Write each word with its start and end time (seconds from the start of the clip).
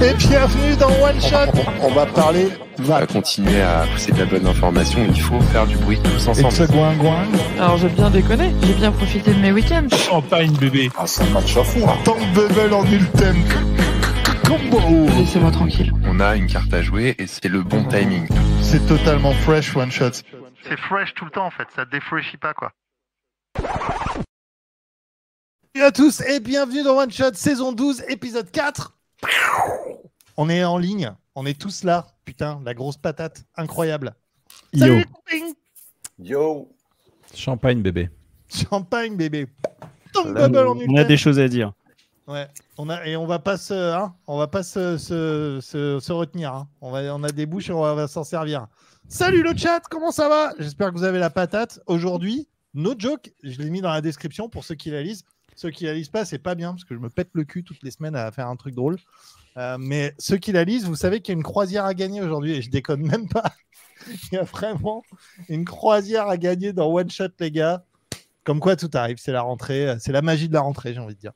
Et 0.00 0.14
bienvenue 0.14 0.76
dans 0.76 0.90
One 1.02 1.20
Shot. 1.20 1.50
On 1.82 1.90
va 1.90 2.06
parler. 2.06 2.48
On 2.78 2.82
va 2.82 3.04
continuer 3.06 3.60
à 3.60 3.84
pousser 3.92 4.12
de 4.12 4.18
la 4.18 4.26
bonne 4.26 4.46
information. 4.46 5.04
Il 5.08 5.20
faut 5.20 5.40
faire 5.40 5.66
du 5.66 5.76
bruit 5.76 5.98
tous 6.02 6.26
Et 6.26 6.44
ensemble. 6.44 6.68
goin. 6.98 7.26
Alors 7.58 7.76
j'ai 7.78 7.88
bien 7.88 8.08
déconné, 8.08 8.52
j'ai 8.62 8.74
bien 8.74 8.92
profité 8.92 9.34
de 9.34 9.40
mes 9.40 9.50
week-ends. 9.50 9.88
Champagne 9.96 10.52
bébé. 10.52 10.90
Ah, 10.96 11.04
un 11.20 11.30
match 11.30 11.56
à 11.56 11.64
fond. 11.64 11.86
Tant 12.04 12.14
de 12.16 12.34
bubble 12.34 12.72
en 12.72 12.84
ultem. 12.86 13.36
Combo. 14.46 14.78
Laissez-moi 15.16 15.50
tranquille. 15.50 15.92
On 16.06 16.20
a 16.20 16.36
une 16.36 16.46
carte 16.46 16.72
à 16.72 16.82
jouer 16.82 17.16
et 17.18 17.26
c'est 17.26 17.48
le 17.48 17.62
bon 17.62 17.84
timing. 17.84 18.26
C'est 18.62 18.86
totalement 18.86 19.32
fresh 19.32 19.76
One 19.76 19.90
Shot. 19.90 20.12
C'est 20.68 20.78
fresh 20.78 21.12
tout 21.14 21.24
le 21.24 21.30
temps 21.32 21.46
en 21.46 21.50
fait. 21.50 21.66
Ça 21.74 21.84
défraîchit 21.84 22.36
pas 22.36 22.54
quoi. 22.54 22.70
Salut 25.74 25.86
à 25.86 25.90
tous 25.90 26.20
et 26.20 26.38
bienvenue 26.38 26.84
dans 26.84 26.96
One 26.96 27.10
Shot 27.10 27.34
saison 27.34 27.72
12 27.72 28.04
épisode 28.08 28.50
4. 28.52 28.92
On 30.36 30.48
est 30.48 30.64
en 30.64 30.78
ligne. 30.78 31.12
On 31.34 31.46
est 31.46 31.58
tous 31.58 31.84
là. 31.84 32.06
Putain, 32.24 32.60
la 32.64 32.74
grosse 32.74 32.96
patate. 32.96 33.44
Incroyable. 33.56 34.14
Salut 34.74 34.92
Yo, 34.92 34.98
les 34.98 35.04
copains. 35.04 35.52
Yo 36.18 36.68
champagne 37.34 37.82
bébé. 37.82 38.10
Champagne 38.48 39.16
bébé. 39.16 39.46
Là, 40.14 40.48
on 40.88 40.96
a 40.96 41.04
des 41.04 41.16
choses 41.16 41.38
à 41.38 41.48
dire. 41.48 41.72
Ouais, 42.26 42.46
on 42.76 42.88
a 42.90 43.06
et 43.06 43.16
on 43.16 43.26
va 43.26 43.38
pas 43.38 43.56
se, 43.56 43.72
hein, 43.74 44.14
on 44.26 44.36
va 44.38 44.48
pas 44.48 44.62
se, 44.62 44.98
se, 44.98 45.60
se- 45.62 45.98
se 46.00 46.12
retenir. 46.12 46.52
hein. 46.54 46.68
On 46.80 46.90
va, 46.90 47.00
on 47.14 47.22
a 47.22 47.30
des 47.30 47.46
bouches 47.46 47.70
et 47.70 47.72
on 47.72 47.80
va, 47.82 47.94
va 47.94 48.06
s'en 48.08 48.24
servir. 48.24 48.66
Salut 49.08 49.42
le 49.42 49.56
chat, 49.56 49.80
comment 49.90 50.10
ça 50.10 50.28
va? 50.28 50.52
J'espère 50.58 50.88
que 50.90 50.94
vous 50.98 51.04
avez 51.04 51.18
la 51.18 51.30
patate. 51.30 51.80
Aujourd'hui, 51.86 52.46
no 52.74 52.94
joke, 52.98 53.32
je 53.42 53.58
l'ai 53.62 53.70
mis 53.70 53.80
dans 53.80 53.90
la 53.90 54.02
description 54.02 54.48
pour 54.50 54.64
ceux 54.64 54.74
qui 54.74 54.90
la 54.90 55.02
lisent. 55.02 55.24
Ceux 55.58 55.70
qui 55.70 55.86
la 55.86 55.94
lisent 55.94 56.08
pas, 56.08 56.24
c'est 56.24 56.38
pas 56.38 56.54
bien 56.54 56.70
parce 56.70 56.84
que 56.84 56.94
je 56.94 57.00
me 57.00 57.10
pète 57.10 57.30
le 57.32 57.42
cul 57.42 57.64
toutes 57.64 57.82
les 57.82 57.90
semaines 57.90 58.14
à 58.14 58.30
faire 58.30 58.46
un 58.46 58.54
truc 58.54 58.76
drôle. 58.76 58.96
Euh, 59.56 59.76
mais 59.76 60.14
ceux 60.16 60.36
qui 60.36 60.52
la 60.52 60.62
lisent, 60.62 60.84
vous 60.84 60.94
savez 60.94 61.20
qu'il 61.20 61.32
y 61.32 61.36
a 61.36 61.38
une 61.38 61.42
croisière 61.42 61.84
à 61.84 61.94
gagner 61.94 62.22
aujourd'hui 62.22 62.52
et 62.52 62.62
je 62.62 62.70
déconne 62.70 63.02
même 63.02 63.28
pas. 63.28 63.50
Il 64.06 64.36
y 64.36 64.38
a 64.38 64.44
vraiment 64.44 65.02
une 65.48 65.64
croisière 65.64 66.28
à 66.28 66.36
gagner 66.36 66.72
dans 66.72 66.86
One 66.86 67.10
Shot, 67.10 67.30
les 67.40 67.50
gars. 67.50 67.82
Comme 68.44 68.60
quoi 68.60 68.76
tout 68.76 68.88
arrive, 68.94 69.16
c'est 69.18 69.32
la 69.32 69.42
rentrée, 69.42 69.96
c'est 69.98 70.12
la 70.12 70.22
magie 70.22 70.48
de 70.48 70.54
la 70.54 70.60
rentrée, 70.60 70.94
j'ai 70.94 71.00
envie 71.00 71.16
de 71.16 71.20
dire. 71.20 71.32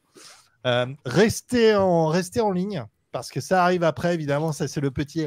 Euh, 0.68 0.86
restez, 1.04 1.74
en, 1.74 2.06
restez 2.06 2.40
en 2.40 2.52
ligne 2.52 2.86
parce 3.10 3.28
que 3.28 3.40
ça 3.40 3.64
arrive 3.64 3.82
après, 3.82 4.14
évidemment. 4.14 4.52
Ça, 4.52 4.68
c'est 4.68 4.80
le 4.80 4.92
petit, 4.92 5.26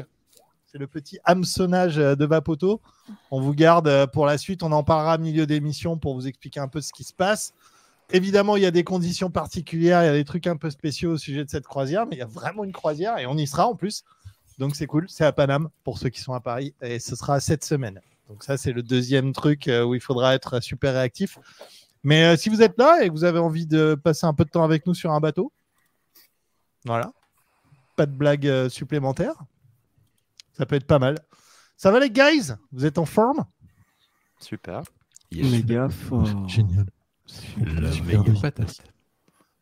le 0.72 0.86
petit 0.86 1.18
hameçonnage 1.24 1.98
euh, 1.98 2.14
de 2.14 2.24
Vapoto. 2.24 2.80
On 3.30 3.40
vous 3.40 3.54
garde 3.54 3.88
euh, 3.88 4.06
pour 4.06 4.26
la 4.26 4.38
suite. 4.38 4.62
On 4.62 4.72
en 4.72 4.82
parlera 4.82 5.16
au 5.16 5.18
milieu 5.18 5.46
d'émission 5.46 5.98
pour 5.98 6.14
vous 6.14 6.26
expliquer 6.26 6.60
un 6.60 6.68
peu 6.68 6.80
ce 6.80 6.92
qui 6.92 7.04
se 7.04 7.12
passe. 7.12 7.52
Évidemment, 8.12 8.56
il 8.56 8.62
y 8.62 8.66
a 8.66 8.70
des 8.70 8.84
conditions 8.84 9.30
particulières, 9.30 10.02
il 10.02 10.06
y 10.06 10.08
a 10.08 10.12
des 10.12 10.24
trucs 10.24 10.46
un 10.46 10.56
peu 10.56 10.70
spéciaux 10.70 11.12
au 11.12 11.18
sujet 11.18 11.44
de 11.44 11.50
cette 11.50 11.66
croisière, 11.66 12.06
mais 12.06 12.16
il 12.16 12.18
y 12.20 12.22
a 12.22 12.26
vraiment 12.26 12.62
une 12.62 12.72
croisière 12.72 13.18
et 13.18 13.26
on 13.26 13.36
y 13.36 13.46
sera 13.46 13.66
en 13.66 13.74
plus. 13.74 14.04
Donc 14.58 14.76
c'est 14.76 14.86
cool. 14.86 15.06
C'est 15.08 15.24
à 15.24 15.32
Paname 15.32 15.68
pour 15.84 15.98
ceux 15.98 16.08
qui 16.08 16.20
sont 16.20 16.32
à 16.32 16.40
Paris 16.40 16.74
et 16.80 16.98
ce 16.98 17.16
sera 17.16 17.40
cette 17.40 17.64
semaine. 17.64 18.00
Donc 18.28 18.44
ça, 18.44 18.56
c'est 18.56 18.72
le 18.72 18.82
deuxième 18.82 19.32
truc 19.32 19.68
euh, 19.68 19.84
où 19.84 19.94
il 19.94 20.00
faudra 20.00 20.34
être 20.34 20.60
super 20.60 20.94
réactif. 20.94 21.38
Mais 22.04 22.24
euh, 22.24 22.36
si 22.36 22.48
vous 22.48 22.62
êtes 22.62 22.78
là 22.78 23.02
et 23.02 23.08
que 23.08 23.12
vous 23.12 23.24
avez 23.24 23.38
envie 23.38 23.66
de 23.66 23.94
passer 23.94 24.26
un 24.26 24.34
peu 24.34 24.44
de 24.44 24.50
temps 24.50 24.64
avec 24.64 24.86
nous 24.86 24.94
sur 24.94 25.12
un 25.12 25.20
bateau, 25.20 25.52
voilà, 26.84 27.12
pas 27.96 28.06
de 28.06 28.12
blague 28.12 28.46
euh, 28.46 28.68
supplémentaire, 28.68 29.34
ça 30.52 30.66
peut 30.66 30.76
être 30.76 30.86
pas 30.86 31.00
mal. 31.00 31.18
Ça 31.76 31.90
va 31.90 31.98
les 32.00 32.10
guys? 32.10 32.52
Vous 32.72 32.86
êtes 32.86 32.98
en 32.98 33.04
forme? 33.04 33.44
Super. 34.38 34.82
Méga 35.32 35.88
fort. 35.88 36.48
Génial. 36.48 36.86
La 37.58 37.92
Super 37.92 38.20
méga 38.20 38.32
bien. 38.32 38.40
patate. 38.40 38.78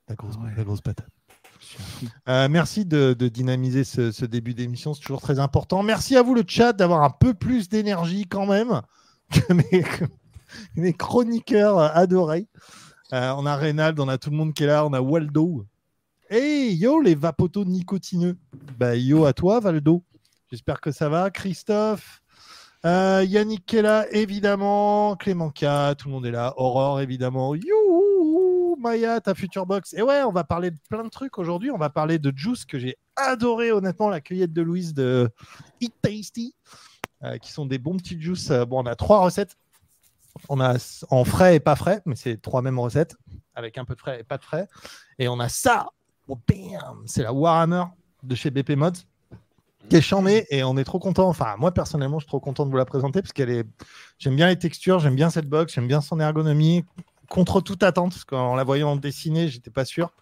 La 0.08 0.14
grosse, 0.14 0.36
Ouais. 0.36 0.52
la 0.56 0.64
grosse 0.64 0.80
patate. 0.80 1.08
Euh, 2.28 2.48
merci 2.48 2.84
de, 2.84 3.14
de 3.18 3.28
dynamiser 3.28 3.84
ce, 3.84 4.12
ce 4.12 4.24
début 4.26 4.52
d'émission, 4.54 4.92
c'est 4.92 5.00
toujours 5.00 5.22
très 5.22 5.38
important. 5.38 5.82
Merci 5.82 6.16
à 6.16 6.22
vous 6.22 6.34
le 6.34 6.44
chat 6.46 6.72
d'avoir 6.74 7.02
un 7.02 7.10
peu 7.10 7.32
plus 7.34 7.68
d'énergie 7.68 8.26
quand 8.26 8.46
même 8.46 8.82
que 9.32 9.52
mes, 9.52 9.82
que 9.82 10.04
mes 10.76 10.92
chroniqueurs 10.92 11.78
adorés. 11.78 12.46
Euh, 13.12 13.32
on 13.38 13.46
a 13.46 13.56
Reynald, 13.56 13.98
on 13.98 14.08
a 14.08 14.18
tout 14.18 14.30
le 14.30 14.36
monde 14.36 14.52
qui 14.52 14.64
est 14.64 14.66
là, 14.66 14.84
on 14.84 14.92
a 14.92 15.00
Waldo. 15.00 15.66
Hey 16.30 16.74
yo 16.74 17.00
les 17.00 17.14
vapotos 17.14 17.64
nicotineux. 17.64 18.36
Bah 18.78 18.96
yo 18.96 19.24
à 19.24 19.32
toi 19.32 19.60
Valdo. 19.60 20.02
J'espère 20.50 20.80
que 20.80 20.90
ça 20.92 21.08
va. 21.08 21.30
Christophe, 21.30 22.22
euh, 22.84 23.24
Yannick 23.26 23.72
est 23.72 23.82
là 23.82 24.06
évidemment, 24.10 25.16
Clément 25.16 25.50
K, 25.50 25.96
tout 25.96 26.08
le 26.08 26.12
monde 26.12 26.26
est 26.26 26.30
là. 26.30 26.52
Aurore 26.56 27.00
évidemment. 27.00 27.54
Youhou, 27.54 28.76
Maya, 28.78 29.20
ta 29.20 29.34
future 29.34 29.64
box. 29.64 29.94
Et 29.94 30.02
ouais, 30.02 30.22
on 30.22 30.32
va 30.32 30.44
parler 30.44 30.70
de 30.70 30.78
plein 30.90 31.02
de 31.02 31.08
trucs 31.08 31.38
aujourd'hui. 31.38 31.70
On 31.70 31.78
va 31.78 31.90
parler 31.90 32.18
de 32.18 32.32
Juice 32.36 32.64
que 32.64 32.78
j'ai 32.78 32.96
adoré 33.16 33.72
honnêtement, 33.72 34.08
la 34.08 34.20
cueillette 34.20 34.52
de 34.52 34.62
Louise 34.62 34.92
de 34.92 35.30
Eat 35.80 35.94
Tasty, 36.02 36.54
euh, 37.22 37.38
qui 37.38 37.52
sont 37.52 37.64
des 37.64 37.78
bons 37.78 37.96
petits 37.96 38.20
juice. 38.20 38.50
Euh, 38.50 38.64
Bon, 38.66 38.82
on 38.82 38.86
a 38.86 38.94
trois 38.96 39.20
recettes. 39.20 39.56
On 40.48 40.60
a 40.60 40.76
en 41.10 41.24
frais 41.24 41.56
et 41.56 41.60
pas 41.60 41.76
frais, 41.76 42.02
mais 42.06 42.16
c'est 42.16 42.42
trois 42.42 42.60
mêmes 42.60 42.78
recettes 42.78 43.16
avec 43.54 43.78
un 43.78 43.84
peu 43.84 43.94
de 43.94 44.00
frais 44.00 44.20
et 44.20 44.24
pas 44.24 44.36
de 44.36 44.44
frais. 44.44 44.68
Et 45.18 45.28
on 45.28 45.38
a 45.38 45.48
ça. 45.48 45.86
Oh, 46.26 46.36
bam 46.48 47.04
c'est 47.06 47.22
la 47.22 47.32
Warhammer 47.32 47.84
de 48.22 48.34
chez 48.34 48.50
BP 48.50 48.70
Mods 48.70 49.04
qui 49.88 49.96
est 49.96 50.00
chambée 50.00 50.46
et 50.50 50.64
on 50.64 50.76
est 50.76 50.84
trop 50.84 50.98
content. 50.98 51.28
Enfin, 51.28 51.54
moi 51.58 51.72
personnellement, 51.72 52.18
je 52.18 52.24
suis 52.24 52.28
trop 52.28 52.40
content 52.40 52.64
de 52.66 52.70
vous 52.70 52.76
la 52.76 52.84
présenter 52.84 53.20
parce 53.22 53.32
qu'elle 53.32 53.50
est. 53.50 53.64
J'aime 54.18 54.36
bien 54.36 54.48
les 54.48 54.58
textures, 54.58 54.98
j'aime 55.00 55.14
bien 55.16 55.30
cette 55.30 55.48
box, 55.48 55.74
j'aime 55.74 55.86
bien 55.88 56.00
son 56.00 56.20
ergonomie. 56.20 56.84
Contre 57.30 57.62
toute 57.62 57.82
attente, 57.82 58.12
parce 58.12 58.24
qu'en 58.24 58.54
la 58.54 58.64
voyant 58.64 58.96
dessiner, 58.96 59.48
j'étais 59.48 59.70
pas 59.70 59.86
sûr. 59.86 60.12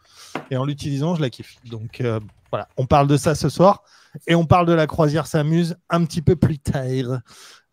Et 0.53 0.56
en 0.56 0.65
l'utilisant, 0.65 1.17
je 1.17 1.21
la 1.21 1.31
kiffe. 1.31 1.56
Donc 1.65 2.00
euh, 2.00 2.21
voilà, 2.50 2.69
on 2.77 2.87
parle 2.87 3.09
de 3.09 3.17
ça 3.17 3.34
ce 3.34 3.49
soir. 3.49 3.83
Et 4.28 4.34
on 4.37 4.45
parle 4.47 4.67
de 4.67 4.73
la 4.73 4.87
croisière 4.87 5.27
s'amuse 5.27 5.77
un 5.91 6.05
petit 6.05 6.23
peu 6.23 6.37
plus 6.37 6.59
tard. 6.61 7.21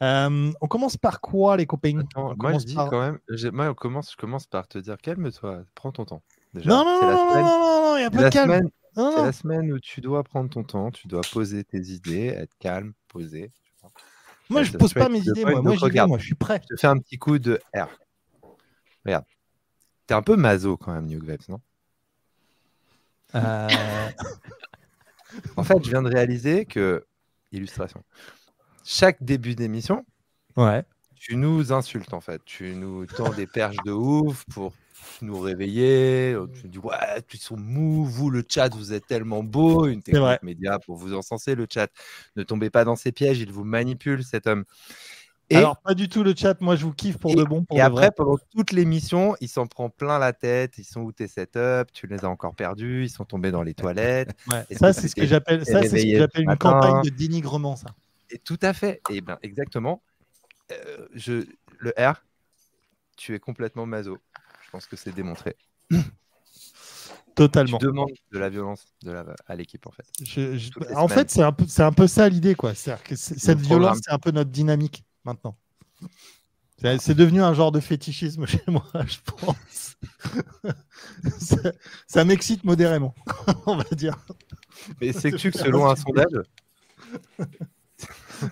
Euh, 0.01 0.51
on 0.61 0.67
commence 0.67 0.97
par 0.97 1.21
quoi, 1.21 1.57
les 1.57 1.66
copains? 1.67 2.00
Attends, 2.00 2.09
On 2.16 2.23
moi, 2.23 2.33
je 2.33 2.35
commence 2.38 2.66
dis 2.66 2.75
par- 2.75 2.89
quand 2.89 3.01
même. 3.01 3.19
Moi, 3.53 3.69
on 3.69 3.73
commence, 3.75 4.11
je 4.13 4.17
commence 4.17 4.47
par 4.47 4.67
te 4.67 4.77
dire 4.79 4.97
calme-toi, 4.97 5.59
prends 5.75 5.91
ton 5.91 6.06
temps. 6.06 6.21
Déjà, 6.53 6.69
Non, 6.69 6.83
non, 6.83 7.00
la 7.01 7.13
non, 7.13 7.25
non, 7.27 7.35
non, 7.35 7.81
non, 7.91 7.97
il 7.97 8.00
n'y 8.00 8.06
a 8.06 8.09
pas 8.09 8.23
de 8.23 8.29
calme. 8.29 8.50
semaine- 8.51 8.69
C'est 8.95 9.23
la 9.23 9.31
semaine 9.31 9.72
où 9.72 9.79
tu 9.79 10.01
dois 10.01 10.23
prendre 10.23 10.50
ton 10.50 10.63
temps, 10.63 10.91
tu 10.91 11.07
dois 11.07 11.22
poser 11.31 11.63
tes 11.63 11.79
idées, 11.79 12.27
être 12.27 12.53
calme, 12.59 12.94
tu 13.13 13.19
vois. 13.81 13.91
Moi, 14.50 14.61
Euh, 14.61 14.63
je 14.63 14.72
ça 14.72 14.77
pose 14.77 14.94
pas 14.94 15.09
mes 15.09 15.19
idées, 15.19 15.45
moi. 15.45 15.61
Moi, 15.61 15.75
vais, 15.75 16.05
moi, 16.07 16.17
je 16.17 16.25
suis 16.25 16.35
prêt. 16.35 16.59
Je 16.69 16.75
te 16.75 16.79
fais 16.79 16.88
un 16.88 16.97
petit 16.97 17.17
coup 17.17 17.38
de 17.39 17.59
R. 17.75 17.88
Regarde. 19.05 19.25
T'es 20.07 20.16
un 20.16 20.22
peu 20.23 20.35
maso 20.35 20.75
quand 20.75 20.91
même, 20.94 21.05
New 21.05 21.22
Vibes, 21.23 21.41
non? 21.50 21.61
Euh, 23.35 23.67
En 25.56 25.63
fait, 25.63 25.83
je 25.83 25.89
viens 25.89 26.01
de 26.01 26.09
réaliser 26.09 26.66
que. 26.66 27.06
Illustration. 27.51 28.03
Chaque 28.83 29.23
début 29.23 29.56
d'émission, 29.56 30.06
Ouais. 30.56 30.83
tu 31.16 31.35
nous 31.35 31.71
insultes 31.73 32.13
en 32.13 32.21
fait. 32.21 32.44
Tu 32.45 32.75
nous 32.75 33.06
tends 33.07 33.30
des 33.31 33.47
perches 33.47 33.77
de 33.86 33.91
ouf 33.91 34.45
pour 34.53 34.74
nous 35.22 35.40
réveiller. 35.40 36.36
Tu 36.62 36.68
dis 36.68 36.78
ouais, 36.80 37.22
tu 37.28 37.38
sont 37.38 37.57
mous, 37.57 38.06
vous 38.06 38.30
le 38.30 38.44
chat, 38.48 38.74
vous 38.74 38.94
êtes 38.94 39.07
tellement 39.07 39.44
beau. 39.44 39.88
Une 39.88 40.01
technique 40.01 40.44
média 40.44 40.80
pour 40.80 40.98
vous 40.98 41.13
encenser 41.13 41.56
le 41.56 41.68
chat. 41.72 41.90
Ne 42.36 42.44
tombez 42.44 42.69
pas 42.69 42.86
dans 42.86 42.96
ses 42.96 43.12
pièges, 43.12 43.40
il 43.40 43.51
vous 43.51 43.63
manipule 43.63 44.24
cet 44.24 44.48
homme. 44.48 44.66
Et, 45.51 45.56
Alors, 45.56 45.81
pas 45.81 45.96
du 45.96 46.10
tout 46.10 46.24
le 46.24 46.36
chat. 46.36 46.62
Moi, 46.62 46.75
je 46.75 46.86
vous 46.86 46.94
kiffe 46.94 47.18
pour 47.18 47.31
et- 47.31 47.36
de 47.36 47.44
bon. 47.44 47.63
Pour 47.63 47.78
et 47.78 47.80
de 47.80 47.86
après, 47.86 48.01
vrai. 48.01 48.12
pendant 48.16 48.38
toute 48.38 48.72
l'émission, 48.72 49.36
il 49.42 49.50
s'en 49.50 49.66
prend 49.66 49.90
plein 49.90 50.19
la 50.19 50.31
tête. 50.31 50.78
Ils 50.78 50.84
sont 50.84 51.01
où 51.01 51.12
tes 51.12 51.28
setups 51.28 51.92
Tu 51.92 52.06
les 52.06 52.24
as 52.24 52.30
encore 52.30 52.56
perdus. 52.56 53.06
Ils 53.06 53.10
sont 53.10 53.25
tombés 53.25 53.51
dans 53.51 53.63
les 53.63 53.74
toilettes. 53.74 54.30
Ouais, 54.48 54.66
Ça, 54.78 54.94
c'est 54.94 55.07
ce 55.07 55.16
que 55.16 55.25
j'appelle 55.25 55.66
ce 55.66 55.72
j'appelle 55.72 56.42
une 56.42 56.46
matin 56.48 56.72
campagne 56.72 57.04
de 57.04 57.10
dénigrement, 57.10 57.75
ça. 57.75 57.96
Et 58.30 58.38
tout 58.38 58.60
à 58.62 58.74
fait. 58.74 59.01
Et 59.10 59.22
bien, 59.22 59.40
exactement. 59.42 60.04
Euh, 60.72 61.07
je, 61.13 61.46
le 61.80 61.94
R, 61.98 62.24
tu 63.18 63.34
es 63.34 63.40
complètement 63.40 63.86
maso. 63.86 64.18
Je 64.69 64.71
pense 64.71 64.86
que 64.86 64.95
c'est 64.95 65.12
démontré. 65.16 65.56
Totalement. 67.33 67.80
Tu 67.80 67.86
demandes 67.88 68.12
de 68.31 68.38
la 68.38 68.50
violence 68.50 68.86
de 69.01 69.12
la, 69.12 69.25
à 69.48 69.56
l'équipe, 69.56 69.88
en 69.88 69.92
fait. 69.92 70.06
Je- 70.21 70.57
je- 70.57 70.69
En 70.94 71.07
semaines. 71.07 71.10
fait, 71.10 71.31
c'est 71.31 71.42
un 71.42 71.51
peu, 71.51 71.66
c'est 71.68 71.81
un 71.81 71.92
peu 71.92 72.06
ça 72.06 72.30
l'idée, 72.30 72.54
quoi. 72.54 72.75
C'est-à-dire 72.75 73.04
que 73.04 73.16
c'est- 73.16 73.39
cette 73.39 73.57
programme. 73.62 73.80
violence, 73.81 74.00
c'est 74.06 74.12
un 74.12 74.19
peu 74.19 74.30
notre 74.30 74.51
dynamique 74.51 75.04
maintenant. 75.24 75.57
C'est 76.77 77.00
c'est 77.01 77.16
devenu 77.16 77.42
un 77.42 77.54
genre 77.56 77.71
de 77.71 77.80
fétichisme 77.80 78.45
chez 78.45 78.62
moi, 78.68 78.86
je 79.07 79.18
pense. 79.25 79.95
ça 81.39 81.56
ça 82.07 82.24
m'excite 82.25 82.63
modérément, 82.63 83.15
on 83.65 83.75
va 83.77 83.83
dire. 83.94 84.15
Mais 85.01 85.12
c'est 85.13 85.31
que 85.31 85.38
selon 85.57 85.89
un 85.89 85.95
sondage, 85.95 86.44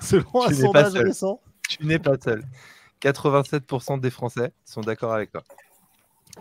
Selon 0.02 0.44
un 0.46 0.48
Tu 0.50 0.56
sondage 0.56 0.94
récent. 0.94 1.42
tu 1.70 1.86
n'es 1.86 2.00
pas 2.00 2.16
seul. 2.22 2.44
87% 3.02 4.00
des 4.00 4.10
Français 4.10 4.52
sont 4.66 4.82
d'accord 4.82 5.14
avec 5.14 5.32
toi. 5.32 5.44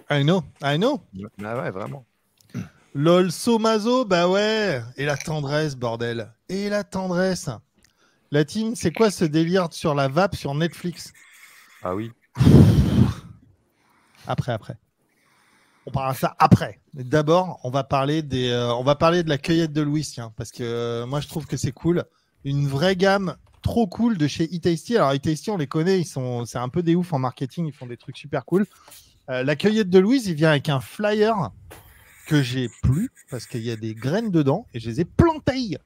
I 0.09 0.23
know, 0.23 0.43
I 0.63 0.79
know. 0.79 1.01
Ah 1.43 1.61
ouais, 1.61 1.71
vraiment. 1.71 2.07
Lol, 2.95 3.33
Somazo, 3.33 4.05
bah 4.05 4.29
ouais. 4.29 4.81
Et 4.97 5.05
la 5.05 5.17
tendresse, 5.17 5.77
bordel. 5.77 6.33
Et 6.49 6.69
la 6.69 6.85
tendresse. 6.85 7.51
La 8.31 8.45
team, 8.45 8.75
c'est 8.75 8.93
quoi 8.93 9.11
ce 9.11 9.25
délire 9.25 9.69
sur 9.73 9.95
la 9.95 10.09
vape 10.09 10.37
sur 10.37 10.55
Netflix? 10.55 11.13
Ah 11.83 11.95
oui. 11.95 12.13
Après, 14.27 14.53
après. 14.53 14.79
On 15.87 15.91
parlera 15.91 16.15
de 16.15 16.19
ça 16.19 16.37
après. 16.39 16.81
D'abord, 16.95 17.61
on 17.63 17.71
va 17.71 17.85
parler 17.85 18.23
des, 18.23 18.49
euh, 18.49 18.75
on 18.75 18.83
va 18.83 18.97
parler 18.97 19.23
de 19.23 19.29
la 19.29 19.39
cueillette 19.39 19.73
de 19.73 19.83
Louis, 19.83 20.03
tiens, 20.03 20.33
parce 20.37 20.51
que 20.51 20.65
euh, 20.65 21.07
moi 21.07 21.21
je 21.21 21.29
trouve 21.29 21.47
que 21.47 21.57
c'est 21.57 21.71
cool. 21.73 22.05
Une 22.45 22.67
vraie 22.67 22.97
gamme 22.97 23.37
trop 23.63 23.87
cool 23.87 24.19
de 24.19 24.27
chez 24.27 24.53
eTasty. 24.53 24.97
Alors 24.97 25.13
eTasty, 25.13 25.51
on 25.51 25.57
les 25.57 25.69
connaît, 25.69 26.01
ils 26.01 26.07
sont, 26.07 26.45
c'est 26.45 26.59
un 26.59 26.69
peu 26.69 26.83
des 26.83 26.97
ouf 26.97 27.13
en 27.13 27.19
marketing, 27.19 27.67
ils 27.67 27.73
font 27.73 27.87
des 27.87 27.97
trucs 27.97 28.17
super 28.17 28.45
cool. 28.45 28.67
Euh, 29.29 29.43
la 29.43 29.57
cueillette 29.57 29.91
de 29.91 29.99
Louise, 29.99 30.27
il 30.27 30.35
vient 30.35 30.51
avec 30.51 30.69
un 30.69 30.81
flyer 30.81 31.51
que 32.27 32.43
j'ai 32.43 32.69
plus 32.83 33.11
parce 33.31 33.47
qu'il 33.47 33.63
y 33.63 33.71
a 33.71 33.77
des 33.77 33.95
graines 33.95 34.31
dedans 34.31 34.67
et 34.75 34.81
je 34.81 34.89
les 34.89 35.01
ai 35.01 35.05
plantées. 35.05 35.79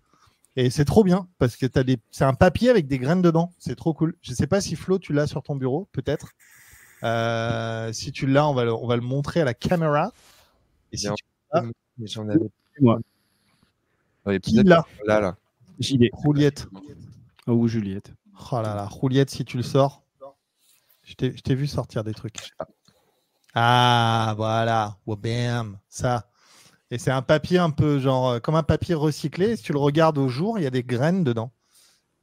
Et 0.57 0.69
c'est 0.71 0.85
trop 0.85 1.05
bien 1.05 1.29
parce 1.39 1.57
que 1.57 1.67
t'as 1.67 1.85
des... 1.85 1.99
c'est 2.11 2.25
un 2.25 2.35
papier 2.35 2.71
avec 2.71 2.87
des 2.87 2.99
graines 2.99 3.23
dedans. 3.23 3.53
C'est 3.59 3.77
trop 3.77 3.95
cool. 3.95 4.17
Je 4.21 4.35
sais 4.35 4.47
pas 4.47 4.61
si 4.61 4.77
Flo, 4.77 4.99
tu 4.99 5.13
l'as 5.13 5.27
sur 5.27 5.43
ton 5.43 5.57
bureau, 5.57 5.89
peut-être. 5.93 6.33
Euh, 7.03 7.93
si 7.93 8.13
tu 8.13 8.27
l'as, 8.27 8.47
on 8.47 8.53
va, 8.53 8.65
le... 8.65 8.75
on 8.75 8.87
va 8.87 8.97
le 8.97 9.03
montrer 9.03 9.41
à 9.41 9.45
la 9.45 9.55
caméra. 9.55 10.13
Et 10.93 10.97
si 10.97 11.07
Bien. 11.07 11.15
tu 11.15 11.25
l'as, 11.53 11.63
Mais 11.99 12.07
J'en 12.07 12.29
avais. 12.29 12.51
Moi. 12.81 13.01
Ouais, 14.27 14.41
Qui 14.41 14.63
l'a 14.63 14.85
Là, 15.07 15.21
là. 15.21 15.37
J'y 15.79 15.97
ai. 16.05 16.11
Rouliette. 16.13 16.67
Oh, 17.47 17.53
ou 17.53 17.69
Juliette. 17.69 18.13
Oh 18.53 18.57
là 18.57 18.75
là, 18.75 18.87
Rouliette, 18.87 19.31
si 19.31 19.45
tu 19.45 19.57
le 19.57 19.63
sors. 19.63 20.03
Je 21.03 21.15
t'ai 21.15 21.37
je 21.37 21.43
t'ai 21.43 21.55
vu 21.55 21.67
sortir 21.67 22.05
des 22.05 22.15
trucs. 22.15 22.37
Ah, 23.55 24.35
voilà. 24.37 24.99
Oh, 25.06 25.17
bam. 25.17 25.79
Ça. 25.88 26.29
Et 26.91 26.99
c'est 26.99 27.11
un 27.11 27.23
papier 27.23 27.58
un 27.58 27.70
peu 27.70 28.00
genre 28.00 28.31
euh, 28.31 28.41
comme 28.41 28.56
un 28.56 28.62
papier 28.62 28.94
recyclé. 28.94 29.56
Si 29.56 29.62
tu 29.62 29.73
le 29.73 29.79
regardes 29.79 30.19
au 30.19 30.29
jour, 30.29 30.58
il 30.58 30.62
y 30.62 30.67
a 30.67 30.70
des 30.70 30.82
graines 30.82 31.25
dedans. 31.25 31.52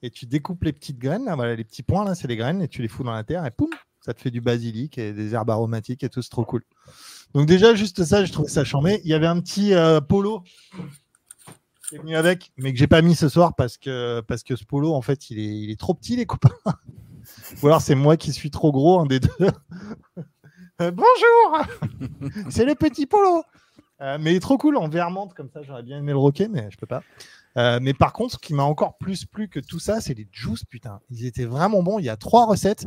Et 0.02 0.12
tu 0.12 0.26
découpes 0.26 0.64
les 0.64 0.74
petites 0.74 1.00
graines, 1.00 1.26
là, 1.26 1.56
les 1.56 1.64
petits 1.64 1.84
points, 1.84 2.06
là, 2.06 2.14
c'est 2.14 2.28
les 2.28 2.36
graines, 2.38 2.62
et 2.62 2.68
tu 2.68 2.82
les 2.82 2.88
fous 2.88 3.04
dans 3.04 3.14
la 3.14 3.24
terre, 3.24 3.44
et 3.46 3.52
poum, 3.52 3.70
ça 4.02 4.14
te 4.14 4.22
fait 4.22 4.30
du 4.30 4.42
basilic 4.42 4.98
et 5.00 5.12
des 5.12 5.34
herbes 5.34 5.50
aromatiques 5.50 6.04
et 6.04 6.10
tout, 6.10 6.22
c'est 6.22 6.30
trop 6.30 6.46
cool. 6.46 6.64
Donc 7.34 7.48
déjà, 7.48 7.74
juste 7.74 8.04
ça, 8.04 8.24
je 8.24 8.32
trouvais 8.32 8.50
ça 8.50 8.64
chambé. 8.64 9.02
Il 9.04 9.10
y 9.10 9.14
avait 9.14 9.28
un 9.28 9.40
petit 9.40 9.74
euh, 9.74 10.00
polo 10.00 10.44
qui 11.90 11.96
est 11.96 12.00
venu 12.00 12.16
avec, 12.16 12.52
mais 12.58 12.74
que 12.74 12.80
j'ai 12.80 12.88
pas 12.88 13.02
mis 13.02 13.16
ce 13.16 13.28
soir 13.28 13.56
parce 13.56 13.78
que, 13.78 14.22
parce 14.22 14.44
que 14.44 14.56
ce 14.56 14.66
polo, 14.66 14.94
en 14.94 15.02
fait, 15.02 15.30
il 15.30 15.40
est, 15.40 15.60
il 15.60 15.72
est 15.72 15.80
trop 15.80 15.94
petit, 15.94 16.16
les 16.16 16.26
copains. 16.26 16.56
Ou 17.62 17.68
alors 17.68 17.82
c'est 17.82 17.96
moi 17.96 18.18
qui 18.18 18.34
suis 18.34 18.52
trop 18.52 18.72
gros, 18.72 19.00
un 19.00 19.06
des 19.06 19.20
deux. 19.20 19.30
Euh, 20.82 20.92
bonjour 20.92 21.66
C'est 22.50 22.66
le 22.66 22.76
petit 22.76 23.06
polo 23.06 23.44
Euh, 24.02 24.18
Mais 24.22 24.34
il 24.34 24.36
est 24.38 24.40
trop 24.42 24.58
cool 24.58 24.78
en 24.78 24.88
vermente 24.88 25.34
comme 25.34 25.50
ça, 25.50 25.62
j'aurais 25.64 25.82
bien 25.84 25.98
aimé 25.98 26.12
le 26.12 26.18
roquer, 26.20 26.48
mais 26.48 26.70
je 26.72 26.78
peux 26.78 26.86
pas. 26.86 27.02
Euh, 27.58 27.80
mais 27.82 27.94
par 27.96 28.14
contre, 28.14 28.34
ce 28.36 28.38
qui 28.40 28.54
m'a 28.54 28.64
encore 28.64 28.98
plus 29.00 29.26
plu 29.26 29.48
que 29.50 29.60
tout 29.60 29.80
ça, 29.80 30.02
c'est 30.02 30.14
les 30.14 30.28
juice, 30.32 30.64
putain. 30.66 31.00
Ils 31.10 31.26
étaient 31.26 31.46
vraiment 31.46 31.82
bons. 31.82 31.98
Il 31.98 32.06
y 32.06 32.10
a 32.10 32.16
trois 32.18 32.46
recettes. 32.46 32.86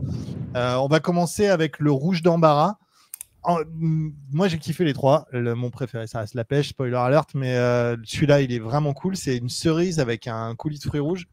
On 0.54 0.87
va 0.88 1.00
commencer 1.00 1.48
avec 1.48 1.81
le 1.81 1.90
rouge 1.90 2.22
d'embarras. 2.22 2.76
Mm, 3.48 4.10
moi, 4.31 4.46
j'ai 4.46 4.58
kiffé 4.58 4.84
les 4.84 4.92
trois. 4.92 5.26
Le- 5.32 5.56
mon 5.56 5.70
préféré, 5.70 6.06
ça 6.06 6.20
reste 6.20 6.34
la 6.34 6.44
pêche, 6.44 6.69
spoiler 6.69 6.94
alert, 6.96 7.31
mais 7.34 7.56
celui-là, 8.04 8.42
il 8.42 8.52
est 8.52 8.60
vraiment 8.60 8.92
cool. 8.92 9.16
C'est 9.16 9.37
une 9.37 9.48
cerise 9.48 9.98
avec 9.98 10.28
un 10.28 10.54
coulis 10.54 10.78
de 10.78 10.84
fruits 10.84 11.00
rouges. 11.00 11.26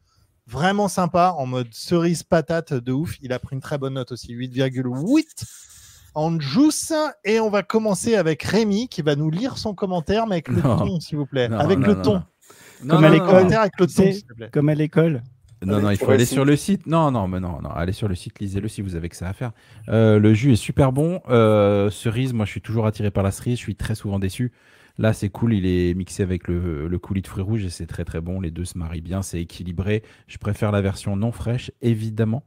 Vraiment 0.48 0.88
sympa, 0.88 1.34
en 1.38 1.46
mode 1.46 1.68
cerise 1.72 2.24
patate 2.24 2.72
de 2.74 2.90
ouf. 2.92 3.14
Il 3.22 3.32
a 3.32 3.38
pris 3.38 3.54
une 3.54 3.60
très 3.62 3.78
bonne 3.78 3.94
note 3.94 4.10
aussi, 4.10 4.32
8,8 4.32 5.44
en 6.14 6.38
juice. 6.40 6.92
Et 7.24 7.40
on 7.40 7.50
va 7.50 7.62
commencer 7.62 8.14
avec 8.16 8.42
Rémi 8.42 8.88
qui 8.88 9.02
va 9.02 9.16
nous 9.16 9.30
lire 9.30 9.58
son 9.58 9.74
commentaire, 9.74 10.26
mais 10.26 10.36
avec 10.36 10.48
le 10.48 10.62
Non. 10.62 10.76
ton, 10.78 11.00
s'il 11.00 11.18
vous 11.18 11.26
plaît. 11.26 11.48
Non, 11.48 11.58
avec 11.58 11.78
non, 11.78 11.86
le 11.86 11.94
non, 11.94 12.02
ton. 12.02 12.14
non. 12.14 12.22
Comme 12.80 12.88
Non, 12.88 12.96
à 12.98 13.00
non, 13.02 13.10
l'école, 13.10 13.52
avec 13.54 13.72
le 13.80 13.86
ton, 13.86 13.92
s'il 13.92 14.24
te 14.24 14.32
plaît. 14.34 14.50
Comme 14.52 14.68
à 14.68 14.74
l'école. 14.74 15.22
Non, 15.64 15.80
non, 15.80 15.90
il 15.90 15.96
faut 15.96 16.10
aller 16.12 16.24
site. 16.24 16.34
sur 16.34 16.44
le 16.44 16.54
site. 16.54 16.86
Non, 16.86 17.10
non, 17.10 17.26
mais 17.26 17.40
non, 17.40 17.60
non, 17.60 17.70
allez 17.70 17.92
sur 17.92 18.06
le 18.06 18.14
site, 18.14 18.38
lisez-le 18.38 18.68
si 18.68 18.80
vous 18.80 18.94
avez 18.94 19.08
que 19.08 19.16
ça 19.16 19.28
à 19.28 19.32
faire. 19.32 19.50
Euh, 19.88 20.20
le 20.20 20.32
jus 20.32 20.52
est 20.52 20.56
super 20.56 20.92
bon. 20.92 21.20
Euh, 21.30 21.90
cerise, 21.90 22.32
moi 22.32 22.46
je 22.46 22.52
suis 22.52 22.60
toujours 22.60 22.86
attiré 22.86 23.10
par 23.10 23.24
la 23.24 23.32
cerise, 23.32 23.54
je 23.58 23.62
suis 23.64 23.74
très 23.74 23.96
souvent 23.96 24.20
déçu. 24.20 24.52
Là, 24.98 25.12
c'est 25.12 25.28
cool, 25.30 25.54
il 25.54 25.66
est 25.66 25.94
mixé 25.94 26.22
avec 26.22 26.46
le, 26.46 26.86
le 26.86 26.98
coulis 26.98 27.22
de 27.22 27.26
fruits 27.28 27.42
rouges 27.42 27.64
et 27.64 27.70
c'est 27.70 27.86
très 27.86 28.04
très 28.04 28.20
bon. 28.20 28.40
Les 28.40 28.50
deux 28.52 28.64
se 28.64 28.78
marient 28.78 29.00
bien, 29.00 29.22
c'est 29.22 29.40
équilibré. 29.40 30.02
Je 30.28 30.38
préfère 30.38 30.70
la 30.70 30.80
version 30.80 31.16
non 31.16 31.32
fraîche, 31.32 31.72
évidemment. 31.82 32.44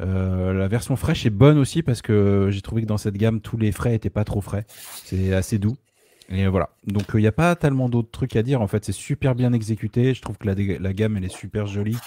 Euh, 0.00 0.52
la 0.54 0.68
version 0.68 0.96
fraîche 0.96 1.26
est 1.26 1.30
bonne 1.30 1.58
aussi 1.58 1.82
parce 1.82 2.02
que 2.02 2.48
j'ai 2.50 2.62
trouvé 2.62 2.82
que 2.82 2.86
dans 2.86 2.98
cette 2.98 3.16
gamme, 3.16 3.40
tous 3.40 3.56
les 3.56 3.72
frais 3.72 3.94
étaient 3.94 4.10
pas 4.10 4.24
trop 4.24 4.40
frais. 4.40 4.64
C'est 5.04 5.32
assez 5.34 5.58
doux. 5.58 5.76
Et 6.30 6.46
voilà. 6.46 6.70
Donc 6.86 7.04
il 7.14 7.20
n'y 7.20 7.26
a 7.26 7.32
pas 7.32 7.56
tellement 7.56 7.88
d'autres 7.88 8.10
trucs 8.10 8.36
à 8.36 8.42
dire. 8.42 8.62
En 8.62 8.68
fait, 8.68 8.84
c'est 8.84 8.92
super 8.92 9.34
bien 9.34 9.52
exécuté. 9.52 10.14
Je 10.14 10.22
trouve 10.22 10.38
que 10.38 10.46
la, 10.46 10.92
gamme, 10.92 11.16
elle 11.16 11.24
est 11.24 11.36
super 11.36 11.66
jolie. 11.66 11.98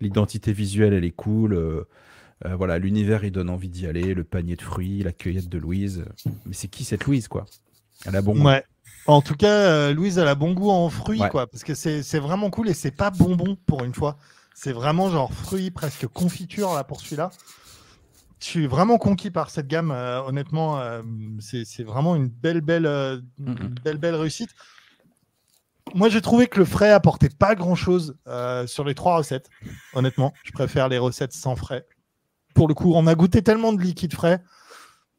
L'identité 0.00 0.52
visuelle, 0.52 0.92
elle 0.92 1.04
est 1.04 1.10
cool. 1.10 1.54
Euh, 1.54 1.88
euh, 2.44 2.54
voilà, 2.56 2.78
l'univers, 2.78 3.24
il 3.24 3.32
donne 3.32 3.48
envie 3.48 3.68
d'y 3.70 3.86
aller. 3.86 4.14
Le 4.14 4.24
panier 4.24 4.56
de 4.56 4.62
fruits, 4.62 5.02
la 5.02 5.12
cueillette 5.12 5.48
de 5.48 5.58
Louise. 5.58 6.04
Mais 6.46 6.52
c'est 6.52 6.68
qui 6.68 6.84
cette 6.84 7.04
Louise, 7.06 7.28
quoi? 7.28 7.46
Elle 8.04 8.16
a 8.16 8.22
bon 8.22 8.34
goût. 8.34 8.44
Ouais. 8.46 8.62
En 9.06 9.22
tout 9.22 9.34
cas, 9.34 9.52
euh, 9.52 9.94
Louise, 9.94 10.18
elle 10.18 10.28
a 10.28 10.34
bon 10.34 10.52
goût 10.52 10.70
en 10.70 10.88
fruits, 10.88 11.20
Ouais. 11.20 11.28
quoi, 11.28 11.46
parce 11.46 11.64
que 11.64 11.74
c'est 11.74 12.18
vraiment 12.18 12.50
cool 12.50 12.68
et 12.68 12.74
c'est 12.74 12.90
pas 12.92 13.10
bonbon 13.10 13.56
pour 13.66 13.84
une 13.84 13.94
fois. 13.94 14.16
C'est 14.54 14.72
vraiment 14.72 15.10
genre 15.10 15.32
fruits, 15.32 15.70
presque 15.70 16.06
confiture 16.06 16.74
là 16.74 16.84
pour 16.84 17.00
celui-là. 17.00 17.30
Je 18.40 18.46
suis 18.46 18.66
vraiment 18.66 18.98
conquis 18.98 19.30
par 19.30 19.50
cette 19.50 19.68
gamme. 19.68 19.90
euh, 19.92 20.20
honnêtement, 20.22 20.78
euh, 20.80 21.02
c'est 21.40 21.84
vraiment 21.84 22.16
une 22.16 22.28
belle, 22.28 22.60
belle, 22.60 22.86
euh, 22.86 23.20
une 23.38 23.68
belle, 23.84 23.98
belle 23.98 24.16
réussite. 24.16 24.50
Moi, 25.94 26.08
j'ai 26.08 26.20
trouvé 26.20 26.46
que 26.46 26.58
le 26.58 26.64
frais 26.64 26.90
apportait 26.90 27.28
pas 27.28 27.54
grand-chose 27.54 28.16
euh, 28.28 28.66
sur 28.66 28.84
les 28.84 28.94
trois 28.94 29.16
recettes. 29.16 29.48
Honnêtement, 29.94 30.32
je 30.44 30.52
préfère 30.52 30.88
les 30.88 30.98
recettes 30.98 31.32
sans 31.32 31.54
frais. 31.56 31.86
Pour 32.54 32.68
le 32.68 32.74
coup, 32.74 32.92
on 32.94 33.06
a 33.06 33.14
goûté 33.14 33.42
tellement 33.42 33.72
de 33.72 33.80
liquide 33.82 34.12
frais 34.14 34.42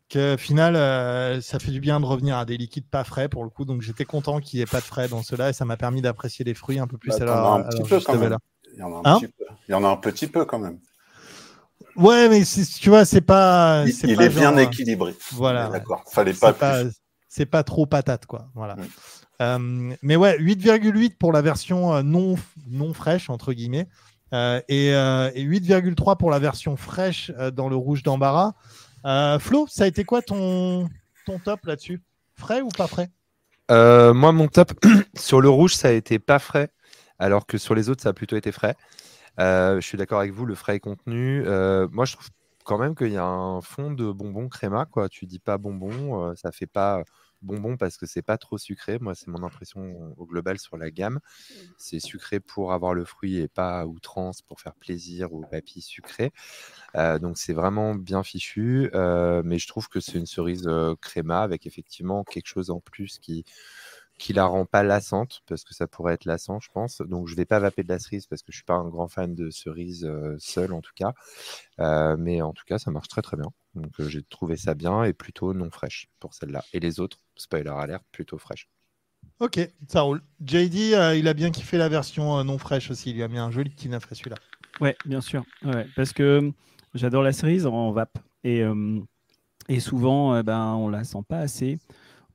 que 0.09 0.35
au 0.35 0.37
final, 0.37 0.75
euh, 0.75 1.41
ça 1.41 1.59
fait 1.59 1.71
du 1.71 1.79
bien 1.79 1.99
de 1.99 2.05
revenir 2.05 2.37
à 2.37 2.45
des 2.45 2.57
liquides 2.57 2.87
pas 2.87 3.03
frais 3.03 3.29
pour 3.29 3.43
le 3.43 3.49
coup. 3.49 3.65
Donc 3.65 3.81
j'étais 3.81 4.05
content 4.05 4.39
qu'il 4.39 4.57
n'y 4.59 4.63
ait 4.63 4.67
pas 4.67 4.79
de 4.79 4.85
frais 4.85 5.07
dans 5.07 5.23
cela 5.23 5.49
et 5.49 5.53
ça 5.53 5.65
m'a 5.65 5.77
permis 5.77 6.01
d'apprécier 6.01 6.45
les 6.45 6.53
fruits 6.53 6.79
un 6.79 6.87
peu 6.87 6.97
plus 6.97 7.09
Bah, 7.11 7.23
à 7.23 7.25
leur, 7.25 7.35
as 7.35 7.53
un 7.53 7.59
à 7.61 7.63
petit 7.63 7.79
leur 7.79 7.87
peu 7.87 7.95
juste 7.95 8.05
quand 8.05 8.13
même. 8.13 8.21
valeur. 8.23 8.39
Il 8.73 8.79
y 8.79 8.83
en 8.83 8.93
a 8.93 8.97
un 8.97 9.13
Hein 9.13 9.19
petit 9.19 9.27
peu. 9.27 9.45
Il 9.67 9.71
y 9.71 9.75
en 9.75 9.83
a 9.83 9.87
un 9.87 9.97
petit 9.97 10.27
peu 10.27 10.45
quand 10.45 10.59
même. 10.59 10.79
Ouais, 11.95 12.27
mais 12.27 12.43
tu 12.79 12.89
vois, 12.89 13.05
c'est 13.05 13.21
pas. 13.21 13.83
Il, 13.85 13.93
c'est 13.93 14.07
il 14.07 14.15
pas 14.15 14.25
est 14.25 14.29
bien 14.29 14.51
genre, 14.51 14.59
équilibré. 14.59 15.15
Voilà. 15.31 15.67
D'accord. 15.69 16.03
Fallait 16.07 16.33
C'est 16.33 16.57
pas, 16.57 16.83
c'est 17.27 17.45
pas 17.45 17.63
trop 17.63 17.85
patate, 17.85 18.25
quoi. 18.25 18.47
Voilà. 18.55 18.75
Euh, 19.41 19.93
mais 20.01 20.15
ouais, 20.15 20.37
8,8 20.39 21.17
pour 21.17 21.31
la 21.33 21.41
version 21.41 21.93
euh, 21.93 22.01
non, 22.01 22.35
non 22.69 22.93
fraîche, 22.93 23.29
entre 23.29 23.53
guillemets, 23.53 23.87
euh, 24.33 24.61
et, 24.69 24.93
euh, 24.93 25.31
et 25.33 25.43
8,3 25.43 26.17
pour 26.17 26.29
la 26.29 26.39
version 26.39 26.77
fraîche 26.77 27.31
euh, 27.37 27.51
dans 27.51 27.69
le 27.69 27.75
rouge 27.75 28.03
d'embarras. 28.03 28.53
Euh, 29.05 29.39
Flo, 29.39 29.67
ça 29.69 29.83
a 29.83 29.87
été 29.87 30.03
quoi 30.03 30.21
ton, 30.21 30.89
ton 31.25 31.39
top 31.39 31.65
là-dessus? 31.65 32.01
Frais 32.35 32.61
ou 32.61 32.69
pas 32.69 32.87
frais? 32.87 33.09
Euh, 33.71 34.13
moi, 34.13 34.31
mon 34.31 34.47
top 34.47 34.73
sur 35.15 35.41
le 35.41 35.49
rouge, 35.49 35.75
ça 35.75 35.89
a 35.89 35.91
été 35.91 36.19
pas 36.19 36.39
frais, 36.39 36.69
alors 37.23 37.45
que 37.47 37.57
sur 37.57 37.73
les 37.73 37.89
autres, 37.89 38.03
ça 38.03 38.09
a 38.09 38.13
plutôt 38.13 38.35
été 38.35 38.51
frais. 38.51 38.75
Euh, 39.39 39.79
je 39.79 39.87
suis 39.87 39.97
d'accord 39.97 40.19
avec 40.19 40.33
vous, 40.33 40.45
le 40.45 40.55
frais 40.55 40.75
est 40.75 40.81
contenu. 40.81 41.41
Euh, 41.47 41.87
moi, 41.89 42.03
je 42.03 42.13
trouve 42.13 42.27
quand 42.65 42.77
même 42.77 42.95
qu'il 42.95 43.13
y 43.13 43.17
a 43.17 43.23
un 43.25 43.61
fond 43.61 43.91
de 43.91 44.11
bonbon 44.11 44.49
créma, 44.49 44.85
quoi. 44.85 45.07
Tu 45.07 45.25
dis 45.25 45.39
pas 45.39 45.57
bonbon, 45.57 46.31
euh, 46.31 46.35
ça 46.35 46.51
fait 46.51 46.67
pas 46.67 47.01
bonbon 47.41 47.77
parce 47.77 47.95
que 47.95 48.05
c'est 48.05 48.21
pas 48.23 48.37
trop 48.37 48.57
sucré. 48.57 48.99
Moi, 48.99 49.15
c'est 49.15 49.29
mon 49.29 49.41
impression 49.41 50.13
au 50.17 50.25
global 50.25 50.59
sur 50.59 50.75
la 50.75 50.91
gamme. 50.91 51.19
C'est 51.77 51.99
sucré 51.99 52.41
pour 52.41 52.73
avoir 52.73 52.93
le 52.93 53.05
fruit 53.05 53.37
et 53.37 53.47
pas 53.47 53.85
outrance 53.85 54.41
pour 54.41 54.59
faire 54.59 54.75
plaisir 54.75 55.31
aux 55.33 55.45
papilles 55.45 55.81
sucrées. 55.81 56.31
Donc 56.95 57.37
c'est 57.37 57.53
vraiment 57.53 57.95
bien 57.95 58.23
fichu, 58.23 58.89
mais 58.93 59.59
je 59.59 59.67
trouve 59.67 59.89
que 59.89 59.99
c'est 59.99 60.17
une 60.17 60.25
cerise 60.25 60.69
créma 61.01 61.41
avec 61.41 61.67
effectivement 61.67 62.23
quelque 62.23 62.47
chose 62.47 62.69
en 62.69 62.79
plus 62.79 63.19
qui 63.19 63.45
qui 64.23 64.31
la 64.33 64.45
rend 64.45 64.65
pas 64.65 64.83
lassante 64.83 65.41
parce 65.47 65.65
que 65.65 65.73
ça 65.73 65.85
pourrait 65.85 66.13
être 66.13 66.23
lassant, 66.25 66.59
je 66.61 66.69
pense. 66.71 67.01
Donc 67.01 67.27
je 67.27 67.35
vais 67.35 67.43
pas 67.45 67.59
vaper 67.59 67.83
de 67.83 67.89
la 67.89 67.99
cerise 67.99 68.25
parce 68.25 68.41
que 68.41 68.51
je 68.53 68.57
suis 68.57 68.63
pas 68.63 68.75
un 68.75 68.87
grand 68.87 69.09
fan 69.09 69.35
de 69.35 69.49
cerise 69.49 70.05
euh, 70.05 70.37
seule 70.39 70.71
en 70.73 70.81
tout 70.81 70.93
cas, 70.95 71.13
Euh, 71.79 72.15
mais 72.17 72.41
en 72.41 72.53
tout 72.53 72.65
cas 72.65 72.79
ça 72.79 72.91
marche 72.91 73.09
très 73.09 73.21
très 73.21 73.37
bien. 73.37 73.51
Donc 73.75 73.99
euh, 73.99 74.07
j'ai 74.09 74.23
trouvé 74.23 74.57
ça 74.57 74.75
bien 74.75 75.03
et 75.03 75.13
plutôt 75.13 75.53
non 75.53 75.69
fraîche 75.71 76.07
pour 76.19 76.33
celle-là. 76.35 76.63
Et 76.73 76.79
les 76.79 76.99
autres, 77.01 77.19
spoiler 77.35 77.71
alert, 77.71 78.03
plutôt 78.11 78.37
fraîche. 78.37 78.69
Ok, 79.39 79.59
ça 79.87 80.01
roule. 80.01 80.21
JD, 80.45 80.93
euh, 80.93 81.15
il 81.15 81.27
a 81.27 81.33
bien 81.33 81.51
kiffé 81.51 81.77
la 81.77 81.89
version 81.89 82.37
euh, 82.39 82.43
non 82.43 82.57
fraîche 82.57 82.89
aussi. 82.91 83.09
Il 83.09 83.15
lui 83.15 83.23
a 83.23 83.27
mis 83.27 83.39
un 83.39 83.51
joli 83.51 83.69
petit 83.69 83.89
neuf 83.89 84.09
à 84.11 84.15
celui-là. 84.15 84.37
Ouais, 84.79 84.95
bien 85.05 85.21
sûr. 85.21 85.43
Ouais, 85.63 85.87
parce 85.95 86.13
que 86.13 86.51
j'adore 86.93 87.23
la 87.23 87.33
cerise 87.33 87.65
en 87.65 87.91
vape. 87.91 88.17
Et, 88.43 88.61
euh, 88.63 88.99
et 89.69 89.79
souvent, 89.79 90.35
euh, 90.35 90.43
ben, 90.43 90.75
on 90.75 90.89
la 90.89 91.03
sent 91.03 91.23
pas 91.27 91.39
assez. 91.39 91.79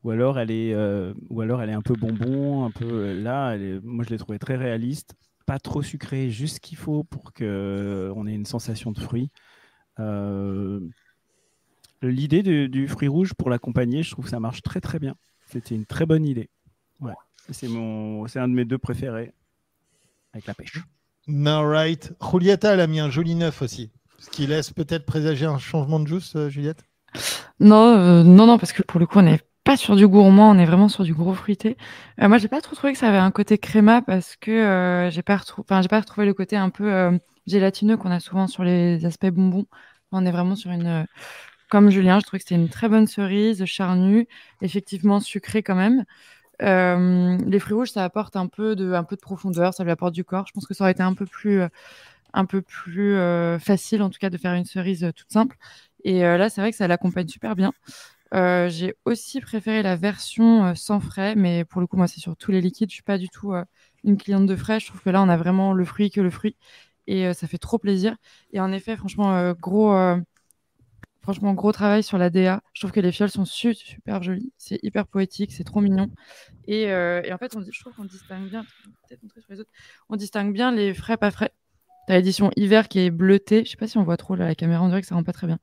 Ou 0.05 0.11
alors, 0.11 0.39
elle 0.39 0.51
est, 0.51 0.73
euh, 0.75 1.13
ou 1.29 1.41
alors 1.41 1.61
elle 1.63 1.71
est 1.71 1.75
un 1.75 1.83
peu 1.83 1.95
bonbon. 1.95 2.65
Un 2.65 2.71
peu, 2.71 2.87
euh, 2.87 3.23
là, 3.23 3.55
elle 3.55 3.63
est- 3.63 3.81
moi, 3.83 4.05
je 4.05 4.11
l'ai 4.11 4.19
trouvée 4.19 4.39
très 4.39 4.57
réaliste. 4.57 5.15
Pas 5.47 5.59
trop 5.59 5.83
sucrée, 5.83 6.31
juste 6.31 6.57
ce 6.57 6.61
qu'il 6.61 6.77
faut 6.77 7.05
pour 7.05 7.33
qu'on 7.33 8.27
ait 8.27 8.35
une 8.35 8.47
sensation 8.47 8.93
de 8.93 8.99
fruit. 9.01 9.31
Euh, 9.99 10.81
L'idée 12.01 12.45
du, 12.45 12.69
du 12.69 12.87
fruit 12.87 13.09
rouge 13.09 13.35
pour 13.35 13.51
l'accompagner, 13.51 14.05
je 14.05 14.13
trouve 14.13 14.27
que 14.27 14.31
ça 14.31 14.39
marche 14.39 14.63
très 14.63 14.81
très 14.81 15.01
bien. 15.01 15.17
C'était 15.47 15.75
une 15.75 15.85
très 15.85 16.07
bonne 16.07 16.25
idée. 16.25 16.49
Ouais. 17.01 17.15
C'est 17.51 17.67
mon, 17.67 18.27
c'est 18.29 18.39
un 18.39 18.47
de 18.47 18.53
mes 18.55 18.65
deux 18.65 18.79
préférés 18.79 19.33
avec 20.33 20.47
la 20.47 20.55
pêche. 20.55 20.81
Right. 21.27 22.13
Julieta, 22.23 22.75
elle 22.75 22.81
a 22.81 22.87
mis 22.87 23.01
un 23.01 23.11
joli 23.11 23.35
neuf 23.35 23.63
aussi. 23.63 23.91
Ce 24.19 24.31
qui 24.31 24.47
laisse 24.47 24.73
peut-être 24.73 25.07
présager 25.07 25.47
un 25.47 25.59
changement 25.59 25.99
de 25.99 26.07
juice, 26.07 26.37
euh, 26.37 26.49
Juliette? 26.49 26.85
Non, 27.59 27.97
euh, 27.97 28.23
non, 28.23 28.47
non, 28.47 28.59
parce 28.59 28.73
que 28.73 28.83
pour 28.83 29.01
le 29.01 29.07
coup, 29.07 29.19
on 29.19 29.27
est 29.27 29.45
pas 29.69 29.77
sur 29.77 29.97
du 29.97 30.09
gourmand, 30.09 30.49
on 30.49 30.59
est 30.59 30.65
vraiment 30.65 30.89
sur 30.89 31.05
du 31.05 31.13
gros 31.13 31.35
fruité. 31.35 31.77
Euh, 32.23 32.29
moi, 32.29 32.39
j'ai 32.39 32.49
pas 32.49 32.63
trop 32.63 32.75
trouvé 32.75 32.95
que 32.95 32.99
ça 32.99 33.09
avait 33.09 33.19
un 33.19 33.31
côté 33.31 33.59
créma 33.59 34.01
parce 34.01 34.35
que 34.35 34.51
euh, 34.51 35.11
j'ai 35.11 35.21
pas 35.21 35.39
j'ai 35.83 35.89
pas 35.89 36.01
retrouvé 36.01 36.25
le 36.25 36.33
côté 36.33 36.57
un 36.57 36.71
peu 36.71 36.91
euh, 36.91 37.19
gélatineux 37.47 37.99
qu'on 37.99 38.11
a 38.11 38.19
souvent 38.19 38.47
sur 38.47 38.65
les 38.65 39.05
aspects 39.05 39.27
bonbons. 39.27 39.67
On 40.11 40.25
est 40.25 40.31
vraiment 40.31 40.57
sur 40.57 40.71
une, 40.71 40.87
euh, 40.87 41.05
comme 41.69 41.91
Julien, 41.91 42.19
je 42.19 42.25
trouvais 42.25 42.39
que 42.39 42.45
c'était 42.49 42.55
une 42.55 42.71
très 42.71 42.89
bonne 42.89 43.07
cerise, 43.07 43.63
charnue, 43.67 44.27
effectivement 44.63 45.21
sucrée 45.21 45.63
quand 45.63 45.75
même. 45.77 46.07
Euh, 46.63 47.37
les 47.47 47.59
fruits 47.59 47.75
rouges, 47.75 47.91
ça 47.91 48.05
apporte 48.05 48.37
un 48.37 48.47
peu 48.47 48.75
de, 48.75 48.95
un 48.95 49.05
peu 49.05 49.17
de 49.17 49.21
profondeur, 49.21 49.75
ça 49.75 49.85
lui 49.85 49.91
apporte 49.91 50.15
du 50.15 50.25
corps. 50.25 50.47
Je 50.47 50.53
pense 50.55 50.67
que 50.67 50.73
ça 50.73 50.85
aurait 50.85 50.93
été 50.93 51.03
un 51.03 51.13
peu 51.13 51.27
plus, 51.27 51.61
euh, 51.61 51.69
un 52.33 52.47
peu 52.47 52.63
plus 52.63 53.19
facile, 53.61 54.03
en 54.03 54.09
tout 54.09 54.19
cas, 54.19 54.31
de 54.31 54.39
faire 54.39 54.55
une 54.55 54.65
cerise 54.65 55.13
toute 55.15 55.31
simple. 55.31 55.59
Et 56.05 56.21
là, 56.21 56.49
c'est 56.49 56.61
vrai 56.61 56.71
que 56.71 56.77
ça 56.77 56.89
l'accompagne 56.89 57.29
super 57.29 57.57
bien. 57.57 57.73
Euh, 58.35 58.69
j'ai 58.69 58.95
aussi 59.05 59.41
préféré 59.41 59.83
la 59.83 59.97
version 59.97 60.67
euh, 60.67 60.75
sans 60.75 61.01
frais, 61.01 61.35
mais 61.35 61.65
pour 61.65 61.81
le 61.81 61.87
coup, 61.87 61.97
moi, 61.97 62.07
c'est 62.07 62.21
sur 62.21 62.37
tous 62.37 62.51
les 62.53 62.61
liquides. 62.61 62.91
Je 62.91 62.95
suis 62.95 63.03
pas 63.03 63.19
du 63.19 63.29
tout 63.29 63.55
euh, 63.55 63.65
une 64.05 64.17
cliente 64.17 64.47
de 64.47 64.57
frais. 64.57 64.81
Je 64.81 64.87
trouve 64.87 65.01
que 65.03 65.11
là, 65.11 65.23
on 65.23 65.29
a 65.29 65.37
vraiment 65.37 65.73
le 65.73 65.85
fruit 65.85 66.11
que 66.11 66.21
le 66.21 66.31
fruit, 66.31 66.57
et 67.07 67.33
ça 67.35 67.47
fait 67.47 67.59
trop 67.59 67.79
plaisir. 67.79 68.17
Et 68.53 68.61
en 68.61 68.71
effet, 68.73 68.97
franchement, 68.97 69.53
gros, 69.55 69.95
franchement, 71.23 71.55
gros 71.55 71.73
travail 71.73 72.03
sur 72.03 72.19
la 72.19 72.31
DA. 72.31 72.63
Je 72.75 72.81
trouve 72.81 72.93
que 72.93 73.01
les 73.01 73.13
fioles 73.13 73.31
sont 73.31 73.45
su- 73.45 73.75
super 73.75 74.23
jolies. 74.23 74.53
C'est 74.59 74.79
hyper 74.83 75.07
poétique, 75.07 75.53
c'est 75.53 75.65
trop 75.65 75.81
mignon. 75.81 76.11
Et, 76.67 76.87
en 76.87 77.39
fait, 77.39 77.53
je 77.71 77.81
trouve 77.81 77.95
qu'on 77.95 78.05
distingue 78.05 78.49
bien. 78.51 78.65
Les. 79.11 79.19
On 80.11 80.17
distingue 80.17 80.53
bien 80.53 80.73
les 80.73 80.95
frais 80.95 81.17
pas 81.17 81.31
frais. 81.31 81.53
T'as 82.07 82.17
l'édition 82.17 82.51
hiver 82.57 82.89
qui 82.89 83.01
est 83.01 83.11
bleutée. 83.11 83.65
Je 83.65 83.71
sais 83.71 83.77
pas 83.77 83.87
si 83.87 83.99
on 83.99 84.05
voit 84.05 84.17
trop 84.17 84.35
là, 84.35 84.47
la 84.47 84.55
caméra, 84.55 84.83
on 84.83 84.89
dirait 84.89 85.03
que 85.03 85.07
ça 85.07 85.15
rend 85.15 85.25
pas 85.25 85.33
très 85.33 85.47
bien. 85.47 85.59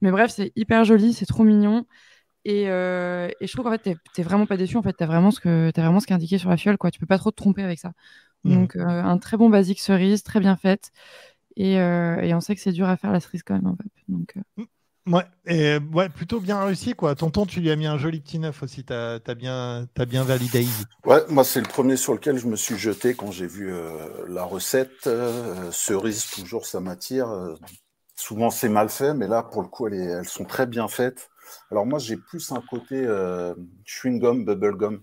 Mais 0.00 0.10
bref, 0.10 0.30
c'est 0.30 0.52
hyper 0.56 0.84
joli, 0.84 1.12
c'est 1.12 1.26
trop 1.26 1.44
mignon. 1.44 1.86
Et, 2.44 2.68
euh, 2.70 3.28
et 3.40 3.46
je 3.46 3.52
trouve 3.52 3.64
qu'en 3.66 3.72
fait, 3.72 3.78
t'es 3.78 3.96
t'es 4.14 4.22
vraiment 4.22 4.46
pas 4.46 4.56
déçu. 4.56 4.76
En 4.76 4.82
fait, 4.82 4.94
t'as 4.94 5.06
vraiment 5.06 5.30
ce 5.30 5.40
que 5.40 5.70
t'as 5.72 5.82
vraiment 5.82 6.00
ce 6.00 6.06
qui 6.06 6.12
est 6.12 6.16
indiqué 6.16 6.38
sur 6.38 6.50
la 6.50 6.56
fiole, 6.56 6.78
quoi. 6.78 6.90
Tu 6.90 6.98
peux 7.00 7.06
pas 7.06 7.18
trop 7.18 7.30
te 7.30 7.36
tromper 7.36 7.62
avec 7.62 7.78
ça. 7.78 7.92
Donc, 8.44 8.76
euh, 8.76 8.82
un 8.86 9.18
très 9.18 9.36
bon 9.36 9.50
basique 9.50 9.80
cerise, 9.80 10.22
très 10.22 10.40
bien 10.40 10.56
faite. 10.56 10.90
Et, 11.56 11.80
euh, 11.80 12.20
et 12.22 12.34
on 12.34 12.40
sait 12.40 12.54
que 12.56 12.60
c'est 12.62 12.72
dur 12.72 12.88
à 12.88 12.96
faire 12.96 13.12
la 13.12 13.20
cerise 13.20 13.42
quand 13.44 13.54
même 13.54 13.66
en. 13.68 13.76
Donc, 14.08 14.34
euh, 14.36 14.64
Ouais, 15.06 15.24
et 15.46 15.78
ouais, 15.92 16.08
plutôt 16.08 16.40
bien 16.40 16.62
réussi 16.62 16.92
quoi. 16.94 17.14
Tonton, 17.14 17.46
tu 17.46 17.60
lui 17.60 17.70
as 17.70 17.76
mis 17.76 17.86
un 17.86 17.98
joli 17.98 18.20
petit 18.20 18.38
neuf 18.38 18.62
aussi. 18.62 18.84
T'as 18.84 19.18
as 19.26 19.34
bien, 19.34 19.88
as 19.96 20.04
bien 20.06 20.24
validé. 20.24 20.66
Ouais, 21.06 21.22
moi, 21.28 21.44
c'est 21.44 21.60
le 21.62 21.68
premier 21.68 21.96
sur 21.96 22.12
lequel 22.12 22.36
je 22.38 22.46
me 22.46 22.56
suis 22.56 22.76
jeté 22.76 23.14
quand 23.14 23.30
j'ai 23.30 23.46
vu 23.46 23.72
euh, 23.72 24.26
la 24.28 24.44
recette. 24.44 25.06
Euh, 25.06 25.70
cerise, 25.72 26.26
toujours, 26.26 26.66
ça 26.66 26.80
m'attire. 26.80 27.28
Euh, 27.30 27.54
souvent, 28.16 28.50
c'est 28.50 28.68
mal 28.68 28.88
fait, 28.90 29.14
mais 29.14 29.28
là, 29.28 29.42
pour 29.42 29.62
le 29.62 29.68
coup, 29.68 29.88
est- 29.88 29.96
elles 29.98 30.28
sont 30.28 30.44
très 30.44 30.66
bien 30.66 30.88
faites. 30.88 31.30
Alors, 31.70 31.86
moi, 31.86 31.98
j'ai 31.98 32.16
plus 32.16 32.52
un 32.52 32.60
côté 32.60 32.96
euh, 32.96 33.54
chewing-gum, 33.86 34.44
bubble-gum. 34.44 35.02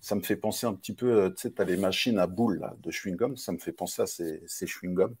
Ça 0.00 0.14
me 0.16 0.22
fait 0.22 0.36
penser 0.36 0.66
un 0.66 0.74
petit 0.74 0.94
peu, 0.94 1.24
euh, 1.24 1.30
tu 1.30 1.42
sais, 1.42 1.52
tu 1.52 1.62
as 1.62 1.66
les 1.66 1.76
machines 1.78 2.18
à 2.18 2.26
boules 2.26 2.60
là, 2.60 2.74
de 2.80 2.90
chewing-gum. 2.90 3.36
Ça 3.36 3.52
me 3.52 3.58
fait 3.58 3.72
penser 3.72 4.02
à 4.02 4.06
ces, 4.06 4.42
ces 4.46 4.66
chewing-gums. 4.66 5.14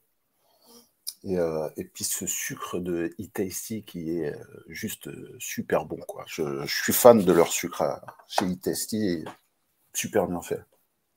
Et, 1.24 1.38
euh, 1.38 1.68
et 1.78 1.84
puis 1.84 2.04
ce 2.04 2.26
sucre 2.26 2.78
de 2.78 3.10
e-tasty 3.20 3.84
qui 3.84 4.10
est 4.18 4.34
juste 4.68 5.08
super 5.38 5.84
bon. 5.86 5.98
Quoi. 6.06 6.24
Je, 6.28 6.62
je 6.66 6.82
suis 6.82 6.92
fan 6.92 7.22
de 7.24 7.32
leur 7.32 7.48
sucre 7.48 7.82
à- 7.82 8.02
chez 8.28 8.44
e-tasty 8.46 8.96
et 9.08 9.24
super 9.94 10.28
bien 10.28 10.42
fait. 10.42 10.62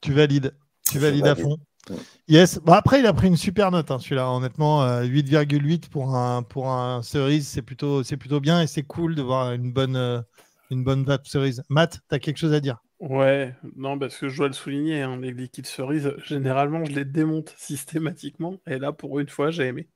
Tu 0.01 0.13
valides. 0.13 0.55
Tu 0.91 0.99
valides 0.99 1.27
à 1.27 1.35
fond. 1.35 1.57
Ouais. 1.89 1.97
Yes. 2.27 2.59
Bon, 2.59 2.73
après, 2.73 2.99
il 2.99 3.05
a 3.05 3.13
pris 3.13 3.27
une 3.27 3.37
super 3.37 3.71
note, 3.71 3.91
hein, 3.91 3.99
celui-là. 3.99 4.29
Honnêtement, 4.31 4.83
euh, 4.83 5.03
8,8 5.03 5.89
pour 5.89 6.15
un, 6.15 6.43
pour 6.43 6.69
un 6.71 7.01
cerise, 7.03 7.47
c'est 7.47 7.61
plutôt, 7.61 8.03
c'est 8.03 8.17
plutôt 8.17 8.39
bien 8.39 8.61
et 8.61 8.67
c'est 8.67 8.83
cool 8.83 9.15
de 9.15 9.21
voir 9.21 9.51
une 9.53 9.71
bonne, 9.73 9.95
euh, 9.95 10.21
une 10.71 10.83
bonne 10.83 11.03
vape 11.03 11.27
cerise. 11.27 11.63
Matt, 11.69 11.99
tu 12.09 12.15
as 12.15 12.19
quelque 12.19 12.37
chose 12.37 12.53
à 12.53 12.59
dire? 12.59 12.77
Ouais, 12.99 13.53
non, 13.75 13.99
parce 13.99 14.17
que 14.17 14.29
je 14.29 14.37
dois 14.37 14.47
le 14.47 14.53
souligner, 14.53 15.01
hein, 15.01 15.17
les 15.17 15.31
liquides 15.31 15.67
cerises, 15.67 16.15
généralement, 16.25 16.85
je 16.85 16.93
les 16.93 17.05
démonte 17.05 17.53
systématiquement. 17.57 18.61
Et 18.65 18.79
là, 18.79 18.93
pour 18.93 19.19
une 19.19 19.27
fois, 19.27 19.51
j'ai 19.51 19.67
aimé. 19.67 19.89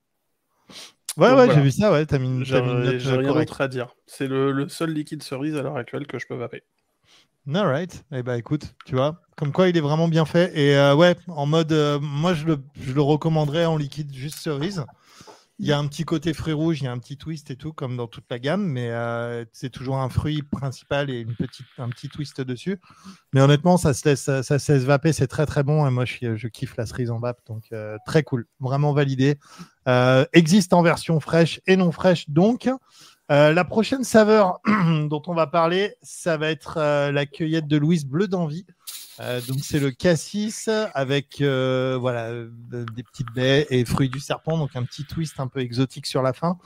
Ouais, 1.17 1.29
Donc 1.29 1.37
ouais, 1.37 1.45
voilà. 1.45 1.53
j'ai 1.53 1.61
vu 1.61 1.71
ça. 1.71 1.91
Ouais, 1.91 2.05
t'as 2.05 2.19
mis 2.19 2.27
une, 2.27 2.45
J'ai 2.45 2.55
euh, 2.55 3.17
rien 3.17 3.33
d'autre 3.33 3.61
à 3.61 3.67
dire. 3.67 3.87
C'est 4.05 4.27
le, 4.27 4.51
le 4.51 4.69
seul 4.69 4.91
liquide 4.91 5.23
cerise 5.23 5.55
à 5.55 5.63
l'heure 5.63 5.77
actuelle 5.77 6.05
que 6.07 6.19
je 6.19 6.27
peux 6.27 6.35
vaper. 6.35 6.63
All 7.47 7.65
right. 7.65 8.03
Eh 8.11 8.21
ben, 8.23 8.35
écoute, 8.35 8.75
tu 8.85 8.95
vois, 8.95 9.21
comme 9.37 9.51
quoi 9.51 9.69
il 9.69 9.77
est 9.77 9.81
vraiment 9.81 10.07
bien 10.07 10.25
fait. 10.25 10.51
Et 10.57 10.75
euh, 10.75 10.95
ouais, 10.95 11.15
en 11.27 11.45
mode, 11.45 11.71
euh, 11.71 11.99
moi, 12.01 12.33
je 12.33 12.45
le, 12.45 12.59
je 12.81 12.91
le 12.91 13.01
recommanderais 13.01 13.65
en 13.65 13.77
liquide 13.77 14.13
juste 14.13 14.39
cerise. 14.39 14.83
Il 15.59 15.65
y 15.65 15.71
a 15.71 15.77
un 15.79 15.87
petit 15.87 16.03
côté 16.03 16.33
fruit 16.33 16.53
rouge, 16.53 16.81
il 16.81 16.85
y 16.85 16.87
a 16.87 16.91
un 16.91 16.99
petit 16.99 17.17
twist 17.17 17.49
et 17.49 17.55
tout, 17.55 17.73
comme 17.73 17.97
dans 17.97 18.05
toute 18.05 18.25
la 18.29 18.37
gamme, 18.37 18.63
mais 18.63 18.91
euh, 18.91 19.43
c'est 19.53 19.71
toujours 19.71 19.97
un 19.97 20.09
fruit 20.09 20.43
principal 20.43 21.09
et 21.09 21.19
une 21.19 21.33
petite, 21.33 21.65
un 21.79 21.89
petit 21.89 22.09
twist 22.09 22.41
dessus. 22.41 22.79
Mais 23.33 23.41
honnêtement, 23.41 23.77
ça 23.77 23.95
se 23.95 24.07
laisse, 24.07 24.25
ça, 24.41 24.59
se 24.59 24.71
vaper, 24.73 25.13
c'est 25.13 25.25
très 25.25 25.47
très 25.47 25.63
bon. 25.63 25.87
Et 25.87 25.89
moi, 25.89 26.05
je, 26.05 26.35
je 26.35 26.47
kiffe 26.47 26.75
la 26.77 26.85
cerise 26.85 27.09
en 27.09 27.19
vape, 27.19 27.39
donc 27.47 27.73
très 28.05 28.21
cool, 28.21 28.45
vraiment 28.59 28.93
validé. 28.93 29.39
Existe 30.31 30.73
en 30.73 30.83
version 30.83 31.19
fraîche 31.19 31.59
et 31.65 31.75
non 31.75 31.91
fraîche, 31.91 32.29
donc. 32.29 32.69
La 33.29 33.65
prochaine 33.65 34.03
saveur 34.03 34.59
dont 35.09 35.23
on 35.25 35.33
va 35.33 35.47
parler, 35.47 35.95
ça 36.03 36.37
va 36.37 36.51
être 36.51 36.77
la 37.11 37.25
cueillette 37.25 37.67
de 37.67 37.77
Louise 37.77 38.05
bleu 38.05 38.27
d'envie. 38.27 38.67
Euh, 39.19 39.41
donc 39.41 39.59
c'est 39.63 39.79
le 39.79 39.91
cassis 39.91 40.69
avec 40.93 41.41
euh, 41.41 41.97
voilà 41.99 42.27
euh, 42.27 42.49
des 42.69 43.03
petites 43.03 43.31
baies 43.33 43.65
et 43.69 43.83
fruits 43.83 44.09
du 44.09 44.19
serpent, 44.19 44.57
donc 44.57 44.75
un 44.75 44.83
petit 44.83 45.05
twist 45.05 45.39
un 45.39 45.47
peu 45.47 45.59
exotique 45.59 46.05
sur 46.05 46.21
la 46.21 46.33
fin. 46.33 46.57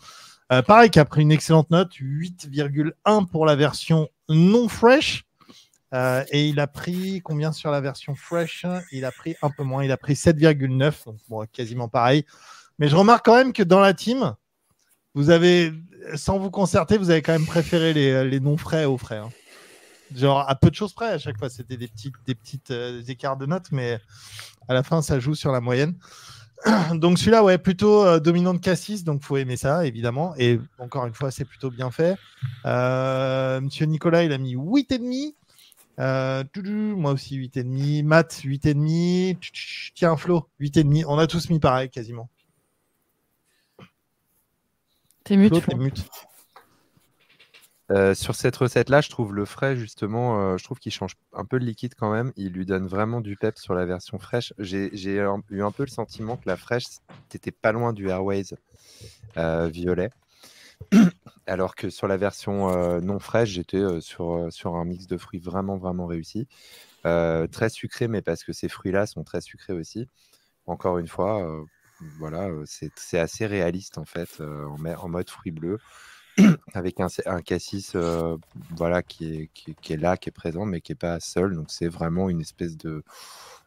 Pareil, 0.68 0.90
qui 0.90 1.00
a 1.00 1.06
pris 1.06 1.22
une 1.22 1.32
excellente 1.32 1.72
note, 1.72 1.94
8,1 1.94 3.26
pour 3.26 3.46
la 3.46 3.56
version 3.56 4.10
non 4.28 4.68
fresh. 4.68 5.24
Et 5.94 6.50
il 6.50 6.60
a 6.60 6.68
pris 6.68 7.22
combien 7.22 7.54
sur 7.54 7.72
la 7.72 7.80
version 7.80 8.16
fresh 8.16 8.66
Il 8.92 9.06
a 9.06 9.14
pris 9.14 9.38
un 9.42 9.50
peu 9.50 9.64
moins, 9.64 9.86
il 9.86 9.94
a 9.94 9.98
pris 9.98 10.12
7,9, 10.12 11.06
donc 11.06 11.16
bon, 11.30 11.46
quasiment 11.54 11.88
pareil. 11.88 12.26
Mais 12.80 12.90
je 12.90 12.98
remarque 12.98 13.24
quand 13.26 13.38
même 13.38 13.54
que 13.54 13.64
dans 13.64 13.80
la 13.80 13.94
team, 13.94 14.36
vous 15.14 15.30
avez, 15.30 15.72
sans 16.16 16.38
vous 16.38 16.52
concerter, 16.52 16.98
vous 16.98 17.12
avez 17.12 17.22
quand 17.22 17.32
même 17.32 17.46
préféré 17.46 17.94
les, 17.94 18.28
les 18.30 18.42
non 18.42 18.58
frais 18.58 18.84
aux 18.84 18.98
frais. 18.98 19.20
hein. 19.20 19.30
Genre 20.16 20.50
à 20.50 20.56
peu 20.56 20.70
de 20.70 20.76
choses 20.76 20.94
près, 20.94 21.10
à 21.10 21.18
chaque 21.18 21.38
fois, 21.38 21.50
c'était 21.50 21.78
des 21.78 21.88
petites, 21.88 22.16
des 22.26 22.36
petites 22.36 22.72
euh, 22.72 23.02
écarts 23.08 23.38
de 23.38 23.46
notes, 23.46 23.72
mais 23.72 24.00
à 24.68 24.74
la 24.74 24.84
fin, 24.84 25.02
ça 25.02 25.20
joue 25.20 25.36
sur 25.36 25.52
la 25.52 25.62
moyenne. 25.62 25.96
Donc 26.96 27.18
celui-là, 27.18 27.44
ouais, 27.44 27.58
plutôt 27.58 28.06
euh, 28.06 28.20
dominant 28.20 28.54
de 28.54 28.60
cassis, 28.60 29.04
donc 29.04 29.24
faut 29.24 29.38
aimer 29.38 29.58
ça, 29.58 29.86
évidemment. 29.86 30.34
Et 30.38 30.60
encore 30.78 31.06
une 31.06 31.14
fois, 31.14 31.32
c'est 31.32 31.46
plutôt 31.46 31.72
bien 31.72 31.92
fait. 31.92 32.18
Euh, 32.66 33.60
Monsieur 33.62 33.86
Nicolas, 33.86 34.24
il 34.24 34.32
a 34.32 34.38
mis 34.38 34.56
8,5. 34.56 35.34
Euh, 36.00 36.44
moi 36.96 37.12
aussi 37.12 37.38
8,5. 37.38 38.04
Matt, 38.04 38.42
8,5. 38.44 39.38
Tch, 39.40 39.52
tch, 39.52 39.92
Tiens, 39.96 40.16
Flo, 40.18 40.48
8,5. 40.60 41.06
On 41.08 41.18
a 41.18 41.28
tous 41.28 41.50
mis 41.50 41.60
pareil, 41.60 41.90
quasiment. 41.90 42.30
t'es 45.24 45.38
mute. 45.38 45.50
Flo, 45.50 45.62
Flo. 45.62 45.74
t'es 45.74 45.78
mute. 45.80 46.10
Euh, 47.92 48.14
sur 48.16 48.36
cette 48.36 48.56
recette-là, 48.56 49.02
je 49.02 49.10
trouve 49.10 49.34
le 49.34 49.44
frais, 49.44 49.76
justement, 49.76 50.40
euh, 50.40 50.58
je 50.58 50.64
trouve 50.64 50.80
qu'il 50.80 50.94
change 50.94 51.16
un 51.34 51.44
peu 51.44 51.58
le 51.58 51.66
liquide 51.66 51.94
quand 51.96 52.12
même. 52.12 52.32
Il 52.38 52.54
lui 52.54 52.66
donne 52.66 52.88
vraiment 52.88 53.20
du 53.20 53.36
pep 53.36 53.58
sur 53.58 53.74
la 53.74 53.86
version 53.86 54.18
fraîche. 54.18 54.54
J'ai 54.60 54.90
eu 54.94 55.20
un 55.20 55.72
peu 55.72 55.84
le 55.84 55.90
sentiment 55.90 56.38
que 56.38 56.48
la 56.48 56.56
fraîche, 56.56 56.86
t'étais 57.28 57.52
pas 57.52 57.74
loin 57.74 57.92
du 57.92 58.08
Airways 58.08 58.56
euh, 59.38 59.68
violet. 59.68 60.10
Alors 61.48 61.76
que 61.76 61.90
sur 61.90 62.08
la 62.08 62.18
version 62.18 63.02
non 63.02 63.20
fraîche, 63.20 63.50
j'étais 63.50 63.84
sur, 64.00 64.50
un 64.66 64.86
mix 64.86 65.08
de 65.08 65.18
fruits 65.18 65.40
vraiment, 65.40 65.78
vraiment 65.78 66.06
réussi. 66.06 66.48
Très 67.04 67.70
sucré, 67.70 68.08
mais 68.08 68.22
parce 68.22 68.44
que 68.44 68.54
ces 68.54 68.70
fruits-là 68.70 69.06
sont 69.06 69.24
très 69.24 69.42
sucrés 69.42 69.74
aussi. 69.74 70.08
Encore 70.66 70.98
une 70.98 71.08
fois, 71.08 71.66
voilà, 72.20 72.48
c'est 72.66 73.20
assez 73.20 73.46
réaliste 73.46 73.98
en 73.98 74.06
fait, 74.06 74.40
en, 74.40 74.78
en 74.86 75.10
mode 75.10 75.30
fruits 75.30 75.52
bleus 75.52 75.80
avec 76.74 77.00
un, 77.00 77.42
cassis 77.42 77.94
euh, 77.96 78.38
voilà, 78.76 79.04
qui 79.04 79.50
est 79.90 79.98
là, 79.98 80.18
qui 80.18 80.30
est 80.30 80.34
présent, 80.34 80.66
mais 80.66 80.82
qui 80.82 80.92
n'est 80.92 80.98
pas 80.98 81.20
seul. 81.20 81.56
Donc 81.56 81.68
c'est 81.70 81.88
vraiment 81.88 82.30
une 82.30 82.42
espèce 82.42 82.78
de, 82.78 83.04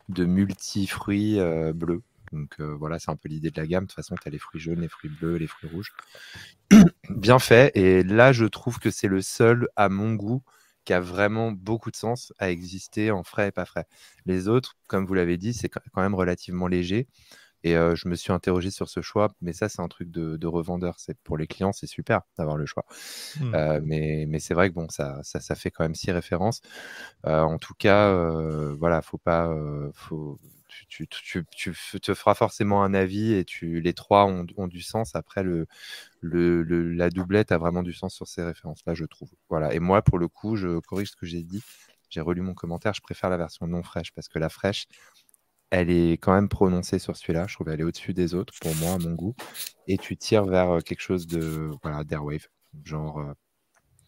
de 0.08 0.24
multi-fruits 0.24 1.38
euh, 1.40 1.72
bleus. 1.72 2.02
Donc 2.32 2.56
euh, 2.60 2.74
voilà, 2.74 2.98
c'est 2.98 3.10
un 3.10 3.16
peu 3.16 3.28
l'idée 3.28 3.50
de 3.50 3.60
la 3.60 3.66
gamme. 3.66 3.84
De 3.84 3.88
toute 3.88 3.96
façon, 3.96 4.16
tu 4.16 4.28
as 4.28 4.30
les 4.30 4.38
fruits 4.38 4.60
jaunes, 4.60 4.80
les 4.80 4.88
fruits 4.88 5.10
bleus, 5.10 5.36
les 5.36 5.46
fruits 5.46 5.70
rouges. 5.70 5.92
Bien 7.10 7.38
fait. 7.38 7.76
Et 7.76 8.02
là, 8.02 8.32
je 8.32 8.44
trouve 8.44 8.78
que 8.78 8.90
c'est 8.90 9.08
le 9.08 9.22
seul, 9.22 9.68
à 9.76 9.88
mon 9.88 10.14
goût, 10.14 10.42
qui 10.84 10.92
a 10.92 11.00
vraiment 11.00 11.52
beaucoup 11.52 11.90
de 11.90 11.96
sens 11.96 12.32
à 12.38 12.50
exister 12.50 13.10
en 13.10 13.22
frais 13.22 13.48
et 13.48 13.52
pas 13.52 13.64
frais. 13.64 13.86
Les 14.26 14.48
autres, 14.48 14.76
comme 14.88 15.06
vous 15.06 15.14
l'avez 15.14 15.38
dit, 15.38 15.54
c'est 15.54 15.68
quand 15.68 16.02
même 16.02 16.14
relativement 16.14 16.66
léger. 16.66 17.08
Et 17.64 17.76
euh, 17.76 17.96
je 17.96 18.08
me 18.08 18.14
suis 18.14 18.32
interrogé 18.32 18.70
sur 18.70 18.88
ce 18.88 19.00
choix, 19.00 19.34
mais 19.40 19.52
ça, 19.52 19.68
c'est 19.68 19.82
un 19.82 19.88
truc 19.88 20.10
de, 20.10 20.36
de 20.36 20.46
revendeur. 20.46 20.96
C'est 20.98 21.18
pour 21.24 21.36
les 21.36 21.46
clients, 21.46 21.72
c'est 21.72 21.86
super 21.86 22.20
d'avoir 22.38 22.56
le 22.56 22.66
choix. 22.66 22.84
Hmm. 23.40 23.54
Euh, 23.54 23.80
mais 23.82 24.26
mais 24.28 24.38
c'est 24.38 24.54
vrai 24.54 24.68
que 24.70 24.74
bon, 24.74 24.88
ça, 24.90 25.18
ça, 25.22 25.40
ça 25.40 25.54
fait 25.56 25.70
quand 25.70 25.84
même 25.84 25.94
six 25.94 26.12
références. 26.12 26.60
Euh, 27.26 27.40
en 27.40 27.58
tout 27.58 27.74
cas, 27.74 28.12
voilà, 28.78 29.02
faut 29.02 29.18
pas, 29.18 29.52
faut, 29.94 30.38
tu, 30.88 31.06
tu, 31.08 31.44
tu, 31.50 31.74
te 32.00 32.14
feras 32.14 32.34
forcément 32.34 32.82
un 32.82 32.94
avis 32.94 33.32
et 33.32 33.44
tu, 33.44 33.80
les 33.80 33.94
trois 33.94 34.26
ont, 34.26 34.46
ont 34.56 34.66
du 34.68 34.82
sens. 34.82 35.14
Après, 35.14 35.42
le, 35.42 35.66
le, 36.20 36.62
la 36.92 37.10
doublette 37.10 37.52
a 37.52 37.58
vraiment 37.58 37.82
du 37.82 37.92
sens 37.92 38.14
sur 38.14 38.26
ces 38.28 38.42
références-là, 38.42 38.94
je 38.94 39.04
trouve. 39.04 39.30
Voilà. 39.48 39.74
Et 39.74 39.78
moi, 39.80 40.02
pour 40.02 40.18
le 40.18 40.28
coup, 40.28 40.56
je 40.56 40.78
corrige 40.80 41.10
ce 41.10 41.16
que 41.16 41.26
j'ai 41.26 41.42
dit. 41.42 41.62
J'ai 42.10 42.20
relu 42.20 42.42
mon 42.42 42.54
commentaire. 42.54 42.94
Je 42.94 43.00
préfère 43.00 43.30
la 43.30 43.36
version 43.36 43.66
non 43.66 43.82
fraîche 43.82 44.12
parce 44.12 44.28
que 44.28 44.38
la 44.38 44.48
fraîche, 44.48 44.86
elle 45.74 45.90
est 45.90 46.12
quand 46.18 46.32
même 46.32 46.48
prononcée 46.48 46.98
sur 47.00 47.16
celui-là. 47.16 47.46
Je 47.48 47.54
trouve 47.54 47.66
qu'elle 47.66 47.80
est 47.80 47.84
au-dessus 47.84 48.14
des 48.14 48.34
autres, 48.34 48.54
pour 48.60 48.74
moi, 48.76 48.92
à 48.94 48.98
mon 48.98 49.14
goût. 49.14 49.34
Et 49.88 49.98
tu 49.98 50.16
tires 50.16 50.44
vers 50.44 50.82
quelque 50.84 51.00
chose 51.00 51.26
de 51.26 51.70
voilà, 51.82 52.04
d'Airwave, 52.04 52.46
genre 52.84 53.34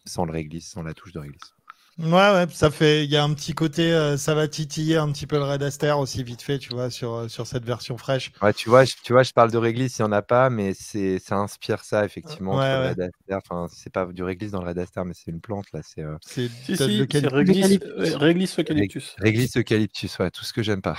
sans 0.05 0.25
le 0.25 0.31
réglisse, 0.31 0.69
sans 0.69 0.83
la 0.83 0.93
touche 0.93 1.11
de 1.13 1.19
réglisse. 1.19 1.56
Ouais, 1.99 2.05
ouais, 2.11 2.45
ça 2.51 2.69
fait, 2.69 3.05
il 3.05 3.09
y 3.11 3.17
a 3.17 3.23
un 3.23 3.33
petit 3.33 3.53
côté, 3.53 3.91
euh, 3.91 4.17
ça 4.17 4.35
va 4.35 4.47
titiller 4.47 4.97
un 4.97 5.11
petit 5.11 5.25
peu 5.25 5.37
le 5.37 5.43
Red 5.45 5.63
Aster 5.63 5.93
aussi 5.93 6.23
vite 6.23 6.43
fait, 6.43 6.59
tu 6.59 6.69
vois, 6.69 6.91
sur, 6.91 7.13
euh, 7.13 7.27
sur 7.27 7.47
cette 7.47 7.65
version 7.65 7.97
fraîche. 7.97 8.31
Ouais, 8.39 8.53
tu 8.53 8.69
vois, 8.69 8.85
je, 8.85 8.93
tu 9.03 9.13
vois, 9.13 9.23
je 9.23 9.31
parle 9.33 9.49
de 9.51 9.57
réglisse, 9.57 9.97
il 9.97 10.03
n'y 10.03 10.07
en 10.07 10.11
a 10.11 10.21
pas, 10.21 10.51
mais 10.51 10.75
c'est, 10.75 11.17
ça 11.17 11.37
inspire 11.37 11.83
ça 11.83 12.05
effectivement. 12.05 12.55
Ouais, 12.55 12.89
Red 12.89 12.99
Aster. 13.01 13.35
Enfin, 13.35 13.67
c'est 13.73 13.91
pas 13.91 14.05
du 14.05 14.21
réglisse 14.21 14.51
dans 14.51 14.61
le 14.61 14.67
Red 14.69 14.77
Aster, 14.77 15.01
mais 15.05 15.13
c'est 15.15 15.31
une 15.31 15.41
plante 15.41 15.65
là. 15.73 15.81
C'est, 15.81 16.01
euh... 16.03 16.15
C'est 16.21 16.49
Si, 16.75 16.75
si, 16.77 17.07
quali- 17.07 17.27
réglisse, 17.27 17.79
euh, 17.83 18.15
réglisse 18.17 18.59
eucalyptus. 18.59 19.15
Réglisse 19.17 19.57
eucalyptus, 19.57 20.19
ouais, 20.19 20.29
tout 20.29 20.43
ce 20.45 20.53
que 20.53 20.61
j'aime 20.61 20.81
pas. 20.83 20.97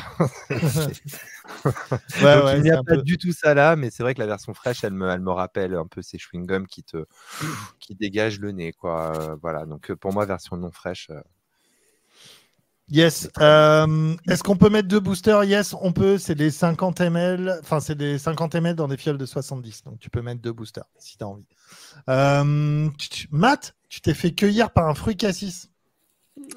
Ouais, 2.21 2.35
Donc, 2.35 2.45
ouais, 2.45 2.59
il 2.59 2.63
n'y 2.63 2.71
a 2.71 2.77
pas 2.83 2.97
peu- 2.97 3.03
du 3.03 3.19
tout 3.19 3.33
ça 3.33 3.55
là, 3.55 3.77
mais 3.77 3.91
c'est 3.91 4.03
vrai 4.03 4.15
que 4.15 4.21
la 4.21 4.27
version 4.27 4.55
fraîche, 4.55 4.85
elle 4.85 4.93
me, 4.93 5.09
elle 5.09 5.21
me 5.21 5.31
rappelle 5.31 5.75
un 5.75 5.87
peu 5.87 6.03
ces 6.03 6.19
chewing-gums 6.19 6.67
qui 6.67 6.83
te, 6.83 7.05
qui 7.81 7.95
dégagent 7.95 8.41
le 8.41 8.53
nez, 8.53 8.73
quoi. 8.73 9.33
Euh, 9.33 9.37
voilà. 9.43 9.67
Donc 9.67 9.93
pour 9.95 10.13
moi, 10.13 10.27
version 10.27 10.57
non 10.57 10.71
fraîche. 10.71 10.88
Euh, 11.11 11.21
Yes. 12.91 13.29
Euh, 13.39 14.17
Est-ce 14.29 14.43
qu'on 14.43 14.57
peut 14.57 14.71
mettre 14.71 14.89
deux 14.89 15.01
boosters? 15.01 15.45
Yes, 15.45 15.75
on 15.81 15.93
peut. 15.93 16.17
C'est 16.17 16.35
des 16.35 16.51
50 16.51 17.01
ml. 17.01 17.59
Enfin, 17.61 17.81
c'est 17.81 17.95
des 17.95 18.19
50 18.19 18.55
ml 18.55 18.77
dans 18.77 18.89
des 18.89 18.97
fioles 18.97 19.19
de 19.19 19.27
70. 19.27 19.85
Donc, 19.85 19.99
tu 19.99 20.09
peux 20.09 20.23
mettre 20.23 20.41
deux 20.41 20.53
boosters 20.53 20.89
si 20.99 21.19
tu 21.19 21.25
as 21.25 21.29
envie. 21.29 21.45
Euh, 22.09 22.89
Matt, 23.31 23.75
tu 23.91 24.01
t'es 24.01 24.15
fait 24.15 24.33
cueillir 24.33 24.71
par 24.71 24.89
un 24.89 24.95
fruit 24.95 25.17
cassis. 25.17 25.71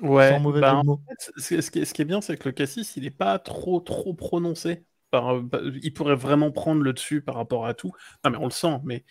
Ouais, 0.02 0.30
sans 0.30 0.40
mauvais 0.40 0.62
bah, 0.62 0.76
en 0.76 0.98
fait, 0.98 1.32
ce, 1.38 1.60
ce 1.60 1.72
qui 1.72 1.80
est, 1.80 1.86
ce 1.86 1.94
qui 1.94 2.02
est 2.04 2.06
bien, 2.06 2.22
c'est 2.22 2.38
que 2.38 2.48
le 2.48 2.54
cassis, 2.54 2.96
il 2.96 3.04
n'est 3.04 3.10
pas 3.10 3.40
trop, 3.40 3.80
trop 3.82 4.14
prononcé. 4.14 4.86
Par, 5.10 5.36
euh, 5.36 5.42
bah, 5.42 5.60
il 5.84 5.94
pourrait 5.94 6.16
vraiment 6.16 6.52
prendre 6.52 6.82
le 6.82 6.94
dessus 6.94 7.22
par 7.22 7.36
rapport 7.36 7.66
à 7.66 7.74
tout. 7.74 7.92
Non, 8.24 8.32
mais 8.32 8.38
on 8.38 8.46
le 8.46 8.52
sent, 8.52 8.80
mais 8.86 9.04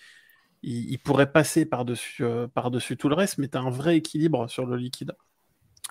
il, 0.63 0.99
pourrait 0.99 1.33
passer 1.33 1.65
par-dessus 1.65 2.25
euh, 2.25 2.47
par-dessus 2.49 2.97
tout 2.97 3.09
le 3.09 3.15
reste, 3.15 3.39
mais 3.39 3.49
tu 3.49 3.57
as 3.57 3.61
un 3.61 3.71
vrai 3.71 3.97
équilibre 3.97 4.49
sur 4.49 4.67
le 4.67 4.77
liquide. 4.77 5.13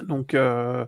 Donc, 0.03 0.33
euh, 0.33 0.85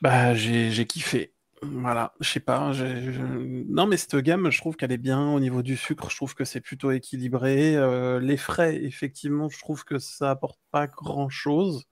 bah, 0.00 0.34
j'ai 0.34 0.86
kiffé. 0.86 1.32
Voilà, 1.62 2.14
je 2.20 2.28
sais 2.28 2.40
pas. 2.40 2.72
Non, 2.74 3.86
mais 3.86 3.96
cette 3.96 4.16
gamme, 4.16 4.50
je 4.50 4.58
trouve 4.58 4.76
qu'elle 4.76 4.92
est 4.92 4.98
bien 4.98 5.32
au 5.32 5.40
niveau 5.40 5.62
du 5.62 5.76
sucre. 5.76 6.10
Je 6.10 6.16
trouve 6.16 6.34
que 6.34 6.44
c'est 6.44 6.60
plutôt 6.60 6.90
équilibré. 6.90 7.76
Euh, 7.76 8.20
les 8.20 8.36
frais, 8.36 8.76
effectivement, 8.84 9.48
je 9.48 9.58
trouve 9.58 9.84
que 9.84 9.98
ça 9.98 10.30
apporte 10.30 10.60
pas 10.70 10.86
grand-chose 10.86 11.86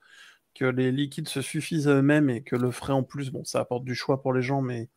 que 0.54 0.64
les 0.64 0.92
liquides 0.92 1.28
se 1.28 1.42
suffisent 1.42 1.88
eux-mêmes 1.88 2.30
et 2.30 2.42
que 2.42 2.56
le 2.56 2.70
frais 2.70 2.92
en 2.92 3.02
plus, 3.02 3.30
bon, 3.30 3.44
ça 3.44 3.60
apporte 3.60 3.84
du 3.84 3.94
choix 3.94 4.22
pour 4.22 4.32
les 4.32 4.42
gens, 4.42 4.62
mais 4.62 4.88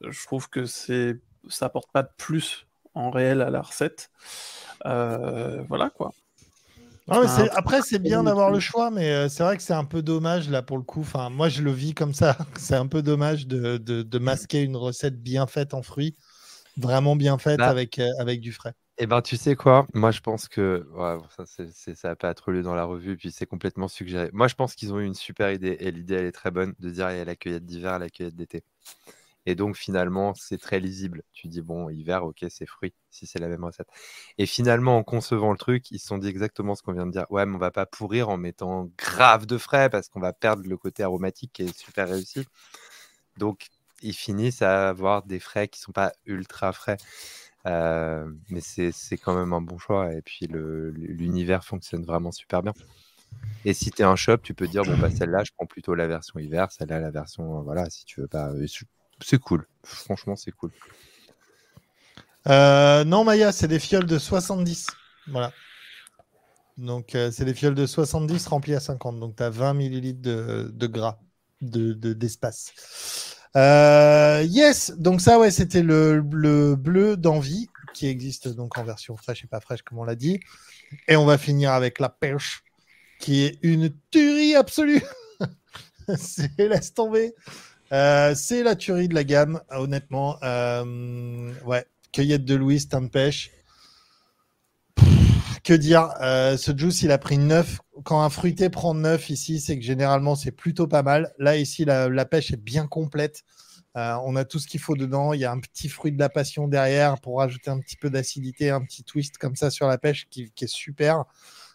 je 0.00 0.22
trouve 0.24 0.48
que 0.48 0.64
ça 0.66 1.66
apporte 1.66 1.90
pas 1.92 2.02
de 2.02 2.10
plus 2.16 2.66
en 2.94 3.10
réel 3.10 3.40
à 3.42 3.50
la 3.50 3.62
recette. 3.62 4.10
Euh, 4.86 5.62
voilà 5.68 5.90
quoi. 5.90 6.12
Ah 7.08 7.20
ouais, 7.20 7.28
c'est- 7.28 7.50
après, 7.50 7.82
c'est 7.82 7.98
bien 7.98 8.22
d'avoir 8.22 8.50
le 8.50 8.60
choix, 8.60 8.90
mais 8.90 9.10
euh, 9.10 9.28
c'est 9.28 9.42
vrai 9.42 9.56
que 9.56 9.62
c'est 9.62 9.74
un 9.74 9.84
peu 9.84 10.00
dommage 10.00 10.48
là 10.48 10.62
pour 10.62 10.76
le 10.78 10.84
coup. 10.84 11.00
Enfin, 11.00 11.28
moi, 11.28 11.48
je 11.48 11.62
le 11.62 11.72
vis 11.72 11.92
comme 11.92 12.14
ça. 12.14 12.36
C'est 12.56 12.76
un 12.76 12.86
peu 12.86 13.02
dommage 13.02 13.46
de, 13.48 13.78
de- 13.78 14.02
de 14.02 14.18
masquer 14.18 14.62
une 14.62 14.76
recette 14.76 15.20
bien 15.20 15.46
faite 15.48 15.74
en 15.74 15.82
fruits, 15.82 16.14
vraiment 16.76 17.16
bien 17.16 17.36
faite 17.38 17.58
Bah. 17.58 17.68
avec, 17.68 17.98
euh, 17.98 18.08
avec 18.20 18.40
du 18.40 18.52
frais. 18.52 18.74
Eh 18.98 19.06
ben, 19.06 19.22
tu 19.22 19.36
sais 19.38 19.56
quoi? 19.56 19.86
Moi, 19.94 20.10
je 20.10 20.20
pense 20.20 20.46
que 20.46 20.86
ouais, 20.92 21.16
bon, 21.16 21.24
ça, 21.34 21.44
c'est, 21.46 21.72
c'est- 21.72 21.94
ça 21.94 22.08
n'a 22.08 22.16
pas 22.16 22.30
être 22.30 22.52
lu 22.52 22.62
dans 22.62 22.74
la 22.74 22.84
revue, 22.84 23.16
puis 23.16 23.32
c'est 23.32 23.46
complètement 23.46 23.88
suggéré. 23.88 24.28
Moi, 24.34 24.46
je 24.46 24.54
pense 24.54 24.74
qu'ils 24.74 24.92
ont 24.92 25.00
eu 25.00 25.06
une 25.06 25.14
super 25.14 25.50
idée, 25.50 25.76
et 25.80 25.90
l'idée, 25.90 26.16
elle 26.16 26.26
est 26.26 26.32
très 26.32 26.50
bonne, 26.50 26.74
de 26.78 26.90
dire 26.90 27.10
il 27.10 27.16
y 27.16 27.20
a 27.20 27.24
la 27.24 27.34
cueillette 27.34 27.64
d'hiver, 27.64 27.98
la 27.98 28.10
cueillette 28.10 28.36
d'été. 28.36 28.62
Et 29.46 29.54
donc, 29.54 29.76
finalement, 29.76 30.34
c'est 30.34 30.58
très 30.58 30.80
lisible. 30.80 31.22
Tu 31.32 31.48
dis, 31.48 31.62
bon, 31.62 31.88
hiver, 31.88 32.24
ok, 32.24 32.44
c'est 32.50 32.66
fruits, 32.66 32.94
si 33.10 33.26
c'est 33.26 33.38
la 33.38 33.48
même 33.48 33.64
recette. 33.64 33.88
Et 34.38 34.46
finalement, 34.46 34.98
en 34.98 35.02
concevant 35.02 35.52
le 35.52 35.58
truc, 35.58 35.90
ils 35.90 35.98
se 35.98 36.06
sont 36.06 36.18
dit 36.18 36.28
exactement 36.28 36.74
ce 36.74 36.82
qu'on 36.82 36.92
vient 36.92 37.06
de 37.06 37.12
dire. 37.12 37.26
Ouais, 37.30 37.46
mais 37.46 37.54
on 37.56 37.58
va 37.58 37.70
pas 37.70 37.86
pourrir 37.86 38.28
en 38.28 38.36
mettant 38.36 38.90
grave 38.98 39.46
de 39.46 39.58
frais, 39.58 39.88
parce 39.90 40.08
qu'on 40.08 40.20
va 40.20 40.32
perdre 40.32 40.68
le 40.68 40.76
côté 40.76 41.02
aromatique 41.02 41.52
qui 41.54 41.62
est 41.62 41.78
super 41.78 42.08
réussi. 42.08 42.46
Donc, 43.38 43.68
ils 44.02 44.14
finissent 44.14 44.62
à 44.62 44.88
avoir 44.90 45.22
des 45.24 45.40
frais 45.40 45.68
qui 45.68 45.80
sont 45.80 45.92
pas 45.92 46.12
ultra 46.26 46.72
frais. 46.72 46.96
Euh, 47.66 48.26
mais 48.48 48.60
c'est 48.60 49.18
quand 49.18 49.34
même 49.34 49.52
un 49.52 49.60
bon 49.60 49.78
choix. 49.78 50.12
Et 50.14 50.22
puis 50.22 50.46
l'univers 50.48 51.64
fonctionne 51.64 52.04
vraiment 52.04 52.32
super 52.32 52.62
bien. 52.62 52.72
Et 53.64 53.74
si 53.74 53.90
tu 53.90 54.02
es 54.02 54.04
un 54.04 54.16
shop, 54.16 54.38
tu 54.38 54.54
peux 54.54 54.68
dire 54.68 54.84
bon 54.84 54.96
bah 54.98 55.10
celle-là, 55.10 55.44
je 55.44 55.52
prends 55.56 55.66
plutôt 55.66 55.94
la 55.94 56.06
version 56.06 56.38
hiver, 56.40 56.72
celle-là 56.72 57.00
la 57.00 57.10
version 57.10 57.58
euh, 57.58 57.62
voilà, 57.62 57.88
si 57.90 58.04
tu 58.04 58.20
veux 58.20 58.28
pas. 58.28 58.52
C'est- 59.22 59.38
cool. 59.38 59.66
Franchement, 59.84 60.36
c'est 60.36 60.52
cool. 60.52 60.70
Euh, 62.48 63.04
non, 63.04 63.24
Maya, 63.24 63.52
c'est 63.52 63.68
des 63.68 63.78
fioles 63.78 64.06
de 64.06 64.18
70. 64.18 64.86
Voilà. 65.28 65.52
Donc, 66.78 67.14
euh, 67.14 67.30
c'est 67.30 67.44
des 67.44 67.54
fioles 67.54 67.74
de 67.74 67.86
70 67.86 68.46
remplies 68.46 68.74
à 68.74 68.80
50. 68.80 69.20
Donc, 69.20 69.36
tu 69.36 69.42
as 69.42 69.50
20 69.50 69.74
millilitres 69.74 70.22
de, 70.22 70.86
gras, 70.86 71.18
de, 71.60 71.92
de- 71.92 72.14
d'espace. 72.14 73.36
Euh, 73.56 74.42
yes, 74.46 74.92
donc 74.96 75.20
ça, 75.20 75.38
ouais, 75.38 75.50
c'était 75.50 75.82
le, 75.82 76.24
le 76.32 76.76
bleu 76.76 77.16
d'envie 77.16 77.68
qui 77.92 78.06
existe 78.06 78.48
donc 78.48 78.78
en 78.78 78.84
version 78.84 79.16
fraîche 79.16 79.44
et 79.44 79.48
pas 79.48 79.60
fraîche, 79.60 79.82
comme 79.82 79.98
on 79.98 80.04
l'a 80.04 80.14
dit. 80.14 80.40
Et 81.08 81.16
on 81.16 81.26
va 81.26 81.36
finir 81.38 81.72
avec 81.72 81.98
la 82.00 82.08
pêche, 82.08 82.62
qui 83.20 83.42
est 83.44 83.58
une 83.62 83.92
tuerie 84.10 84.54
absolue. 84.56 85.02
c'est 86.16 86.56
laisse 86.58 86.94
tomber. 86.94 87.34
Euh, 87.92 88.34
c'est 88.36 88.62
la 88.62 88.76
tuerie 88.76 89.08
de 89.08 89.14
la 89.14 89.24
gamme, 89.24 89.60
honnêtement. 89.70 90.36
Euh, 90.42 91.52
ouais, 91.64 91.84
cueillette 92.12 92.44
de 92.44 92.54
Louis, 92.54 92.86
de 92.86 93.08
pêche. 93.08 93.50
Que 95.64 95.74
dire 95.74 96.14
euh, 96.22 96.56
Ce 96.56 96.76
juice, 96.76 97.02
il 97.02 97.10
a 97.10 97.18
pris 97.18 97.38
9. 97.38 97.80
Quand 98.04 98.22
un 98.22 98.30
fruité 98.30 98.70
prend 98.70 98.94
9 98.94 99.30
ici, 99.30 99.60
c'est 99.60 99.76
que 99.76 99.84
généralement, 99.84 100.36
c'est 100.36 100.52
plutôt 100.52 100.86
pas 100.86 101.02
mal. 101.02 101.32
Là, 101.38 101.56
ici, 101.56 101.84
la, 101.84 102.24
pêche 102.24 102.52
est 102.52 102.62
bien 102.62 102.86
complète. 102.86 103.42
On 103.94 104.36
a 104.36 104.44
tout 104.44 104.60
ce 104.60 104.68
qu'il 104.68 104.80
faut 104.80 104.94
dedans. 104.94 105.32
Il 105.32 105.40
y 105.40 105.44
a 105.44 105.50
un 105.50 105.58
petit 105.58 105.88
fruit 105.88 106.12
de 106.12 106.18
la 106.18 106.28
passion 106.28 106.68
derrière 106.68 107.20
pour 107.20 107.38
rajouter 107.38 107.70
un 107.70 107.80
petit 107.80 107.96
peu 107.96 108.08
d'acidité, 108.08 108.70
un 108.70 108.82
petit 108.82 109.02
twist 109.02 109.36
comme 109.36 109.56
ça 109.56 109.70
sur 109.70 109.88
la 109.88 109.98
pêche 109.98 110.28
qui, 110.30 110.52
est 110.60 110.66
super 110.66 111.24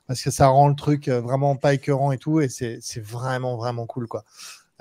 parce 0.08 0.21
que 0.21 0.30
ça 0.30 0.47
rend 0.47 0.67
le 0.67 0.75
truc 0.75 1.10
vraiment 1.10 1.56
pas 1.56 1.73
écœurant 1.73 2.12
et 2.12 2.17
tout. 2.17 2.39
Et 2.39 2.47
c'est 2.49 2.80
vraiment, 3.01 3.58
vraiment 3.58 3.86
cool. 3.86 4.08
quoi. 4.08 4.23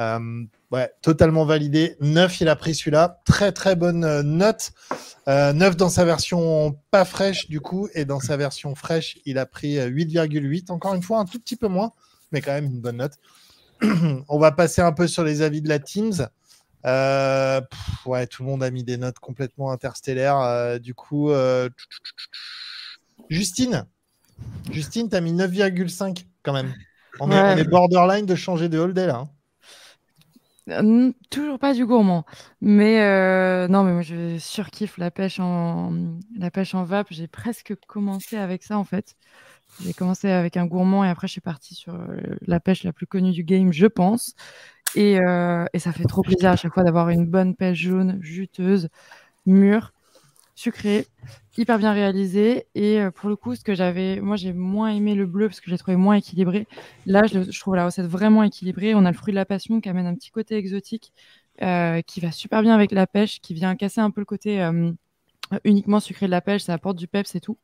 Euh, 0.00 0.44
ouais, 0.72 0.90
totalement 1.02 1.44
validé. 1.44 1.96
9, 2.00 2.40
il 2.40 2.48
a 2.48 2.56
pris 2.56 2.74
celui-là. 2.74 3.20
Très, 3.24 3.52
très 3.52 3.76
bonne 3.76 4.04
euh, 4.04 4.22
note. 4.22 4.72
Euh, 5.28 5.52
9 5.52 5.76
dans 5.76 5.88
sa 5.88 6.04
version 6.04 6.76
pas 6.90 7.04
fraîche, 7.04 7.48
du 7.48 7.60
coup, 7.60 7.88
et 7.94 8.04
dans 8.04 8.20
sa 8.20 8.36
version 8.36 8.74
fraîche, 8.74 9.18
il 9.24 9.38
a 9.38 9.46
pris 9.46 9.78
euh, 9.78 9.88
8,8. 9.88 10.70
Encore 10.72 10.94
une 10.94 11.02
fois, 11.02 11.18
un 11.18 11.24
tout 11.24 11.38
petit 11.38 11.56
peu 11.56 11.68
moins, 11.68 11.92
mais 12.32 12.40
quand 12.40 12.52
même 12.52 12.66
une 12.66 12.80
bonne 12.80 12.96
note. 12.96 13.14
On 14.28 14.38
va 14.38 14.50
passer 14.52 14.82
un 14.82 14.92
peu 14.92 15.06
sur 15.06 15.22
les 15.24 15.42
avis 15.42 15.62
de 15.62 15.68
la 15.68 15.78
Teams. 15.78 16.28
Euh, 16.86 17.60
pff, 17.62 18.06
ouais, 18.06 18.26
tout 18.26 18.42
le 18.42 18.48
monde 18.50 18.62
a 18.62 18.70
mis 18.70 18.84
des 18.84 18.96
notes 18.98 19.18
complètement 19.18 19.70
interstellaires. 19.70 20.38
Euh, 20.40 20.78
du 20.78 20.92
coup, 20.94 21.30
euh, 21.30 21.68
Justine, 23.30 23.86
Justine, 24.70 25.08
t'as 25.08 25.20
mis 25.20 25.32
9,5 25.32 26.26
quand 26.42 26.52
même. 26.52 26.74
On, 27.20 27.30
est, 27.30 27.34
Ouais. 27.34 27.52
on 27.54 27.56
est 27.56 27.64
borderline 27.64 28.26
de 28.26 28.34
changer 28.34 28.68
de 28.68 28.78
hold 28.78 28.98
là. 28.98 29.14
hein. 29.16 29.30
Toujours 31.30 31.58
pas 31.58 31.74
du 31.74 31.84
gourmand. 31.84 32.24
Mais 32.62 33.02
euh, 33.02 33.68
non, 33.68 33.84
mais 33.84 33.92
moi 33.92 34.02
je 34.02 34.38
surkiffe 34.38 34.96
la 34.96 35.10
pêche 35.10 35.38
en 35.38 35.92
la 36.38 36.50
pêche 36.50 36.74
en 36.74 36.84
vape. 36.84 37.08
J'ai 37.10 37.28
presque 37.28 37.74
commencé 37.86 38.36
avec 38.36 38.62
ça 38.62 38.78
en 38.78 38.84
fait. 38.84 39.14
J'ai 39.82 39.92
commencé 39.92 40.30
avec 40.30 40.56
un 40.56 40.66
gourmand 40.66 41.04
et 41.04 41.08
après 41.08 41.26
je 41.26 41.32
suis 41.32 41.40
partie 41.40 41.74
sur 41.74 41.94
euh, 41.94 42.16
la 42.46 42.60
pêche 42.60 42.84
la 42.84 42.92
plus 42.92 43.06
connue 43.06 43.32
du 43.32 43.44
game, 43.44 43.72
je 43.72 43.86
pense. 43.86 44.34
Et, 44.94 45.18
euh, 45.20 45.66
et 45.74 45.78
ça 45.80 45.92
fait 45.92 46.04
trop 46.04 46.22
plaisir 46.22 46.50
à 46.50 46.56
chaque 46.56 46.74
fois 46.74 46.84
d'avoir 46.84 47.10
une 47.10 47.26
bonne 47.26 47.56
pêche 47.56 47.78
jaune, 47.78 48.18
juteuse, 48.22 48.88
mûre, 49.46 49.92
sucrée, 50.54 51.06
hyper 51.56 51.78
bien 51.78 51.92
réalisée. 51.92 52.66
Et 52.74 53.00
euh, 53.00 53.10
pour 53.10 53.28
le 53.28 53.36
coup, 53.36 53.54
ce 53.54 53.64
que 53.64 53.74
j'avais, 53.74 54.20
moi 54.20 54.36
j'ai 54.36 54.52
moins 54.52 54.90
aimé 54.90 55.14
le 55.14 55.26
bleu 55.26 55.48
parce 55.48 55.60
que 55.60 55.70
j'ai 55.70 55.78
trouvé 55.78 55.96
moins 55.96 56.16
équilibré. 56.16 56.66
Là, 57.06 57.22
je, 57.26 57.58
trouve 57.58 57.76
la 57.76 57.86
recette 57.86 58.06
vraiment 58.06 58.42
équilibrée. 58.42 58.94
On 58.94 59.04
a 59.04 59.10
le 59.10 59.16
fruit 59.16 59.32
de 59.32 59.36
la 59.36 59.44
passion 59.44 59.80
qui 59.80 59.88
amène 59.88 60.06
un 60.06 60.14
petit 60.14 60.30
côté 60.30 60.56
exotique 60.56 61.12
euh, 61.62 62.02
qui 62.02 62.20
va 62.20 62.32
super 62.32 62.62
bien 62.62 62.74
avec 62.74 62.92
la 62.92 63.06
pêche, 63.06 63.40
qui 63.40 63.54
vient 63.54 63.74
casser 63.76 64.00
un 64.00 64.10
peu 64.10 64.20
le 64.20 64.26
côté 64.26 64.62
euh, 64.62 64.90
uniquement 65.64 66.00
sucré 66.00 66.26
de 66.26 66.30
la 66.30 66.40
pêche. 66.40 66.62
Ça 66.62 66.74
apporte 66.74 66.96
du 66.96 67.08
peps 67.08 67.34
et 67.34 67.40
tout. 67.40 67.58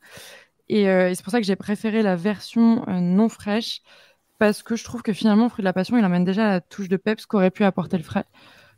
Et, 0.69 0.83
et 0.83 1.15
c'est 1.17 1.25
pour 1.25 1.33
ça 1.33 1.41
que 1.41 1.47
j'ai 1.47 1.57
préféré 1.57 2.01
la 2.01 2.15
version 2.15 2.85
non 2.87 3.29
fraîche 3.29 3.83
parce 4.39 4.63
que 4.63 4.75
je 4.75 4.85
trouve 4.85 5.03
que 5.03 5.13
finalement, 5.13 5.45
le 5.45 5.51
fruit 5.51 5.63
de 5.63 5.67
la 5.67 5.75
passion, 5.75 5.99
il 5.99 6.05
amène 6.05 6.25
déjà 6.25 6.49
la 6.49 6.61
touche 6.61 6.89
de 6.89 6.97
peps 6.97 7.27
qu'aurait 7.27 7.51
pu 7.51 7.63
apporter 7.63 7.99
le 7.99 8.03
frais. 8.03 8.25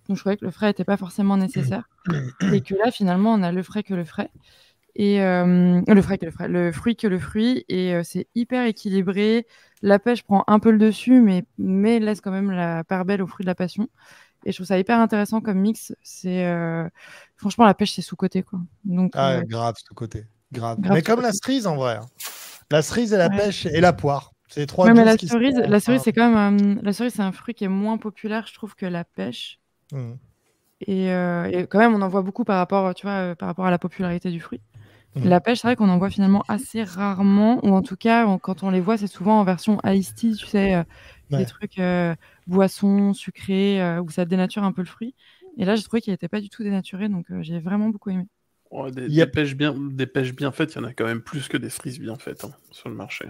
Donc 0.08 0.16
je 0.16 0.22
trouvais 0.22 0.36
que 0.36 0.44
le 0.44 0.50
frais 0.50 0.68
n'était 0.68 0.84
pas 0.84 0.96
forcément 0.96 1.36
nécessaire. 1.36 1.88
et 2.52 2.60
que 2.60 2.74
là, 2.74 2.90
finalement, 2.90 3.32
on 3.34 3.42
a 3.42 3.52
le 3.52 3.62
frais 3.62 3.82
que 3.82 3.94
le 3.94 4.04
frais. 4.04 4.30
Et 4.94 5.22
euh, 5.22 5.80
le 5.86 6.02
frais 6.02 6.18
que 6.18 6.26
le 6.26 6.30
frais, 6.30 6.48
le 6.48 6.70
fruit 6.72 6.96
que 6.96 7.06
le 7.06 7.18
fruit. 7.18 7.64
Et 7.68 7.94
euh, 7.94 8.02
c'est 8.04 8.26
hyper 8.34 8.66
équilibré. 8.66 9.46
La 9.80 9.98
pêche 9.98 10.22
prend 10.22 10.44
un 10.48 10.58
peu 10.58 10.70
le 10.70 10.78
dessus, 10.78 11.20
mais, 11.20 11.44
mais 11.58 11.98
laisse 11.98 12.20
quand 12.20 12.30
même 12.30 12.50
la 12.50 12.84
part 12.84 13.04
belle 13.04 13.22
au 13.22 13.26
fruit 13.26 13.44
de 13.44 13.48
la 13.48 13.54
passion. 13.54 13.88
Et 14.44 14.50
je 14.52 14.56
trouve 14.56 14.66
ça 14.66 14.78
hyper 14.78 14.98
intéressant 14.98 15.40
comme 15.40 15.58
mix. 15.60 15.94
C'est 16.02 16.44
euh, 16.46 16.88
franchement 17.36 17.64
la 17.64 17.74
pêche 17.74 17.92
c'est 17.92 18.02
sous 18.02 18.16
côté 18.16 18.42
quoi. 18.42 18.58
Donc 18.84 19.12
Ah, 19.14 19.40
grave, 19.44 19.76
sous 19.78 19.94
côté. 19.94 20.26
Grave. 20.52 20.78
Grave 20.80 20.94
Mais 20.94 21.02
comme 21.02 21.20
la 21.22 21.32
cerise 21.32 21.66
en 21.66 21.76
vrai. 21.76 21.96
hein. 21.96 22.06
La 22.70 22.82
cerise 22.82 23.12
et 23.12 23.16
la 23.16 23.28
Ouais. 23.28 23.36
pêche 23.36 23.66
et 23.66 23.80
la 23.80 23.92
poire. 23.92 24.32
C'est 24.48 24.60
les 24.60 24.66
trois 24.66 24.86
ouais, 24.88 24.94
mais 24.94 25.04
la 25.04 25.16
qui 25.16 25.28
cerise, 25.28 25.56
la 25.56 25.80
c'est 25.80 26.12
quand 26.12 26.30
même 26.30 26.80
la 26.82 26.92
cerise 26.92 27.14
c'est 27.14 27.22
un 27.22 27.32
fruit 27.32 27.54
qui 27.54 27.64
est 27.64 27.68
moins 27.68 27.98
populaire 27.98 28.46
je 28.46 28.54
trouve 28.54 28.74
que 28.74 28.84
la 28.86 29.04
pêche. 29.04 29.60
Et, 30.86 31.10
euh, 31.12 31.44
et 31.50 31.66
quand 31.68 31.78
même 31.78 31.94
on 31.94 32.02
en 32.02 32.08
voit 32.08 32.22
beaucoup 32.22 32.44
par 32.44 32.58
rapport 32.58 32.92
tu 32.94 33.06
vois 33.06 33.12
euh, 33.32 33.34
par 33.36 33.46
rapport 33.48 33.66
à 33.66 33.70
la 33.70 33.78
popularité 33.78 34.30
du 34.30 34.40
fruit. 34.40 34.60
Mhm. 35.16 35.28
La 35.28 35.40
pêche 35.40 35.60
c'est 35.60 35.68
vrai 35.68 35.76
qu'on 35.76 35.88
en 35.90 35.98
voit 35.98 36.10
finalement 36.10 36.44
assez 36.48 36.84
rarement 36.84 37.64
ou 37.64 37.70
en 37.74 37.82
tout 37.82 37.96
cas 37.96 38.26
on- 38.26 38.38
quand 38.38 38.62
on 38.64 38.70
les 38.70 38.80
voit 38.80 38.98
c'est 38.98 39.06
souvent 39.08 39.40
en 39.40 39.44
version 39.44 39.78
iced 39.84 40.16
tea 40.16 40.36
tu 40.36 40.46
sais 40.46 40.74
euh, 40.76 40.84
Ouais. 41.30 41.38
des 41.38 41.46
trucs 41.46 41.78
euh, 41.78 42.14
boissons 42.48 43.14
sucrées 43.14 43.82
euh, 43.82 44.02
où 44.02 44.10
ça 44.10 44.24
dénature 44.26 44.64
un 44.64 44.72
peu 44.72 44.82
le 44.82 44.88
fruit. 44.88 45.14
Et 45.58 45.64
là 45.64 45.76
j'ai 45.76 45.82
trouvé 45.84 46.02
qu'il 46.02 46.12
n'était 46.12 46.28
pas 46.28 46.40
du 46.40 46.50
tout 46.50 46.62
dénaturé 46.64 47.08
donc 47.08 47.30
euh, 47.30 47.42
j'ai 47.42 47.60
vraiment 47.60 47.88
beaucoup 47.90 48.10
aimé. 48.10 48.26
Ouais, 48.72 48.90
des, 48.90 49.08
Yep. 49.08 49.28
des 49.28 49.32
pêches 49.32 49.54
bien, 49.54 49.74
des 49.74 50.06
pêches 50.08 50.34
bien 50.34 50.50
faites, 50.50 50.74
il 50.74 50.78
y 50.78 50.80
en 50.80 50.84
a 50.84 50.92
quand 50.94 51.04
même 51.04 51.22
plus 51.22 51.46
que 51.48 51.56
des 51.58 51.70
cerises 51.70 52.00
bien 52.00 52.16
faites 52.16 52.44
hein, 52.44 52.52
sur 52.72 52.88
le 52.88 52.94
marché. 52.96 53.26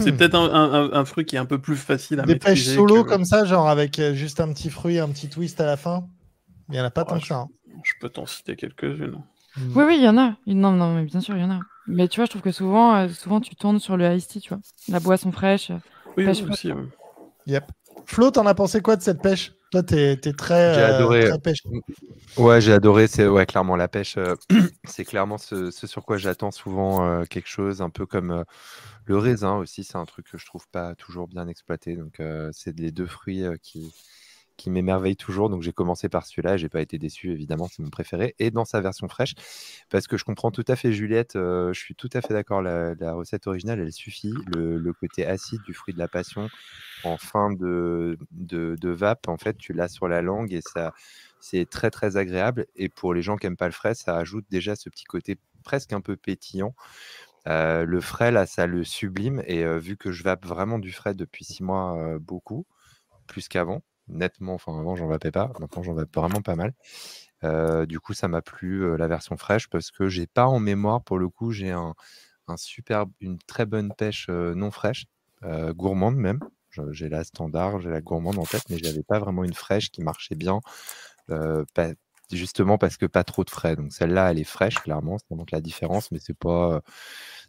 C'est 0.00 0.12
peut-être 0.16 0.34
un, 0.34 0.52
un- 0.52 0.72
un- 0.72 0.92
un 0.92 1.04
fruit 1.04 1.24
qui 1.24 1.36
est 1.36 1.38
un 1.38 1.46
peu 1.46 1.58
plus 1.58 1.76
facile 1.76 2.20
à 2.20 2.24
Des 2.24 2.36
pêches 2.36 2.64
solo 2.64 3.04
que- 3.04 3.08
comme 3.08 3.24
ça, 3.24 3.44
genre 3.44 3.68
avec 3.68 3.98
euh, 3.98 4.14
juste 4.14 4.40
un 4.40 4.52
petit 4.52 4.70
fruit, 4.70 4.98
un 4.98 5.08
petit 5.08 5.28
twist 5.28 5.60
à 5.60 5.66
la 5.66 5.76
fin. 5.76 6.04
Il 6.68 6.72
n'y 6.72 6.80
en 6.80 6.84
a 6.84 6.90
pas 6.90 7.02
Ouais, 7.02 7.08
tant 7.08 7.18
que 7.20 7.26
ça. 7.26 7.36
hein. 7.36 7.48
Je 7.84 7.92
peux 8.00 8.08
t'en 8.08 8.26
citer 8.26 8.56
quelques-unes. 8.56 9.20
Hmm. 9.56 9.76
Oui, 9.76 9.84
oui, 9.86 9.96
il 9.98 10.04
y 10.04 10.08
en 10.08 10.18
a. 10.18 10.34
Non, 10.46 10.72
non, 10.72 10.94
mais 10.94 11.04
bien 11.04 11.20
sûr, 11.20 11.36
il 11.36 11.40
y 11.40 11.44
en 11.44 11.50
a. 11.50 11.60
Mais 11.86 12.08
tu 12.08 12.16
vois, 12.20 12.26
je 12.26 12.30
trouve 12.30 12.42
que 12.42 12.52
souvent, 12.52 12.94
euh, 12.96 13.08
souvent 13.08 13.40
tu 13.40 13.54
tournes 13.56 13.78
sur 13.80 13.96
le 13.96 14.14
iced 14.14 14.28
tea, 14.28 14.40
tu 14.40 14.50
vois. 14.50 14.58
La 14.88 15.00
boisson 15.00 15.32
fraîche. 15.32 15.70
Oui, 16.16 16.24
Pêche 16.26 16.42
oui, 16.42 16.48
aussi. 16.50 16.72
ouais. 16.72 16.82
Yep. 17.46 17.64
Flo, 18.04 18.30
t'en 18.30 18.46
as 18.46 18.54
pensé 18.54 18.80
quoi 18.82 18.96
de 18.96 19.02
cette 19.02 19.22
pêche? 19.22 19.52
Toi, 19.70 19.82
t'es 19.82 20.12
es 20.12 20.32
très, 20.32 20.74
J'ai 20.74 20.80
euh, 20.82 20.96
adoré. 20.96 21.28
très 21.28 21.38
pêche. 21.38 21.62
Ouais, 22.36 22.60
j'ai 22.60 22.72
adoré. 22.72 23.06
C'est 23.06 23.26
ouais, 23.26 23.46
clairement 23.46 23.76
la 23.76 23.88
pêche. 23.88 24.16
euh, 24.18 24.34
c'est 24.84 25.04
clairement 25.04 25.38
ce, 25.38 25.70
ce 25.70 25.86
sur 25.86 26.04
quoi 26.04 26.18
j'attends 26.18 26.50
souvent 26.50 27.04
euh, 27.06 27.24
quelque 27.24 27.48
chose, 27.48 27.80
un 27.82 27.90
peu 27.90 28.06
comme 28.06 28.30
euh, 28.30 28.44
le 29.08 29.18
raisin 29.18 29.56
aussi. 29.56 29.84
C'est 29.84 29.96
un 29.96 30.04
truc 30.04 30.30
que 30.30 30.38
je 30.38 30.46
trouve 30.46 30.68
pas 30.68 30.94
toujours 30.94 31.28
bien 31.28 31.48
exploité. 31.48 31.96
Donc, 31.96 32.22
c'est 32.52 32.78
les 32.78 32.92
deux 32.92 33.06
fruits 33.06 33.44
qui 33.62 33.92
qui 34.58 34.70
m'émerveillent 34.70 35.16
toujours. 35.16 35.48
Donc, 35.48 35.62
j'ai 35.62 35.72
commencé 35.72 36.08
par 36.08 36.26
celui-là. 36.26 36.56
J'ai 36.56 36.68
pas 36.68 36.82
été 36.82 36.98
déçu, 36.98 37.30
évidemment. 37.30 37.68
C'est 37.70 37.80
mon 37.80 37.90
préféré. 37.90 38.34
Et 38.40 38.50
dans 38.50 38.64
sa 38.64 38.80
version 38.80 39.08
fraîche, 39.08 39.34
parce 39.88 40.08
que 40.08 40.18
je 40.18 40.24
comprends 40.24 40.50
tout 40.50 40.64
à 40.66 40.76
fait 40.76 40.92
Juliette. 40.92 41.34
je 41.34 41.72
suis 41.78 41.94
tout 41.94 42.10
à 42.12 42.20
fait 42.20 42.34
d'accord. 42.34 42.60
La, 42.60 43.12
recette 43.14 43.46
originale, 43.46 43.80
elle 43.80 43.92
suffit. 43.92 44.34
Le, 44.54 44.92
côté 44.92 45.24
acide 45.24 45.62
du 45.62 45.74
fruit 45.74 45.94
de 45.94 45.98
la 45.98 46.08
passion 46.08 46.48
en 47.04 47.16
fin 47.16 47.52
de, 47.52 48.18
de, 48.32 48.76
de 48.80 48.88
vape, 48.90 49.28
en 49.28 49.36
fait, 49.36 49.56
tu 49.56 49.72
l'as 49.72 49.88
sur 49.88 50.08
la 50.08 50.22
langue 50.22 50.52
et 50.52 50.60
ça, 50.60 50.92
c'est 51.40 51.68
très 51.68 51.90
très 51.90 52.16
agréable. 52.16 52.66
Et 52.76 52.88
pour 52.88 53.14
les 53.14 53.22
gens 53.22 53.36
qui 53.36 53.46
n'aiment 53.46 53.56
pas 53.56 53.66
le 53.66 53.72
frais, 53.72 53.94
ça 53.94 54.16
ajoute 54.16 54.46
déjà 54.50 54.74
ce 54.76 54.88
petit 54.88 55.04
côté 55.04 55.38
presque 55.62 55.92
un 55.92 56.00
peu 56.00 56.16
pétillant. 56.16 56.74
Le 57.46 58.00
frais, 58.00 58.30
là, 58.30 58.46
ça 58.46 58.66
le 58.66 58.84
sublime. 58.84 59.42
Et 59.46 59.64
vu 59.78 59.96
que 59.96 60.12
je 60.12 60.22
vape 60.22 60.46
vraiment 60.46 60.78
du 60.78 60.92
frais 60.92 61.14
depuis 61.14 61.44
six 61.44 61.62
mois, 61.62 62.18
beaucoup, 62.20 62.66
plus 63.26 63.48
qu'avant, 63.48 63.82
nettement, 64.08 64.54
enfin 64.54 64.78
avant, 64.78 64.96
j'en 64.96 65.08
vapais 65.08 65.30
pas. 65.32 65.52
Maintenant, 65.60 65.82
j'en 65.82 65.94
vape 65.94 66.14
vraiment 66.14 66.42
pas 66.42 66.56
mal. 66.56 66.74
Du 67.86 68.00
coup, 68.00 68.14
ça 68.14 68.28
m'a 68.28 68.42
plu 68.42 68.96
la 68.96 69.08
version 69.08 69.36
fraîche 69.36 69.68
parce 69.68 69.90
que 69.90 70.08
j'ai 70.08 70.26
pas 70.26 70.46
en 70.46 70.60
mémoire, 70.60 71.02
pour 71.02 71.18
le 71.18 71.28
coup, 71.28 71.52
j'ai 71.52 71.70
un, 71.70 71.94
un 72.48 72.56
super, 72.56 73.06
une 73.20 73.38
très 73.38 73.66
bonne 73.66 73.92
pêche 73.94 74.28
non 74.28 74.70
fraîche, 74.70 75.06
gourmande 75.70 76.16
même. 76.16 76.40
J'ai 76.92 77.08
la 77.08 77.24
standard, 77.24 77.80
j'ai 77.80 77.90
la 77.90 78.00
gourmande 78.00 78.38
en 78.38 78.44
tête, 78.46 78.64
mais 78.70 78.78
j'avais 78.78 79.02
pas 79.02 79.18
vraiment 79.18 79.44
une 79.44 79.54
fraîche 79.54 79.90
qui 79.90 80.02
marchait 80.02 80.36
bien. 80.36 80.60
Justement 82.32 82.78
parce 82.78 82.96
que 82.96 83.06
pas 83.06 83.24
trop 83.24 83.44
de 83.44 83.50
frais. 83.50 83.76
Donc 83.76 83.92
celle-là, 83.92 84.30
elle 84.30 84.38
est 84.38 84.44
fraîche, 84.44 84.76
clairement, 84.82 85.18
ça 85.18 85.24
montre 85.30 85.54
la 85.54 85.60
différence, 85.60 86.10
mais 86.12 86.18
c'est 86.20 86.36
pas, 86.38 86.74
euh, 86.76 86.80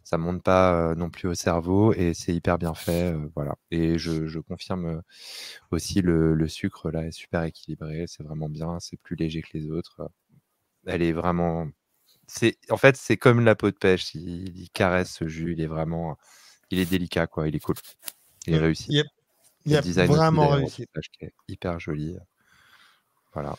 ça 0.04 0.18
monte 0.18 0.42
pas 0.42 0.74
euh, 0.92 0.94
non 0.94 1.10
plus 1.10 1.28
au 1.28 1.34
cerveau 1.34 1.92
et 1.94 2.14
c'est 2.14 2.34
hyper 2.34 2.58
bien 2.58 2.74
fait, 2.74 3.12
euh, 3.14 3.28
voilà. 3.36 3.56
Et 3.70 3.98
je, 3.98 4.26
je 4.26 4.38
confirme 4.40 5.02
aussi 5.72 6.02
le, 6.02 6.34
le 6.34 6.48
sucre 6.48 6.90
là 6.90 7.06
est 7.06 7.12
super 7.12 7.44
équilibré, 7.44 8.06
c'est 8.08 8.22
vraiment 8.24 8.48
bien, 8.48 8.80
c'est 8.80 8.98
plus 8.98 9.16
léger 9.16 9.42
que 9.42 9.50
les 9.58 9.70
autres. 9.70 10.10
Elle 10.86 11.02
est 11.02 11.12
vraiment, 11.12 11.68
c'est, 12.28 12.58
en 12.70 12.76
fait, 12.78 12.96
c'est 12.96 13.16
comme 13.18 13.40
la 13.44 13.54
peau 13.56 13.70
de 13.70 13.76
pêche. 13.76 14.14
Il, 14.14 14.58
il 14.58 14.70
caresse 14.70 15.12
ce 15.12 15.28
jus, 15.28 15.52
il 15.54 15.60
est 15.62 15.66
vraiment, 15.68 16.18
il 16.70 16.78
est 16.80 16.86
délicat 16.86 17.26
quoi, 17.28 17.48
il 17.48 17.56
est 17.56 17.60
cool, 17.60 17.76
il 18.48 18.54
est 18.54 18.58
Mm, 18.58 18.60
réussi. 18.60 18.94
Yep. 18.94 19.06
Le 19.66 19.76
Yep, 19.76 19.78
design 19.78 20.18
vraiment 20.18 20.48
réussi. 20.50 20.86
est 21.20 21.32
hyper 21.48 21.80
joli. 21.80 22.16
Voilà. 23.34 23.56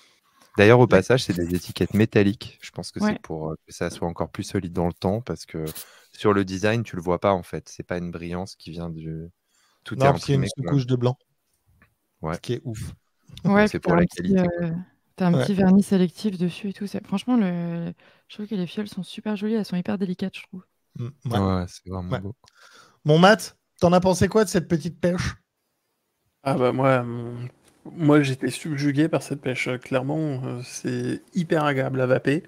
D'ailleurs, 0.57 0.79
au 0.79 0.87
passage, 0.87 1.23
c'est 1.23 1.33
des 1.33 1.55
étiquettes 1.55 1.93
métalliques. 1.93 2.59
Je 2.61 2.71
pense 2.71 2.91
que 2.91 2.99
Ouais. 2.99 3.13
c'est 3.13 3.21
pour 3.21 3.51
euh, 3.51 3.55
que 3.67 3.73
ça 3.73 3.89
soit 3.89 4.07
encore 4.07 4.29
plus 4.31 4.43
solide 4.43 4.73
dans 4.73 4.87
le 4.87 4.93
temps 4.93 5.21
parce 5.21 5.45
que 5.45 5.63
sur 6.11 6.33
le 6.33 6.43
design, 6.45 6.83
tu 6.83 6.95
le 6.97 7.01
vois 7.01 7.19
pas 7.19 7.33
en 7.33 7.43
fait. 7.43 7.69
C'est 7.69 7.83
pas 7.83 7.97
une 7.97 8.11
brillance 8.11 8.55
qui 8.55 8.71
vient 8.71 8.89
du. 8.89 9.29
Tout 9.83 9.95
est 9.95 9.99
Non, 9.99 10.05
y 10.05 10.07
a 10.07 10.09
une 10.11 10.15
imprimé. 10.17 10.47
comme 10.55 10.65
un- 10.65 10.69
sous-couche 10.69 10.85
de 10.87 10.95
blanc. 10.95 11.17
Ouais. 12.21 12.35
Ce 12.35 12.39
qui 12.39 12.53
est 12.53 12.61
ouf. 12.63 12.93
Ouais, 13.45 13.67
c'est 13.69 13.79
pour 13.79 13.91
t'as 13.91 13.95
la 13.95 14.01
un 14.03 14.05
petit, 14.05 14.15
qualité, 14.17 14.47
euh, 14.61 14.71
T'as 15.15 15.27
un 15.27 15.33
Ouais. 15.33 15.43
petit 15.45 15.53
vernis 15.53 15.83
sélectif 15.83 16.37
dessus 16.37 16.69
et 16.69 16.73
tout. 16.73 16.85
Franchement, 17.05 17.37
le... 17.37 17.93
je 18.27 18.35
trouve 18.35 18.45
que 18.47 18.55
les 18.55 18.67
fioles 18.67 18.89
sont 18.89 19.03
super 19.03 19.35
jolies. 19.37 19.53
Elles 19.55 19.65
sont 19.65 19.77
hyper 19.77 19.97
délicates, 19.97 20.35
je 20.37 20.43
trouve. 20.43 20.63
Mm, 20.99 21.07
ouais. 21.25 21.39
Ouais, 21.39 21.65
c'est 21.69 21.87
vraiment 21.89 22.11
Ouais. 22.11 22.19
beau. 22.19 22.35
Mon 23.05 23.17
Matt, 23.19 23.57
t'en 23.79 23.93
as 23.93 24.01
pensé 24.01 24.27
quoi 24.27 24.43
de 24.43 24.49
cette 24.49 24.67
petite 24.67 24.99
pêche 24.99 25.35
Ah 26.43 26.55
bah 26.55 26.71
moi, 26.73 27.03
mon- 27.03 27.47
moi 27.85 28.21
j'étais 28.21 28.49
subjugué 28.51 29.07
par 29.09 29.23
cette 29.23 29.41
pêche. 29.41 29.67
euh, 29.67 29.77
Clairement, 29.77 30.41
euh, 30.45 30.61
c'est 30.63 31.21
hyper 31.33 31.63
agréable 31.65 32.01
à 32.01 32.05
vaper. 32.05 32.43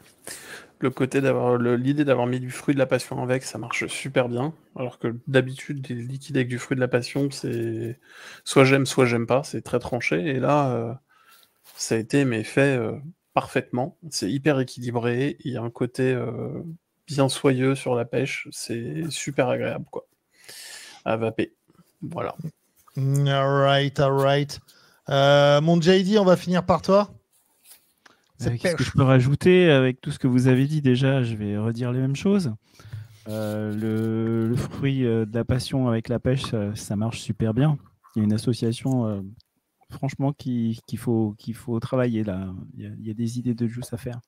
Le 0.79 0.89
côté 0.91 1.21
d'avoir 1.21 1.57
l'idée 1.57 2.05
d'avoir 2.05 2.27
mis 2.27 2.39
du 2.39 2.51
fruit 2.51 2.73
de 2.75 2.79
la 2.79 2.85
passion 2.85 3.21
avec, 3.23 3.43
ça 3.43 3.57
marche 3.57 3.87
super 3.87 4.29
bien. 4.29 4.53
Alors 4.75 4.99
que 4.99 5.15
d'habitude, 5.27 5.81
des 5.81 5.95
liquides 5.95 6.37
avec 6.37 6.49
du 6.49 6.59
fruit 6.59 6.75
de 6.75 6.81
la 6.81 6.89
passion, 6.89 7.31
c'est 7.31 7.99
soit 8.45 8.65
j'aime, 8.65 8.85
soit 8.85 9.05
j'aime 9.05 9.27
pas. 9.27 9.43
C'est 9.43 9.61
très 9.61 9.79
tranché. 9.79 10.17
Et 10.27 10.39
là, 10.39 10.71
euh, 10.73 10.93
ça 11.77 11.95
a 11.95 11.97
été 11.99 12.25
mais 12.25 12.43
fait 12.43 12.79
parfaitement. 13.33 13.97
C'est 14.11 14.31
hyper 14.31 14.59
équilibré. 14.59 15.37
Il 15.41 15.53
y 15.53 15.57
a 15.57 15.61
un 15.63 15.71
côté 15.71 16.17
bien 17.07 17.29
soyeux 17.29 17.75
sur 17.75 17.95
la 17.95 18.05
pêche. 18.05 18.47
C'est 18.51 19.03
super 19.09 19.49
agréable 19.49 19.85
quoi 19.91 20.05
à 21.05 21.17
vaper. 21.17 21.53
Voilà. 22.01 22.35
Mm, 22.95 23.27
Alright, 23.27 23.99
alright. 23.99 24.59
Euh, 25.09 25.61
mon 25.61 25.79
JD, 25.81 26.17
on 26.17 26.25
va 26.25 26.37
finir 26.37 26.65
par 26.65 26.81
toi. 26.81 27.09
Euh, 28.41 28.57
Qu'est-ce 28.57 28.75
que 28.75 28.83
je 28.83 28.91
peux 28.91 29.03
rajouter 29.03 29.69
avec 29.69 30.01
tout 30.01 30.11
ce 30.11 30.19
que 30.19 30.27
vous 30.27 30.47
avez 30.47 30.65
dit 30.67 30.81
déjà? 30.81 31.23
Je 31.23 31.35
vais 31.35 31.57
redire 31.57 31.91
les 31.91 31.99
mêmes 31.99 32.15
choses. 32.15 32.53
Euh, 33.29 33.73
le, 33.73 34.47
le 34.49 34.55
fruit 34.55 35.01
de 35.03 35.27
la 35.33 35.45
passion 35.45 35.87
avec 35.87 36.09
la 36.09 36.19
pêche, 36.19 36.43
ça, 36.43 36.75
ça 36.75 36.95
marche 36.95 37.21
super 37.21 37.53
bien. 37.53 37.77
Il 38.15 38.19
y 38.19 38.21
a 38.21 38.25
une 38.25 38.33
association, 38.33 39.23
franchement, 39.89 40.33
qui- 40.33 40.79
qu'il 40.87 40.99
faut, 40.99 41.35
qu'il 41.37 41.53
faut 41.55 41.79
travailler 41.79 42.23
là. 42.23 42.47
Il 42.75 42.83
y, 42.83 42.85
a, 42.87 42.89
il 42.99 43.07
y 43.07 43.11
a 43.11 43.13
des 43.13 43.39
idées 43.39 43.55
de 43.55 43.67
juice 43.67 43.91
à 43.93 43.97
faire. 43.97 44.19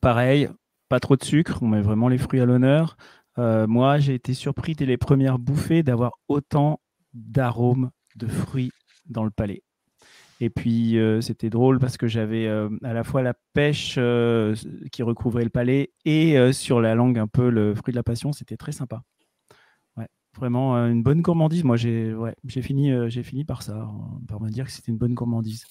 Pareil, 0.00 0.48
pas 0.88 1.00
trop 1.00 1.16
de 1.16 1.24
sucre, 1.24 1.58
on 1.62 1.68
met 1.68 1.82
vraiment 1.82 2.08
les 2.08 2.18
fruits 2.18 2.40
à 2.40 2.46
l'honneur. 2.46 2.96
Euh, 3.38 3.66
moi, 3.66 3.98
j'ai 3.98 4.14
été 4.14 4.34
surpris 4.34 4.74
dès 4.74 4.86
les 4.86 4.96
premières 4.96 5.38
bouffées 5.38 5.82
d'avoir 5.82 6.12
autant 6.28 6.80
d'arômes 7.14 7.90
de 8.16 8.26
fruits 8.26 8.72
dans 9.06 9.24
le 9.24 9.30
palais. 9.30 9.62
Et 10.42 10.48
puis, 10.48 10.98
euh, 10.98 11.20
c'était 11.20 11.50
drôle 11.50 11.78
parce 11.78 11.98
que 11.98 12.06
j'avais 12.06 12.46
euh, 12.46 12.70
à 12.82 12.94
la 12.94 13.04
fois 13.04 13.20
la 13.20 13.34
pêche 13.52 13.96
euh, 13.98 14.56
qui 14.90 15.02
recouvrait 15.02 15.44
le 15.44 15.50
palais 15.50 15.92
et 16.06 16.52
sur 16.52 16.80
la 16.80 16.94
langue 16.94 17.18
un 17.18 17.26
peu 17.26 17.50
le 17.50 17.74
fruit 17.74 17.92
de 17.92 17.96
la 17.96 18.02
passion. 18.02 18.32
C'était 18.32 18.56
très 18.56 18.72
sympa. 18.72 19.02
Ouais, 19.98 20.08
vraiment 20.34 20.76
une 20.76 21.02
bonne 21.02 21.20
gourmandise. 21.20 21.62
Moi, 21.62 21.76
j'ai 21.76 22.14
ouais, 22.14 22.34
fini, 22.48 22.90
j'ai 23.10 23.22
fini 23.22 23.44
par 23.44 23.62
ça, 23.62 23.76
euh, 23.76 24.26
par 24.26 24.40
me 24.40 24.48
dire 24.48 24.64
que 24.64 24.70
c'était 24.70 24.90
une 24.90 24.98
bonne 24.98 25.14
gourmandise. 25.14 25.66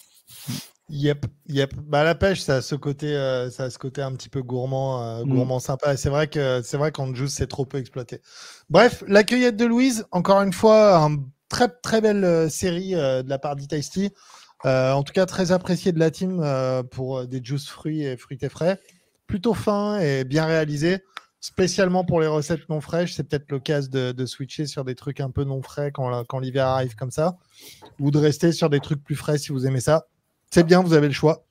Yep, 0.91 1.28
yep. 1.47 1.75
Bah, 1.75 2.04
la 2.04 2.15
pêche, 2.15 2.41
ça 2.41 2.56
a 2.58 2.62
ce 2.62 2.73
côté, 2.73 3.15
euh, 3.15 3.52
ça 3.52 3.65
a 3.65 3.69
ce 3.69 3.78
côté 3.78 4.02
un 4.02 4.12
petit 4.13 4.30
peu 4.30 4.41
gourmand, 4.41 5.04
euh, 5.04 5.23
Mm. 5.23 5.30
gourmand 5.30 5.60
sympa. 5.60 5.93
Et 5.93 5.97
c'est 5.97 6.10
vrai 6.10 6.28
que 6.28 6.62
c'est 6.63 6.78
vrai 6.78 6.91
qu'en 6.91 7.13
juice, 7.13 7.34
c'est 7.34 7.47
trop 7.47 7.65
peu 7.65 7.78
exploité. 7.78 8.21
Bref, 8.71 9.04
la 9.08 9.23
cueillette 9.23 9.56
de 9.56 9.65
Louise, 9.65 10.06
encore 10.12 10.41
une 10.41 10.54
fois, 10.54 10.97
un 11.04 11.17
très 11.47 11.67
très 11.84 12.02
belle 12.02 12.23
euh, 12.23 12.49
série 12.49 12.95
euh, 12.95 13.21
de 13.21 13.30
la 13.30 13.38
part 13.38 13.56
d'E-Tasty. 13.56 14.10
Euh, 14.65 14.91
en 14.91 15.04
tout 15.04 15.13
cas, 15.13 15.25
très 15.28 15.52
apprécié 15.52 15.91
de 15.91 15.99
la 15.99 16.10
team 16.12 16.41
euh, 16.43 16.82
pour 16.84 17.25
des 17.28 17.41
juice 17.43 17.67
fruits 17.69 18.04
et 18.04 18.17
fruits 18.17 18.39
et 18.41 18.49
frais. 18.49 18.80
Plutôt 19.28 19.54
fin 19.54 19.99
et 19.99 20.23
bien 20.23 20.45
réalisé. 20.45 21.04
spécialement 21.39 22.04
pour 22.04 22.19
les 22.19 22.28
recettes 22.28 22.67
non 22.69 22.82
fraîches, 22.82 23.13
c'est 23.13 23.23
peut-être 23.23 23.49
l'occasion 23.52 23.89
de, 23.91 24.12
de 24.12 24.25
switcher 24.25 24.65
sur 24.65 24.84
des 24.84 24.95
trucs 24.95 25.21
un 25.21 25.30
peu 25.32 25.43
non 25.45 25.62
frais 25.62 25.91
quand, 25.93 26.25
quand 26.25 26.39
l'hiver 26.39 26.65
arrive 26.67 26.95
comme 26.95 27.12
ça, 27.12 27.38
ou 27.99 28.12
de 28.12 28.17
rester 28.17 28.52
sur 28.52 28.69
des 28.69 28.82
trucs 28.82 29.04
plus 29.04 29.15
frais 29.15 29.38
si 29.38 29.52
vous 29.54 29.65
aimez 29.67 29.80
ça. 29.80 30.08
C'est 30.50 30.64
bien, 30.64 30.82
vous 30.82 30.94
avez 30.94 31.08
le 31.08 31.14
choix. 31.14 31.46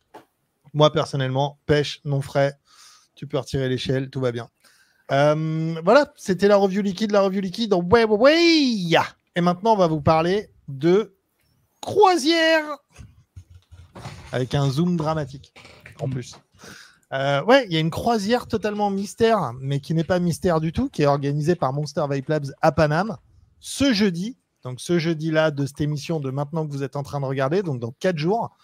Moi, 0.74 0.92
personnellement, 0.92 1.58
pêche, 1.66 2.00
non 2.04 2.20
frais, 2.20 2.58
tu 3.14 3.26
peux 3.26 3.38
retirer 3.38 3.68
l'échelle, 3.68 4.10
tout 4.10 4.20
va 4.20 4.32
bien. 4.32 4.48
Euh, 5.10 5.80
voilà, 5.84 6.12
c'était 6.16 6.48
la 6.48 6.56
review 6.56 6.82
liquide, 6.82 7.12
la 7.12 7.22
review 7.22 7.40
liquide. 7.40 7.72
Ouais, 7.74 8.04
ouais, 8.04 8.16
ouais. 8.16 8.98
Et 9.36 9.40
maintenant, 9.40 9.74
on 9.74 9.76
va 9.76 9.86
vous 9.86 10.00
parler 10.00 10.50
de 10.68 11.16
croisière 11.80 12.64
avec 14.32 14.54
un 14.54 14.68
zoom 14.70 14.96
dramatique 14.96 15.54
en 16.00 16.08
plus. 16.08 16.34
Euh, 17.12 17.42
ouais, 17.44 17.64
il 17.66 17.72
y 17.72 17.76
a 17.76 17.80
une 17.80 17.90
croisière 17.90 18.46
totalement 18.46 18.90
mystère, 18.90 19.52
mais 19.60 19.80
qui 19.80 19.94
n'est 19.94 20.04
pas 20.04 20.18
mystère 20.18 20.60
du 20.60 20.72
tout, 20.72 20.90
qui 20.90 21.02
est 21.02 21.06
organisée 21.06 21.54
par 21.54 21.72
Monster 21.72 22.04
Vape 22.08 22.28
Labs 22.28 22.52
à 22.60 22.72
Paname 22.72 23.16
ce 23.60 23.92
jeudi. 23.92 24.36
Donc 24.62 24.80
ce 24.80 24.98
jeudi-là 24.98 25.50
de 25.50 25.64
cette 25.64 25.80
émission 25.80 26.20
de 26.20 26.30
maintenant 26.30 26.66
que 26.66 26.72
vous 26.72 26.82
êtes 26.82 26.96
en 26.96 27.02
train 27.02 27.20
de 27.20 27.24
regarder, 27.24 27.62
donc 27.62 27.80
dans 27.80 27.92
quatre 27.92 28.18
jours. 28.18 28.56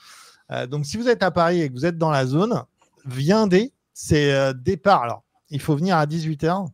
Euh, 0.51 0.67
donc 0.67 0.87
si 0.87 0.97
vous 0.97 1.09
êtes 1.09 1.23
à 1.23 1.31
Paris 1.31 1.63
et 1.63 1.69
que 1.69 1.75
vous 1.75 1.87
êtes 1.87 1.99
dans 1.99 2.11
la 2.11 2.27
zone, 2.27 2.63
viendez. 3.07 3.73
C'est 3.97 4.33
euh, 4.33 4.53
départ. 4.53 5.05
Alors, 5.05 5.23
il 5.51 5.61
faut 5.61 5.77
venir 5.77 5.97
à 5.97 6.05
18h. 6.07 6.67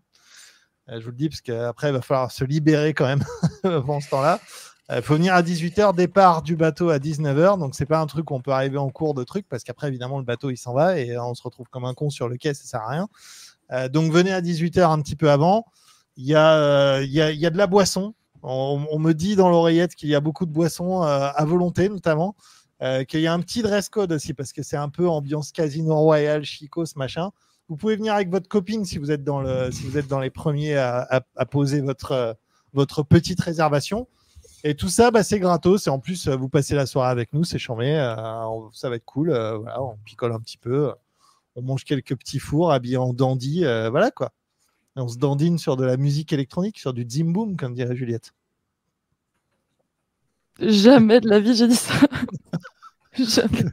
Euh, 0.89 0.99
je 0.99 1.05
vous 1.05 1.11
le 1.11 1.17
dis 1.17 1.29
parce 1.29 1.43
qu'après, 1.43 1.91
il 1.91 1.93
va 1.93 2.01
falloir 2.01 2.33
se 2.33 2.45
libérer 2.45 2.95
quand 2.95 3.05
même 3.05 3.23
avant 3.65 4.01
ce 4.01 4.09
temps-là. 4.09 4.41
Il 4.93 5.03
faut 5.03 5.15
venir 5.15 5.35
à 5.35 5.43
18h, 5.43 5.95
départ 5.95 6.43
du 6.43 6.57
bateau 6.57 6.91
à 6.91 6.99
19h. 6.99 7.61
Donc, 7.61 7.77
c'est 7.77 7.87
pas 7.87 8.01
un 8.01 8.07
truc 8.07 8.29
où 8.31 8.35
on 8.35 8.41
peut 8.41 8.51
arriver 8.51 8.79
en 8.79 8.89
cours 8.89 9.15
de 9.15 9.23
truc 9.23 9.47
parce 9.49 9.63
qu'après, 9.63 9.87
évidemment, 9.87 10.19
le 10.19 10.25
bateau 10.25 10.51
il 10.51 10.57
s'en 10.57 10.75
va 10.75 10.99
et 10.99 11.17
on 11.17 11.33
se 11.35 11.43
retrouve 11.45 11.69
comme 11.69 11.85
un 11.85 11.95
con 11.95 12.11
sur 12.11 12.29
le 12.29 12.37
quai, 12.37 12.55
ça 12.55 12.65
sert 12.65 12.81
à 12.81 12.89
rien. 12.89 13.89
Donc, 13.91 14.11
venez 14.11 14.33
à 14.33 14.41
18h 14.41 14.91
un 14.91 15.01
petit 15.01 15.15
peu 15.15 15.31
avant. 15.31 15.65
Il 16.17 16.25
y 16.25 16.35
a, 16.35 17.03
y 17.03 17.21
a, 17.21 17.31
y 17.31 17.47
a 17.47 17.51
de 17.51 17.57
la 17.57 17.69
boisson. 17.69 18.15
On, 18.43 18.99
me 18.99 19.13
dit 19.13 19.37
dans 19.37 19.49
l'oreillette 19.49 19.95
qu'il 19.95 20.09
y 20.09 20.17
a 20.17 20.21
beaucoup 20.21 20.45
de 20.45 20.51
boissons 20.51 21.03
à 21.03 21.45
volonté, 21.45 21.89
notamment. 21.89 22.35
Euh, 22.83 23.05
qu'il 23.05 23.21
y 23.21 23.27
a 23.27 23.33
un 23.33 23.41
petit 23.41 23.63
dress 23.63 23.91
code 23.91 24.13
aussi 24.13 24.33
parce 24.33 24.53
que 24.53 24.63
c'est 24.63 24.77
un 24.77 24.89
peu 24.89 25.07
ambiance 25.07 25.53
casino 25.53 25.97
royal, 25.97 26.45
chicos, 26.45 26.97
machin. 26.97 27.31
Vous 27.69 27.77
pouvez 27.77 27.97
venir 27.97 28.15
avec 28.15 28.31
votre 28.31 28.49
copine 28.49 28.85
si 28.85 28.99
vous 28.99 29.11
êtes 29.11 29.23
dans, 29.23 29.41
le, 29.41 29.71
si 29.71 29.87
vous 29.87 29.99
êtes 29.99 30.09
dans 30.09 30.19
les 30.19 30.31
premiers 30.31 30.77
à, 30.77 31.23
poser 31.51 31.83
votre, 31.83 32.13
euh, 32.13 32.33
votre 32.73 33.03
petite 33.03 33.41
réservation. 33.41 34.09
Et 34.65 34.75
tout 34.75 34.89
ça, 34.89 35.11
bah, 35.11 35.23
c'est 35.23 35.39
gratos. 35.39 35.87
Et 35.87 35.91
en 35.91 35.99
plus, 35.99 36.27
euh, 36.27 36.37
vous 36.37 36.49
passez 36.49 36.75
la 36.75 36.87
soirée 36.87 37.11
avec 37.11 37.33
nous, 37.35 37.45
c'est 37.45 37.59
chambé. 37.59 37.95
ça 38.73 38.89
va 38.89 38.97
être 38.97 39.05
cool. 39.05 39.31
on 39.33 39.97
picole 40.05 40.33
un 40.33 40.41
petit 40.41 40.59
peu. 40.59 40.93
On 41.55 41.63
mange 41.63 41.85
quelques 41.85 42.17
petits 42.17 42.39
fours 42.39 42.73
habillés 42.73 42.97
en 42.97 43.13
dandy. 43.13 43.61
voilà 43.91 44.11
quoi. 44.11 44.33
On 44.97 45.09
se 45.09 45.19
dandine 45.19 45.59
sur 45.59 45.77
de 45.77 45.85
la 45.85 45.97
musique 45.97 46.33
électronique, 46.33 46.79
sur 46.79 46.93
du 46.93 47.07
zim 47.09 47.33
boom, 47.33 47.57
comme 47.57 47.75
dirait 47.75 47.95
Juliette. 47.95 48.33
Jamais 50.61 51.21
de 51.21 51.29
la 51.29 51.41
vie, 51.41 51.55
j'ai 51.55 51.69
dit 51.69 51.77
ça. 51.77 51.95
Jamais. 53.15 53.65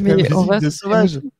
Mais 0.00 0.32
on 0.32 0.44
va 0.44 0.60
de 0.60 0.70
sauvage. 0.70 1.12
trémousser. 1.14 1.32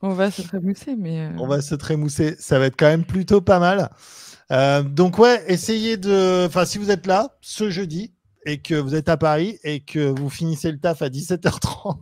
On 0.00 0.10
va 0.10 0.30
se 0.30 0.42
trémousser, 0.42 0.96
mais. 0.96 1.26
euh, 1.26 1.30
On 1.38 1.46
va 1.46 1.60
se 1.60 1.74
trémousser. 1.74 2.36
Ça 2.38 2.58
va 2.58 2.66
être 2.66 2.76
quand 2.76 2.86
même 2.86 3.04
plutôt 3.04 3.40
pas 3.40 3.58
mal. 3.58 3.90
Euh, 4.52 4.82
donc 4.82 5.18
ouais, 5.18 5.42
essayez 5.48 5.96
de. 5.96 6.46
Enfin, 6.46 6.64
si 6.64 6.78
vous 6.78 6.90
êtes 6.90 7.06
là 7.06 7.36
ce 7.40 7.68
jeudi 7.70 8.14
et 8.46 8.58
que 8.62 8.74
vous 8.74 8.94
êtes 8.94 9.08
à 9.08 9.16
Paris 9.16 9.58
et 9.64 9.80
que 9.80 10.08
vous 10.18 10.30
finissez 10.30 10.70
le 10.72 10.78
taf 10.78 11.02
à 11.02 11.08
17h30, 11.10 11.98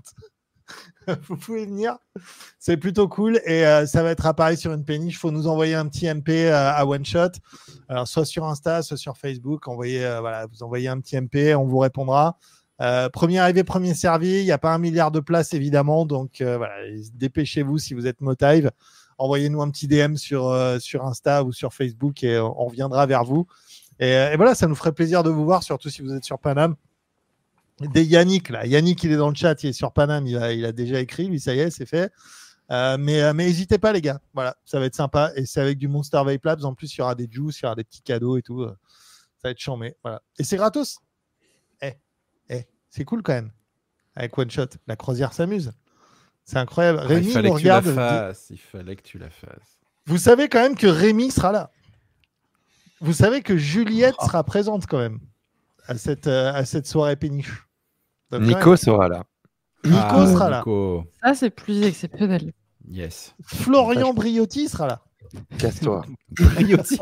vous 1.29 1.37
pouvez 1.37 1.67
venir. 1.67 1.99
C'est 2.59 2.77
plutôt 2.77 3.09
cool 3.09 3.41
et 3.45 3.67
euh, 3.67 3.87
ça 3.87 4.03
va 4.03 4.11
être 4.11 4.27
à 4.27 4.35
Paris 4.35 4.57
sur 4.57 4.73
une 4.73 4.85
péniche. 4.85 5.15
Il 5.15 5.19
faut 5.19 5.31
nous 5.31 5.47
envoyer 5.47 5.75
un 5.75 5.87
petit 5.87 6.13
MP 6.13 6.31
euh, 6.31 6.73
à 6.73 6.85
One 6.87 7.05
Shot. 7.05 7.33
Alors 7.89 8.09
soit 8.09 8.25
sur 8.25 8.45
Insta, 8.45 8.83
soit 8.83 8.97
sur 8.97 9.17
Facebook. 9.17 9.69
Envoyez, 9.69 10.05
euh, 10.05 10.21
voilà, 10.21 10.47
vous 10.47 10.63
envoyez 10.63 10.89
un 10.89 11.01
petit 11.01 11.17
MP, 11.21 11.55
on 11.55 11.65
vous 11.65 11.79
répondra. 11.79 12.39
Premier 13.13 13.39
arrivé, 13.39 13.65
premier 13.65 13.95
servi. 13.95 14.41
Il 14.41 14.45
n'y 14.45 14.53
a 14.53 14.59
pas 14.59 14.75
un 14.75 14.79
milliard 14.79 15.11
de 15.11 15.21
places 15.21 15.55
évidemment, 15.55 16.05
donc 16.05 16.43
voilà, 16.43 16.75
dépêchez-vous 17.15 17.79
si 17.79 17.95
vous 17.95 18.07
êtes 18.07 18.21
Motive 18.21 18.71
envoyez-nous 19.19 19.63
un 19.63 19.71
petit 19.71 19.89
DM 19.89 20.17
sur, 20.17 20.53
Insta 20.53 21.43
ou 21.43 21.53
sur 21.53 21.73
Facebook 21.73 22.23
et 22.23 22.39
on 22.39 22.67
reviendra 22.67 23.07
vers 23.07 23.25
vous. 23.25 23.47
Et, 23.99 24.11
et 24.11 24.37
voilà, 24.37 24.55
ça 24.55 24.67
nous 24.67 24.75
ferait 24.75 24.93
plaisir 24.93 25.23
de 25.23 25.31
vous 25.31 25.47
voir, 25.47 25.63
surtout 25.63 25.89
si 25.89 26.03
vous 26.03 26.13
êtes 26.13 26.25
sur 26.25 26.39
Paname. 26.39 26.77
Des 27.81 28.05
Yannick, 28.05 28.49
là. 28.49 28.65
Yannick, 28.67 29.03
il 29.05 29.13
est 29.13 29.17
dans 29.17 29.29
le 29.29 29.35
chat, 29.35 29.63
il 29.63 29.69
est 29.71 29.73
sur 29.75 29.93
Paname, 29.93 30.27
il 30.27 30.37
a, 30.39 30.53
il 30.53 30.65
a 30.65 30.73
déjà 30.73 30.99
écrit, 31.01 31.29
lui, 31.29 31.39
ça 31.41 31.55
y 31.55 31.59
est, 31.61 31.71
c'est 31.71 31.85
fait. 31.87 32.11
Euh, 32.71 32.97
mais 32.99 33.23
euh, 33.23 33.33
mais 33.35 33.45
n'hésitez 33.47 33.79
pas, 33.79 33.93
les 33.93 34.01
gars. 34.01 34.19
Voilà, 34.35 34.57
ça 34.65 34.81
va 34.81 34.87
être 34.87 34.95
sympa. 34.97 35.31
Et 35.37 35.45
c'est 35.47 35.61
avec 35.61 35.79
du 35.79 35.87
Monster 35.87 36.21
Vape 36.25 36.45
Labs. 36.45 36.65
En 36.65 36.75
plus, 36.75 36.93
il 36.95 36.99
y 36.99 37.03
aura 37.03 37.15
des 37.15 37.29
juice, 37.31 37.61
il 37.61 37.65
y 37.65 37.67
aura 37.67 37.75
des 37.77 37.85
petits 37.85 38.03
cadeaux 38.03 38.37
et 38.39 38.43
tout. 38.43 38.63
euh, 38.63 38.75
Ça 39.43 39.49
va 39.49 39.51
être 39.51 39.61
chambé. 39.61 39.95
Voilà. 40.03 40.21
Et 40.39 40.43
c'est 40.45 40.57
gratos. 40.57 40.99
Eh, 41.83 41.93
eh, 42.49 42.67
c'est 42.89 43.05
cool 43.05 43.23
quand 43.23 43.35
même. 43.35 43.53
Avec 44.17 44.37
One 44.39 44.51
Shot, 44.51 44.67
la 44.87 44.97
croisière 44.97 45.33
s'amuse. 45.35 45.73
C'est 46.45 46.57
incroyable. 46.57 47.01
Ah, 47.03 47.07
Rémi 47.07 47.27
il 47.27 47.33
fallait 47.33 47.49
nous 47.51 47.55
que 47.57 47.61
tu 47.61 47.67
la 47.67 47.79
regarde. 47.81 47.95
fasses. 47.95 48.47
Il 48.51 48.59
fallait 48.59 48.97
que 48.97 49.03
tu 49.03 49.19
la 49.19 49.29
fasses. 49.31 49.79
vous 50.07 50.19
savez 50.19 50.49
quand 50.49 50.63
même 50.63 50.77
que 50.77 50.87
Rémi 50.87 51.31
sera 51.31 51.53
là. 51.53 51.71
Vous 53.01 53.13
savez 53.13 53.43
que 53.43 53.57
Juliette 53.59 54.15
sera 54.23 54.43
présente 54.43 54.87
quand 54.87 54.99
même 54.99 55.21
à 55.87 55.97
cette, 55.99 56.27
euh, 56.27 56.53
à 56.53 56.65
cette 56.65 56.87
soirée 56.87 57.15
péniche. 57.17 57.66
Donc, 58.31 58.43
Nico 58.43 58.77
sera 58.77 59.09
là. 59.09 59.25
Nico 59.85 59.97
Ah, 60.01 60.27
sera 60.27 60.51
là. 60.51 60.59
Nico. 60.59 61.05
Ça, 61.23 61.35
c'est 61.35 61.51
plus 61.51 61.83
exceptionnel. 61.85 62.53
Yes. 62.89 63.35
Florian 63.45 64.13
Briotti 64.15 64.69
sera 64.69 64.87
là. 64.87 65.01
Casse-toi. 65.59 66.05
Briotti. 66.31 66.99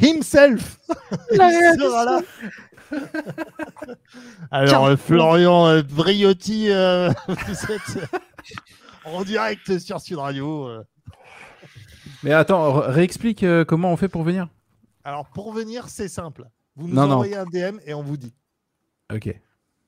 Himself 0.00 0.78
La 1.30 1.50
Il 1.52 1.74
sera 1.80 2.04
là. 2.04 2.20
Alors, 4.50 4.86
euh, 4.86 4.96
Florian 4.96 5.66
euh, 5.68 5.82
Briotti, 5.82 6.70
euh, 6.70 7.10
vous 7.28 7.72
êtes 7.72 8.10
en 9.04 9.22
direct 9.24 9.78
sur 9.78 10.00
Sud 10.00 10.18
Radio. 10.18 10.68
euh. 10.68 10.82
Mais 12.22 12.32
attends, 12.32 12.72
réexplique 12.80 13.42
euh, 13.42 13.64
comment 13.64 13.92
on 13.92 13.96
fait 13.96 14.08
pour 14.08 14.22
venir? 14.22 14.48
Alors, 15.04 15.28
pour 15.30 15.52
venir, 15.52 15.88
c'est 15.88 16.08
simple. 16.08 16.48
Vous 16.76 16.88
nous 16.88 16.94
Non, 16.94 17.06
non. 17.06 17.14
envoyez 17.14 17.36
un 17.36 17.44
DM 17.44 17.78
et 17.84 17.94
on 17.94 18.02
vous 18.02 18.16
dit. 18.16 18.34
Ok. 19.12 19.28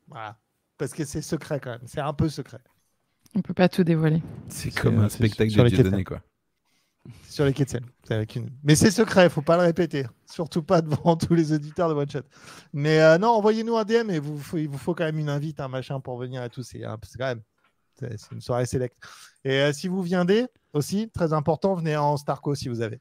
Voilà. 0.09 0.39
Parce 0.79 0.93
que 0.93 1.05
c'est 1.05 1.23
secret 1.23 1.59
quand 1.59 1.71
même. 1.71 1.87
C'est 1.87 2.01
un 2.01 2.13
peu 2.13 2.29
secret. 2.29 2.61
On 3.35 3.41
peut 3.43 3.55
pas 3.55 3.69
tout 3.69 3.83
dévoiler. 3.83 4.23
C'est 4.49 4.71
comme 4.71 4.99
un 4.99 5.09
spectacle 5.09 5.51
sur 5.51 5.65
de 5.65 5.69
Dieudonné, 5.69 6.05
quoi. 6.05 6.23
sur 7.29 7.45
les 7.45 7.53
quais 7.53 7.65
de 7.65 7.81
avec 8.13 8.37
une- 8.37 8.51
Mais 8.63 8.77
c'est 8.77 8.91
secret, 8.91 9.29
faut 9.31 9.43
pas 9.43 9.57
le 9.57 9.63
répéter. 9.63 10.07
Surtout 10.27 10.63
pas 10.63 10.81
devant 10.83 11.17
tous 11.17 11.35
les 11.35 11.53
auditeurs 11.53 11.89
de 11.89 11.95
One 11.95 12.09
Shot. 12.11 12.21
Mais 12.73 13.01
euh, 13.01 13.19
non, 13.19 13.29
envoyez-nous 13.31 13.77
un 13.77 13.85
DM 13.85 14.11
et 14.11 14.19
vous, 14.19 14.39
faut- 14.39 14.59
il 14.59 14.69
vous 14.69 14.79
faut 14.79 14.95
quand 14.95 15.05
même 15.05 15.19
une 15.19 15.29
invite, 15.29 15.61
un 15.61 15.69
machin 15.69 16.01
pour 16.01 16.17
venir 16.19 16.43
et 16.45 16.51
tout. 16.51 16.63
C'est 16.63 16.81
quand 16.81 16.99
même 17.21 17.43
c'est 17.99 18.31
une 18.33 18.43
soirée 18.43 18.67
select. 18.67 18.97
Et 19.45 19.53
euh, 19.61 19.73
si 19.73 19.89
vous 19.89 20.03
viendez 20.03 20.47
aussi, 20.75 21.09
très 21.11 21.33
important, 21.33 21.75
venez 21.75 21.97
en 21.97 22.17
Starco 22.19 22.55
si 22.55 22.69
vous 22.69 22.83
avez. 22.83 23.01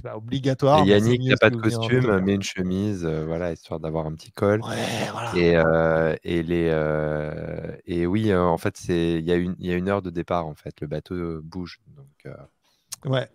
C'est 0.00 0.08
pas 0.08 0.16
obligatoire. 0.16 0.82
Et 0.82 0.88
Yannick 0.88 1.22
n'a 1.28 1.36
pas 1.36 1.50
de 1.50 1.56
costume, 1.56 2.20
mais 2.20 2.34
une 2.34 2.42
chemise, 2.42 3.04
euh, 3.04 3.26
voilà, 3.26 3.52
histoire 3.52 3.80
d'avoir 3.80 4.06
un 4.06 4.14
petit 4.14 4.32
col. 4.32 4.62
Ouais, 4.62 4.76
voilà. 5.12 5.36
Et, 5.36 5.56
euh, 5.56 6.16
et, 6.24 6.42
les, 6.42 6.68
euh, 6.70 7.76
et 7.86 8.06
oui, 8.06 8.30
euh, 8.30 8.42
en 8.42 8.56
fait, 8.56 8.76
c'est 8.78 9.18
il 9.18 9.24
y, 9.26 9.32
a 9.32 9.34
une- 9.36 9.56
il 9.58 9.66
y 9.66 9.72
a 9.72 9.76
une 9.76 9.88
heure 9.90 10.00
de 10.00 10.08
départ, 10.08 10.46
en 10.46 10.54
fait. 10.54 10.80
Le 10.80 10.86
bateau 10.86 11.42
bouge. 11.42 11.80
Donc, 11.96 12.06
euh, 12.26 12.34
Ouais. 13.10 13.28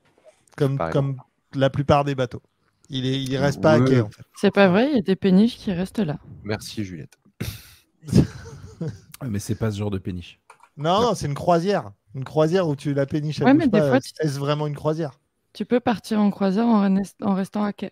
Comme, 0.57 0.79
comme 0.91 1.21
la 1.53 1.69
plupart 1.69 2.03
des 2.03 2.15
bateaux. 2.15 2.41
Il, 2.89 3.05
est, 3.05 3.21
il 3.21 3.37
reste 3.37 3.61
pas 3.61 3.73
à 3.73 3.79
quai 3.79 3.99
en 4.01 4.09
fait. 4.09 4.23
C'est 4.35 4.51
pas 4.51 4.67
vrai, 4.67 4.89
il 4.89 4.95
y 4.95 4.99
a 4.99 5.01
des 5.01 5.15
péniches 5.15 5.57
qui 5.57 5.71
restent 5.71 5.99
là. 5.99 6.17
merci, 6.43 6.83
Juliette. 6.83 7.17
Mais 9.25 9.39
c'est 9.39 9.55
pas 9.55 9.71
ce 9.71 9.77
genre 9.77 9.91
de 9.91 9.97
péniche. 9.97 10.39
Non, 10.77 11.01
non, 11.01 11.15
c'est 11.15 11.25
une 11.27 11.33
croisière. 11.35 11.91
Une 12.13 12.23
croisière 12.23 12.67
où 12.67 12.75
tu 12.75 12.93
la 12.93 13.05
péniche. 13.05 13.39
Ouais, 13.39 13.53
mais 13.53 13.65
des 13.65 13.71
pas. 13.79 13.89
fois, 13.89 13.99
tu- 13.99 14.11
Est-ce 14.19 14.39
vraiment 14.39 14.67
une 14.67 14.75
croisière? 14.75 15.19
Tu 15.55 15.65
peux 15.65 15.79
partir 15.79 16.19
en 16.19 16.31
croisière 16.31 16.65
en, 16.65 16.81
rest- 16.81 17.15
en 17.23 17.33
restant 17.33 17.63
à 17.63 17.71
quai. 17.71 17.91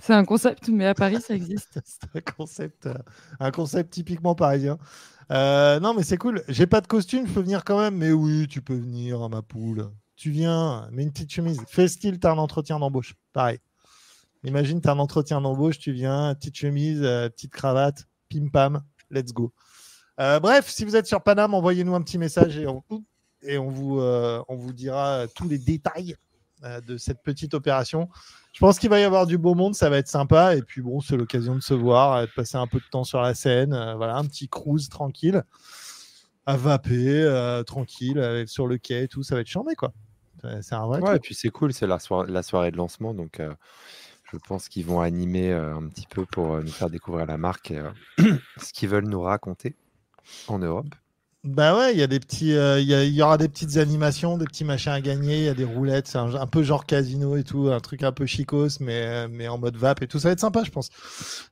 C'est 0.00 0.14
un 0.14 0.24
concept, 0.24 0.68
mais 0.68 0.84
à 0.86 0.94
Paris, 0.94 1.20
ça 1.20 1.34
existe. 1.34 1.78
C'est 1.84 2.16
un 2.16 2.20
concept, 2.20 2.86
euh, 2.86 2.94
un 3.40 3.50
concept 3.52 3.92
typiquement 3.92 4.34
parisien. 4.34 4.78
Euh, 5.30 5.78
non, 5.80 5.94
mais 5.94 6.02
c'est 6.02 6.16
cool. 6.16 6.42
J'ai 6.48 6.66
pas 6.66 6.80
de 6.80 6.86
costume, 6.86 7.26
je 7.26 7.32
peux 7.32 7.40
venir 7.40 7.64
quand 7.64 7.78
même. 7.78 7.96
Mais 7.96 8.10
oui, 8.12 8.48
tu 8.48 8.62
peux 8.62 8.76
venir, 8.76 9.28
ma 9.28 9.42
poule. 9.42 9.90
Tu 10.16 10.30
viens, 10.30 10.88
mets 10.90 11.04
une 11.04 11.12
petite 11.12 11.32
chemise. 11.32 11.60
Fais 11.68 11.86
style, 11.86 12.18
t'as 12.18 12.32
un 12.32 12.38
entretien 12.38 12.78
d'embauche. 12.80 13.14
Pareil. 13.32 13.58
Imagine, 14.44 14.80
t'as 14.80 14.92
un 14.92 14.98
entretien 14.98 15.40
d'embauche, 15.40 15.78
tu 15.78 15.92
viens, 15.92 16.34
petite 16.34 16.56
chemise, 16.56 17.00
euh, 17.02 17.28
petite 17.28 17.52
cravate, 17.52 18.06
pim 18.28 18.48
pam, 18.52 18.82
let's 19.10 19.32
go. 19.32 19.52
Bref, 20.16 20.68
si 20.68 20.84
vous 20.84 20.96
êtes 20.96 21.06
sur 21.06 21.22
Paname, 21.22 21.54
envoyez-nous 21.54 21.94
un 21.94 22.02
petit 22.02 22.18
message 22.18 22.58
et 22.58 22.66
on, 22.66 22.82
vous, 23.68 24.00
on 24.00 24.56
vous 24.56 24.72
dira 24.72 25.26
tous 25.34 25.48
les 25.48 25.58
détails 25.58 26.16
de 26.86 26.96
cette 26.96 27.22
petite 27.22 27.54
opération. 27.54 28.08
Je 28.52 28.60
pense 28.60 28.78
qu'il 28.78 28.90
va 28.90 28.98
y 28.98 29.04
avoir 29.04 29.26
du 29.26 29.38
beau 29.38 29.54
monde, 29.54 29.74
ça 29.74 29.88
va 29.90 29.98
être 29.98 30.08
sympa. 30.08 30.56
Et 30.56 30.62
puis 30.62 30.80
bon, 30.82 31.00
c'est 31.00 31.16
l'occasion 31.16 31.54
de 31.54 31.60
se 31.60 31.74
voir, 31.74 32.14
euh, 32.14 32.26
de 32.26 32.30
passer 32.34 32.56
un 32.56 32.66
peu 32.66 32.78
de 32.78 32.84
temps 32.90 33.04
sur 33.04 33.20
la 33.20 33.34
scène. 33.34 33.72
euh, 33.72 33.94
voilà, 33.94 34.16
un 34.16 34.24
petit 34.24 34.48
cruise 34.48 34.88
tranquille. 34.88 35.42
à 36.46 36.56
vaper 36.56 37.22
euh, 37.24 37.62
tranquille 37.62 38.18
euh, 38.18 38.46
sur 38.46 38.66
le 38.66 38.78
quai 38.78 39.02
et 39.04 39.08
tout. 39.08 39.22
Ça 39.22 39.34
va 39.34 39.42
être 39.42 39.46
charmé, 39.48 39.74
quoi. 39.74 39.92
C'est- 40.62 40.74
un 40.74 40.86
vrai 40.86 41.00
Ouais, 41.00 41.16
et 41.16 41.18
puis 41.20 41.34
c'est 41.34 41.50
cool, 41.50 41.72
c'est 41.74 41.86
la, 41.86 41.98
soirée- 41.98 42.30
la 42.30 42.42
soirée 42.42 42.70
de 42.70 42.76
lancement, 42.76 43.12
donc 43.12 43.38
euh, 43.40 43.52
je 44.32 44.38
pense 44.38 44.68
qu'ils 44.68 44.86
vont 44.86 45.00
animer 45.00 45.50
euh, 45.52 45.76
un 45.76 45.88
petit 45.88 46.06
peu 46.06 46.24
pour 46.24 46.54
euh, 46.54 46.62
nous 46.62 46.70
faire 46.70 46.88
découvrir 46.90 47.26
la 47.26 47.36
marque 47.36 47.72
et 47.72 47.78
euh, 47.78 47.90
ce 48.56 48.72
qu'ils 48.72 48.88
veulent 48.88 49.08
nous 49.08 49.20
raconter 49.20 49.74
en 50.46 50.58
Europe. 50.58 50.94
Bah 51.44 51.76
ouais, 51.76 51.92
il 51.92 51.98
y 51.98 52.02
a 52.02 52.08
des 52.08 52.18
petits, 52.18 52.52
euh, 52.52 52.80
il 52.80 52.88
y, 52.90 53.22
aura 53.22 53.38
des 53.38 53.48
petites 53.48 53.76
animations, 53.76 54.36
des 54.38 54.44
petits 54.44 54.64
machins 54.64 54.90
à 54.92 55.00
gagner, 55.00 55.38
il 55.38 55.44
y 55.44 55.48
a 55.48 55.54
des 55.54 55.64
roulettes, 55.64 56.08
c'est 56.08 56.18
un, 56.18 56.34
un 56.34 56.46
peu 56.48 56.64
genre 56.64 56.84
casino 56.84 57.36
et 57.36 57.44
tout, 57.44 57.68
un 57.70 57.78
truc 57.78 58.02
un 58.02 58.10
peu 58.10 58.26
chicos, 58.26 58.80
mais, 58.80 59.02
euh, 59.06 59.28
mais 59.30 59.46
en 59.46 59.56
mode 59.56 59.76
vape 59.76 60.02
et 60.02 60.08
tout, 60.08 60.18
ça 60.18 60.28
va 60.28 60.32
être 60.32 60.40
sympa, 60.40 60.64
je 60.64 60.70
pense. 60.72 60.90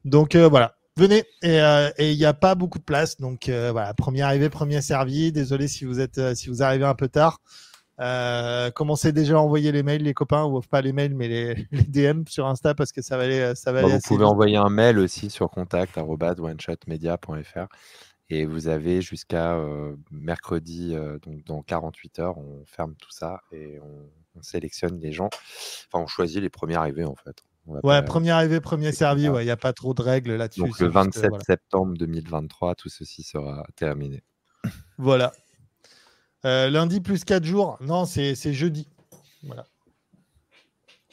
Donc 0.04 0.34
euh, 0.34 0.48
voilà, 0.48 0.74
venez 0.96 1.24
et 1.42 1.60
euh, 1.62 1.88
il 2.00 2.16
n'y 2.16 2.24
a 2.24 2.34
pas 2.34 2.56
beaucoup 2.56 2.78
de 2.80 2.84
place, 2.84 3.16
donc 3.18 3.48
euh, 3.48 3.70
voilà, 3.70 3.94
premier 3.94 4.22
arrivé, 4.22 4.50
premier 4.50 4.82
servi. 4.82 5.30
Désolé 5.30 5.68
si 5.68 5.84
vous 5.84 6.00
êtes, 6.00 6.18
euh, 6.18 6.34
si 6.34 6.48
vous 6.48 6.62
arrivez 6.64 6.84
un 6.84 6.94
peu 6.94 7.08
tard. 7.08 7.40
Euh, 8.00 8.70
commencez 8.72 9.12
déjà 9.12 9.34
à 9.36 9.38
envoyer 9.38 9.72
les 9.72 9.82
mails, 9.82 10.02
les 10.02 10.14
copains, 10.14 10.44
ou 10.44 10.60
pas 10.60 10.82
les 10.82 10.92
mails, 10.92 11.14
mais 11.14 11.28
les, 11.28 11.68
les 11.72 11.82
DM 11.84 12.24
sur 12.28 12.46
Insta 12.46 12.74
parce 12.74 12.92
que 12.92 13.02
ça 13.02 13.16
va 13.16 13.22
aller, 13.24 13.54
ça 13.54 13.72
va 13.72 13.80
Bah, 13.80 13.88
aller 13.88 13.92
vous 13.92 14.00
pouvez 14.00 14.24
vite. 14.24 14.26
envoyer 14.26 14.56
un 14.56 14.68
mail 14.70 14.98
aussi 14.98 15.30
sur 15.30 15.50
contact 15.50 15.96
oneshotmedia.fr 15.98 17.66
et 18.28 18.44
vous 18.44 18.68
avez 18.68 19.02
jusqu'à 19.02 19.54
euh, 19.54 19.96
mercredi, 20.10 20.94
euh, 20.94 21.18
donc 21.20 21.44
dans 21.44 21.62
48 21.62 22.18
heures, 22.18 22.38
on 22.38 22.64
ferme 22.66 22.94
tout 22.96 23.10
ça 23.10 23.40
et 23.52 23.78
on, 23.80 24.10
on 24.34 24.42
sélectionne 24.42 24.98
les 24.98 25.12
gens. 25.12 25.28
Enfin, 25.92 26.02
on 26.02 26.06
choisit 26.06 26.40
les 26.40 26.50
premiers 26.50 26.76
arrivés 26.76 27.04
en 27.04 27.14
fait. 27.14 27.44
Ouais, 27.66 27.80
pas- 27.82 28.02
premier 28.02 28.30
arrivé, 28.30 28.60
premier 28.60 28.92
servi, 28.92 29.24
ça. 29.24 29.32
ouais, 29.32 29.42
il 29.42 29.46
n'y 29.46 29.50
a 29.50 29.56
pas 29.56 29.72
trop 29.72 29.92
de 29.92 30.00
règles 30.02 30.34
là-dessus. 30.36 30.60
Donc 30.60 30.68
le 30.68 30.72
juste, 30.74 30.82
euh, 30.82 30.88
27 30.88 31.28
voilà. 31.30 31.44
septembre 31.44 31.94
2023, 31.96 32.74
tout 32.76 32.88
ceci 32.88 33.22
sera 33.22 33.66
terminé. 33.74 34.22
Voilà. 34.98 35.32
Euh, 36.44 36.70
lundi 36.70 37.00
plus 37.00 37.24
4 37.24 37.44
jours. 37.44 37.76
Non, 37.80 38.04
c'est 38.04 38.34
c'est 38.34 38.52
jeudi. 38.52 38.88
Voilà. 39.42 39.66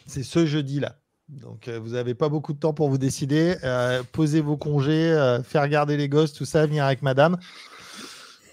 C'est 0.06 0.24
ce 0.24 0.46
jeudi-là. 0.46 1.00
Donc, 1.42 1.68
euh, 1.68 1.80
vous 1.80 1.92
n'avez 1.92 2.14
pas 2.14 2.30
beaucoup 2.30 2.54
de 2.54 2.60
temps 2.60 2.74
pour 2.74 2.90
vous 2.90 2.98
décider. 2.98 3.56
Euh, 3.64 4.04
posez 4.12 4.42
vos 4.42 4.58
congés, 4.58 5.12
euh, 5.12 5.42
faire 5.44 5.68
garder 5.68 5.98
les 5.98 6.08
gosses, 6.10 6.34
tout 6.34 6.46
ça, 6.46 6.66
venir 6.66 6.86
avec 6.86 7.02
madame 7.02 7.38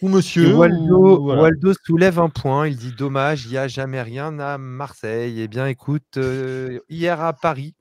ou 0.03 0.09
Et 0.09 0.13
monsieur. 0.13 0.55
Waldo, 0.55 1.19
ou- 1.19 1.23
voilà. 1.25 1.43
Waldo 1.43 1.73
soulève 1.85 2.19
un 2.19 2.29
point. 2.31 2.69
Il 2.69 2.77
dit 2.77 2.93
dommage, 2.97 3.45
il 3.45 3.51
n'y 3.53 3.59
a 3.59 3.69
jamais 3.69 4.01
rien 4.03 4.39
à 4.39 4.57
Marseille. 4.59 5.41
Eh 5.41 5.49
bien, 5.49 5.67
écoute, 5.67 6.17
euh, 6.17 6.79
hier 6.89 7.21
à 7.21 7.33
Paris, 7.35 7.75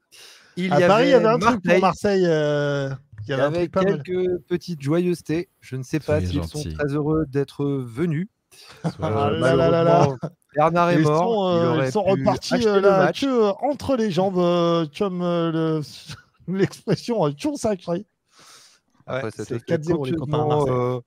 il 0.58 0.72
À 0.74 0.82
y 0.82 0.88
Paris, 0.88 1.06
il 1.06 1.10
y 1.12 1.14
avait 1.14 1.26
un 1.26 1.38
Marseille, 1.38 1.60
truc 1.62 1.64
pour 1.72 1.82
Marseille. 1.82 2.24
euh, 2.26 2.90
Il 3.28 3.32
y 3.32 3.36
Il 3.36 3.38
y 3.38 3.42
avait 3.42 3.68
quelques 3.68 4.42
petites 4.48 4.82
joyeusetés. 4.82 5.50
Je 5.62 5.76
ne 5.76 5.84
sais 5.84 6.00
pas 6.00 6.20
s'ils 6.20 6.44
sont 6.46 6.64
très 6.64 6.88
heureux 6.94 7.26
d'être 7.30 7.66
venus. 7.66 8.28
Ah 8.84 9.10
là 9.10 9.30
là 9.32 9.56
là 9.56 9.84
là. 9.84 9.84
malheureusement, 9.84 10.18
Bernard 10.56 10.90
est 10.90 10.96
Ils 10.96 11.02
mort. 11.04 11.24
sont, 11.24 11.48
euh, 11.78 11.86
ils 11.86 11.92
sont 11.92 12.04
repartis 12.04 12.68
euh, 12.68 12.76
le 12.76 12.82
là, 12.82 12.98
match. 13.06 13.22
que, 13.22 13.26
euh, 13.28 13.52
entre 13.62 13.96
les 13.96 14.10
jambes, 14.12 14.38
euh, 14.38 14.86
comme 14.98 15.22
euh, 15.22 15.52
le- 15.52 15.82
l'expression 16.58 17.26
euh, 17.26 17.32
toujours 17.32 17.58
sacrée. 17.58 18.06
Après, 19.06 19.26
Ouais, 19.26 19.32
c'était 19.36 19.60
c'est 19.60 19.68
4-0 19.78 20.06
les 20.08 20.14
copains 20.16 20.40
à 20.40 20.42
copieusement, 20.42 20.48
Marseille. 20.48 20.74
euh, 20.74 21.00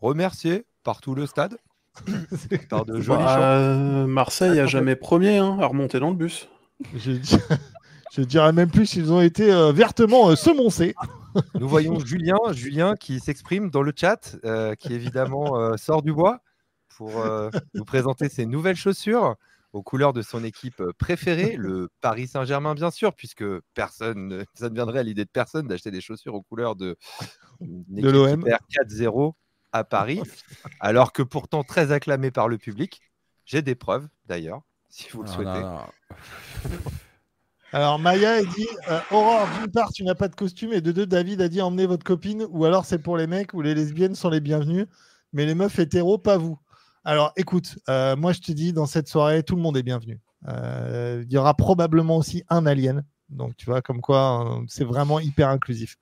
remercié 0.00 0.66
par 0.84 1.00
tout 1.00 1.14
le 1.14 1.26
stade. 1.26 1.56
par 2.70 2.84
de 2.84 3.00
jolis 3.00 3.18
Bah, 3.24 4.06
Marseille 4.06 4.58
a 4.60 4.66
jamais 4.66 4.94
premier 4.96 5.38
hein, 5.38 5.58
à 5.60 5.66
remonter 5.66 5.98
dans 6.00 6.10
le 6.10 6.16
bus. 6.16 6.48
Je, 6.94 7.12
dis- 7.12 7.36
je 8.12 8.22
dirais 8.22 8.52
même 8.52 8.70
plus 8.70 8.86
s'ils 8.86 9.12
ont 9.12 9.20
été 9.20 9.52
euh, 9.52 9.72
vertement 9.72 10.30
euh, 10.30 10.36
semoncés. 10.36 10.94
Nous 11.58 11.68
voyons 11.68 11.98
Julien, 12.00 12.38
Julien 12.52 12.94
qui 12.94 13.20
s'exprime 13.20 13.70
dans 13.70 13.82
le 13.82 13.92
chat, 13.94 14.36
euh, 14.44 14.74
qui 14.74 14.94
évidemment 14.94 15.58
euh, 15.60 15.76
sort 15.76 16.02
du 16.02 16.12
bois 16.12 16.40
pour 16.96 17.20
euh, 17.20 17.50
nous 17.74 17.84
présenter 17.84 18.28
ses 18.28 18.46
nouvelles 18.46 18.76
chaussures 18.76 19.36
aux 19.72 19.82
couleurs 19.82 20.12
de 20.12 20.22
son 20.22 20.42
équipe 20.42 20.82
préférée, 20.98 21.54
le 21.58 21.88
Paris 22.00 22.26
Saint-Germain 22.26 22.74
bien 22.74 22.90
sûr, 22.90 23.14
puisque 23.14 23.44
personne, 23.74 24.26
ne- 24.28 24.44
ça 24.54 24.68
ne 24.68 24.74
viendrait 24.74 25.00
à 25.00 25.02
l'idée 25.02 25.24
de 25.24 25.30
personne 25.30 25.68
d'acheter 25.68 25.90
des 25.90 26.00
chaussures 26.00 26.34
aux 26.34 26.42
couleurs 26.42 26.74
de, 26.76 26.96
qui 27.60 28.00
l'OM. 28.02 28.42
perd 28.44 28.60
4-0 28.88 29.32
à 29.72 29.84
Paris, 29.84 30.20
alors 30.80 31.12
que 31.12 31.22
pourtant 31.22 31.62
très 31.62 31.92
acclamé 31.92 32.30
par 32.32 32.48
le 32.48 32.58
public. 32.58 33.00
J'ai 33.44 33.62
des 33.62 33.74
preuves 33.76 34.08
d'ailleurs, 34.26 34.62
si 34.88 35.08
vous 35.10 35.22
le 35.22 35.28
Non, 35.28 35.34
souhaitez. 35.34 35.60
non, 35.60 35.70
non. 35.76 35.86
Alors 37.72 38.00
Maya 38.00 38.32
a 38.32 38.42
dit 38.42 38.66
euh, 38.88 38.98
Aurore, 39.12 39.48
d'une 39.60 39.70
part, 39.70 39.92
tu 39.92 40.02
n'as 40.02 40.16
pas 40.16 40.26
de 40.26 40.34
costume, 40.34 40.72
et 40.72 40.80
de 40.80 40.90
deux, 40.90 41.06
David 41.06 41.40
a 41.40 41.48
dit 41.48 41.60
emmenez 41.62 41.86
votre 41.86 42.02
copine, 42.04 42.44
ou 42.50 42.64
alors 42.64 42.84
c'est 42.84 42.98
pour 42.98 43.16
les 43.16 43.28
mecs 43.28 43.54
ou 43.54 43.62
les 43.62 43.74
lesbiennes 43.74 44.16
sont 44.16 44.28
les 44.28 44.40
bienvenus, 44.40 44.86
mais 45.32 45.46
les 45.46 45.54
meufs 45.54 45.78
hétéros, 45.78 46.18
pas 46.18 46.36
vous. 46.36 46.58
Alors 47.04 47.32
écoute, 47.36 47.78
euh, 47.88 48.14
moi 48.16 48.32
je 48.32 48.40
te 48.40 48.52
dis, 48.52 48.72
dans 48.72 48.86
cette 48.86 49.08
soirée, 49.08 49.42
tout 49.42 49.56
le 49.56 49.62
monde 49.62 49.76
est 49.76 49.82
bienvenu. 49.82 50.20
Euh, 50.48 51.22
Il 51.26 51.32
y 51.32 51.36
aura 51.38 51.54
probablement 51.54 52.16
aussi 52.16 52.44
un 52.48 52.66
alien, 52.66 53.04
donc 53.28 53.56
tu 53.56 53.66
vois, 53.66 53.82
comme 53.82 54.00
quoi 54.00 54.58
euh, 54.60 54.64
c'est 54.68 54.84
vraiment 54.84 55.18
hyper 55.20 55.48
inclusif. 55.48 55.96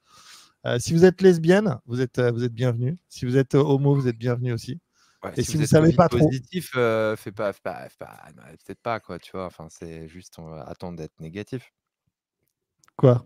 Euh, 0.67 0.79
si 0.81 0.93
vous 0.93 1.05
êtes 1.05 1.23
lesbienne, 1.23 1.79
vous 1.87 2.01
êtes, 2.01 2.19
euh, 2.19 2.33
vous 2.33 2.43
êtes 2.43 2.53
bienvenue. 2.53 2.99
Si 3.09 3.25
vous 3.25 3.37
êtes 3.37 3.55
euh, 3.55 3.63
homo, 3.63 3.95
vous 3.95 4.09
êtes 4.09 4.19
bienvenu 4.19 4.53
aussi. 4.53 4.81
Ouais, 5.23 5.33
Et 5.37 5.43
si 5.43 5.57
vous 5.57 5.63
êtes 5.63 5.69
savez 5.69 5.93
pas 5.93 6.09
trop- 6.09 6.19
positif, 6.19 6.73
euh, 6.77 7.17
fais 7.17 7.33
pas, 7.33 7.53
fais 7.53 7.61
pas, 7.63 7.89
pas- 7.99 8.19
peut-être 8.65 8.81
pas 8.83 8.99
quoi, 9.01 9.19
tu 9.21 9.31
vois. 9.33 9.47
Enfin, 9.47 9.69
c'est 9.71 10.09
juste 10.09 10.39
on 10.39 10.47
va 10.51 10.63
attendre 10.65 10.97
d'être 10.99 11.19
négatif. 11.21 11.73
Quoi? 12.97 13.25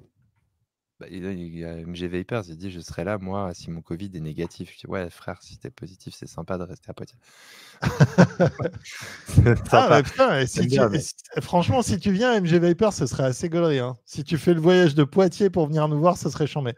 Bah, 1.03 1.09
il, 1.11 1.25
il 1.25 1.59
y 1.59 1.65
a 1.65 1.75
MG 1.75 2.05
Vapers, 2.05 2.45
il 2.49 2.57
dit 2.57 2.71
je 2.71 2.79
serai 2.79 3.03
là 3.03 3.19
moi 3.19 3.53
si 3.55 3.71
mon 3.73 3.83
Covid 3.83 4.11
est 4.15 4.21
négatif. 4.21 4.71
Je 4.73 4.79
dis 4.79 4.87
ouais 4.87 5.11
frère, 5.11 5.43
si 5.43 5.59
t'es 5.59 5.71
positif, 5.71 6.15
c'est 6.17 6.29
sympa 6.29 6.59
de 6.59 6.62
rester 6.62 6.91
à 6.91 6.95
Poitiers. 6.95 7.19
C'est 9.27 9.49
Ah, 9.49 9.57
sympa. 9.57 9.88
bah, 9.88 10.03
putain, 10.05 10.38
et 10.38 10.47
si 10.47 10.59
J'aime 10.59 10.65
tu- 10.69 10.71
bien, 10.77 10.88
mais- 10.91 11.01
si- 11.01 11.15
franchement, 11.41 11.83
si 11.83 11.99
tu 11.99 12.12
viens 12.12 12.31
à 12.33 12.37
MG 12.41 12.59
Viper, 12.59 12.93
ce 12.93 13.07
serait 13.07 13.25
assez 13.25 13.49
gaulerie. 13.49 13.81
hein. 13.81 13.97
Si 14.05 14.23
tu 14.23 14.38
fais 14.38 14.55
le 14.55 14.61
voyage 14.61 14.95
de 14.95 15.03
Poitiers 15.05 15.51
pour 15.51 15.67
venir 15.67 15.88
nous 15.88 15.99
voir, 15.99 16.17
ce 16.17 16.31
serait 16.31 16.47
chambé. 16.47 16.75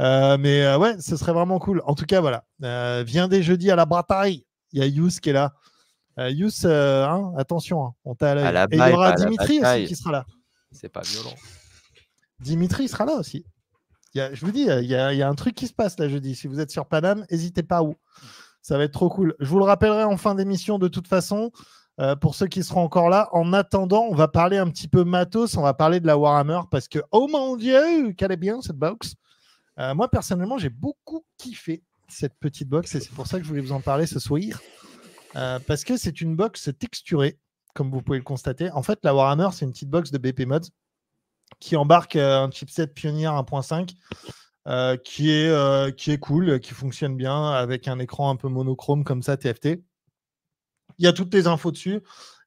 Euh, 0.00 0.36
mais 0.38 0.62
euh, 0.64 0.78
ouais, 0.78 1.00
ce 1.00 1.16
serait 1.16 1.32
vraiment 1.32 1.58
cool. 1.60 1.80
En 1.84 1.94
tout 1.94 2.06
cas, 2.06 2.20
voilà. 2.20 2.44
Euh, 2.64 3.04
viens 3.06 3.28
dès 3.28 3.42
jeudi 3.44 3.70
à 3.70 3.76
la 3.76 3.86
Brataille. 3.86 4.44
Il 4.72 4.80
y 4.80 4.82
a 4.82 4.86
Yous 4.86 5.10
qui 5.22 5.30
est 5.30 5.34
là. 5.34 5.52
Yous, 6.18 6.50
hein, 6.66 7.32
attention, 7.38 7.84
hein, 7.84 7.94
on 8.04 8.14
t'a 8.14 8.32
à 8.32 8.34
l'œil. 8.34 8.46
Et 8.72 8.76
il 8.76 8.78
y 8.78 8.92
aura 8.94 9.12
Dimitri 9.24 9.60
aussi 9.60 9.86
qui 9.86 9.96
sera 9.96 10.10
là. 10.12 10.26
C'est 10.72 10.88
pas 10.88 11.02
violent. 11.02 11.34
Dimitri 12.40 12.88
sera 12.88 13.04
là 13.06 13.14
aussi. 13.14 13.44
Je 14.14 14.44
vous 14.44 14.50
dis, 14.52 14.62
il 14.62 14.86
y, 14.86 14.94
a, 14.94 15.12
il 15.12 15.18
y 15.18 15.22
a 15.22 15.28
un 15.28 15.34
truc 15.34 15.54
qui 15.54 15.66
se 15.66 15.72
passe 15.72 15.98
là 15.98 16.08
jeudi. 16.08 16.34
Si 16.34 16.46
vous 16.48 16.58
êtes 16.60 16.70
sur 16.70 16.86
Paname, 16.86 17.24
n'hésitez 17.30 17.62
pas 17.62 17.82
où. 17.82 17.94
Ça 18.62 18.76
va 18.76 18.84
être 18.84 18.92
trop 18.92 19.08
cool. 19.08 19.34
Je 19.40 19.46
vous 19.48 19.58
le 19.58 19.64
rappellerai 19.64 20.04
en 20.04 20.16
fin 20.16 20.34
d'émission 20.34 20.78
de 20.78 20.88
toute 20.88 21.06
façon. 21.08 21.50
euh, 22.00 22.16
pour 22.16 22.34
ceux 22.34 22.46
qui 22.46 22.62
seront 22.64 22.82
encore 22.82 23.10
là, 23.10 23.28
en 23.32 23.52
attendant, 23.52 24.06
on 24.10 24.14
va 24.14 24.26
parler 24.26 24.56
un 24.56 24.68
petit 24.70 24.88
peu 24.88 25.04
matos, 25.04 25.56
on 25.56 25.62
va 25.62 25.74
parler 25.74 26.00
de 26.00 26.06
la 26.06 26.16
Warhammer 26.16 26.60
parce 26.70 26.88
que, 26.88 26.98
oh 27.10 27.28
mon 27.28 27.56
dieu, 27.56 28.12
qu'elle 28.12 28.32
est 28.32 28.36
bien 28.38 28.60
cette 28.62 28.76
box. 28.76 29.16
Euh, 29.78 29.94
moi, 29.94 30.08
personnellement, 30.10 30.56
j'ai 30.58 30.70
beaucoup 30.70 31.24
kiffé 31.36 31.82
cette 32.08 32.34
petite 32.40 32.68
box 32.68 32.94
et 32.94 33.00
c'est 33.00 33.12
pour 33.12 33.26
ça 33.26 33.38
que 33.38 33.44
je 33.44 33.48
voulais 33.48 33.60
vous 33.60 33.72
en 33.72 33.80
parler 33.80 34.06
ce 34.06 34.18
soir. 34.18 34.40
Euh, 35.36 35.58
parce 35.66 35.84
que 35.84 35.96
c'est 35.96 36.20
une 36.20 36.34
box 36.36 36.70
texturée, 36.78 37.38
comme 37.74 37.90
vous 37.90 38.02
pouvez 38.02 38.18
le 38.18 38.24
constater. 38.24 38.70
En 38.72 38.82
fait, 38.82 38.98
la 39.02 39.14
Warhammer, 39.14 39.48
c'est 39.52 39.64
une 39.64 39.72
petite 39.72 39.90
box 39.90 40.10
de 40.10 40.18
BP 40.18 40.46
Mods 40.46 40.70
qui 41.58 41.76
embarque 41.76 42.16
euh, 42.16 42.44
un 42.44 42.50
chipset 42.50 42.86
Pioneer 42.86 43.26
1.5 43.26 43.94
euh, 44.68 44.96
qui, 44.96 45.30
est, 45.30 45.48
euh, 45.48 45.90
qui 45.90 46.12
est 46.12 46.18
cool, 46.18 46.60
qui 46.60 46.74
fonctionne 46.74 47.16
bien 47.16 47.50
avec 47.52 47.88
un 47.88 47.98
écran 47.98 48.30
un 48.30 48.36
peu 48.36 48.48
monochrome 48.48 49.04
comme 49.04 49.22
ça, 49.22 49.36
TFT. 49.36 49.82
Il 50.98 51.04
y 51.04 51.06
a 51.06 51.12
toutes 51.12 51.32
les 51.32 51.46
infos 51.46 51.70
dessus. 51.70 52.00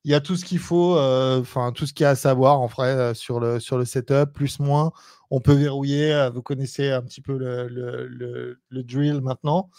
Il 0.06 0.12
y 0.12 0.16
a 0.16 0.20
tout 0.20 0.36
ce 0.36 0.44
qu'il 0.44 0.60
faut, 0.60 1.00
enfin 1.00 1.72
tout 1.72 1.86
ce 1.86 1.94
qu'il 1.94 2.04
y 2.04 2.08
a 2.08 2.10
à 2.10 2.16
savoir 2.16 2.60
en 2.60 2.68
vrai 2.68 3.16
sur, 3.16 3.40
le, 3.40 3.62
sur 3.62 3.78
le 3.78 3.86
setup, 3.86 4.34
plus 4.34 4.60
moins. 4.60 4.92
On 5.32 5.40
peut 5.40 5.54
verrouiller. 5.54 6.30
vous 6.34 6.42
connaissez 6.42 6.92
un 6.92 7.02
petit 7.02 7.22
peu 7.22 7.38
le, 7.38 7.70
le, 7.70 8.60
le- 8.70 8.84
drill 8.84 9.22
maintenant. 9.22 9.70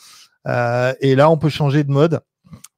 Et 0.46 1.14
là, 1.14 1.28
on 1.28 1.36
peut 1.36 1.50
changer 1.50 1.84
de 1.84 1.90
mode. 1.90 2.20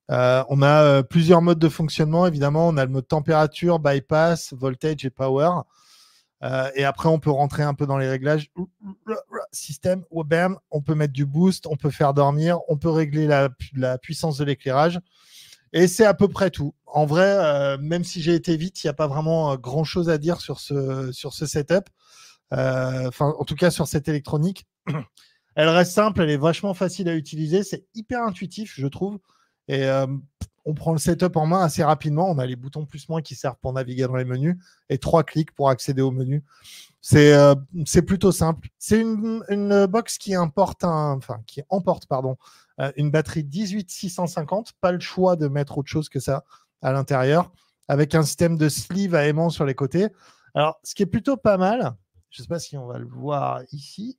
On 0.09 0.61
a 0.63 1.05
plusieurs 1.05 1.41
modes 1.41 1.61
de 1.61 1.69
fonctionnement. 1.69 2.27
Évidemment, 2.27 2.67
on 2.67 2.77
a 2.77 2.85
le 2.85 2.91
mode 2.91 3.07
température, 3.07 3.79
bypass, 3.79 4.53
voltage 4.53 5.05
et 5.05 5.11
power. 5.11 5.51
Euh, 6.43 6.71
et 6.75 6.85
après, 6.85 7.09
on 7.09 7.19
peut 7.19 7.31
rentrer 7.31 7.63
un 7.63 7.75
peu 7.75 7.87
dans 7.87 7.97
les 7.99 8.09
réglages. 8.09 8.51
Système, 9.53 10.05
bam, 10.13 10.59
on 10.71 10.83
peut 10.83 10.95
mettre 10.95 11.13
du 11.13 11.25
boost, 11.25 11.67
on 11.67 11.77
peut 11.77 11.91
faire 11.91 12.15
dormir, 12.15 12.59
on 12.69 12.77
peut 12.77 12.91
régler 12.91 13.27
la, 13.27 13.49
pu- 13.49 13.71
la 13.75 13.99
puissance 13.99 14.37
de 14.39 14.45
l'éclairage. 14.45 15.01
Et 15.73 15.89
c'est 15.89 16.05
à 16.05 16.15
peu 16.15 16.29
près 16.29 16.51
tout. 16.51 16.75
En 16.87 17.07
vrai, 17.07 17.27
euh, 17.27 17.79
même 17.79 18.05
si 18.05 18.21
j'ai 18.23 18.35
été 18.35 18.57
vite, 18.57 18.83
il 18.83 18.87
n'y 18.87 18.91
a 18.91 18.95
pas 18.95 19.07
vraiment 19.09 19.53
euh, 19.53 19.57
grand 19.57 19.85
chose 19.85 20.09
à 20.11 20.19
dire 20.19 20.41
sur 20.41 20.61
ce, 20.61 21.11
sur 21.13 21.33
ce 21.33 21.47
setup. 21.47 21.89
Enfin, 22.51 23.35
en 23.39 23.45
tout 23.45 23.57
cas, 23.57 23.71
sur 23.71 23.89
cette 23.89 24.09
électronique. 24.09 24.67
Elle 25.57 25.71
reste 25.71 25.93
simple, 25.93 26.21
elle 26.21 26.29
est 26.29 26.37
vachement 26.37 26.75
facile 26.75 27.09
à 27.09 27.15
utiliser. 27.15 27.63
C'est 27.65 27.87
hyper 27.95 28.23
intuitif, 28.23 28.75
je 28.77 28.87
trouve. 28.87 29.19
Et 29.69 29.89
on 30.67 30.75
prend 30.75 30.93
le 30.93 30.99
setup 30.99 31.37
en 31.37 31.47
main 31.47 31.63
assez 31.63 31.85
rapidement. 31.85 32.29
On 32.29 32.39
a 32.39 32.45
les 32.45 32.57
boutons 32.57 32.85
plus-moins 32.85 33.23
qui 33.23 33.37
servent 33.37 33.57
pour 33.63 33.73
naviguer 33.73 34.03
dans 34.03 34.17
les 34.17 34.25
menus 34.25 34.57
et 34.91 34.99
trois 34.99 35.23
clics 35.23 35.53
pour 35.53 35.71
accéder 35.71 36.03
au 36.03 36.11
menu. 36.11 36.45
C'est 37.01 37.35
euh, 37.35 37.55
plutôt 38.05 38.33
simple. 38.33 38.69
C'est 38.79 39.01
une, 39.01 39.45
une 39.49 39.87
box 39.87 40.19
qui 40.19 40.35
importe 40.35 40.83
un, 40.83 41.17
enfin 41.17 41.41
qui 41.47 41.63
emporte 41.69 42.07
pardon 42.07 42.37
euh, 42.81 42.91
une 42.97 43.13
batterie 43.13 43.45
18650. 43.45 44.73
Pas 44.81 44.91
le 44.91 44.99
choix 44.99 45.37
de 45.37 45.47
mettre 45.47 45.79
autre 45.79 45.89
chose 45.89 46.09
que 46.09 46.19
ça 46.19 46.45
à 46.83 46.93
l'intérieur, 46.93 47.53
avec 47.87 48.15
un 48.15 48.23
système 48.23 48.59
de 48.59 48.69
sleeve 48.69 49.15
à 49.15 49.27
aimant 49.27 49.51
sur 49.51 49.65
les 49.65 49.75
côtés. 49.75 50.09
Alors, 50.55 50.81
ce 50.83 50.95
qui 50.95 51.03
est 51.05 51.07
plutôt 51.07 51.37
pas 51.37 51.57
mal, 51.57 51.95
je 52.31 52.41
ne 52.41 52.45
sais 52.45 52.49
pas 52.49 52.59
si 52.59 52.77
on 52.77 52.87
va 52.87 52.99
le 52.99 53.07
voir 53.07 53.63
ici. 53.73 54.19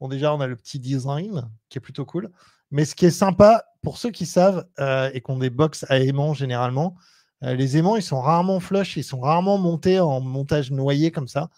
Bon, 0.00 0.08
déjà, 0.08 0.34
on 0.34 0.40
a 0.40 0.46
le 0.46 0.56
petit 0.56 0.78
design 0.78 1.50
qui 1.68 1.78
est 1.78 1.80
plutôt 1.80 2.04
cool. 2.04 2.30
Mais 2.70 2.84
ce 2.84 2.94
qui 2.94 3.06
est 3.06 3.10
sympa, 3.10 3.64
pour 3.82 3.98
ceux 3.98 4.10
qui 4.10 4.26
savent 4.26 4.66
euh, 4.80 5.10
et 5.14 5.20
qui 5.20 5.30
ont 5.30 5.38
des 5.38 5.50
box 5.50 5.84
à 5.88 5.98
aimants 5.98 6.34
généralement, 6.34 6.96
euh, 7.44 7.54
les 7.54 7.76
aimants, 7.76 7.96
ils 7.96 8.02
sont 8.02 8.20
rarement 8.20 8.60
flush, 8.60 8.96
ils 8.96 9.04
sont 9.04 9.20
rarement 9.20 9.58
montés 9.58 10.00
en 10.00 10.20
montage 10.20 10.70
noyé 10.70 11.10
comme 11.10 11.28
ça 11.28 11.48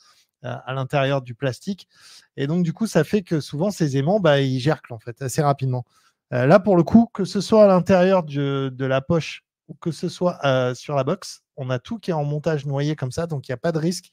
euh, 0.45 0.55
à 0.65 0.75
l'intérieur 0.75 1.23
du 1.23 1.35
plastique. 1.35 1.89
Et 2.37 2.47
donc, 2.47 2.63
du 2.63 2.73
coup, 2.73 2.87
ça 2.87 3.05
fait 3.05 3.23
que 3.23 3.41
souvent, 3.41 3.71
ces 3.71 3.97
aimants, 3.97 4.21
bah, 4.21 4.41
ils 4.41 4.61
gerclent 4.61 4.93
en 4.93 4.99
fait 4.99 5.21
assez 5.23 5.43
rapidement. 5.43 5.85
là, 6.31 6.61
pour 6.61 6.77
le 6.77 6.85
coup, 6.85 7.09
que 7.13 7.25
ce 7.25 7.41
soit 7.41 7.65
à 7.65 7.67
l'intérieur 7.67 8.23
de 8.23 8.85
la 8.85 9.01
poche 9.01 9.43
ou 9.69 9.75
que 9.75 9.91
ce 9.91 10.09
soit 10.09 10.39
sur 10.75 10.95
la 10.95 11.05
box, 11.05 11.43
on 11.57 11.71
a 11.71 11.79
tout 11.79 11.99
qui 11.99 12.11
est 12.13 12.15
en 12.15 12.25
montage 12.25 12.67
noyé 12.67 12.95
comme 12.95 13.11
ça, 13.11 13.27
donc 13.27 13.49
il 13.49 13.51
n'y 13.51 13.55
a 13.55 13.59
pas 13.59 13.73
de 13.73 13.79
risque 13.79 14.11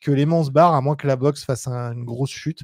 que 0.00 0.10
l'aimant 0.10 0.42
se 0.42 0.50
barre, 0.50 0.74
à 0.74 0.80
moins 0.80 0.96
que 0.96 1.06
la 1.06 1.14
box 1.16 1.44
fasse 1.44 1.68
une 1.68 2.04
grosse 2.04 2.30
chute. 2.30 2.62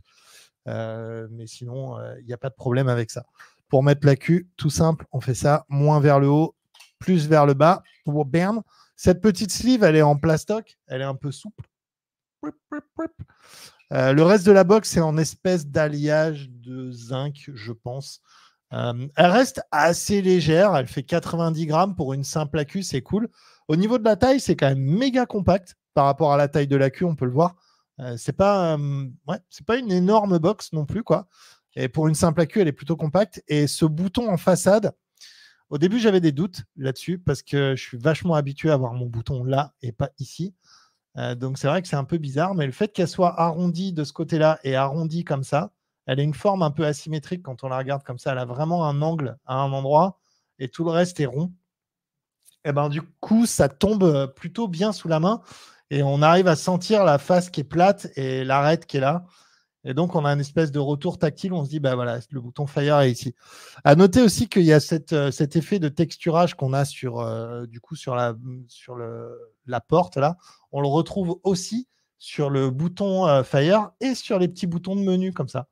mais 0.67 1.47
sinon, 1.47 1.97
il 2.19 2.27
n'y 2.27 2.33
a 2.33 2.39
pas 2.39 2.51
de 2.51 2.57
problème 2.57 2.89
avec 2.89 3.13
ça. 3.13 3.25
Pour 3.69 3.83
mettre 3.83 4.07
la 4.07 4.17
queue, 4.17 4.47
tout 4.57 4.71
simple, 4.71 5.07
on 5.13 5.21
fait 5.21 5.35
ça, 5.35 5.65
moins 5.69 6.01
vers 6.01 6.21
le 6.21 6.29
haut, 6.29 6.55
plus 6.99 7.29
vers 7.29 7.47
le 7.47 7.55
bas. 7.55 7.83
Bam. 8.07 8.63
Cette 8.97 9.21
petite 9.21 9.53
sleeve, 9.53 9.85
elle 9.85 9.97
est 9.97 10.03
en 10.03 10.17
plastoc, 10.17 10.79
elle 10.87 11.03
est 11.03 11.05
un 11.05 11.15
peu 11.15 11.31
souple. 11.31 11.65
Euh, 13.93 14.13
le 14.13 14.23
reste 14.23 14.45
de 14.47 14.53
la 14.53 14.65
box, 14.65 14.91
c'est 14.91 15.01
en 15.01 15.17
espèce 15.17 15.67
d'alliage 15.67 16.51
de 16.51 16.91
zinc, 16.91 17.51
je 17.55 17.73
pense. 17.73 18.21
Euh, 18.75 19.09
elle 19.17 19.31
reste 19.31 19.63
assez 19.71 20.21
légère, 20.21 20.77
elle 20.77 20.89
fait 20.89 21.03
90 21.03 21.65
grammes 21.65 21.97
pour 21.97 22.13
une 22.13 22.25
simple 22.25 22.59
accu, 22.59 22.83
c'est 22.83 23.01
cool. 23.01 23.31
Au 23.67 23.77
niveau 23.77 23.97
de 23.97 24.05
la 24.05 24.17
taille, 24.17 24.41
c'est 24.41 24.57
quand 24.57 24.69
même 24.69 24.79
méga 24.79 25.25
compact 25.25 25.77
par 25.95 26.05
rapport 26.05 26.35
à 26.35 26.37
la 26.37 26.49
taille 26.49 26.69
de 26.69 26.77
l'accu, 26.77 27.05
on 27.05 27.17
peut 27.17 27.25
le 27.25 27.33
voir. 27.33 27.57
Euh, 28.01 28.17
c'est 28.19 28.35
pas, 28.35 28.77
c'est 29.49 29.65
pas 29.65 29.79
une 29.79 29.91
énorme 29.91 30.39
box 30.39 30.73
non 30.75 30.85
plus, 30.85 31.03
quoi. 31.03 31.27
Et 31.81 31.89
pour 31.89 32.09
une 32.09 32.17
simple 32.17 32.41
accu, 32.41 32.61
elle 32.61 32.67
est 32.67 32.73
plutôt 32.73 32.97
compacte. 32.97 33.41
Et 33.47 33.69
ce 33.69 33.85
bouton 33.85 34.29
en 34.29 34.37
façade, 34.37 34.93
au 35.71 35.79
début, 35.79 36.01
j'avais 36.01 36.21
des 36.21 36.33
doutes 36.33 36.65
là-dessus 36.77 37.19
parce 37.19 37.41
que 37.41 37.77
je 37.77 37.81
suis 37.83 37.99
vachement 37.99 38.35
habitué 38.35 38.71
à 38.71 38.75
avoir 38.75 38.95
mon 38.95 39.07
bouton 39.07 39.45
là 39.45 39.75
et 39.81 39.93
pas 39.93 40.11
ici. 40.19 40.57
Euh, 41.19 41.37
donc 41.37 41.57
c'est 41.57 41.69
vrai 41.69 41.81
que 41.81 41.87
c'est 41.87 41.95
un 41.95 42.03
peu 42.03 42.19
bizarre, 42.19 42.57
mais 42.57 42.67
le 42.67 42.73
fait 42.73 42.93
qu'elle 42.93 43.07
soit 43.07 43.41
arrondie 43.41 43.93
de 43.93 44.03
ce 44.03 44.13
côté-là 44.13 44.59
et 44.65 44.75
arrondie 44.75 45.23
comme 45.23 45.45
ça, 45.45 45.71
elle 46.07 46.19
a 46.19 46.23
une 46.25 46.35
forme 46.35 46.65
un 46.65 46.73
peu 46.73 46.85
asymétrique 46.85 47.45
quand 47.45 47.63
on 47.63 47.69
la 47.69 47.79
regarde 47.79 48.03
comme 48.03 48.19
ça. 48.19 48.33
Elle 48.33 48.39
a 48.39 48.45
vraiment 48.45 48.85
un 48.85 49.01
angle 49.01 49.39
à 49.47 49.55
un 49.55 49.71
endroit 49.73 50.19
et 50.59 50.69
tout 50.69 50.83
le 50.83 50.91
reste 50.91 51.21
est 51.21 51.27
rond. 51.27 51.53
Et 52.65 52.73
ben 52.73 52.89
du 52.89 53.03
coup, 53.03 53.47
ça 53.47 53.69
tombe 53.69 54.35
plutôt 54.35 54.67
bien 54.67 54.91
sous 54.91 55.07
la 55.07 55.21
main 55.21 55.43
et 55.91 56.03
on 56.03 56.23
arrive 56.23 56.49
à 56.49 56.57
sentir 56.57 57.05
la 57.05 57.19
face 57.19 57.51
qui 57.51 57.61
est 57.61 57.65
plate 57.65 58.09
et 58.17 58.43
l'arête 58.43 58.85
qui 58.85 58.97
est 58.97 59.01
là. 59.01 59.27
Et 59.89 59.95
donc, 59.95 60.15
on 60.15 60.27
a 60.27 60.33
une 60.35 60.41
espèce 60.41 60.71
de 60.71 60.79
retour 60.79 61.17
tactile. 61.17 61.55
On 61.55 61.65
se 61.65 61.71
dit, 61.71 61.81
bah 61.81 61.95
voilà, 61.95 62.19
le 62.31 62.41
bouton 62.43 62.67
Fire 62.67 63.01
est 63.01 63.11
ici? 63.11 63.35
À 63.85 63.97
noter 63.97 64.21
aussi 64.21 64.47
qu'il 64.47 64.65
y 64.65 64.75
a 64.75 64.81
euh, 65.13 65.31
cet 65.31 65.57
effet 65.57 65.79
de 65.79 65.89
texturage 65.89 66.55
qu'on 66.55 66.75
a 66.75 66.85
sur, 66.85 67.21
euh, 67.21 67.65
du 67.65 67.81
coup, 67.81 67.97
sur, 67.97 68.15
la, 68.15 68.37
sur 68.69 68.99
la 68.99 69.81
porte 69.81 70.19
là. 70.19 70.37
On 70.73 70.83
le 70.83 70.89
retrouve 70.89 71.41
aussi 71.43 71.89
sur 72.19 72.51
le 72.51 72.69
bouton 72.69 73.27
euh, 73.27 73.43
Fire 73.43 73.93
et 74.01 74.15
sur 74.15 74.39
les 74.39 74.47
petits 74.49 74.67
boutons 74.67 74.95
de 74.95 75.01
menu 75.01 75.33
comme 75.33 75.49
ça. 75.49 75.69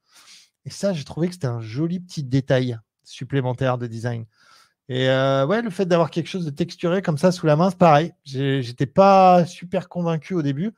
Et 0.65 0.71
ça, 0.71 0.95
j'ai 0.95 1.05
trouvé 1.05 1.29
que 1.29 1.35
c'était 1.35 1.47
un 1.47 1.61
joli 1.61 2.01
petit 2.01 2.25
détail 2.25 2.79
supplémentaire 3.05 3.77
de 3.77 3.87
design. 3.87 4.25
Et 4.89 5.09
ouais, 5.09 5.63
le 5.63 5.71
fait 5.71 5.85
d'avoir 5.85 6.11
quelque 6.11 6.29
chose 6.29 6.45
de 6.45 6.51
texturé 6.51 7.03
comme 7.03 7.19
ça 7.19 7.33
sous 7.33 7.47
la 7.47 7.57
main, 7.57 7.71
c'est 7.71 7.79
pareil. 7.79 8.13
J'étais 8.25 8.87
pas 8.87 9.45
super 9.45 9.89
convaincu 9.89 10.35
au 10.35 10.43
début, 10.43 10.75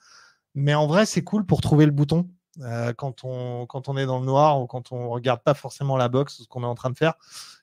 mais 0.54 0.74
en 0.74 0.86
vrai, 0.86 1.06
c'est 1.06 1.22
cool 1.22 1.46
pour 1.46 1.60
trouver 1.60 1.86
le 1.86 1.92
bouton. 1.92 2.28
Euh, 2.62 2.92
quand, 2.92 3.24
on, 3.24 3.66
quand 3.66 3.88
on 3.88 3.96
est 3.96 4.06
dans 4.06 4.18
le 4.18 4.26
noir 4.26 4.60
ou 4.60 4.66
quand 4.66 4.90
on 4.90 5.10
regarde 5.10 5.42
pas 5.42 5.54
forcément 5.54 5.96
la 5.96 6.08
box, 6.08 6.42
ce 6.42 6.48
qu'on 6.48 6.62
est 6.62 6.66
en 6.66 6.74
train 6.74 6.90
de 6.90 6.98
faire. 6.98 7.14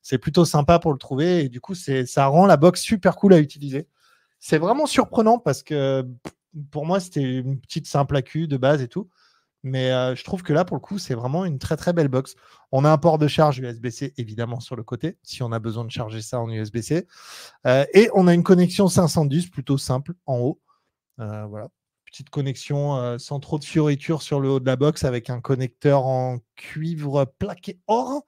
C'est 0.01 0.17
plutôt 0.17 0.45
sympa 0.45 0.79
pour 0.79 0.93
le 0.93 0.97
trouver 0.97 1.43
et 1.43 1.49
du 1.49 1.59
coup, 1.59 1.75
ça 1.75 2.27
rend 2.27 2.45
la 2.45 2.57
box 2.57 2.81
super 2.81 3.15
cool 3.15 3.33
à 3.33 3.39
utiliser. 3.39 3.87
C'est 4.39 4.57
vraiment 4.57 4.85
surprenant 4.85 5.39
parce 5.39 5.63
que 5.63 6.07
pour 6.71 6.85
moi, 6.85 6.99
c'était 6.99 7.39
une 7.39 7.59
petite 7.59 7.87
simple 7.87 8.15
AQ 8.15 8.47
de 8.47 8.57
base 8.57 8.81
et 8.81 8.87
tout. 8.87 9.09
Mais 9.63 9.91
euh, 9.91 10.15
je 10.15 10.23
trouve 10.23 10.43
que 10.43 10.53
là, 10.53 10.63
pour 10.63 10.77
le 10.77 10.81
coup, 10.81 10.99
c'est 10.99 11.15
vraiment 11.15 11.43
une 11.43 11.57
très 11.57 11.75
très 11.75 11.91
belle 11.91 12.07
box. 12.07 12.35
On 12.71 12.85
a 12.85 12.91
un 12.91 12.99
port 12.99 13.17
de 13.17 13.27
charge 13.27 13.57
USB-C 13.57 14.13
évidemment 14.17 14.59
sur 14.59 14.75
le 14.75 14.83
côté, 14.83 15.17
si 15.23 15.41
on 15.41 15.51
a 15.51 15.57
besoin 15.57 15.83
de 15.85 15.89
charger 15.89 16.21
ça 16.21 16.39
en 16.39 16.49
USB-C. 16.51 17.07
Euh, 17.65 17.85
et 17.93 18.09
on 18.13 18.27
a 18.27 18.33
une 18.35 18.43
connexion 18.43 18.87
510 18.87 19.47
plutôt 19.49 19.79
simple 19.79 20.13
en 20.27 20.37
haut. 20.37 20.61
voilà, 21.17 21.69
petite 22.05 22.29
connexion 22.29 22.95
euh, 22.95 23.17
sans 23.17 23.39
trop 23.39 23.59
de 23.59 23.63
fioritures 23.63 24.21
sur 24.21 24.39
le 24.39 24.49
haut 24.49 24.59
de 24.59 24.65
la 24.65 24.75
box 24.75 25.03
avec 25.03 25.29
un 25.29 25.41
connecteur 25.41 26.05
en 26.05 26.39
cuivre 26.55 27.25
plaqué 27.39 27.79
or 27.87 28.23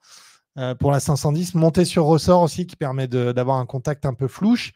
euh, 0.58 0.74
pour 0.74 0.90
la 0.90 1.00
510, 1.00 1.54
monté 1.54 1.84
sur 1.84 2.04
ressort 2.04 2.42
aussi 2.42 2.66
qui 2.66 2.76
permet 2.76 3.06
d'avoir 3.06 3.58
un 3.58 3.66
contact 3.66 4.04
un 4.06 4.14
peu 4.14 4.26
flouche. 4.26 4.72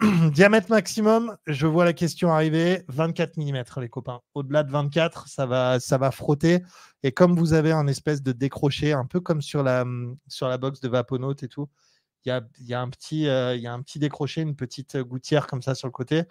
Diamètre 0.32 0.70
maximum, 0.70 1.36
je 1.46 1.66
vois 1.66 1.84
la 1.84 1.92
question 1.92 2.32
arriver, 2.32 2.84
24 2.88 3.36
mm 3.36 3.64
les 3.80 3.88
copains. 3.88 4.20
Au-delà 4.34 4.62
de 4.62 4.70
24, 4.72 5.28
ça 5.28 5.46
va, 5.46 5.78
ça 5.78 5.98
va 5.98 6.10
frotter. 6.10 6.62
Et 7.02 7.12
comme 7.12 7.36
vous 7.36 7.52
avez 7.52 7.70
un 7.70 7.86
espèce 7.86 8.22
de 8.22 8.32
décroché, 8.32 8.92
un 8.92 9.04
peu 9.04 9.20
comme 9.20 9.42
sur 9.42 9.62
la, 9.62 9.84
sur 10.26 10.58
box 10.58 10.80
de 10.80 10.88
Vaponaut 10.88 11.34
et 11.34 11.48
tout, 11.48 11.68
il 12.24 12.30
y 12.30 12.32
a, 12.32 12.40
y, 12.60 12.72
a 12.72 12.80
un 12.80 12.88
petit, 12.88 13.28
euh, 13.28 13.54
y 13.56 13.66
a 13.66 13.72
un 13.72 13.82
petit 13.82 13.98
décroché, 13.98 14.40
une 14.40 14.56
petite 14.56 14.96
gouttière 14.96 15.46
comme 15.46 15.60
ça 15.60 15.74
sur 15.74 15.86
le 15.86 15.92
côté 15.92 16.24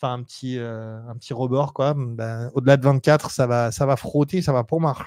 enfin 0.00 0.14
un 0.14 0.22
petit, 0.22 0.58
euh, 0.58 0.98
un 1.08 1.16
petit 1.16 1.32
rebord, 1.32 1.72
quoi. 1.72 1.94
Ben, 1.96 2.50
au-delà 2.54 2.76
de 2.76 2.84
24, 2.84 3.30
ça 3.30 3.46
va, 3.46 3.72
ça 3.72 3.86
va 3.86 3.96
frotter, 3.96 4.42
ça 4.42 4.52
va 4.52 4.64
pour 4.64 4.80
marcher. 4.80 5.04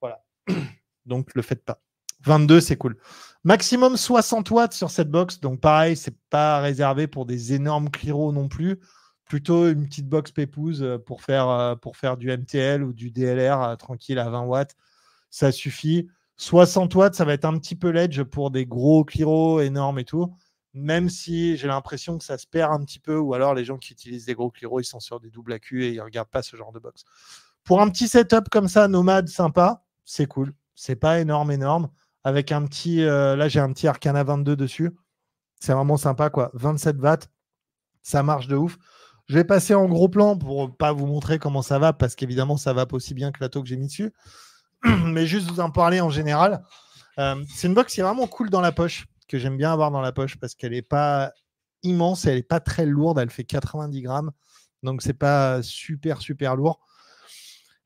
Voilà. 0.00 0.22
Donc, 1.06 1.34
le 1.34 1.42
faites 1.42 1.64
pas. 1.64 1.80
22, 2.24 2.60
c'est 2.60 2.76
cool. 2.76 2.96
Maximum 3.42 3.96
60 3.96 4.50
watts 4.50 4.74
sur 4.74 4.90
cette 4.90 5.10
box. 5.10 5.40
Donc, 5.40 5.60
pareil, 5.60 5.96
c'est 5.96 6.16
pas 6.30 6.60
réservé 6.60 7.08
pour 7.08 7.26
des 7.26 7.52
énormes 7.54 7.90
cliros 7.90 8.32
non 8.32 8.48
plus. 8.48 8.78
Plutôt 9.24 9.68
une 9.68 9.86
petite 9.86 10.08
box 10.08 10.30
pépouse 10.30 10.86
pour 11.04 11.22
faire, 11.22 11.76
pour 11.80 11.96
faire 11.96 12.16
du 12.16 12.30
MTL 12.30 12.84
ou 12.84 12.92
du 12.92 13.10
DLR 13.10 13.76
tranquille 13.78 14.18
à 14.20 14.30
20 14.30 14.42
watts. 14.42 14.76
Ça 15.30 15.50
suffit. 15.50 16.08
60 16.36 16.94
watts, 16.94 17.14
ça 17.14 17.24
va 17.24 17.32
être 17.32 17.44
un 17.44 17.58
petit 17.58 17.74
peu 17.74 17.88
l'edge 17.88 18.22
pour 18.22 18.52
des 18.52 18.66
gros 18.66 19.04
cliros 19.04 19.60
énormes 19.60 19.98
et 19.98 20.04
tout 20.04 20.32
même 20.74 21.10
si 21.10 21.56
j'ai 21.56 21.68
l'impression 21.68 22.18
que 22.18 22.24
ça 22.24 22.38
se 22.38 22.46
perd 22.46 22.72
un 22.72 22.84
petit 22.84 22.98
peu, 22.98 23.18
ou 23.18 23.34
alors 23.34 23.54
les 23.54 23.64
gens 23.64 23.78
qui 23.78 23.92
utilisent 23.92 24.24
des 24.24 24.34
gros 24.34 24.50
cliros, 24.50 24.80
ils 24.80 24.84
sont 24.84 25.00
sur 25.00 25.20
des 25.20 25.30
doubles 25.30 25.52
AQ 25.52 25.84
et 25.84 25.90
ils 25.90 25.96
ne 25.96 26.02
regardent 26.02 26.30
pas 26.30 26.42
ce 26.42 26.56
genre 26.56 26.72
de 26.72 26.78
box. 26.78 27.04
Pour 27.64 27.80
un 27.80 27.88
petit 27.90 28.08
setup 28.08 28.48
comme 28.50 28.68
ça, 28.68 28.88
nomade, 28.88 29.28
sympa, 29.28 29.84
c'est 30.04 30.26
cool. 30.26 30.54
C'est 30.74 30.96
pas 30.96 31.20
énorme, 31.20 31.50
énorme. 31.50 31.88
Avec 32.24 32.52
un 32.52 32.64
petit, 32.64 33.02
euh, 33.02 33.36
là 33.36 33.48
j'ai 33.48 33.60
un 33.60 33.72
petit 33.72 33.86
Arcana 33.86 34.24
22 34.24 34.56
dessus. 34.56 34.90
C'est 35.60 35.74
vraiment 35.74 35.96
sympa, 35.96 36.30
quoi. 36.30 36.50
27 36.54 36.96
watts, 36.98 37.28
ça 38.02 38.22
marche 38.22 38.48
de 38.48 38.56
ouf. 38.56 38.78
Je 39.26 39.34
vais 39.34 39.44
passer 39.44 39.74
en 39.74 39.86
gros 39.86 40.08
plan 40.08 40.36
pour 40.36 40.76
pas 40.76 40.92
vous 40.92 41.06
montrer 41.06 41.38
comment 41.38 41.62
ça 41.62 41.78
va, 41.78 41.92
parce 41.92 42.14
qu'évidemment, 42.16 42.56
ça 42.56 42.72
va 42.72 42.86
pas 42.86 42.96
aussi 42.96 43.14
bien 43.14 43.30
que 43.30 43.38
la 43.40 43.48
que 43.48 43.64
j'ai 43.64 43.76
mis 43.76 43.86
dessus. 43.86 44.12
Mais 44.84 45.26
juste 45.26 45.50
vous 45.50 45.60
en 45.60 45.70
parler 45.70 46.00
en 46.00 46.10
général. 46.10 46.64
Euh, 47.18 47.42
c'est 47.54 47.68
une 47.68 47.74
box 47.74 47.94
qui 47.94 48.00
est 48.00 48.02
vraiment 48.02 48.26
cool 48.26 48.50
dans 48.50 48.60
la 48.60 48.72
poche 48.72 49.06
que 49.32 49.38
j'aime 49.38 49.56
bien 49.56 49.72
avoir 49.72 49.90
dans 49.90 50.02
la 50.02 50.12
poche 50.12 50.36
parce 50.36 50.54
qu'elle 50.54 50.72
n'est 50.72 50.82
pas 50.82 51.32
immense, 51.82 52.26
elle 52.26 52.36
n'est 52.36 52.42
pas 52.42 52.60
très 52.60 52.84
lourde, 52.84 53.18
elle 53.18 53.30
fait 53.30 53.44
90 53.44 54.02
grammes, 54.02 54.30
donc 54.82 55.00
c'est 55.00 55.14
pas 55.14 55.62
super 55.62 56.20
super 56.20 56.54
lourd. 56.54 56.80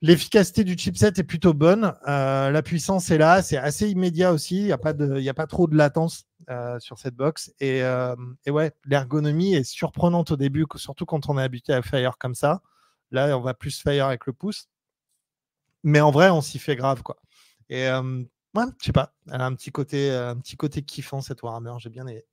L'efficacité 0.03 0.65
du 0.65 0.77
chipset 0.77 1.13
est 1.17 1.23
plutôt 1.23 1.55
bonne, 1.55 1.95
euh, 2.09 2.51
la 2.51 2.63
puissance 2.63 3.11
est 3.11 3.17
là, 3.17 3.43
c'est 3.43 3.57
assez 3.57 3.89
immédiat 3.89 4.33
aussi, 4.33 4.57
il 4.59 4.65
n'y 4.65 4.73
a, 4.73 4.79
pas 4.79 4.93
de, 4.93 5.27
a 5.27 5.35
pas 5.35 5.47
trop 5.47 5.69
de 5.69 5.77
latence 5.77 6.25
euh, 6.51 6.79
sur 6.81 6.99
cette 6.99 7.15
box. 7.15 7.55
Et, 7.61 7.83
euh, 7.83 8.15
et 8.45 8.51
ouais, 8.51 8.73
l'ergonomie 8.85 9.55
est 9.55 9.65
surprenante 9.65 10.33
au 10.33 10.37
début, 10.37 10.67
surtout 10.75 11.07
quand 11.07 11.31
on 11.31 11.39
est 11.39 11.43
habitué 11.43 11.73
à 11.73 11.81
Fire 11.81 12.19
comme 12.19 12.35
ça. 12.35 12.61
Là, 13.13 13.39
on 13.39 13.41
va 13.41 13.55
plus 13.55 13.81
Fire 13.81 14.07
avec 14.07 14.27
le 14.27 14.33
pouce. 14.35 14.69
Mais 15.83 16.01
en 16.01 16.11
vrai, 16.11 16.29
on 16.29 16.43
s'y 16.43 16.59
fait 16.59 16.77
grave. 16.77 17.03
quoi. 17.03 17.17
Et 17.71 17.89
Ouais, 18.57 18.65
je 18.81 18.87
sais 18.87 18.93
pas. 18.93 19.13
Elle 19.31 19.43
a 19.43 19.47
un 19.47 19.55
petit 19.55 19.71
côté, 19.71 20.11
euh, 20.11 20.31
un 20.31 20.37
petit 20.37 20.57
côté 20.57 20.83
kiffant 20.83 21.21
cette 21.21 21.43
Warhammer. 21.43 21.75
J'ai 21.79 21.91
bien 21.91 22.07
aimé. 22.07 22.25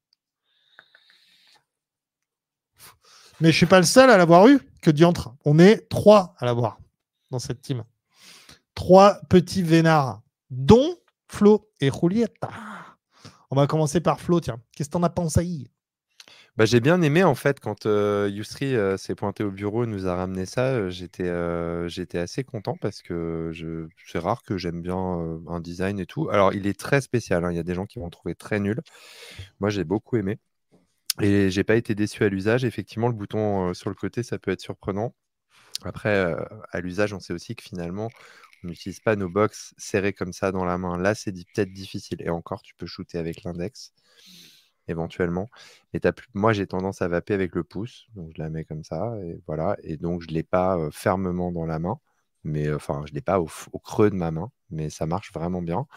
Mais 3.42 3.52
je 3.52 3.58
suis 3.58 3.66
pas 3.66 3.80
le 3.80 3.86
seul 3.86 4.10
à 4.10 4.18
l'avoir 4.18 4.48
eu. 4.48 4.60
Que 4.82 4.90
diantre. 4.90 5.36
On 5.44 5.60
est 5.60 5.90
trois 5.90 6.34
à 6.40 6.46
l'avoir 6.46 6.80
dans 7.30 7.40
cette 7.40 7.62
team. 7.62 7.84
Trois 8.74 9.20
petits 9.30 9.64
vénards, 9.64 10.22
dont 10.50 10.96
Flo 11.28 11.70
et 11.82 11.92
Julieta. 11.92 12.50
On 13.52 13.56
va 13.56 13.68
commencer 13.68 14.00
par 14.00 14.20
Flo, 14.20 14.40
tiens. 14.40 14.62
Qu'est-ce 14.72 14.90
que 14.90 14.94
t'en 14.94 15.04
as 15.04 15.10
pensé? 15.10 15.70
Bah, 16.58 16.66
j'ai 16.66 16.80
bien 16.80 17.02
aimé 17.02 17.24
en 17.24 17.36
fait 17.36 17.60
quand 17.60 17.86
euh, 17.88 18.98
s'est 18.98 19.16
pointé 19.16 19.44
au 19.44 19.52
bureau 19.52 19.84
et 19.84 19.88
nous 19.88 20.08
a 20.08 20.16
ramené 20.16 20.46
ça. 20.46 20.90
j'étais 20.90 21.28
assez 22.20 22.44
content 22.44 22.78
parce 22.80 23.02
que 23.02 23.50
je, 23.54 23.88
c'est 24.06 24.20
rare 24.20 24.44
que 24.44 24.58
j'aime 24.58 24.82
bien 24.82 24.96
un 25.48 25.60
design 25.60 26.00
et 26.00 26.06
tout. 26.06 26.30
Alors 26.30 26.54
il 26.54 26.68
est 26.68 26.80
très 26.80 27.02
spécial. 27.02 27.44
hein, 27.46 27.52
Il 27.52 27.56
y 27.56 27.60
a 27.60 27.64
des 27.64 27.74
gens 27.76 27.86
qui 27.86 28.00
vont 28.00 28.06
le 28.06 28.12
trouver 28.12 28.36
très 28.36 28.60
nul. 28.60 28.82
Moi 29.60 29.70
j'ai 29.70 29.84
beaucoup 29.84 30.18
aimé 30.18 30.40
et 31.22 31.50
j'ai 31.52 31.64
pas 31.64 31.76
été 31.76 31.96
déçu 31.96 32.24
à 32.24 32.30
l'usage. 32.30 32.66
Effectivement, 32.66 33.08
le 33.08 33.14
bouton 33.16 33.74
sur 33.74 33.90
le 33.90 33.96
côté, 33.96 34.24
ça 34.24 34.40
peut 34.40 34.52
être 34.52 34.62
surprenant. 34.62 35.16
Après, 35.84 36.36
à 36.72 36.82
l'usage, 36.82 37.14
on 37.14 37.20
sait 37.20 37.34
aussi 37.34 37.56
que 37.56 37.64
finalement, 37.64 38.10
on 38.64 38.68
n'utilise 38.70 39.00
pas 39.02 39.16
nos 39.16 39.30
box 39.30 39.74
serrées 39.78 40.14
comme 40.14 40.34
ça 40.34 40.52
dans 40.52 40.66
la 40.66 40.78
main. 40.78 40.98
Là, 40.98 41.16
c'est 41.16 41.32
peut-être 41.34 41.74
difficile. 41.74 42.22
Et 42.22 42.30
encore, 42.30 42.62
tu 42.64 42.76
peux 42.76 42.88
shooter 42.88 43.18
avec 43.20 43.44
l'index 43.44 43.94
éventuellement. 44.88 45.50
Plus... 45.94 46.28
moi, 46.34 46.54
j'ai 46.54 46.68
tendance 46.68 47.02
à 47.02 47.08
vaper 47.08 47.34
avec 47.34 47.56
le 47.56 47.64
pouce, 47.64 48.08
donc 48.16 48.32
je 48.36 48.42
la 48.42 48.50
mets 48.50 48.66
comme 48.66 48.84
ça, 48.84 49.16
et 49.24 49.40
voilà. 49.48 49.78
Et 49.84 49.98
donc, 49.98 50.22
je 50.22 50.28
l'ai 50.28 50.44
pas 50.44 50.78
euh, 50.78 50.90
fermement 50.92 51.52
dans 51.52 51.66
la 51.66 51.80
main, 51.80 52.00
mais 52.44 52.68
euh, 52.68 52.76
enfin, 52.76 53.04
je 53.08 53.14
l'ai 53.14 53.22
pas 53.22 53.40
au, 53.40 53.48
creux 53.84 54.10
de 54.10 54.16
ma 54.16 54.32
main, 54.32 54.52
mais 54.70 54.90
ça 54.90 55.06
marche 55.06 55.32
vraiment 55.34 55.62
bien. 55.62 55.88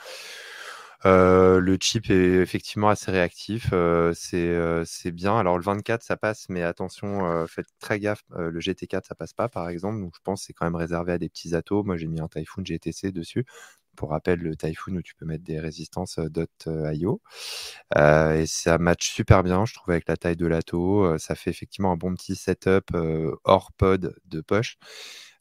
Euh, 1.04 1.60
le 1.60 1.76
chip 1.80 2.10
est 2.10 2.40
effectivement 2.40 2.88
assez 2.88 3.10
réactif, 3.10 3.70
c'est 4.14 5.12
bien. 5.12 5.38
Alors 5.38 5.58
le 5.58 5.62
24 5.62 6.02
ça 6.02 6.16
passe, 6.16 6.48
mais 6.48 6.62
attention, 6.62 7.46
faites 7.46 7.66
très 7.78 8.00
gaffe, 8.00 8.24
le 8.30 8.58
GT4 8.58 9.04
ça 9.06 9.14
passe 9.14 9.32
pas 9.32 9.48
par 9.48 9.68
exemple, 9.68 10.00
donc 10.00 10.14
je 10.16 10.20
pense 10.24 10.40
que 10.40 10.46
c'est 10.46 10.52
quand 10.54 10.64
même 10.64 10.74
réservé 10.74 11.12
à 11.12 11.18
des 11.18 11.28
petits 11.28 11.54
atos. 11.54 11.84
Moi 11.84 11.96
j'ai 11.96 12.06
mis 12.06 12.20
un 12.20 12.28
Typhoon 12.28 12.64
GTC 12.64 13.12
dessus. 13.12 13.44
Pour 13.96 14.10
rappel, 14.10 14.40
le 14.40 14.56
Typhoon 14.56 14.96
où 14.96 15.02
tu 15.02 15.14
peux 15.14 15.26
mettre 15.26 15.44
des 15.44 15.58
résistances 15.60 16.18
euh, 16.18 16.92
.io. 16.94 17.20
Euh, 17.96 18.34
et 18.34 18.46
ça 18.46 18.78
match 18.78 19.10
super 19.10 19.42
bien, 19.42 19.64
je 19.64 19.74
trouve, 19.74 19.90
avec 19.92 20.08
la 20.08 20.16
taille 20.16 20.36
de 20.36 20.46
l'ATO. 20.46 21.04
Euh, 21.04 21.18
ça 21.18 21.34
fait 21.34 21.50
effectivement 21.50 21.92
un 21.92 21.96
bon 21.96 22.14
petit 22.14 22.36
setup 22.36 22.94
euh, 22.94 23.34
hors 23.44 23.72
pod 23.72 24.14
de 24.26 24.40
poche. 24.40 24.76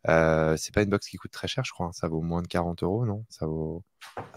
Euh, 0.08 0.56
c'est 0.58 0.74
pas 0.74 0.84
une 0.84 0.90
box 0.90 1.08
qui 1.08 1.18
coûte 1.18 1.32
très 1.32 1.48
cher, 1.48 1.64
je 1.66 1.72
crois. 1.72 1.88
hein. 1.88 1.92
Ça 1.92 2.08
vaut 2.08 2.22
moins 2.22 2.42
de 2.42 2.48
40 2.48 2.84
euros, 2.84 3.06
non? 3.06 3.26
Ça 3.30 3.48
vaut 3.48 3.84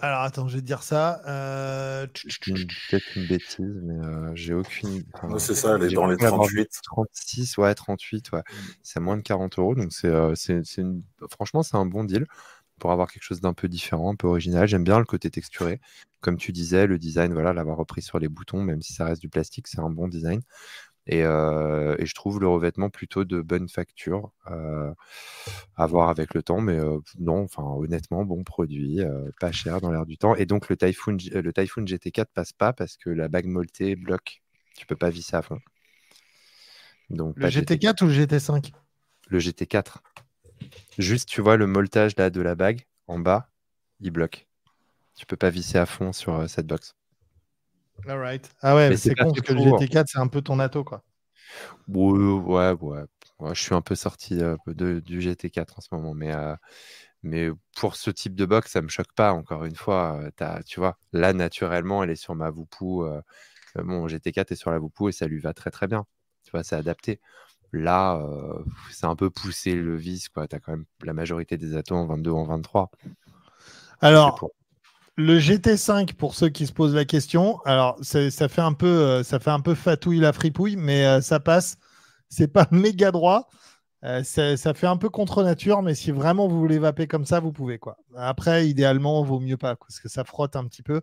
Alors 0.00 0.22
attends, 0.22 0.48
je 0.48 0.54
vais 0.56 0.60
te 0.62 0.66
dire 0.66 0.82
ça. 0.82 1.20
Euh, 1.26 2.06
peut-être 2.06 3.16
une 3.16 3.26
bêtise, 3.26 3.80
mais 3.82 3.98
euh, 3.98 4.30
j'ai 4.34 4.54
aucune. 4.54 5.04
enfin, 5.12 5.38
c'est 5.38 5.54
ça, 5.54 5.76
elle 5.76 5.84
est 5.84 5.94
dans 5.94 6.06
les 6.06 6.16
cru 6.16 6.26
avoir 6.26 6.46
38. 6.48 6.70
dit 6.70 6.78
36, 6.84 7.58
ouais, 7.58 7.74
38, 7.74 8.32
ouais. 8.32 8.42
C'est 8.82 9.00
moins 9.00 9.18
de 9.18 9.22
40 9.22 9.58
euros, 9.58 9.74
donc 9.74 9.92
c'est, 9.92 10.08
euh, 10.08 10.34
c'est, 10.34 10.64
c'est 10.64 10.80
une... 10.80 11.02
franchement, 11.30 11.62
c'est 11.62 11.76
un 11.76 11.86
bon 11.86 12.04
deal 12.04 12.26
pour 12.78 12.92
avoir 12.92 13.10
quelque 13.10 13.22
chose 13.22 13.40
d'un 13.40 13.54
peu 13.54 13.68
différent, 13.68 14.12
un 14.12 14.16
peu 14.16 14.26
original. 14.26 14.66
J'aime 14.66 14.84
bien 14.84 14.98
le 14.98 15.04
côté 15.04 15.30
texturé. 15.30 15.80
Comme 16.20 16.36
tu 16.36 16.52
disais, 16.52 16.86
le 16.86 16.98
design, 16.98 17.32
voilà, 17.32 17.52
l'avoir 17.52 17.76
repris 17.76 18.02
sur 18.02 18.18
les 18.18 18.28
boutons, 18.28 18.62
même 18.62 18.82
si 18.82 18.92
ça 18.92 19.04
reste 19.04 19.20
du 19.20 19.28
plastique, 19.28 19.68
c'est 19.68 19.80
un 19.80 19.90
bon 19.90 20.08
design. 20.08 20.40
Et, 21.06 21.24
euh, 21.24 21.96
et 21.98 22.04
je 22.04 22.14
trouve 22.14 22.38
le 22.38 22.48
revêtement 22.48 22.90
plutôt 22.90 23.24
de 23.24 23.40
bonne 23.40 23.68
facture, 23.68 24.30
euh, 24.50 24.92
à 25.76 25.86
voir 25.86 26.10
avec 26.10 26.34
le 26.34 26.42
temps, 26.42 26.60
mais 26.60 26.78
euh, 26.78 26.98
non, 27.18 27.44
enfin 27.44 27.62
honnêtement, 27.62 28.24
bon 28.24 28.44
produit, 28.44 29.00
pas 29.40 29.50
cher 29.52 29.80
dans 29.80 29.90
l'air 29.90 30.04
du 30.04 30.18
temps. 30.18 30.34
Et 30.34 30.44
donc 30.44 30.68
le 30.68 30.76
Typhoon, 30.76 31.16
le 31.32 31.52
Typhoon 31.52 31.84
GT4 31.84 32.26
passe 32.34 32.52
pas 32.52 32.74
parce 32.74 32.96
que 32.98 33.08
la 33.08 33.28
bague 33.28 33.46
molletée 33.46 33.96
bloque, 33.96 34.42
tu 34.76 34.86
peux 34.86 34.96
pas 34.96 35.08
visser 35.08 35.36
à 35.36 35.42
fond. 35.42 35.58
Donc 37.08 37.36
Le 37.36 37.42
pas 37.42 37.48
de 37.48 37.52
GT4 37.54 38.04
ou 38.04 38.08
le 38.08 38.12
GT5 38.12 38.72
le 39.28 39.38
GT4. 39.38 39.96
Juste, 40.98 41.28
tu 41.28 41.40
vois 41.40 41.56
le 41.56 41.66
molletage 41.66 42.16
là 42.16 42.30
de 42.30 42.40
la 42.40 42.54
bague 42.54 42.86
en 43.06 43.18
bas, 43.18 43.50
il 44.00 44.10
bloque. 44.10 44.46
Tu 45.16 45.26
peux 45.26 45.36
pas 45.36 45.50
visser 45.50 45.78
à 45.78 45.86
fond 45.86 46.12
sur 46.12 46.34
euh, 46.34 46.46
cette 46.46 46.66
box. 46.66 46.94
Alright. 48.06 48.50
Ah 48.62 48.74
ouais, 48.76 48.90
Mais 48.90 48.96
c'est 48.96 49.14
con 49.14 49.32
parce 49.32 49.40
que 49.40 49.52
le 49.52 49.58
pour. 49.70 49.80
GT4 49.80 50.08
c'est 50.08 50.18
un 50.18 50.28
peu 50.28 50.40
ton 50.42 50.58
ato 50.60 50.84
quoi. 50.84 51.02
Ouais, 51.88 52.12
ouais, 52.12 52.72
ouais. 52.80 53.04
Ouais, 53.40 53.54
je 53.54 53.62
suis 53.62 53.74
un 53.74 53.80
peu 53.80 53.94
sorti 53.94 54.42
euh, 54.42 54.56
de- 54.66 55.00
du 55.00 55.20
GT4 55.20 55.78
en 55.78 55.80
ce 55.80 55.88
moment, 55.92 56.12
mais, 56.14 56.32
euh, 56.34 56.54
mais 57.22 57.48
pour 57.76 57.96
ce 57.96 58.10
type 58.10 58.34
de 58.34 58.46
box, 58.46 58.72
ça 58.72 58.82
me 58.82 58.88
choque 58.88 59.12
pas. 59.14 59.32
Encore 59.32 59.64
une 59.64 59.76
fois, 59.76 60.20
t'as- 60.36 60.62
tu 60.64 60.80
vois, 60.80 60.98
là 61.12 61.32
naturellement, 61.32 62.02
elle 62.04 62.10
est 62.10 62.16
sur 62.16 62.34
ma 62.34 62.50
Voupou. 62.50 63.04
mon 63.76 64.08
GT4 64.08 64.52
est 64.52 64.56
sur 64.56 64.70
la 64.72 64.78
Voupou 64.78 65.08
et 65.08 65.12
ça 65.12 65.26
lui 65.26 65.40
va 65.40 65.54
très 65.54 65.70
très 65.70 65.86
bien. 65.88 66.04
Tu 66.44 66.50
vois, 66.52 66.64
c'est 66.64 66.76
adapté. 66.76 67.20
Là, 67.72 68.16
euh, 68.16 68.64
c'est 68.90 69.06
un 69.06 69.16
peu 69.16 69.30
poussé 69.30 69.74
le 69.74 69.96
vis, 69.96 70.28
quoi. 70.28 70.48
T'as 70.48 70.58
quand 70.60 70.72
même 70.72 70.84
la 71.04 71.12
majorité 71.12 71.56
des 71.58 71.76
atos 71.76 71.98
en 71.98 72.06
22 72.06 72.30
ou 72.30 72.36
en 72.38 72.44
23. 72.44 72.90
C'est 73.02 73.10
Alors, 74.06 74.34
pour- 74.34 74.52
le 75.16 75.38
GT5 75.40 76.14
pour 76.14 76.34
ceux 76.34 76.48
qui 76.48 76.66
se 76.66 76.72
posent 76.72 76.94
la 76.94 77.04
question, 77.04 77.60
alors 77.64 77.98
ça 78.02 78.48
fait 78.48 78.60
un 78.62 78.72
peu 78.74 78.86
euh, 78.86 79.22
ça 79.24 79.40
fait 79.40 79.50
un 79.50 79.60
peu 79.60 79.74
fatouille 79.74 80.20
la 80.20 80.32
fripouille, 80.32 80.76
mais 80.76 81.06
euh, 81.06 81.20
ça 81.20 81.40
passe. 81.40 81.76
C'est 82.28 82.48
pas 82.48 82.68
méga 82.72 83.10
droit. 83.12 83.48
Euh, 84.04 84.22
ça, 84.24 84.56
ça 84.56 84.74
fait 84.74 84.86
un 84.86 84.96
peu 84.96 85.10
contre 85.10 85.42
nature, 85.44 85.82
mais 85.82 85.94
si 85.94 86.12
vraiment 86.12 86.48
vous 86.48 86.58
voulez 86.60 86.78
vaper 86.78 87.06
comme 87.08 87.24
ça, 87.26 87.40
vous 87.40 87.52
pouvez 87.52 87.78
quoi. 87.78 87.98
Après, 88.16 88.68
idéalement, 88.68 89.22
vaut 89.24 89.40
mieux 89.40 89.56
pas 89.58 89.76
parce 89.76 90.00
que 90.00 90.08
ça 90.08 90.24
frotte 90.24 90.56
un 90.56 90.66
petit 90.68 90.82
peu. 90.84 91.02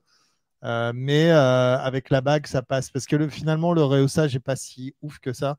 Euh, 0.64 0.92
mais 0.96 1.32
euh, 1.32 1.78
avec 1.80 2.10
la 2.10 2.22
bague, 2.22 2.48
ça 2.48 2.62
passe 2.64 2.90
parce 2.92 3.06
que 3.08 3.16
le, 3.18 3.30
finalement, 3.30 3.74
le 3.74 3.84
rehaussage 3.84 4.34
n'est 4.34 4.40
pas 4.42 4.56
si 4.56 4.96
ouf 5.02 5.20
que 5.20 5.34
ça. 5.34 5.58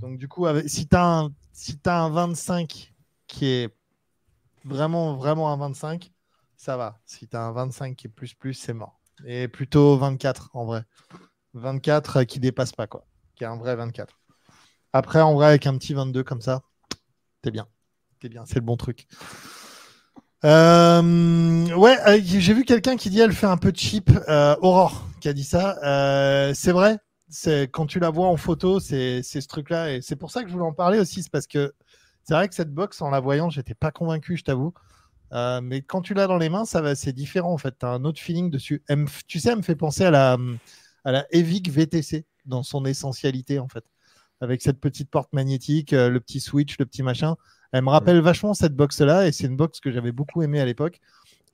Donc, 0.00 0.18
du 0.18 0.28
coup, 0.28 0.46
si 0.66 0.86
tu 0.86 0.96
un- 0.96 1.32
si 1.52 1.78
t'as 1.78 1.98
un 2.00 2.10
25 2.10 2.92
qui 3.26 3.46
est 3.46 3.74
vraiment, 4.64 5.14
vraiment 5.16 5.52
un 5.52 5.56
25, 5.56 6.12
ça 6.56 6.76
va. 6.76 6.98
Si 7.06 7.28
tu 7.28 7.36
as 7.36 7.42
un 7.42 7.52
25 7.52 7.96
qui 7.96 8.06
est 8.06 8.10
plus, 8.10 8.34
plus, 8.34 8.54
c'est 8.54 8.72
mort. 8.74 9.00
Et 9.26 9.48
plutôt 9.48 9.96
24 9.96 10.50
en 10.54 10.64
vrai. 10.64 10.84
24 11.54 12.18
euh, 12.18 12.24
qui 12.24 12.40
dépasse 12.40 12.72
pas, 12.72 12.86
quoi. 12.86 13.06
Qui 13.36 13.44
est 13.44 13.46
un 13.46 13.56
vrai 13.56 13.76
24. 13.76 14.18
Après, 14.92 15.20
en 15.20 15.34
vrai, 15.34 15.46
avec 15.46 15.66
un 15.66 15.76
petit 15.78 15.94
22 15.94 16.24
comme 16.24 16.40
ça, 16.40 16.62
t'es 17.42 17.50
bien. 17.50 17.66
T'es 18.20 18.28
bien, 18.28 18.44
c'est 18.46 18.56
le 18.56 18.60
bon 18.62 18.76
truc. 18.76 19.06
Euh, 20.44 21.74
ouais, 21.74 21.96
euh, 22.06 22.20
j'ai 22.22 22.52
vu 22.52 22.64
quelqu'un 22.64 22.96
qui 22.96 23.08
dit 23.10 23.20
elle 23.20 23.32
fait 23.32 23.46
un 23.46 23.56
peu 23.56 23.72
cheap. 23.74 24.10
Euh, 24.28 24.56
Aurore 24.60 25.08
qui 25.20 25.28
a 25.28 25.32
dit 25.32 25.44
ça. 25.44 25.76
C'est 26.54 26.72
vrai. 26.72 26.98
C'est 27.28 27.64
quand 27.64 27.86
tu 27.86 27.98
la 27.98 28.10
vois 28.10 28.28
en 28.28 28.36
photo, 28.36 28.80
c'est 28.80 29.22
ce 29.22 29.38
truc-là 29.46 29.92
et 29.94 30.02
c'est 30.02 30.16
pour 30.16 30.30
ça 30.30 30.42
que 30.42 30.48
je 30.48 30.52
voulais 30.52 30.66
en 30.66 30.72
parler 30.72 30.98
aussi, 30.98 31.22
c'est 31.22 31.32
parce 31.32 31.46
que 31.46 31.72
c'est 32.22 32.34
vrai 32.34 32.48
que 32.48 32.54
cette 32.54 32.72
box 32.72 33.02
en 33.02 33.10
la 33.10 33.20
voyant, 33.20 33.50
j'étais 33.50 33.74
pas 33.74 33.90
convaincu, 33.90 34.36
je 34.36 34.44
t'avoue. 34.44 34.72
Euh, 35.32 35.60
mais 35.60 35.82
quand 35.82 36.00
tu 36.00 36.14
l'as 36.14 36.26
dans 36.26 36.38
les 36.38 36.48
mains, 36.48 36.64
ça 36.64 36.80
va, 36.80 36.94
c'est 36.94 37.12
différent 37.12 37.52
en 37.52 37.58
fait. 37.58 37.76
Tu 37.78 37.86
as 37.86 37.90
un 37.90 38.04
autre 38.04 38.20
feeling 38.20 38.50
dessus. 38.50 38.82
Elle 38.88 39.06
tu 39.26 39.40
sais, 39.40 39.50
elle 39.50 39.58
me 39.58 39.62
fait 39.62 39.76
penser 39.76 40.04
à 40.04 40.10
la 40.10 40.38
à 41.04 41.12
la 41.12 41.26
Evic 41.30 41.70
VTC 41.70 42.24
dans 42.46 42.62
son 42.62 42.84
essentialité 42.84 43.58
en 43.58 43.68
fait, 43.68 43.84
avec 44.40 44.62
cette 44.62 44.80
petite 44.80 45.10
porte 45.10 45.32
magnétique, 45.32 45.92
euh, 45.92 46.08
le 46.08 46.20
petit 46.20 46.40
switch, 46.40 46.78
le 46.78 46.86
petit 46.86 47.02
machin. 47.02 47.36
Elle 47.72 47.82
me 47.82 47.90
rappelle 47.90 48.20
vachement 48.20 48.54
cette 48.54 48.76
box-là 48.76 49.26
et 49.26 49.32
c'est 49.32 49.46
une 49.46 49.56
box 49.56 49.80
que 49.80 49.90
j'avais 49.90 50.12
beaucoup 50.12 50.42
aimée 50.42 50.60
à 50.60 50.64
l'époque, 50.64 51.00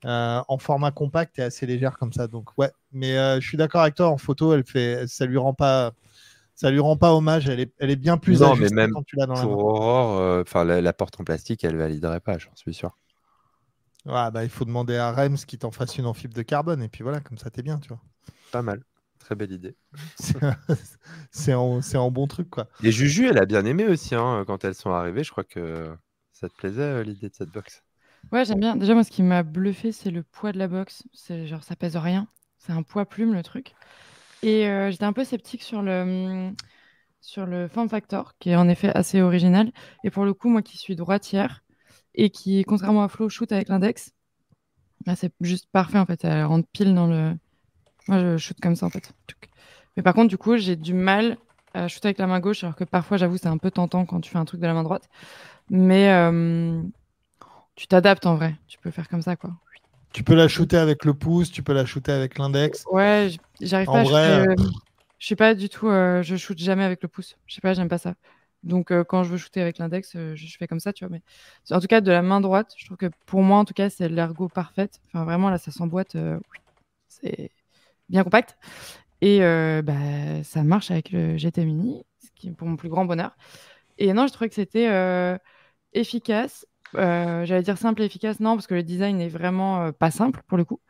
euh, 0.04 0.42
en 0.48 0.58
format 0.58 0.90
compact 0.92 1.38
et 1.38 1.42
assez 1.42 1.66
légère 1.66 1.98
comme 1.98 2.12
ça. 2.12 2.26
Donc 2.28 2.50
ouais, 2.58 2.70
mais 2.92 3.16
euh, 3.18 3.40
je 3.40 3.46
suis 3.48 3.56
d'accord 3.58 3.82
avec 3.82 3.94
toi. 3.94 4.08
En 4.08 4.18
photo, 4.18 4.54
elle 4.54 4.64
fait, 4.64 5.06
ça 5.06 5.26
lui 5.26 5.38
rend 5.38 5.54
pas, 5.54 5.92
ça 6.54 6.70
lui 6.70 6.80
rend 6.80 6.96
pas 6.96 7.14
hommage. 7.14 7.48
Elle 7.48 7.60
est, 7.60 7.72
elle 7.78 7.90
est 7.90 7.96
bien 7.96 8.18
plus 8.18 8.40
Non, 8.40 8.56
mais 8.56 8.70
même 8.70 8.92
quand 8.92 9.02
tu 9.04 9.16
l'as 9.16 9.26
dans 9.26 9.36
Pour. 9.40 9.64
Aurore, 9.64 10.18
euh, 10.18 10.42
enfin 10.42 10.64
la, 10.64 10.80
la 10.80 10.92
porte 10.92 11.20
en 11.20 11.24
plastique, 11.24 11.64
elle 11.64 11.76
validerait 11.76 12.20
pas, 12.20 12.38
j'en 12.38 12.54
suis 12.56 12.74
sûr. 12.74 12.96
Ouais, 14.06 14.30
bah, 14.30 14.44
il 14.44 14.50
faut 14.50 14.64
demander 14.66 14.96
à 14.96 15.10
Rems 15.12 15.36
qui 15.46 15.56
t'en 15.58 15.70
fasse 15.70 15.96
une 15.98 16.06
en 16.06 16.14
fibre 16.14 16.34
de 16.34 16.42
carbone 16.42 16.82
et 16.82 16.88
puis 16.88 17.02
voilà, 17.02 17.20
comme 17.20 17.38
ça 17.38 17.50
t'es 17.50 17.62
bien, 17.62 17.78
tu 17.78 17.88
vois. 17.88 18.00
Pas 18.52 18.62
mal. 18.62 18.84
Très 19.18 19.34
belle 19.34 19.52
idée. 19.52 19.76
C'est- 21.30 21.54
en, 21.54 21.80
c'est 21.82 21.96
en 21.96 22.10
bon 22.10 22.26
truc 22.26 22.50
quoi. 22.50 22.68
Et 22.80 22.90
Juju, 22.92 23.26
elle 23.28 23.38
a 23.38 23.46
bien 23.46 23.64
aimé 23.64 23.86
aussi 23.86 24.14
hein, 24.14 24.44
quand 24.46 24.64
elles 24.64 24.74
sont 24.74 24.90
arrivées. 24.90 25.24
Je 25.24 25.30
crois 25.30 25.44
que 25.44 25.96
ça 26.32 26.48
te 26.48 26.54
plaisait 26.54 27.04
l'idée 27.04 27.28
de 27.28 27.34
cette 27.34 27.50
box? 27.50 27.82
Ouais, 28.32 28.44
j'aime 28.44 28.60
bien. 28.60 28.76
Déjà, 28.76 28.94
moi, 28.94 29.04
ce 29.04 29.10
qui 29.10 29.22
m'a 29.22 29.42
bluffé, 29.42 29.92
c'est 29.92 30.10
le 30.10 30.22
poids 30.22 30.52
de 30.52 30.58
la 30.58 30.68
box. 30.68 31.02
C'est 31.12 31.46
genre, 31.46 31.64
ça 31.64 31.76
pèse 31.76 31.96
rien. 31.96 32.28
C'est 32.58 32.72
un 32.72 32.82
poids 32.82 33.06
plume, 33.06 33.34
le 33.34 33.42
truc. 33.42 33.74
Et 34.42 34.68
euh, 34.68 34.90
j'étais 34.90 35.04
un 35.04 35.12
peu 35.12 35.24
sceptique 35.24 35.62
sur 35.62 35.82
le, 35.82 36.02
hum, 36.02 36.56
sur 37.20 37.46
le 37.46 37.68
form 37.68 37.88
factor, 37.88 38.34
qui 38.38 38.50
est 38.50 38.56
en 38.56 38.68
effet 38.68 38.90
assez 38.96 39.22
original. 39.22 39.72
Et 40.04 40.10
pour 40.10 40.24
le 40.24 40.34
coup, 40.34 40.48
moi 40.50 40.62
qui 40.62 40.78
suis 40.78 40.96
droitière 40.96 41.62
et 42.14 42.30
qui, 42.30 42.64
contrairement 42.64 43.04
à 43.04 43.08
Flo, 43.08 43.28
shoot 43.28 43.50
avec 43.52 43.68
l'index, 43.68 44.12
là, 45.06 45.16
c'est 45.16 45.32
juste 45.40 45.68
parfait 45.72 45.98
en 45.98 46.06
fait. 46.06 46.24
Elle 46.24 46.44
rentre 46.44 46.68
pile 46.72 46.94
dans 46.94 47.06
le. 47.06 47.34
Moi, 48.08 48.20
je 48.20 48.36
shoot 48.38 48.58
comme 48.60 48.76
ça 48.76 48.86
en 48.86 48.90
fait. 48.90 49.12
Mais 49.96 50.02
par 50.02 50.14
contre, 50.14 50.28
du 50.28 50.38
coup, 50.38 50.56
j'ai 50.56 50.76
du 50.76 50.94
mal 50.94 51.38
à 51.74 51.88
shooter 51.88 52.08
avec 52.08 52.18
la 52.18 52.26
main 52.26 52.40
gauche, 52.40 52.64
alors 52.64 52.76
que 52.76 52.84
parfois, 52.84 53.16
j'avoue, 53.16 53.38
c'est 53.38 53.48
un 53.48 53.58
peu 53.58 53.70
tentant 53.70 54.06
quand 54.06 54.20
tu 54.20 54.30
fais 54.30 54.38
un 54.38 54.44
truc 54.44 54.60
de 54.60 54.66
la 54.66 54.74
main 54.74 54.82
droite. 54.84 55.08
Mais 55.70 56.10
euh, 56.12 56.82
tu 57.80 57.86
t'adaptes 57.86 58.26
en 58.26 58.34
vrai. 58.34 58.54
Tu 58.68 58.78
peux 58.78 58.90
faire 58.90 59.08
comme 59.08 59.22
ça, 59.22 59.36
quoi. 59.36 59.52
Tu 60.12 60.22
peux 60.22 60.34
la 60.34 60.48
shooter 60.48 60.76
avec 60.76 61.06
le 61.06 61.14
pouce, 61.14 61.50
tu 61.50 61.62
peux 61.62 61.72
la 61.72 61.86
shooter 61.86 62.12
avec 62.12 62.36
l'index. 62.36 62.84
Ouais, 62.90 63.30
j'arrive 63.58 63.88
En 63.88 63.92
pas 63.92 64.00
à 64.00 64.02
vrai, 64.02 64.44
shooter, 64.44 64.62
euh, 64.62 64.68
Je 65.18 65.26
suis 65.26 65.34
pas 65.34 65.54
du 65.54 65.70
tout. 65.70 65.88
euh, 65.88 66.20
je 66.22 66.36
shoot 66.36 66.58
jamais 66.58 66.84
avec 66.84 67.02
le 67.02 67.08
pouce. 67.08 67.38
Je 67.46 67.54
sais 67.54 67.62
pas, 67.62 67.72
j'aime 67.72 67.88
pas 67.88 67.96
ça. 67.96 68.16
Donc 68.64 68.90
euh, 68.90 69.02
quand 69.02 69.24
je 69.24 69.30
veux 69.30 69.38
shooter 69.38 69.62
avec 69.62 69.78
l'index, 69.78 70.12
euh, 70.14 70.34
je, 70.36 70.58
fais 70.58 70.66
comme 70.66 70.78
ça, 70.78 70.92
tu 70.92 71.06
vois. 71.06 71.10
Mais 71.16 71.22
en 71.74 71.80
tout 71.80 71.86
cas, 71.86 72.02
de 72.02 72.12
la 72.12 72.20
main 72.20 72.42
droite, 72.42 72.74
je 72.76 72.84
trouve 72.84 72.98
que 72.98 73.10
pour 73.24 73.40
moi, 73.40 73.56
en 73.56 73.64
tout 73.64 73.72
cas, 73.72 73.88
c'est 73.88 74.10
l'ergot 74.10 74.48
parfaite. 74.48 75.00
Enfin, 75.06 75.24
vraiment, 75.24 75.48
là, 75.48 75.56
ça 75.56 75.70
s'emboîte. 75.70 76.16
euh. 76.16 76.38
C'est 77.08 77.50
bien 78.10 78.24
compact. 78.24 78.58
Et 79.22 79.40
bah, 79.40 80.44
ça 80.44 80.62
marche 80.64 80.90
avec 80.90 81.12
le 81.12 81.38
GT 81.38 81.64
Mini, 81.64 82.04
ce 82.18 82.28
qui 82.34 82.48
est 82.48 82.52
pour 82.52 82.68
mon 82.68 82.76
plus 82.76 82.90
grand 82.90 83.06
bonheur. 83.06 83.34
Et 83.96 84.12
non, 84.12 84.26
je 84.26 84.34
trouvais 84.34 84.50
que 84.50 84.54
c'était 84.54 85.38
efficace. 85.94 86.66
Euh, 86.96 87.44
J'allais 87.44 87.62
dire 87.62 87.78
simple 87.78 88.02
et 88.02 88.04
efficace, 88.06 88.40
non, 88.40 88.54
parce 88.56 88.66
que 88.66 88.74
le 88.74 88.82
design 88.82 89.20
est 89.20 89.28
vraiment 89.28 89.82
euh, 89.86 89.92
pas 89.92 90.10
simple 90.10 90.42
pour 90.46 90.58
le 90.58 90.64
coup. 90.64 90.80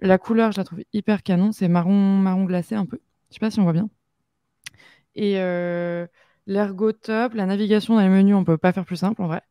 La 0.00 0.18
couleur, 0.18 0.52
je 0.52 0.58
la 0.58 0.64
trouve 0.64 0.82
hyper 0.92 1.22
canon. 1.22 1.52
C'est 1.52 1.68
marron, 1.68 1.94
marron 1.94 2.44
glacé 2.44 2.74
un 2.76 2.86
peu. 2.86 3.00
Je 3.30 3.34
sais 3.36 3.40
pas 3.40 3.50
si 3.50 3.60
on 3.60 3.64
voit 3.64 3.74
bien. 3.74 3.90
Et 5.14 5.38
euh, 5.38 6.06
l'ergo 6.46 6.92
top, 6.92 7.34
la 7.34 7.46
navigation 7.46 7.94
dans 7.94 8.00
les 8.02 8.08
menus, 8.08 8.34
on 8.36 8.44
peut 8.44 8.58
pas 8.58 8.72
faire 8.72 8.84
plus 8.84 8.96
simple 8.96 9.22
en 9.22 9.26
vrai. 9.26 9.42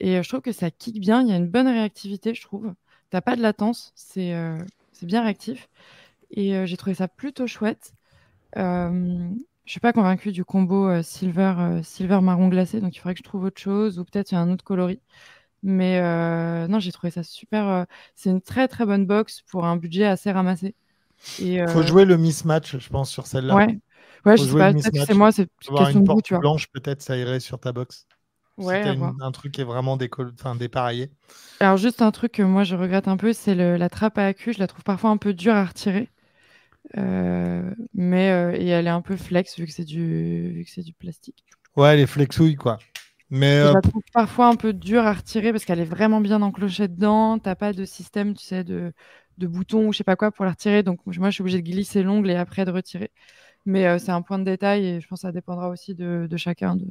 Et 0.00 0.18
euh, 0.18 0.22
je 0.24 0.28
trouve 0.30 0.42
que 0.42 0.52
ça 0.52 0.70
kick 0.70 1.00
bien. 1.00 1.22
Il 1.22 1.28
y 1.28 1.32
a 1.32 1.36
une 1.36 1.48
bonne 1.50 1.68
réactivité, 1.68 2.34
je 2.34 2.42
trouve. 2.42 2.74
T'as 3.10 3.22
pas 3.22 3.36
de 3.36 3.42
latence, 3.42 3.92
c'est 3.96 4.34
bien 5.02 5.22
réactif. 5.22 5.68
Et 6.30 6.66
j'ai 6.66 6.76
trouvé 6.76 6.94
ça 6.94 7.08
plutôt 7.08 7.46
chouette. 7.46 7.94
Je 9.68 9.72
suis 9.72 9.80
pas 9.80 9.92
convaincue 9.92 10.32
du 10.32 10.44
combo 10.44 10.88
euh, 10.88 11.02
silver, 11.02 11.54
euh, 11.58 11.82
silver 11.82 12.20
marron 12.22 12.48
glacé, 12.48 12.80
donc 12.80 12.96
il 12.96 12.98
faudrait 12.98 13.14
que 13.14 13.18
je 13.18 13.24
trouve 13.24 13.44
autre 13.44 13.60
chose 13.60 13.98
ou 13.98 14.04
peut-être 14.04 14.32
il 14.32 14.36
un 14.36 14.50
autre 14.50 14.64
coloris. 14.64 15.00
Mais 15.62 16.00
euh, 16.00 16.68
non, 16.68 16.80
j'ai 16.80 16.92
trouvé 16.92 17.10
ça 17.10 17.22
super. 17.22 17.86
c'est 18.14 18.30
une 18.30 18.40
très 18.40 18.68
très 18.68 18.86
bonne 18.86 19.06
box 19.06 19.42
pour 19.50 19.66
un 19.66 19.76
budget 19.76 20.06
assez 20.06 20.32
ramassé. 20.32 20.74
Et, 21.42 21.60
Faut 21.68 21.82
jouer 21.82 22.04
le 22.04 22.16
mismatch, 22.16 22.78
je 22.78 22.88
pense, 22.88 23.10
sur 23.10 23.26
celle-là. 23.26 23.56
Ouais, 23.56 23.78
ouais, 24.24 24.36
je 24.36 24.44
sais 24.44 24.56
pas, 24.56 24.72
peut-être 24.72 25.04
c'est 25.04 25.14
moi, 25.14 25.32
c'est 25.32 25.48
question 25.74 26.00
une 26.00 26.04
de 26.04 26.08
goût, 26.08 26.22
tu 26.22 26.34
vois. 26.34 26.40
blanche, 26.40 26.68
peut-être, 26.68 27.02
ça 27.02 27.16
irait 27.16 27.40
sur 27.40 27.60
ta 27.60 27.72
box. 27.72 28.06
Ouais, 28.56 28.82
si 28.82 28.88
une- 28.88 29.12
un 29.20 29.32
truc 29.32 29.52
qui 29.52 29.60
est 29.60 29.64
vraiment 29.64 29.96
décoll... 29.96 30.32
enfin, 30.38 30.54
dépareillé. 30.54 31.10
Alors 31.60 31.76
juste 31.76 32.02
un 32.02 32.10
truc 32.10 32.32
que 32.32 32.42
moi 32.42 32.64
je 32.64 32.74
regrette 32.74 33.08
un 33.08 33.16
peu, 33.16 33.32
c'est 33.32 33.54
la 33.54 33.88
trappe 33.88 34.18
à 34.18 34.26
accu. 34.26 34.52
Je 34.52 34.58
la 34.58 34.66
trouve 34.66 34.82
parfois 34.84 35.10
un 35.10 35.16
peu 35.16 35.34
dure 35.34 35.54
à 35.54 35.64
retirer. 35.64 36.08
Euh, 36.96 37.74
mais 37.94 38.30
euh, 38.30 38.56
et 38.56 38.66
elle 38.68 38.86
est 38.86 38.90
un 38.90 39.02
peu 39.02 39.16
flex 39.16 39.58
vu 39.58 39.66
que 39.66 39.72
c'est 39.72 39.84
du 39.84 40.52
vu 40.52 40.64
que 40.64 40.70
c'est 40.70 40.82
du 40.82 40.92
plastique. 40.92 41.44
Ouais, 41.76 41.96
les 41.96 42.06
flexouilles, 42.06 42.56
quoi. 42.56 42.78
Mais 43.30 43.56
Et 43.56 43.58
euh, 43.58 43.68
je 43.68 43.74
la 43.74 43.80
trouve 43.82 44.02
parfois 44.12 44.48
un 44.48 44.56
peu 44.56 44.72
dure 44.72 45.04
à 45.04 45.12
retirer 45.12 45.52
parce 45.52 45.64
qu'elle 45.64 45.80
est 45.80 45.84
vraiment 45.84 46.20
bien 46.20 46.40
enclochée 46.40 46.88
dedans. 46.88 47.38
T'as 47.38 47.54
pas 47.54 47.72
de 47.72 47.84
système, 47.84 48.34
tu 48.34 48.44
sais, 48.44 48.64
de, 48.64 48.92
de 49.36 49.46
bouton 49.46 49.86
ou 49.86 49.92
je 49.92 49.98
sais 49.98 50.04
pas 50.04 50.16
quoi 50.16 50.32
pour 50.32 50.44
la 50.44 50.52
retirer. 50.52 50.82
Donc 50.82 51.00
moi 51.04 51.28
je 51.28 51.34
suis 51.34 51.42
obligée 51.42 51.60
de 51.60 51.68
glisser 51.68 52.02
l'ongle 52.02 52.30
et 52.30 52.36
après 52.36 52.64
de 52.64 52.70
retirer. 52.70 53.10
Mais 53.66 53.98
c'est 53.98 54.12
un 54.12 54.22
point 54.22 54.38
de 54.38 54.44
détail 54.44 54.86
et 54.86 55.00
je 55.00 55.08
pense 55.08 55.20
que 55.20 55.28
ça 55.28 55.32
dépendra 55.32 55.68
aussi 55.68 55.94
de, 55.94 56.26
de 56.30 56.36
chacun. 56.38 56.76
De... 56.76 56.86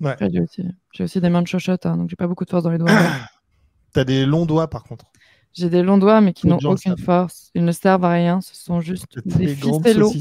Ouais. 0.00 0.10
Après, 0.10 0.28
j'ai 0.32 0.40
aussi, 0.40 0.62
j'ai 0.92 1.04
aussi 1.04 1.20
des 1.20 1.28
mains 1.28 1.42
de 1.42 1.46
chochotte, 1.46 1.86
hein, 1.86 1.96
donc 1.96 2.10
j'ai 2.10 2.16
pas 2.16 2.26
beaucoup 2.26 2.44
de 2.44 2.50
force 2.50 2.64
dans 2.64 2.70
les 2.70 2.78
doigts. 2.78 2.90
t'as 3.92 4.04
des 4.04 4.26
longs 4.26 4.44
doigts, 4.44 4.68
par 4.68 4.82
contre. 4.82 5.06
J'ai 5.54 5.70
des 5.70 5.82
longs 5.82 5.98
doigts, 5.98 6.20
mais 6.20 6.32
qui 6.32 6.46
n'ont 6.48 6.58
le 6.60 6.68
aucune 6.68 6.96
savent. 6.96 7.04
force. 7.04 7.50
Ils 7.54 7.64
ne 7.64 7.72
servent 7.72 8.04
à 8.04 8.10
rien. 8.12 8.40
Ce 8.40 8.54
sont 8.54 8.80
juste 8.80 9.18
des 9.24 9.54
ficellos. 9.54 10.12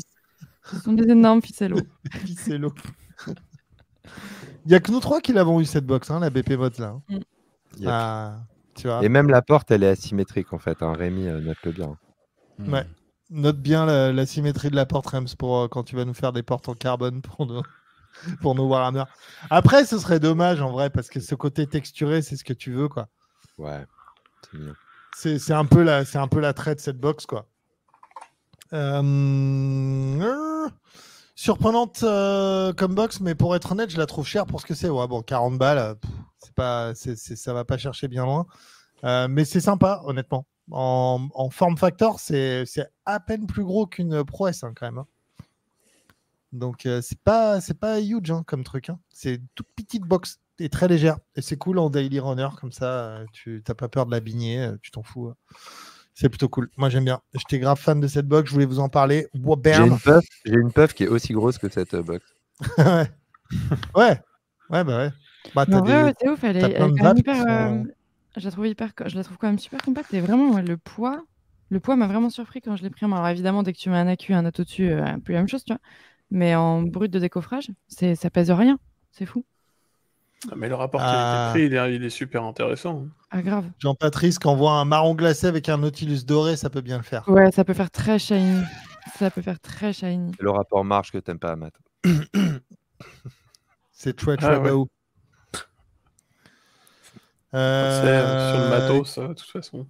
Ce 0.71 0.79
sont 0.79 0.93
des 0.93 1.11
énormes 1.11 1.41
ficellos. 1.41 1.81
Ficello. 2.25 2.73
Il 4.65 4.71
y 4.71 4.75
a 4.75 4.79
que 4.79 4.91
nous 4.91 4.99
trois 4.99 5.19
qui 5.21 5.34
l'avons 5.34 5.59
eu 5.59 5.65
cette 5.65 5.86
box, 5.86 6.09
hein, 6.11 6.19
la 6.19 6.29
BP 6.29 6.51
Mods 6.51 6.79
là. 6.79 6.88
hein. 7.09 7.19
Yep. 7.79 7.88
Ah, 7.89 8.38
tu 8.75 8.88
vois. 8.88 9.03
Et 9.03 9.09
même 9.09 9.27
la 9.29 9.41
porte, 9.41 9.71
elle 9.71 9.84
est 9.84 9.88
asymétrique 9.89 10.53
en 10.53 10.59
fait. 10.59 10.81
hein. 10.81 10.93
Rémi, 10.93 11.27
euh, 11.27 11.41
note-le 11.41 11.71
bien. 11.71 11.97
Ouais. 12.59 12.86
Note 13.29 13.57
bien 13.57 13.86
la, 13.86 14.13
la 14.13 14.25
symétrie 14.25 14.69
de 14.69 14.75
la 14.75 14.86
porte 14.86 15.07
Rems 15.07 15.36
pour 15.38 15.57
euh, 15.57 15.67
quand 15.67 15.84
tu 15.84 15.95
vas 15.95 16.05
nous 16.05 16.13
faire 16.13 16.31
des 16.34 16.43
portes 16.43 16.69
en 16.69 16.75
carbone 16.75 17.21
pour 17.21 17.45
nos, 17.47 17.63
pour 18.41 18.53
nos 18.55 18.67
Warhammer. 18.67 19.05
Après, 19.49 19.86
ce 19.86 19.97
serait 19.97 20.19
dommage 20.19 20.61
en 20.61 20.71
vrai 20.71 20.89
parce 20.91 21.09
que 21.09 21.19
ce 21.19 21.34
côté 21.36 21.65
texturé, 21.67 22.21
c'est 22.21 22.36
ce 22.38 22.43
que 22.43 22.53
tu 22.53 22.71
veux 22.71 22.88
quoi. 22.88 23.07
Ouais, 23.57 23.84
c'est 24.51 24.57
mignon. 24.59 24.73
C'est 25.16 25.51
un 25.53 25.66
peu 25.66 25.84
la 25.84 26.05
c'est 26.05 26.18
un 26.18 26.28
peu 26.28 26.39
la 26.39 26.53
traite 26.53 26.80
cette 26.80 26.97
box 26.97 27.26
quoi. 27.26 27.47
Euh, 28.74 30.70
surprenante 31.36 32.01
euh, 32.03 32.74
comme 32.74 32.95
box, 32.95 33.20
mais 33.20 33.36
pour 33.36 33.55
être 33.55 33.72
honnête, 33.72 33.89
je 33.91 33.97
la 33.97 34.05
trouve 34.07 34.26
chère 34.26 34.45
pour 34.45 34.59
ce 34.61 34.66
que 34.66 34.74
c'est. 34.74 34.89
Ouais, 34.89 35.07
bon, 35.07 35.22
40 35.22 35.57
balles, 35.57 35.78
euh, 35.78 35.93
c'est 36.39 36.53
pas, 36.55 36.95
c'est, 36.95 37.16
ça 37.16 37.53
va 37.53 37.66
pas 37.66 37.78
chercher 37.78 38.07
bien 38.07 38.26
loin. 38.26 38.45
Mais 39.30 39.45
c'est 39.45 39.61
sympa, 39.61 40.01
honnêtement. 40.05 40.47
En, 40.72 41.28
en 41.36 41.49
form 41.49 41.78
factor, 41.78 42.20
c'est, 42.20 42.66
à 43.05 43.20
peine 43.20 43.45
plus 43.47 43.64
gros 43.64 43.86
qu'une 43.86 44.24
Pro 44.24 44.47
S 44.47 44.64
hein, 44.64 44.74
quand 44.76 44.88
même. 44.88 44.97
hein. 44.99 45.07
Donc 46.51 46.88
c'est 47.01 47.20
pas, 47.20 47.61
c'est 47.61 47.80
pas 47.80 47.99
huge 47.99 48.32
hein, 48.32 48.43
comme 48.45 48.64
truc. 48.64 48.89
hein. 48.89 48.99
C'est 49.11 49.36
une 49.36 49.47
toute 49.55 49.68
petite 49.76 50.03
box 50.03 50.39
et 50.59 50.69
très 50.69 50.87
légère. 50.87 51.17
Et 51.35 51.41
c'est 51.41 51.57
cool 51.57 51.79
en 51.79 51.89
daily 51.89 52.19
runner 52.19 52.49
comme 52.59 52.71
ça. 52.71 52.85
euh, 53.19 53.25
tu 53.33 53.61
t'as 53.65 53.73
pas 53.75 53.87
peur 53.89 54.05
de 54.05 54.11
l'abigner, 54.11 54.59
euh, 54.61 54.77
tu 54.81 54.91
t'en 54.91 55.03
fous. 55.03 55.27
euh. 55.29 55.33
C'est 56.13 56.29
plutôt 56.29 56.49
cool. 56.49 56.69
Moi 56.77 56.89
j'aime 56.89 57.05
bien. 57.05 57.21
J'étais 57.33 57.59
grave 57.59 57.79
fan 57.79 57.99
de 57.99 58.07
cette 58.07 58.27
box. 58.27 58.49
Je 58.49 58.53
voulais 58.53 58.65
vous 58.65 58.79
en 58.79 58.89
parler. 58.89 59.27
J'ai 59.71 59.83
une 59.87 59.97
puff, 59.99 60.25
j'ai 60.45 60.53
une 60.53 60.71
puff 60.71 60.93
qui 60.93 61.03
est 61.05 61.07
aussi 61.07 61.33
grosse 61.33 61.57
que 61.57 61.69
cette 61.69 61.93
euh, 61.95 62.03
box. 62.03 62.25
ouais. 62.77 63.07
ouais. 63.95 64.19
Ouais, 64.69 64.83
bah 64.83 64.97
ouais. 64.97 65.11
Bah, 65.55 65.65
t'as 65.65 65.81
des- 65.81 65.91
ouais, 66.03 66.13
c'est 66.19 66.29
ouf. 66.29 66.43
Elle 66.43 66.57
est, 66.57 66.71
elle 66.71 66.97
est 66.97 67.19
hyper. 67.19 67.35
euh, 67.47 67.83
Je 68.37 68.45
la 68.45 68.51
trouve 68.51 68.67
hyper. 68.67 68.91
Je 69.05 69.15
la 69.15 69.23
trouve 69.23 69.37
quand 69.37 69.47
même 69.47 69.59
super 69.59 69.81
compacte. 69.81 70.13
Et 70.13 70.21
vraiment, 70.21 70.51
ouais, 70.51 70.63
le 70.63 70.77
poids. 70.77 71.23
Le 71.69 71.79
poids 71.79 71.95
m'a 71.95 72.07
vraiment 72.07 72.29
surpris 72.29 72.61
quand 72.61 72.75
je 72.75 72.83
l'ai 72.83 72.89
pris. 72.91 73.05
Alors 73.05 73.27
évidemment, 73.27 73.63
dès 73.63 73.73
que 73.73 73.77
tu 73.79 73.89
mets 73.89 73.97
un 73.97 74.07
accu, 74.07 74.33
un 74.33 74.45
auto 74.45 74.63
dessus, 74.63 74.89
euh, 74.91 75.03
un 75.05 75.19
peu 75.19 75.33
la 75.33 75.39
même 75.39 75.47
chose, 75.47 75.63
tu 75.65 75.73
vois. 75.73 75.81
Mais 76.31 76.55
en 76.55 76.81
brut 76.83 77.11
de 77.11 77.19
décoffrage, 77.19 77.71
c'est 77.87 78.15
ça 78.15 78.29
pèse 78.29 78.51
rien. 78.51 78.79
C'est 79.11 79.25
fou. 79.25 79.45
Ah, 80.51 80.55
Mais 80.57 80.67
le 80.69 80.75
rapport 80.75 81.01
Ah. 81.03 81.51
qualité-prix, 81.53 81.65
il, 81.67 81.73
est- 81.77 81.95
il 81.95 82.03
est 82.03 82.09
super 82.09 82.43
intéressant. 82.43 83.05
hein. 83.05 83.09
Ah 83.31 83.41
grave. 83.41 83.65
Jean-Patrice, 83.79 84.39
quand 84.39 84.51
on 84.53 84.55
voit 84.55 84.73
un 84.73 84.85
marron 84.85 85.15
glacé 85.15 85.47
avec 85.47 85.69
un 85.69 85.77
Nautilus 85.77 86.23
doré, 86.25 86.55
ça 86.57 86.69
peut 86.69 86.81
bien 86.81 86.97
le 86.97 87.03
faire. 87.03 87.27
Ouais, 87.29 87.51
ça 87.51 87.63
peut 87.63 87.73
faire 87.73 87.89
très 87.91 88.19
shiny. 88.19 88.61
Ça 89.17 89.29
peut 89.31 89.41
faire 89.41 89.59
très 89.59 89.93
shiny. 89.93 90.31
Le 90.39 90.49
rapport 90.49 90.83
marge 90.83 91.11
que 91.11 91.17
t'aimes 91.17 91.39
pas, 91.39 91.55
Matt. 91.55 91.73
C'est 93.91 94.15
très 94.17 94.35
Ah 94.43 94.59
ouais. 94.59 94.69
beau. 94.71 94.89
C'est, 97.51 97.57
euh, 97.59 98.51
sur 98.51 98.59
le 98.59 98.65
Euh, 98.65 98.69
matos, 98.79 99.17
euh, 99.19 99.27
de 99.29 99.33
toute 99.33 99.49
façon. 99.49 99.87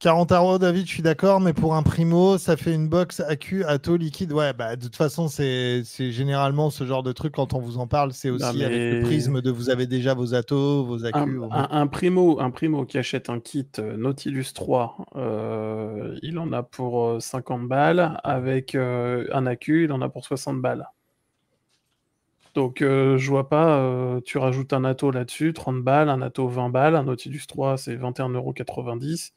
40 0.00 0.32
euros, 0.32 0.58
David, 0.58 0.86
je 0.86 0.92
suis 0.94 1.02
d'accord, 1.02 1.40
mais 1.40 1.52
pour 1.52 1.74
un 1.76 1.82
primo, 1.82 2.38
ça 2.38 2.56
fait 2.56 2.74
une 2.74 2.88
box 2.88 3.20
AQ 3.20 3.64
Atto 3.66 3.98
liquide. 3.98 4.32
Ouais, 4.32 4.54
bah 4.54 4.74
de 4.74 4.82
toute 4.82 4.96
façon, 4.96 5.28
c'est 5.28 5.84
généralement 6.10 6.70
ce 6.70 6.86
genre 6.86 7.02
de 7.02 7.12
truc 7.12 7.34
quand 7.34 7.52
on 7.52 7.60
vous 7.60 7.76
en 7.76 7.86
parle, 7.86 8.12
c'est 8.14 8.30
aussi 8.30 8.42
Non, 8.60 8.64
avec 8.64 8.94
le 8.94 9.02
prisme 9.02 9.42
de 9.42 9.50
vous 9.50 9.68
avez 9.68 9.86
déjà 9.86 10.14
vos 10.14 10.34
Atto, 10.34 10.84
vos 10.86 11.04
Un, 11.04 11.26
vos- 11.26 11.48
un- 11.52 11.68
un 11.70 11.86
primo, 11.86 12.40
un 12.40 12.50
primo 12.50 12.86
qui 12.86 12.96
achète 12.96 13.28
un 13.28 13.40
kit 13.40 13.68
euh, 13.78 13.98
Nautilus 13.98 14.46
3, 14.54 14.96
euh, 15.16 16.16
il 16.22 16.38
en 16.38 16.50
a 16.54 16.62
pour 16.62 17.04
euh, 17.04 17.20
50 17.20 17.68
balles. 17.68 18.18
Avec 18.24 18.74
euh, 18.74 19.26
un 19.34 19.44
accu, 19.44 19.84
il 19.84 19.92
en 19.92 20.00
a 20.00 20.08
pour 20.08 20.24
60 20.24 20.62
balles. 20.62 20.88
Donc 22.54 22.80
euh, 22.80 23.18
je 23.18 23.28
vois 23.30 23.50
pas, 23.50 23.76
euh, 23.80 24.20
tu 24.24 24.38
rajoutes 24.38 24.72
un 24.72 24.84
Atto 24.84 25.10
là-dessus, 25.10 25.52
30 25.52 25.82
balles, 25.84 26.08
un 26.08 26.22
Atto 26.22 26.48
20 26.48 26.70
balles, 26.70 26.96
un 26.96 27.04
Nautilus 27.04 27.42
3 27.46 27.76
c'est 27.76 27.96
21,90€. 27.96 29.32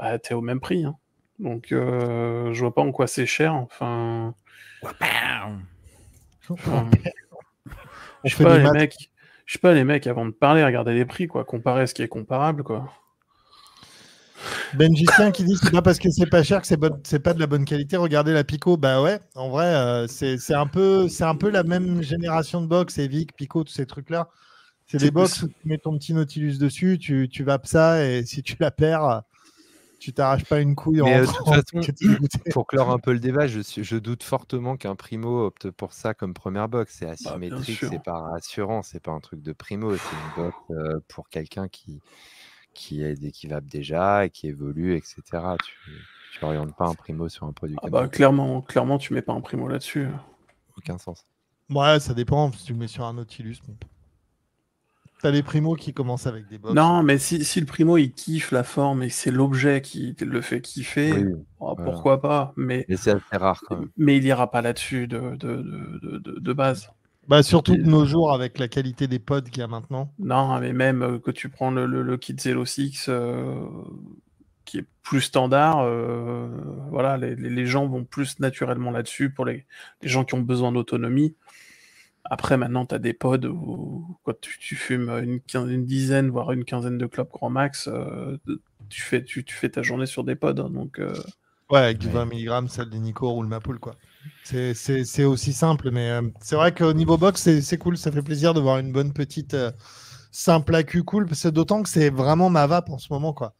Bah 0.00 0.18
t'es 0.18 0.32
au 0.32 0.40
même 0.40 0.60
prix. 0.60 0.84
hein. 0.84 0.96
Donc 1.38 1.72
euh, 1.72 2.54
je 2.54 2.60
vois 2.60 2.74
pas 2.74 2.80
en 2.80 2.90
quoi 2.90 3.06
c'est 3.06 3.26
cher. 3.26 3.52
Enfin, 3.54 4.34
je 8.24 8.34
sais 8.34 8.44
pas 8.44 8.56
les 8.56 8.64
maths. 8.64 8.72
mecs, 8.72 9.10
je 9.44 9.52
sais 9.52 9.58
pas 9.58 9.74
les 9.74 9.84
mecs 9.84 10.06
avant 10.06 10.24
de 10.24 10.30
parler, 10.30 10.64
regardez 10.64 10.94
les 10.94 11.04
prix 11.04 11.26
quoi, 11.26 11.44
comparer 11.44 11.86
ce 11.86 11.92
qui 11.92 12.02
est 12.02 12.08
comparable 12.08 12.62
quoi. 12.62 12.90
Benjicien 14.72 15.32
qui 15.32 15.44
dit 15.44 15.54
c'est 15.62 15.70
pas 15.70 15.82
parce 15.82 15.98
que 15.98 16.08
c'est 16.10 16.30
pas 16.30 16.42
cher 16.42 16.62
que 16.62 16.66
c'est 16.66 16.78
pas 17.18 17.34
de 17.34 17.40
la 17.40 17.46
bonne 17.46 17.66
qualité. 17.66 17.98
Regardez 17.98 18.32
la 18.32 18.42
Pico, 18.42 18.78
bah 18.78 19.02
ouais, 19.02 19.20
en 19.34 19.50
vrai, 19.50 19.66
euh, 19.66 20.06
c'est 20.06 20.38
c'est 20.38 20.54
un 20.54 20.66
peu 20.66 21.08
c'est 21.10 21.24
un 21.24 21.34
peu 21.34 21.50
la 21.50 21.62
même 21.62 22.02
génération 22.02 22.62
de 22.62 22.66
box, 22.66 22.96
Evic, 22.96 23.36
Pico, 23.36 23.64
tous 23.64 23.72
ces 23.72 23.84
trucs 23.84 24.08
là. 24.08 24.30
C'est 24.86 24.98
des 24.98 25.10
box 25.10 25.42
où 25.42 25.48
tu 25.48 25.68
mets 25.68 25.78
ton 25.78 25.96
petit 25.98 26.14
Nautilus 26.14 26.58
dessus, 26.58 26.98
tu, 26.98 27.28
tu 27.28 27.44
vapes 27.44 27.66
ça 27.66 28.04
et 28.04 28.24
si 28.24 28.42
tu 28.42 28.56
la 28.58 28.72
perds, 28.72 29.22
tu 30.00 30.12
t'arraches 30.12 30.44
pas 30.46 30.60
une 30.60 30.74
couille 30.74 31.02
en 31.02 31.06
euh, 31.06 31.20
de 31.20 31.26
toute 31.26 31.36
rentrant, 31.36 31.52
façon, 31.52 31.80
que 31.80 31.92
t'es 31.92 32.08
dégoûté. 32.08 32.50
Pour 32.50 32.66
clore 32.66 32.90
un 32.90 32.98
peu 32.98 33.12
le 33.12 33.20
débat, 33.20 33.46
je, 33.46 33.96
doute 33.96 34.22
fortement 34.22 34.76
qu'un 34.76 34.96
primo 34.96 35.44
opte 35.46 35.70
pour 35.70 35.92
ça 35.92 36.14
comme 36.14 36.34
première 36.34 36.68
box. 36.68 36.96
C'est 36.98 37.08
asymétrique, 37.08 37.78
sûr. 37.78 37.90
c'est 37.90 38.02
pas 38.02 38.18
rassurant, 38.18 38.82
c'est 38.82 39.00
pas 39.00 39.12
un 39.12 39.20
truc 39.20 39.42
de 39.42 39.52
primo, 39.52 39.94
c'est 39.94 40.16
une 40.16 40.44
box 40.44 40.56
euh, 40.70 41.00
pour 41.08 41.28
quelqu'un 41.28 41.68
qui, 41.68 42.00
qui, 42.74 43.02
est, 43.02 43.30
qui 43.30 43.46
vape 43.46 43.66
déjà 43.66 44.24
et 44.24 44.30
qui 44.30 44.48
évolue, 44.48 44.96
etc. 44.96 45.22
Tu, 45.62 45.74
tu 46.32 46.44
orientes 46.44 46.74
pas 46.74 46.86
un 46.86 46.94
primo 46.94 47.28
sur 47.28 47.46
un 47.46 47.52
produit 47.52 47.76
Ah 47.82 47.90
bah 47.90 48.08
clairement, 48.08 48.62
clairement 48.62 48.98
tu 48.98 49.12
mets 49.12 49.22
pas 49.22 49.34
un 49.34 49.42
primo 49.42 49.68
là-dessus. 49.68 50.08
Aucun 50.76 50.98
sens. 50.98 51.26
Ouais, 51.68 52.00
ça 52.00 52.14
dépend. 52.14 52.50
Si 52.52 52.64
tu 52.64 52.72
le 52.72 52.78
mets 52.78 52.88
sur 52.88 53.04
un 53.04 53.12
Nautilus, 53.12 53.58
bon. 53.66 53.76
T'as 55.22 55.30
les 55.30 55.42
primos 55.42 55.76
qui 55.76 55.92
commencent 55.92 56.26
avec 56.26 56.48
des 56.48 56.56
box. 56.58 56.74
Non, 56.74 57.02
mais 57.02 57.18
si, 57.18 57.44
si 57.44 57.60
le 57.60 57.66
primo 57.66 57.98
il 57.98 58.12
kiffe 58.12 58.52
la 58.52 58.64
forme 58.64 59.02
et 59.02 59.10
c'est 59.10 59.30
l'objet 59.30 59.82
qui 59.82 60.16
le 60.20 60.40
fait 60.40 60.60
kiffer, 60.62 61.12
Oui, 61.12 61.24
oh, 61.60 61.74
voilà. 61.76 61.90
pourquoi 61.90 62.20
pas 62.22 62.54
Mais, 62.56 62.86
mais 62.88 62.96
c'est 62.96 63.10
assez 63.10 63.36
rare 63.36 63.60
quand 63.66 63.78
même. 63.78 63.88
mais 63.98 64.16
il 64.16 64.24
ira 64.24 64.50
pas 64.50 64.62
là-dessus 64.62 65.06
de, 65.08 65.18
de, 65.36 65.56
de, 65.56 65.98
de, 66.02 66.18
de- 66.18 66.38
de 66.40 66.52
base. 66.52 66.90
Bah, 67.28 67.42
surtout 67.42 67.76
de 67.76 67.82
nos 67.82 68.06
jours 68.06 68.32
avec 68.32 68.58
la 68.58 68.66
qualité 68.66 69.06
des 69.06 69.18
pods 69.18 69.42
qu'il 69.42 69.58
y 69.58 69.62
a 69.62 69.68
maintenant. 69.68 70.10
Non, 70.18 70.58
mais 70.58 70.72
même 70.72 71.02
euh, 71.02 71.18
que 71.18 71.30
tu 71.30 71.48
prends 71.48 71.70
le, 71.70 71.86
le, 71.86 72.02
le 72.02 72.16
kit 72.16 72.34
Zero 72.38 72.64
Six 72.64 73.06
euh, 73.08 73.54
qui 74.64 74.78
est 74.78 74.86
plus 75.02 75.20
standard. 75.20 75.80
euh, 75.80 76.48
voilà, 76.90 77.16
les, 77.18 77.36
les- 77.36 77.50
les 77.50 77.66
gens 77.66 77.86
vont 77.86 78.04
plus 78.04 78.40
naturellement 78.40 78.90
là-dessus 78.90 79.30
pour 79.30 79.44
les, 79.44 79.66
les 80.02 80.08
gens 80.08 80.24
qui 80.24 80.34
ont 80.34 80.40
besoin 80.40 80.72
d'autonomie. 80.72 81.34
Après, 82.24 82.56
maintenant, 82.56 82.86
tu 82.86 82.94
as 82.94 82.98
des 82.98 83.12
pods 83.14 83.46
où 83.46 84.16
quand 84.24 84.38
tu, 84.40 84.58
tu 84.58 84.76
fumes 84.76 85.08
une, 85.54 85.84
dizaine, 85.84 86.30
voire 86.30 86.52
une 86.52 86.64
quinzaine 86.64 86.98
de 86.98 87.06
clopes 87.06 87.30
grand 87.32 87.50
max, 87.50 87.88
euh, 87.88 88.36
tu, 88.88 89.02
fais, 89.02 89.24
tu, 89.24 89.44
tu 89.44 89.54
fais 89.54 89.68
ta 89.70 89.82
journée 89.82 90.06
sur 90.06 90.22
des 90.24 90.36
pods. 90.36 90.60
hein, 90.60 90.70
donc, 90.70 90.98
euh, 90.98 91.12
Ouais, 91.70 91.78
avec 91.78 91.98
du 91.98 92.08
Ouais. 92.08 92.12
20 92.14 92.26
mg, 92.26 92.68
celle 92.68 92.90
des 92.90 92.98
Nico 92.98 93.30
roule 93.30 93.46
ma 93.46 93.60
poule, 93.60 93.78
quoi. 93.78 93.94
C'est- 94.44 94.74
C'est 94.74 95.04
c'est 95.04 95.24
aussi 95.24 95.52
simple, 95.52 95.90
mais 95.90 96.10
euh, 96.10 96.22
c'est 96.40 96.56
vrai 96.56 96.74
qu'au 96.74 96.92
niveau 96.92 97.16
box, 97.16 97.40
c'est 97.42 97.62
c'est 97.62 97.78
cool. 97.78 97.96
Ça 97.96 98.10
fait 98.12 98.22
plaisir 98.22 98.54
de 98.54 98.60
voir 98.60 98.78
une 98.78 98.92
bonne 98.92 99.12
petite 99.12 99.56
simple 100.32 100.74
accu 100.74 101.02
cool, 101.04 101.26
parce 101.26 101.42
que 101.44 101.48
d'autant 101.48 101.82
que 101.82 101.88
c'est 101.88 102.10
vraiment 102.10 102.50
ma 102.50 102.66
vape 102.66 102.90
en 102.90 102.98
ce 102.98 103.12
moment, 103.12 103.32
quoi. 103.32 103.54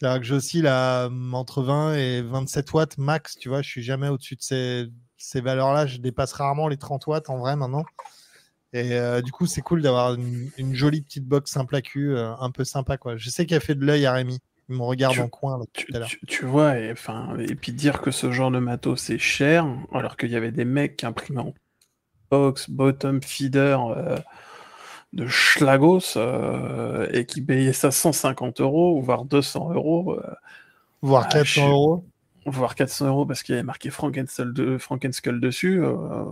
C'est-à-dire 0.00 0.20
que 0.20 0.26
j'oscille 0.26 0.66
à 0.66 1.08
entre 1.32 1.62
20 1.62 1.94
et 1.94 2.22
27 2.22 2.72
watts 2.72 2.98
max, 2.98 3.36
tu 3.38 3.48
vois. 3.48 3.62
Je 3.62 3.68
suis 3.70 3.82
jamais 3.82 4.08
au-dessus 4.08 4.36
de 4.36 4.42
ces, 4.42 4.86
ces 5.22 5.40
valeurs-là. 5.40 5.86
Je 5.86 5.98
dépasse 5.98 6.32
rarement 6.32 6.68
les 6.68 6.76
30 6.76 7.06
watts 7.06 7.30
en 7.30 7.38
vrai 7.38 7.56
maintenant. 7.56 7.84
Et 8.74 8.92
euh, 8.94 9.20
du 9.20 9.32
coup, 9.32 9.46
c'est 9.46 9.60
cool 9.60 9.82
d'avoir 9.82 10.14
une, 10.14 10.50
une 10.56 10.74
jolie 10.74 11.02
petite 11.02 11.26
box 11.26 11.50
simple 11.50 11.76
accu, 11.76 12.16
euh, 12.16 12.34
un 12.40 12.50
peu 12.50 12.64
sympa, 12.64 12.96
quoi. 12.96 13.16
Je 13.16 13.28
sais 13.30 13.44
qu'elle 13.46 13.60
fait 13.60 13.74
de 13.74 13.84
l'œil 13.84 14.06
à 14.06 14.12
Rémi. 14.14 14.38
Il 14.68 14.76
me 14.76 14.82
regarde 14.82 15.14
Tu- 15.14 15.20
en 15.20 15.28
coin 15.28 15.58
là, 15.58 15.64
tu, 15.74 15.84
tout 15.86 15.94
à 15.94 15.98
l'heure. 15.98 16.08
tu- 16.08 16.24
tu 16.24 16.44
vois, 16.46 16.78
et, 16.78 16.94
et 17.40 17.54
puis 17.54 17.72
dire 17.72 18.00
que 18.00 18.10
ce 18.10 18.30
genre 18.32 18.50
de 18.50 18.60
matos 18.60 18.98
c'est 19.00 19.18
cher, 19.18 19.66
alors 19.92 20.16
qu'il 20.16 20.30
y 20.30 20.36
avait 20.36 20.52
des 20.52 20.64
mecs 20.64 20.96
qui 20.96 21.04
imprimaient 21.04 21.40
en 21.42 21.52
box, 22.30 22.70
bottom, 22.70 23.20
feeder 23.22 23.84
euh, 23.90 24.16
de 25.12 25.26
Schlagos 25.26 26.16
et 27.12 27.26
qui 27.26 27.42
payaient 27.42 27.74
ça 27.74 27.90
150 27.90 28.60
euros, 28.62 29.02
voire 29.02 29.24
200 29.26 29.72
euros, 29.74 30.18
Voire 31.02 31.24
Ah, 31.26 31.32
400 31.32 31.44
je 31.44 31.50
suis- 31.50 31.60
euros. 31.62 32.04
Voire 32.46 32.74
400 32.74 33.06
euros 33.08 33.26
parce 33.26 33.42
qu'il 33.42 33.54
y 33.54 33.58
avait 33.58 33.64
marqué 33.64 33.90
Frankenskull, 33.90 34.52
de, 34.52 34.78
dessus. 35.38 35.82
euh, 35.84 36.24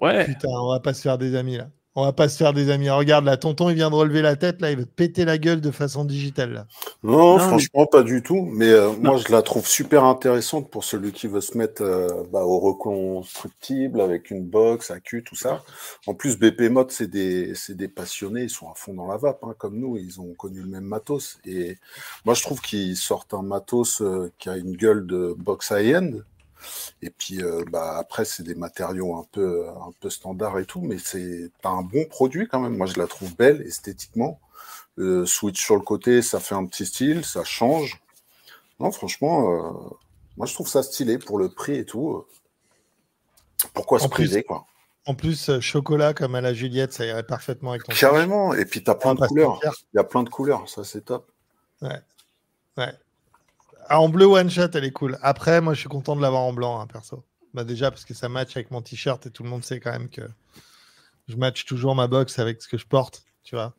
ouais, 0.00 0.24
Putain, 0.26 0.48
on 0.48 0.70
va 0.70 0.80
pas 0.80 0.94
se 0.94 1.02
faire 1.02 1.18
des 1.18 1.34
amis 1.34 1.56
là. 1.58 1.68
On 1.96 2.04
va 2.04 2.12
pas 2.12 2.28
se 2.28 2.36
faire 2.36 2.52
des 2.52 2.70
amis. 2.70 2.88
Regarde 2.88 3.24
là, 3.24 3.36
tonton 3.36 3.68
il 3.68 3.74
vient 3.74 3.90
de 3.90 3.96
relever 3.96 4.22
la 4.22 4.36
tête 4.36 4.60
là, 4.60 4.70
il 4.70 4.76
va 4.76 4.84
te 4.84 4.88
péter 4.88 5.24
la 5.24 5.38
gueule 5.38 5.60
de 5.60 5.72
façon 5.72 6.04
digitale 6.04 6.52
là. 6.52 6.66
Non, 7.02 7.36
Non, 7.36 7.38
franchement, 7.38 7.86
pas 7.86 8.04
du 8.04 8.22
tout. 8.22 8.48
Mais 8.52 8.68
euh, 8.68 8.92
moi, 8.92 9.16
je 9.16 9.32
la 9.32 9.42
trouve 9.42 9.66
super 9.66 10.04
intéressante 10.04 10.70
pour 10.70 10.84
celui 10.84 11.10
qui 11.10 11.26
veut 11.26 11.40
se 11.40 11.58
mettre 11.58 11.82
euh, 11.82 12.22
bah, 12.32 12.44
au 12.44 12.60
reconstructible 12.60 14.00
avec 14.00 14.30
une 14.30 14.44
box, 14.44 14.92
à 14.92 15.00
cul, 15.00 15.24
tout 15.24 15.34
ça. 15.34 15.64
En 16.06 16.14
plus, 16.14 16.38
BP 16.38 16.70
Mode, 16.70 16.92
c'est 16.92 17.08
des, 17.08 17.56
c'est 17.56 17.76
des 17.76 17.88
passionnés. 17.88 18.42
Ils 18.42 18.50
sont 18.50 18.68
à 18.70 18.74
fond 18.76 18.94
dans 18.94 19.08
la 19.08 19.16
vape, 19.16 19.42
hein, 19.42 19.54
comme 19.58 19.76
nous. 19.76 19.96
Ils 19.96 20.20
ont 20.20 20.32
connu 20.34 20.60
le 20.60 20.68
même 20.68 20.84
matos. 20.84 21.38
Et 21.44 21.76
moi, 22.24 22.34
je 22.34 22.42
trouve 22.42 22.60
qu'ils 22.60 22.96
sortent 22.96 23.34
un 23.34 23.42
matos 23.42 24.00
euh, 24.00 24.30
qui 24.38 24.48
a 24.48 24.56
une 24.56 24.76
gueule 24.76 25.06
de 25.06 25.34
box 25.36 25.70
high-end. 25.70 26.12
Et 27.02 27.10
puis, 27.10 27.42
euh, 27.42 27.64
bah, 27.70 27.96
après, 27.98 28.24
c'est 28.24 28.42
des 28.42 28.54
matériaux 28.54 29.16
un 29.16 29.24
peu, 29.32 29.68
un 29.68 29.92
peu 30.00 30.10
standards 30.10 30.58
et 30.58 30.64
tout. 30.66 30.80
Mais 30.80 30.98
c'est 30.98 31.50
un 31.64 31.82
bon 31.82 32.04
produit 32.06 32.48
quand 32.48 32.60
même. 32.60 32.76
Moi, 32.76 32.86
je 32.86 32.98
la 32.98 33.06
trouve 33.06 33.34
belle 33.36 33.62
esthétiquement. 33.62 34.40
Le 34.96 35.24
switch 35.24 35.62
sur 35.64 35.76
le 35.76 35.82
côté, 35.82 36.20
ça 36.20 36.40
fait 36.40 36.54
un 36.54 36.66
petit 36.66 36.84
style, 36.84 37.24
ça 37.24 37.44
change. 37.44 38.02
Non, 38.80 38.90
franchement, 38.90 39.50
euh, 39.52 39.96
moi 40.36 40.46
je 40.46 40.54
trouve 40.54 40.68
ça 40.68 40.82
stylé 40.82 41.18
pour 41.18 41.38
le 41.38 41.50
prix 41.50 41.76
et 41.76 41.84
tout. 41.84 42.10
euh. 42.10 42.26
Pourquoi 43.74 43.98
se 43.98 44.08
plus, 44.08 44.26
priver, 44.26 44.42
quoi? 44.42 44.66
En 45.06 45.14
plus, 45.14 45.50
euh, 45.50 45.60
chocolat 45.60 46.14
comme 46.14 46.34
à 46.34 46.40
la 46.40 46.54
Juliette, 46.54 46.92
ça 46.94 47.04
irait 47.04 47.22
parfaitement 47.22 47.70
avec 47.70 47.84
ton 47.84 47.92
Carrément. 47.94 48.54
Et 48.54 48.64
puis 48.64 48.82
t'as 48.82 48.94
plein 48.94 49.14
de 49.14 49.20
couleurs. 49.20 49.60
Il 49.92 49.96
y 49.96 50.00
a 50.00 50.04
plein 50.04 50.22
de 50.22 50.30
couleurs, 50.30 50.68
ça 50.68 50.82
c'est 50.82 51.02
top. 51.04 51.30
Ah, 51.82 51.98
en 53.98 54.08
bleu 54.08 54.26
one 54.26 54.50
shot, 54.50 54.68
elle 54.74 54.84
est 54.84 54.92
cool. 54.92 55.18
Après, 55.22 55.60
moi 55.60 55.74
je 55.74 55.80
suis 55.80 55.88
content 55.88 56.16
de 56.16 56.22
l'avoir 56.22 56.42
en 56.42 56.52
blanc, 56.52 56.80
hein, 56.80 56.86
perso. 56.86 57.24
Bah, 57.54 57.64
déjà 57.64 57.90
parce 57.90 58.04
que 58.04 58.14
ça 58.14 58.28
match 58.28 58.56
avec 58.56 58.70
mon 58.70 58.80
t-shirt 58.82 59.26
et 59.26 59.30
tout 59.30 59.42
le 59.42 59.48
monde 59.48 59.64
sait 59.64 59.80
quand 59.80 59.90
même 59.90 60.08
que 60.08 60.22
je 61.28 61.36
match 61.36 61.64
toujours 61.64 61.94
ma 61.94 62.06
box 62.06 62.38
avec 62.38 62.62
ce 62.62 62.68
que 62.68 62.78
je 62.78 62.86
porte, 62.86 63.24
tu 63.42 63.56
vois. 63.56 63.74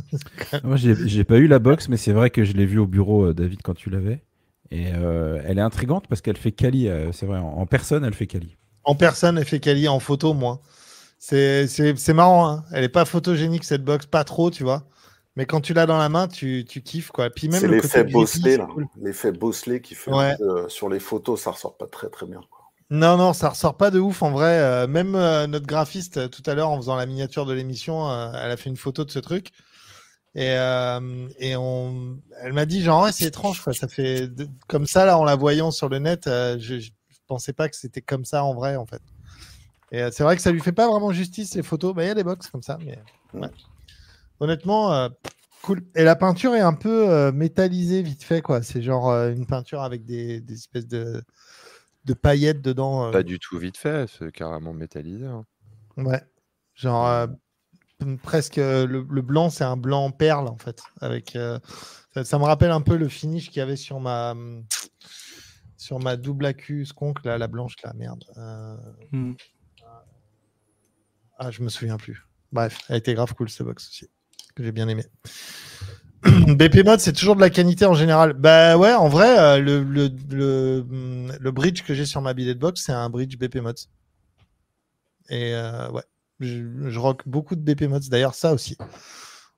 Moi, 0.64 0.76
j'ai 0.76 1.24
pas 1.24 1.36
eu 1.36 1.46
la 1.46 1.58
box, 1.58 1.88
mais 1.88 1.96
c'est 1.96 2.12
vrai 2.12 2.30
que 2.30 2.44
je 2.44 2.52
l'ai 2.52 2.66
vue 2.66 2.78
au 2.78 2.86
bureau, 2.86 3.26
euh, 3.26 3.34
David, 3.34 3.60
quand 3.62 3.74
tu 3.74 3.90
l'avais. 3.90 4.22
Et 4.70 4.92
euh, 4.94 5.42
elle 5.44 5.58
est 5.58 5.62
intrigante 5.62 6.06
parce 6.08 6.22
qu'elle 6.22 6.38
fait 6.38 6.52
Cali. 6.52 6.88
euh, 6.88 7.12
c'est 7.12 7.26
vrai, 7.26 7.38
en, 7.38 7.58
en 7.58 7.66
personne, 7.66 8.04
elle 8.04 8.14
fait 8.14 8.26
Cali. 8.26 8.56
En 8.84 8.94
personne, 8.94 9.38
elle 9.38 9.44
fait 9.44 9.60
quali 9.60 9.88
en 9.88 10.00
photo, 10.00 10.34
moins. 10.34 10.60
C'est 11.18 12.14
marrant, 12.14 12.48
hein. 12.48 12.64
elle 12.72 12.82
est 12.84 12.88
pas 12.88 13.04
photogénique 13.04 13.64
cette 13.64 13.84
box, 13.84 14.06
pas 14.06 14.24
trop, 14.24 14.50
tu 14.50 14.64
vois. 14.64 14.88
Mais 15.36 15.46
quand 15.46 15.60
tu 15.62 15.72
l'as 15.72 15.86
dans 15.86 15.96
la 15.98 16.08
main, 16.08 16.28
tu, 16.28 16.64
tu 16.68 16.82
kiffes 16.82 17.10
quoi. 17.10 17.30
Puis 17.30 17.48
même 17.48 17.60
C'est 17.60 17.66
le 17.66 17.74
l'effet 17.76 18.04
c'est 18.26 18.56
là. 18.58 18.66
cool. 18.66 18.86
L'effet 19.00 19.32
Bosley 19.32 19.80
qui 19.80 19.94
fait 19.94 20.10
Ouais. 20.12 20.36
peu, 20.36 20.64
euh, 20.64 20.68
sur 20.68 20.88
les 20.90 21.00
photos, 21.00 21.40
ça 21.40 21.52
ressort 21.52 21.76
pas 21.76 21.86
très 21.86 22.10
très 22.10 22.26
bien. 22.26 22.40
quoi. 22.50 22.58
Non, 22.90 23.16
non, 23.16 23.32
ça 23.32 23.48
ressort 23.48 23.78
pas 23.78 23.90
de 23.90 23.98
ouf 23.98 24.22
en 24.22 24.30
vrai. 24.32 24.58
Euh, 24.58 24.86
même 24.86 25.14
euh, 25.14 25.46
notre 25.46 25.66
graphiste, 25.66 26.28
tout 26.30 26.42
à 26.44 26.54
l'heure, 26.54 26.68
en 26.68 26.76
faisant 26.76 26.96
la 26.96 27.06
miniature 27.06 27.46
de 27.46 27.54
l'émission, 27.54 28.10
euh, 28.10 28.30
elle 28.34 28.50
a 28.50 28.56
fait 28.58 28.68
une 28.68 28.76
photo 28.76 29.04
de 29.06 29.10
ce 29.10 29.18
truc. 29.18 29.48
Et, 30.34 30.54
et 31.38 31.56
on... 31.56 32.18
elle 32.40 32.52
m'a 32.54 32.64
dit, 32.64 32.82
genre, 32.82 33.04
ouais, 33.04 33.12
c'est 33.12 33.26
étrange, 33.26 33.62
quoi. 33.62 33.72
Ça 33.74 33.86
fait 33.88 34.30
comme 34.66 34.86
ça, 34.86 35.04
là, 35.04 35.18
en 35.18 35.24
la 35.24 35.36
voyant 35.36 35.70
sur 35.70 35.88
le 35.90 35.98
net, 35.98 36.22
je, 36.26 36.78
je 36.78 36.90
pensais 37.26 37.52
pas 37.52 37.68
que 37.68 37.76
c'était 37.76 38.00
comme 38.00 38.24
ça 38.24 38.42
en 38.42 38.54
vrai, 38.54 38.76
en 38.76 38.86
fait. 38.86 39.02
Et 39.90 40.02
c'est 40.10 40.22
vrai 40.22 40.36
que 40.36 40.42
ça 40.42 40.50
lui 40.50 40.60
fait 40.60 40.72
pas 40.72 40.88
vraiment 40.88 41.12
justice, 41.12 41.50
ces 41.50 41.62
photos. 41.62 41.94
Bah, 41.94 42.04
Il 42.04 42.08
y 42.08 42.10
a 42.10 42.14
des 42.14 42.24
box 42.24 42.48
comme 42.48 42.62
ça, 42.62 42.78
mais 42.82 42.98
ouais. 43.34 43.48
Honnêtement, 44.42 44.92
euh, 44.92 45.08
cool. 45.62 45.82
Et 45.94 46.04
la 46.04 46.16
peinture 46.16 46.54
est 46.54 46.60
un 46.60 46.74
peu 46.74 47.08
euh, 47.10 47.32
métallisée, 47.32 48.02
vite 48.02 48.22
fait, 48.24 48.42
quoi. 48.42 48.62
C'est 48.62 48.82
genre 48.82 49.10
euh, 49.10 49.32
une 49.32 49.46
peinture 49.46 49.82
avec 49.82 50.04
des, 50.04 50.40
des 50.40 50.54
espèces 50.54 50.86
de, 50.88 51.22
de 52.04 52.14
paillettes 52.14 52.60
dedans. 52.62 53.06
euh, 53.06 53.10
Pas 53.12 53.22
du 53.22 53.38
tout 53.38 53.58
vite 53.58 53.76
fait, 53.76 54.08
c'est 54.08 54.32
carrément 54.32 54.72
métallisé. 54.74 55.26
hein. 55.26 55.44
Ouais. 55.96 56.20
Genre 56.74 57.06
euh, 57.06 57.26
presque 58.22 58.56
le, 58.56 59.06
le 59.08 59.22
blanc, 59.22 59.50
c'est 59.50 59.64
un 59.64 59.76
blanc 59.76 60.10
perle 60.10 60.48
en 60.48 60.56
fait. 60.58 60.82
Avec 61.00 61.36
euh, 61.36 61.58
ça, 62.14 62.24
ça 62.24 62.38
me 62.38 62.44
rappelle 62.44 62.70
un 62.70 62.80
peu 62.80 62.96
le 62.96 63.08
finish 63.08 63.48
qu'il 63.48 63.58
y 63.58 63.60
avait 63.62 63.76
sur 63.76 64.00
ma 64.00 64.34
sur 65.76 65.98
ma 65.98 66.16
double 66.16 66.46
accu 66.46 66.86
skunk 66.86 67.24
là, 67.24 67.38
la 67.38 67.46
blanche 67.48 67.74
là, 67.84 67.92
merde. 67.94 68.24
Euh, 68.38 68.76
Hmm. 69.12 69.34
Ah, 71.38 71.50
je 71.50 71.62
me 71.62 71.68
souviens 71.68 71.96
plus. 71.96 72.24
Bref, 72.52 72.78
elle 72.88 72.96
était 72.98 73.14
grave 73.14 73.34
cool 73.34 73.48
cette 73.50 73.66
box 73.66 73.88
aussi, 73.88 74.06
que 74.54 74.62
j'ai 74.62 74.72
bien 74.72 74.88
aimé. 74.88 75.04
BP 76.22 76.84
mode, 76.84 77.00
c'est 77.00 77.12
toujours 77.12 77.34
de 77.34 77.40
la 77.40 77.50
qualité 77.50 77.84
en 77.84 77.94
général. 77.94 78.32
Bah 78.34 78.76
ouais, 78.76 78.94
en 78.94 79.08
vrai, 79.08 79.38
euh, 79.38 79.58
le, 79.58 79.82
le, 79.82 80.84
le, 81.40 81.50
bridge 81.50 81.82
que 81.82 81.94
j'ai 81.94 82.06
sur 82.06 82.20
ma 82.20 82.32
billet 82.32 82.54
de 82.54 82.60
box, 82.60 82.82
c'est 82.84 82.92
un 82.92 83.10
bridge 83.10 83.36
BP 83.36 83.56
mods. 83.56 83.88
Et 85.30 85.54
euh, 85.54 85.90
ouais, 85.90 86.04
je, 86.40 86.98
rock 86.98 87.22
beaucoup 87.26 87.56
de 87.56 87.60
BP 87.60 87.88
mods. 87.88 88.08
D'ailleurs, 88.08 88.34
ça 88.34 88.52
aussi. 88.52 88.76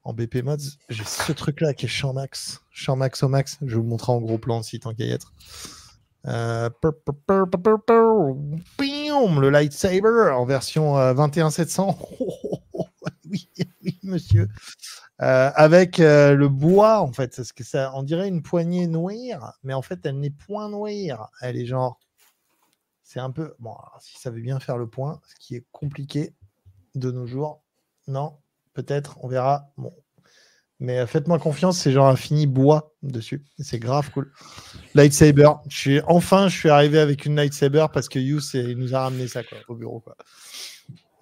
En 0.04 0.14
BP 0.14 0.42
mods, 0.42 0.56
j'ai 0.88 1.04
ce 1.04 1.32
truc-là 1.32 1.74
qui 1.74 1.86
est 1.86 1.88
champ 1.88 2.14
max. 2.14 2.60
Au 2.88 2.96
max. 3.28 3.58
Je 3.60 3.66
vais 3.66 3.74
vous 3.74 3.82
montrer 3.82 4.12
en 4.12 4.20
gros 4.20 4.38
plan 4.38 4.60
aussi, 4.60 4.80
tant 4.80 4.94
qu'à 4.94 5.04
y 5.04 5.10
être. 5.10 5.32
Euh, 6.26 6.70
le 8.80 9.50
lightsaber 9.50 10.32
en 10.34 10.46
version 10.46 10.98
euh, 10.98 11.12
21700. 11.12 11.98
oui, 13.30 13.48
oui, 13.82 13.98
monsieur. 14.02 14.48
Euh, 15.22 15.50
avec 15.54 16.00
euh, 16.00 16.34
le 16.34 16.48
bois, 16.48 17.00
en 17.00 17.12
fait, 17.12 17.34
parce 17.36 17.52
que 17.52 17.64
ça, 17.64 17.92
on 17.94 18.02
dirait 18.02 18.28
une 18.28 18.42
poignée 18.42 18.86
noire, 18.86 19.58
mais 19.62 19.74
en 19.74 19.82
fait, 19.82 20.00
elle 20.04 20.18
n'est 20.20 20.30
point 20.30 20.68
noire. 20.68 21.30
Elle 21.40 21.56
est 21.56 21.66
genre. 21.66 21.98
C'est 23.02 23.20
un 23.20 23.30
peu. 23.30 23.54
Bon, 23.58 23.70
alors, 23.72 23.98
si 24.00 24.18
ça 24.18 24.30
veut 24.30 24.40
bien 24.40 24.60
faire 24.60 24.78
le 24.78 24.88
point, 24.88 25.20
ce 25.28 25.34
qui 25.38 25.56
est 25.56 25.64
compliqué 25.72 26.34
de 26.94 27.10
nos 27.10 27.26
jours. 27.26 27.62
Non, 28.08 28.36
peut-être, 28.74 29.18
on 29.22 29.28
verra. 29.28 29.70
Bon. 29.76 29.94
Mais 30.80 30.98
euh, 30.98 31.06
faites-moi 31.06 31.38
confiance, 31.38 31.78
c'est 31.78 31.92
genre 31.92 32.08
un 32.08 32.16
fini 32.16 32.46
bois 32.46 32.94
dessus. 33.02 33.44
C'est 33.58 33.78
grave 33.78 34.10
cool. 34.10 34.32
Lightsaber. 34.94 35.50
Je 35.68 35.76
suis, 35.76 36.00
enfin, 36.08 36.48
je 36.48 36.58
suis 36.58 36.68
arrivé 36.68 36.98
avec 36.98 37.24
une 37.24 37.36
lightsaber 37.36 37.86
parce 37.92 38.08
que 38.08 38.18
c'est- 38.40 38.64
il 38.64 38.76
nous 38.78 38.94
a 38.94 39.00
ramené 39.00 39.28
ça 39.28 39.44
quoi, 39.44 39.58
au 39.68 39.76
bureau. 39.76 40.00
Quoi. 40.00 40.16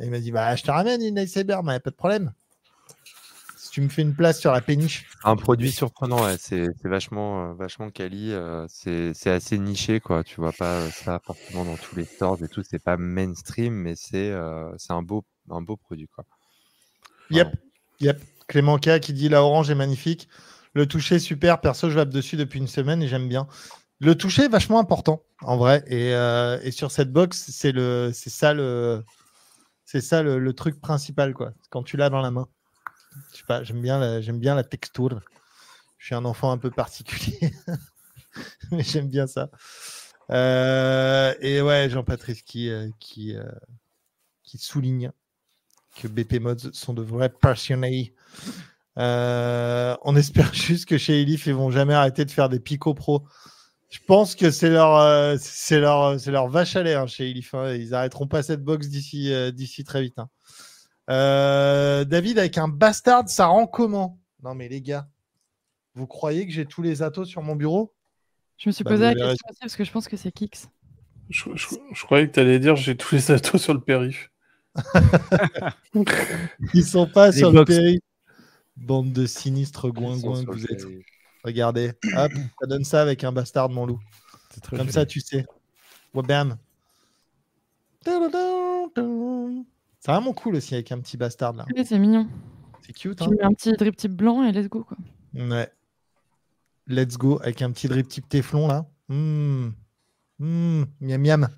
Et 0.01 0.05
il 0.05 0.11
m'a 0.11 0.19
dit 0.19 0.33
bah, 0.33 0.55
Je 0.57 0.63
te 0.63 0.71
ramène 0.71 1.03
une 1.03 1.17
lightsaber, 1.17 1.59
mais 1.65 1.81
pas 1.81 1.91
de 1.91 1.97
problème. 1.97 2.33
Si 3.57 3.71
tu 3.71 3.81
me 3.81 3.89
fais 3.89 4.03
une 4.03 4.15
place 4.15 4.41
sur 4.41 4.53
la 4.53 4.61
péniche. 4.61 5.07
Un 5.25 5.37
produit 5.37 5.71
surprenant, 5.71 6.23
ouais, 6.25 6.37
c'est 6.39 6.69
vachement, 6.85 7.51
euh, 7.51 7.55
vachement 7.55 7.91
quali. 7.91 8.33
euh, 8.33 8.67
c'est 8.69 9.31
assez 9.31 9.59
niché, 9.59 10.01
quoi. 10.01 10.25
Tu 10.25 10.37
vois 10.41 10.53
pas 10.53 10.81
euh, 10.81 10.91
ça 10.91 11.21
forcément 11.25 11.65
dans 11.65 11.77
tous 11.77 11.97
les 11.97 12.05
stores 12.05 12.43
et 12.43 12.49
tout. 12.49 12.63
C'est 12.69 12.83
pas 12.83 12.97
mainstream, 12.97 13.75
mais 13.75 13.95
c'est 13.97 14.31
euh, 14.31 14.71
c'est 14.79 14.93
un 14.93 15.03
beau, 15.03 15.25
un 15.51 15.63
beau 15.63 15.77
produit, 15.77 16.09
quoi. 16.09 16.25
Yep, 17.31 17.49
yep. 18.01 18.21
Clément 18.49 18.79
K 18.79 19.01
qui 19.01 19.13
dit 19.13 19.29
la 19.29 19.43
orange 19.43 19.71
est 19.71 19.75
magnifique. 19.75 20.29
Le 20.75 20.87
toucher 20.87 21.19
super. 21.19 21.61
Perso, 21.61 21.89
je 21.91 21.95
vape 21.97 22.11
dessus 22.11 22.37
depuis 22.37 22.59
une 22.59 22.67
semaine 22.67 23.03
et 23.03 23.09
j'aime 23.09 23.29
bien. 23.29 23.47
Le 24.01 24.17
toucher 24.17 24.45
est 24.45 24.49
vachement 24.49 24.79
important 24.79 25.23
en 25.43 25.57
vrai. 25.57 25.85
Et, 25.87 26.15
euh, 26.15 26.59
et 26.63 26.71
sur 26.71 26.91
cette 26.91 27.13
box, 27.13 27.51
c'est 27.51 27.73
le, 27.73 28.11
c'est 28.13 28.31
ça 28.31 28.53
le, 28.53 29.05
c'est 29.93 30.01
ça 30.01 30.23
le, 30.23 30.53
truc 30.55 30.81
principal 30.81 31.35
quoi. 31.35 31.53
Quand 31.69 31.83
tu 31.83 31.99
l'as 31.99 32.09
dans 32.09 32.23
la 32.23 32.31
main. 32.31 32.49
Je 33.31 33.39
sais 33.39 33.45
pas, 33.47 33.63
j'aime 33.63 33.83
bien, 33.83 33.99
la, 33.99 34.23
j'aime 34.23 34.39
bien 34.39 34.55
la 34.55 34.65
texture. 34.65 35.21
Je 35.99 36.07
suis 36.07 36.15
un 36.15 36.25
enfant 36.25 36.51
un 36.51 36.57
peu 36.57 36.71
particulier. 36.71 37.53
mais 38.71 38.83
j'aime 38.83 39.09
bien 39.09 39.27
ça. 39.27 39.51
Euh, 40.31 41.35
et 41.43 41.61
ouais, 41.61 41.91
Jean-Patrice 41.91 42.41
qui, 42.41 42.71
euh, 42.71 42.89
euh, 43.19 43.51
qui 44.43 44.57
souligne 44.57 45.13
que 45.95 46.09
BP 46.09 46.41
Mods 46.41 46.73
sont 46.73 46.95
de 46.95 47.03
vrais 47.03 47.29
passionnés. 47.29 48.15
On 48.97 50.17
espère 50.17 50.55
juste 50.55 50.87
que 50.87 50.97
chez 50.97 51.21
Elif, 51.21 51.45
ils 51.47 51.55
vont 51.55 51.71
jamais 51.71 51.93
arrêter 51.93 52.25
de 52.25 52.31
faire 52.31 52.49
des 52.49 52.61
picots 52.61 52.95
pro. 52.95 53.27
Je 53.93 53.99
pense 54.07 54.35
que 54.35 54.51
c'est 54.51 54.71
leur, 54.71 54.97
euh, 54.97 55.37
c'est 55.39 55.79
leur, 55.79 56.19
c'est 56.19 56.31
leur 56.31 56.49
vache 56.49 56.77
à 56.77 56.83
lait 56.83 56.95
hein, 56.95 57.07
chez 57.07 57.29
Elif. 57.31 57.53
hein. 57.53 57.75
Ils 57.75 57.95
arrêteront 57.95 58.27
pas 58.27 58.43
cette 58.43 58.63
box 58.65 58.89
d'ici, 58.89 59.31
euh, 59.33 59.51
d'ici 59.51 59.85
très 59.85 60.01
vite. 60.01 60.19
hein. 60.19 60.31
Euh, 61.11 62.05
David, 62.05 62.39
avec 62.39 62.57
un 62.57 62.69
bastard, 62.69 63.29
ça 63.29 63.47
rend 63.47 63.67
comment? 63.67 64.19
Non, 64.43 64.55
mais 64.55 64.69
les 64.69 64.81
gars, 64.81 65.07
vous 65.95 66.07
croyez 66.07 66.47
que 66.47 66.53
j'ai 66.53 66.65
tous 66.65 66.81
les 66.81 67.03
atos 67.03 67.29
sur 67.29 67.43
mon 67.43 67.55
bureau? 67.55 67.93
Je 68.57 68.71
me 68.71 68.73
suis 68.73 68.83
Bah, 68.83 68.93
posé 68.93 69.05
la 69.05 69.15
question 69.15 69.47
aussi 69.51 69.59
parce 69.61 69.77
que 69.77 69.85
je 69.85 69.93
pense 69.93 70.09
que 70.09 70.17
c'est 70.17 70.33
Kix. 70.33 70.69
Je, 71.29 71.45
je- 71.55 71.67
je 71.93 72.05
croyais 72.05 72.29
que 72.29 72.33
tu 72.33 72.41
allais 72.41 72.59
dire 72.61 72.77
j'ai 72.77 72.97
tous 72.97 73.15
les 73.15 73.31
atos 73.31 73.63
sur 73.63 73.75
le 73.75 73.81
périph. 73.81 74.31
Ils 76.75 76.85
sont 76.85 77.07
pas 77.07 77.31
Les 77.31 77.39
sur 77.41 77.53
le 77.53 77.65
périph. 77.65 78.01
Bande 78.77 79.13
de 79.13 79.27
sinistres 79.27 79.91
goingouins 79.91 80.45
que 80.45 80.53
vous 80.53 80.65
êtes. 80.65 80.79
périph'. 80.79 81.07
Regardez, 81.45 81.93
hop, 82.17 82.33
ça 82.61 82.67
donne 82.67 82.85
ça 82.85 83.03
avec 83.03 83.25
un 83.25 83.33
bastard, 83.33 83.69
mon 83.69 83.87
loup. 83.87 84.01
C'est 84.51 84.61
très 84.61 84.77
Comme 84.77 84.87
joli. 84.87 84.93
ça, 84.93 85.07
tu 85.07 85.21
sais. 85.21 85.47
Ouais, 86.15 86.23
bam. 86.23 86.57
C'est 88.05 88.19
vraiment 90.11 90.33
cool 90.33 90.57
aussi 90.57 90.75
avec 90.75 90.91
un 90.93 91.01
petit 91.01 91.17
bastard 91.17 91.53
là. 91.55 91.65
Oui, 91.75 91.85
c'est 91.87 91.99
mignon. 91.99 92.29
C'est 92.85 92.93
cute. 92.93 93.19
Tu 93.19 93.25
Hein 93.25 93.29
mets 93.31 93.43
un 93.43 93.53
petit 93.53 93.73
drip 93.73 93.97
type 93.97 94.13
blanc 94.13 94.43
et 94.43 94.53
let's 94.53 94.69
go. 94.69 94.85
Quoi. 94.85 94.97
ouais. 95.35 95.71
Let's 96.89 97.17
go 97.17 97.39
avec 97.43 97.63
un 97.63 97.71
petit 97.71 97.87
drip 97.89 98.09
type 98.09 98.29
téflon 98.29 98.67
là. 98.67 98.87
Mmh. 99.09 99.69
Mmh. 100.41 100.85
Miam 101.01 101.21
miam. 101.23 101.49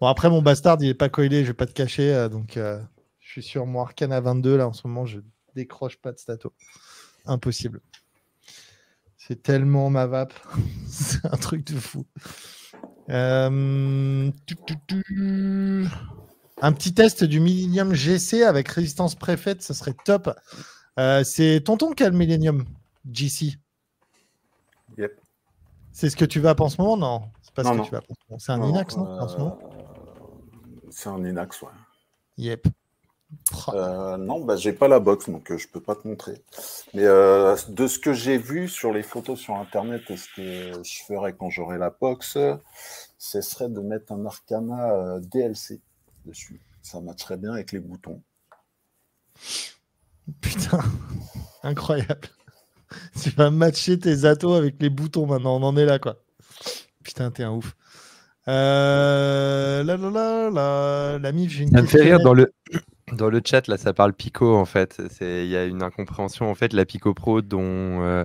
Bon, 0.00 0.06
après, 0.08 0.28
mon 0.30 0.42
bastard, 0.42 0.78
il 0.80 0.88
est 0.88 0.94
pas 0.94 1.08
coilé, 1.08 1.42
je 1.42 1.48
vais 1.48 1.54
pas 1.54 1.66
te 1.66 1.72
cacher. 1.72 2.12
euh, 2.14 2.28
donc, 2.28 2.56
euh, 2.56 2.80
je 3.20 3.30
suis 3.30 3.42
sur 3.42 3.66
mon 3.66 3.80
arcane 3.80 4.12
à 4.12 4.20
22 4.20 4.56
là 4.56 4.68
en 4.68 4.72
ce 4.72 4.86
moment, 4.86 5.06
je 5.06 5.20
décroche 5.54 5.96
pas 5.96 6.12
de 6.12 6.18
stato. 6.18 6.52
Impossible. 7.24 7.80
C'est 9.28 9.42
tellement 9.42 9.90
ma 9.90 10.06
vape. 10.06 10.32
C'est 10.88 11.24
un 11.26 11.36
truc 11.36 11.64
de 11.66 11.78
fou. 11.78 12.06
Euh. 13.10 14.30
Un 16.60 16.72
petit 16.72 16.94
test 16.94 17.24
du 17.24 17.38
Millennium 17.38 17.92
GC 17.94 18.42
avec 18.42 18.68
résistance 18.68 19.14
préfète, 19.14 19.62
ça 19.62 19.74
serait 19.74 19.94
top. 20.04 20.30
Euh, 20.98 21.22
c'est 21.22 21.60
tonton 21.64 21.92
qui 21.92 22.02
a 22.04 22.10
le 22.10 22.16
Millennium 22.16 22.64
GC. 23.10 23.54
Yep. 24.96 25.12
C'est 25.92 26.10
ce 26.10 26.16
que 26.16 26.24
tu 26.24 26.40
vas 26.40 26.54
en 26.58 26.68
ce 26.68 26.80
moment? 26.80 26.96
Non, 26.96 27.30
c'est 27.42 27.54
pas 27.54 27.62
Non, 27.62 27.70
ce 27.70 27.74
que 27.74 27.78
non. 27.78 27.84
tu 27.84 27.90
vas 27.92 28.00
en 28.00 28.02
ce 28.08 28.14
moment. 28.28 28.38
C'est 28.40 28.52
un 28.52 28.58
Non, 28.58 28.68
Inax, 28.70 28.96
non 28.96 29.04
en 29.20 29.28
ce 29.28 29.36
moment? 29.36 29.58
euh, 29.62 30.88
C'est 30.90 31.08
un 31.08 31.24
Inax, 31.24 31.62
ouais. 31.62 31.68
Yep. 32.38 32.66
Euh, 33.68 34.16
non, 34.16 34.44
bah, 34.44 34.56
j'ai 34.56 34.72
pas 34.72 34.88
la 34.88 35.00
box, 35.00 35.28
donc 35.28 35.50
euh, 35.50 35.58
je 35.58 35.68
peux 35.68 35.80
pas 35.80 35.94
te 35.94 36.06
montrer. 36.08 36.42
Mais 36.94 37.04
euh, 37.04 37.56
de 37.68 37.86
ce 37.86 37.98
que 37.98 38.12
j'ai 38.12 38.38
vu 38.38 38.68
sur 38.68 38.92
les 38.92 39.02
photos 39.02 39.38
sur 39.38 39.56
Internet 39.56 40.02
et 40.10 40.16
ce 40.16 40.28
que 40.34 40.82
je 40.82 41.04
ferais 41.06 41.34
quand 41.34 41.50
j'aurai 41.50 41.78
la 41.78 41.90
box, 41.90 42.38
ce 43.18 43.40
serait 43.40 43.68
de 43.68 43.80
mettre 43.80 44.12
un 44.12 44.24
Arcana 44.24 44.92
euh, 44.92 45.20
DLC 45.20 45.80
dessus. 46.24 46.60
Ça 46.82 47.00
matcherait 47.00 47.36
bien 47.36 47.52
avec 47.52 47.72
les 47.72 47.80
boutons. 47.80 48.22
Putain, 50.40 50.80
incroyable. 51.62 52.28
Tu 53.20 53.28
vas 53.30 53.50
matcher 53.50 53.98
tes 53.98 54.24
atos 54.24 54.56
avec 54.56 54.76
les 54.80 54.88
boutons 54.88 55.26
maintenant. 55.26 55.60
On 55.60 55.62
en 55.62 55.76
est 55.76 55.84
là, 55.84 55.98
quoi. 55.98 56.16
Putain, 57.04 57.30
t'es 57.30 57.42
un 57.42 57.50
ouf. 57.50 57.76
Euh, 58.48 59.84
là, 59.84 59.96
là, 59.98 60.10
là, 60.10 60.50
là, 60.50 61.18
la 61.18 61.32
mif, 61.32 61.52
j'ai 61.52 61.64
une 61.64 61.70
Ça 61.72 61.82
me 61.82 61.86
fait 61.86 62.00
rire 62.00 62.20
dans 62.20 62.32
le, 62.32 62.50
dans 63.12 63.30
le 63.30 63.40
chat, 63.44 63.66
là, 63.68 63.76
ça 63.76 63.92
parle 63.92 64.12
Pico, 64.12 64.54
en 64.56 64.64
fait. 64.64 65.00
Il 65.20 65.46
y 65.46 65.56
a 65.56 65.64
une 65.64 65.82
incompréhension. 65.82 66.50
En 66.50 66.54
fait, 66.54 66.72
la 66.72 66.84
Pico 66.84 67.14
Pro 67.14 67.42
dont 67.42 68.02
euh, 68.02 68.24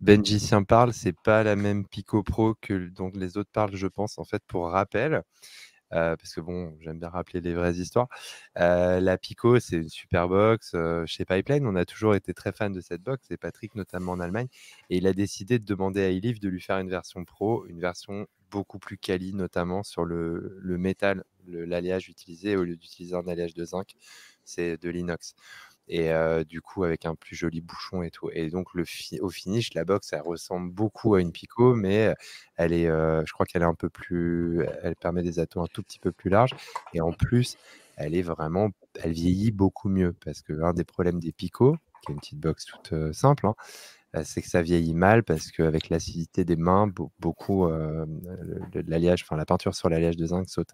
Benjicien 0.00 0.62
parle, 0.62 0.92
c'est 0.92 1.14
pas 1.24 1.42
la 1.42 1.56
même 1.56 1.86
Pico 1.86 2.22
Pro 2.22 2.54
que 2.60 2.88
dont 2.88 3.10
les 3.14 3.36
autres 3.36 3.50
parlent, 3.52 3.76
je 3.76 3.86
pense, 3.86 4.18
en 4.18 4.24
fait, 4.24 4.42
pour 4.46 4.68
rappel. 4.70 5.22
Euh, 5.94 6.16
parce 6.16 6.34
que 6.34 6.40
bon, 6.40 6.74
j'aime 6.80 6.98
bien 6.98 7.10
rappeler 7.10 7.40
les 7.40 7.54
vraies 7.54 7.74
histoires. 7.74 8.08
Euh, 8.58 9.00
la 9.00 9.18
Pico, 9.18 9.60
c'est 9.60 9.76
une 9.76 9.88
super 9.88 10.28
box. 10.28 10.74
chez 11.06 11.24
Pipeline, 11.24 11.66
on 11.66 11.76
a 11.76 11.84
toujours 11.84 12.14
été 12.14 12.34
très 12.34 12.52
fan 12.52 12.72
de 12.72 12.80
cette 12.80 13.02
box, 13.02 13.30
et 13.30 13.36
Patrick 13.36 13.74
notamment 13.74 14.12
en 14.12 14.20
Allemagne. 14.20 14.48
Et 14.90 14.98
il 14.98 15.06
a 15.06 15.12
décidé 15.12 15.58
de 15.58 15.64
demander 15.64 16.02
à 16.02 16.08
Elif 16.08 16.40
de 16.40 16.48
lui 16.48 16.60
faire 16.60 16.78
une 16.78 16.90
version 16.90 17.24
pro, 17.24 17.66
une 17.66 17.80
version 17.80 18.26
beaucoup 18.52 18.78
plus 18.78 18.98
quali, 18.98 19.32
notamment 19.32 19.82
sur 19.82 20.04
le, 20.04 20.60
métal, 20.62 21.24
l'alliage 21.48 22.08
utilisé, 22.08 22.56
au 22.56 22.64
lieu 22.64 22.76
d'utiliser 22.76 23.16
un 23.16 23.26
alliage 23.26 23.54
de 23.54 23.64
zinc, 23.64 23.94
c'est 24.44 24.80
de 24.80 24.90
l'inox. 24.90 25.34
Et 25.88 26.12
euh, 26.12 26.44
du 26.44 26.60
coup, 26.60 26.84
avec 26.84 27.06
un 27.06 27.16
plus 27.16 27.34
joli 27.34 27.60
bouchon 27.60 28.02
et 28.02 28.10
tout. 28.10 28.30
Et 28.32 28.50
donc, 28.50 28.68
au 28.74 29.30
finish, 29.30 29.74
la 29.74 29.84
box, 29.84 30.12
elle 30.12 30.22
ressemble 30.22 30.70
beaucoup 30.70 31.14
à 31.14 31.20
une 31.20 31.32
Pico, 31.32 31.74
mais 31.74 32.14
elle 32.56 32.72
est, 32.72 32.86
euh, 32.86 33.24
je 33.26 33.32
crois 33.32 33.46
qu'elle 33.46 33.62
est 33.62 33.66
un 33.66 33.74
peu 33.74 33.90
plus, 33.90 34.64
elle 34.82 34.94
permet 34.94 35.22
des 35.22 35.40
atos 35.40 35.64
un 35.64 35.66
tout 35.66 35.82
petit 35.82 35.98
peu 35.98 36.12
plus 36.12 36.30
larges. 36.30 36.54
Et 36.94 37.00
en 37.00 37.12
plus, 37.12 37.56
elle 37.96 38.14
est 38.14 38.22
vraiment, 38.22 38.70
elle 38.94 39.12
vieillit 39.12 39.50
beaucoup 39.50 39.88
mieux 39.88 40.14
parce 40.24 40.42
que 40.42 40.52
l'un 40.52 40.72
des 40.72 40.84
problèmes 40.84 41.18
des 41.18 41.32
Pico, 41.32 41.76
qui 42.02 42.12
est 42.12 42.14
une 42.14 42.20
petite 42.20 42.40
box 42.40 42.64
toute 42.66 42.92
euh, 42.92 43.12
simple, 43.12 43.46
hein, 43.46 43.54
c'est 44.24 44.42
que 44.42 44.48
ça 44.48 44.62
vieillit 44.62 44.94
mal 44.94 45.22
parce 45.22 45.50
qu'avec 45.50 45.88
l'acidité 45.88 46.44
des 46.44 46.56
mains, 46.56 46.86
beau- 46.86 47.12
beaucoup 47.18 47.68
l'alliage, 48.86 49.22
enfin 49.22 49.36
la 49.36 49.46
peinture 49.46 49.74
sur 49.74 49.88
l'alliage 49.88 50.16
de 50.16 50.26
zinc 50.26 50.48
saute. 50.48 50.70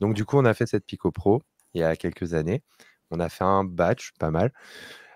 Donc 0.00 0.14
du 0.14 0.24
coup, 0.24 0.36
on 0.36 0.44
a 0.44 0.54
fait 0.54 0.66
cette 0.66 0.84
Pico 0.86 1.12
Pro 1.12 1.42
il 1.74 1.80
y 1.80 1.84
a 1.84 1.96
quelques 1.96 2.34
années. 2.34 2.62
On 3.10 3.20
a 3.20 3.28
fait 3.28 3.44
un 3.44 3.64
batch, 3.64 4.12
pas 4.18 4.30
mal. 4.30 4.52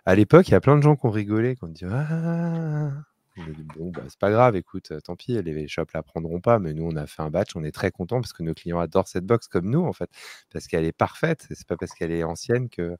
À 0.06 0.14
l'époque, 0.14 0.48
il 0.48 0.52
y 0.52 0.54
a 0.54 0.60
plein 0.60 0.76
de 0.76 0.82
gens 0.82 0.96
qui 0.96 1.06
ont 1.06 1.10
rigolé, 1.10 1.56
qui 1.56 1.64
ont 1.64 1.68
dit 1.68 1.84
ah. 1.84 2.92
On 3.38 3.50
a 3.50 3.54
dit, 3.54 3.66
bon, 3.76 3.90
bah, 3.90 4.02
c'est 4.08 4.18
pas 4.18 4.30
grave, 4.30 4.56
écoute, 4.56 4.90
euh, 4.90 5.00
tant 5.00 5.16
pis, 5.16 5.40
les 5.42 5.68
shops 5.68 5.92
la 5.94 6.02
prendront 6.02 6.40
pas, 6.40 6.58
mais 6.58 6.74
nous, 6.74 6.84
on 6.84 6.96
a 6.96 7.06
fait 7.06 7.22
un 7.22 7.30
batch, 7.30 7.54
on 7.54 7.64
est 7.64 7.72
très 7.72 7.90
contents 7.90 8.20
parce 8.20 8.32
que 8.32 8.42
nos 8.42 8.54
clients 8.54 8.78
adorent 8.78 9.08
cette 9.08 9.24
box 9.24 9.48
comme 9.48 9.70
nous, 9.70 9.84
en 9.84 9.92
fait, 9.92 10.10
parce 10.52 10.66
qu'elle 10.66 10.84
est 10.84 10.92
parfaite, 10.92 11.46
c'est 11.50 11.66
pas 11.66 11.76
parce 11.76 11.92
qu'elle 11.92 12.12
est 12.12 12.24
ancienne 12.24 12.68
que. 12.68 12.96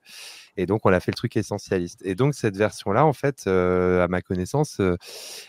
Et 0.57 0.67
donc, 0.67 0.87
on 0.87 0.93
a 0.93 1.01
fait 1.01 1.11
le 1.11 1.17
truc 1.17 1.37
essentialiste. 1.37 2.01
Et 2.05 2.15
donc, 2.15 2.35
cette 2.35 2.57
version-là, 2.57 3.05
en 3.05 3.13
fait, 3.13 3.45
euh, 3.47 4.05
à 4.05 4.09
ma 4.09 4.23
connaissance, 4.23 4.81
euh, 4.81 4.97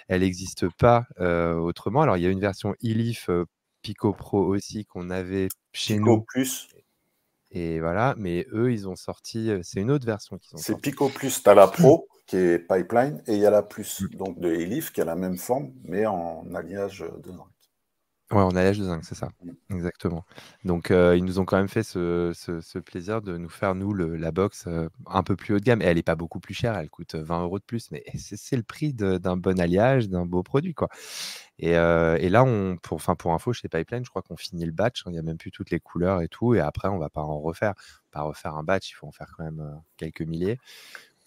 elle 0.07 0.21
n'existe 0.21 0.69
pas 0.69 1.05
euh, 1.19 1.55
autrement. 1.55 2.01
Alors, 2.01 2.17
il 2.17 2.23
y 2.23 2.27
a 2.27 2.29
une 2.29 2.39
version 2.39 2.75
Elif 2.81 3.29
euh, 3.29 3.45
Pico 3.81 4.13
Pro 4.13 4.43
aussi 4.43 4.85
qu'on 4.85 5.09
avait 5.09 5.47
chez 5.73 5.95
Pico 5.95 6.05
nous. 6.05 6.21
Plus, 6.21 6.67
Et 7.51 7.79
voilà, 7.79 8.15
mais 8.17 8.45
eux, 8.53 8.71
ils 8.71 8.87
ont 8.87 8.95
sorti. 8.95 9.51
C'est 9.63 9.79
une 9.79 9.91
autre 9.91 10.05
version 10.05 10.37
qu'ils 10.37 10.55
ont 10.55 10.61
c'est. 10.61 10.79
Pico 10.79 11.09
Plus, 11.09 11.41
tu 11.41 11.49
as 11.49 11.53
la 11.53 11.67
Pro 11.67 12.07
qui 12.29 12.37
est 12.37 12.59
Pipeline 12.59 13.21
et 13.27 13.33
il 13.35 13.41
y 13.41 13.45
a 13.45 13.51
la 13.51 13.63
Plus, 13.63 14.03
donc 14.13 14.39
de 14.39 14.49
Elif 14.49 14.93
qui 14.93 15.01
a 15.01 15.05
la 15.05 15.17
même 15.17 15.37
forme 15.37 15.73
mais 15.83 16.05
en 16.05 16.45
alliage 16.55 17.05
de 17.25 17.31
zinc. 17.33 17.47
Ouais, 18.31 18.43
on 18.43 18.49
a 18.55 18.63
l'âge 18.63 18.77
de 18.77 18.83
zinc, 18.83 19.03
c'est 19.03 19.15
ça. 19.15 19.29
Exactement. 19.71 20.23
Donc, 20.63 20.91
euh, 20.91 21.15
ils 21.17 21.23
nous 21.25 21.39
ont 21.39 21.45
quand 21.45 21.57
même 21.57 21.67
fait 21.67 21.81
ce, 21.81 22.31
ce- 22.35 22.61
ce 22.61 22.77
plaisir 22.77 23.23
de 23.23 23.37
nous 23.37 23.49
faire, 23.49 23.73
nous, 23.73 23.91
le- 23.91 24.15
la 24.17 24.31
box 24.31 24.65
euh, 24.67 24.87
un 25.07 25.23
peu 25.23 25.35
plus 25.35 25.55
haut 25.55 25.59
de 25.59 25.63
gamme. 25.63 25.81
Et 25.81 25.85
elle 25.85 25.95
n'est 25.97 26.03
pas 26.03 26.15
beaucoup 26.15 26.39
plus 26.39 26.53
chère, 26.53 26.77
elle 26.77 26.91
coûte 26.91 27.15
20 27.15 27.41
euros 27.41 27.57
de 27.57 27.63
plus, 27.63 27.89
mais 27.89 28.03
c'est 28.15 28.55
le 28.55 28.61
prix 28.63 28.93
d'un 28.93 29.35
bon 29.37 29.59
alliage, 29.59 30.09
d'un 30.09 30.27
beau 30.27 30.43
produit, 30.43 30.75
quoi. 30.75 30.89
Et, 31.59 31.75
euh, 31.75 32.17
et 32.19 32.29
là, 32.29 32.43
on, 32.43 32.77
pour, 32.77 32.95
enfin, 32.97 33.15
pour 33.15 33.33
info, 33.33 33.51
chez 33.53 33.67
Pipeline, 33.67 34.05
je 34.05 34.09
crois 34.11 34.21
qu'on 34.21 34.37
finit 34.37 34.65
le 34.65 34.71
batch. 34.71 35.01
hein, 35.05 35.11
Il 35.11 35.13
n'y 35.13 35.19
a 35.19 35.23
même 35.23 35.37
plus 35.37 35.51
toutes 35.51 35.71
les 35.71 35.79
couleurs 35.79 36.21
et 36.21 36.27
tout. 36.27 36.53
Et 36.55 36.59
après, 36.59 36.87
on 36.89 36.99
va 36.99 37.09
pas 37.09 37.21
en 37.23 37.39
refaire. 37.41 37.73
Pas 38.11 38.21
refaire 38.21 38.55
un 38.55 38.63
batch, 38.63 38.91
il 38.91 38.93
faut 38.93 39.07
en 39.07 39.11
faire 39.11 39.33
quand 39.37 39.43
même 39.43 39.59
euh, 39.61 39.75
quelques 39.97 40.21
milliers. 40.21 40.59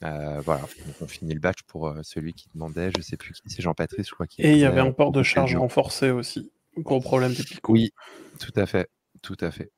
Euh, 0.03 0.41
voilà, 0.41 0.63
donc 0.63 0.95
on 1.01 1.07
finit 1.07 1.35
le 1.35 1.41
batch 1.41 1.63
pour 1.67 1.89
euh, 1.89 2.01
celui 2.03 2.33
qui 2.33 2.49
demandait, 2.55 2.91
je 2.97 3.03
sais 3.03 3.17
plus 3.17 3.41
qui, 3.41 3.51
c'est 3.51 3.63
Jean-Patrice, 3.63 4.09
je 4.09 4.15
crois. 4.15 4.27
Qui 4.27 4.43
Et 4.43 4.53
il 4.53 4.59
y 4.59 4.65
avait 4.65 4.81
euh, 4.81 4.87
un 4.87 4.93
port 4.93 5.13
de 5.13 5.23
charge 5.23 5.55
renforcé 5.57 6.11
aussi. 6.11 6.51
Gros 6.79 7.01
problème 7.01 7.35
des 7.35 7.45
picots. 7.45 7.73
Oui, 7.73 7.93
tout 8.41 8.53
à 8.57 8.67
fait, 8.67 8.89
tout 9.23 9.37
à 9.41 9.51
fait. 9.51 9.71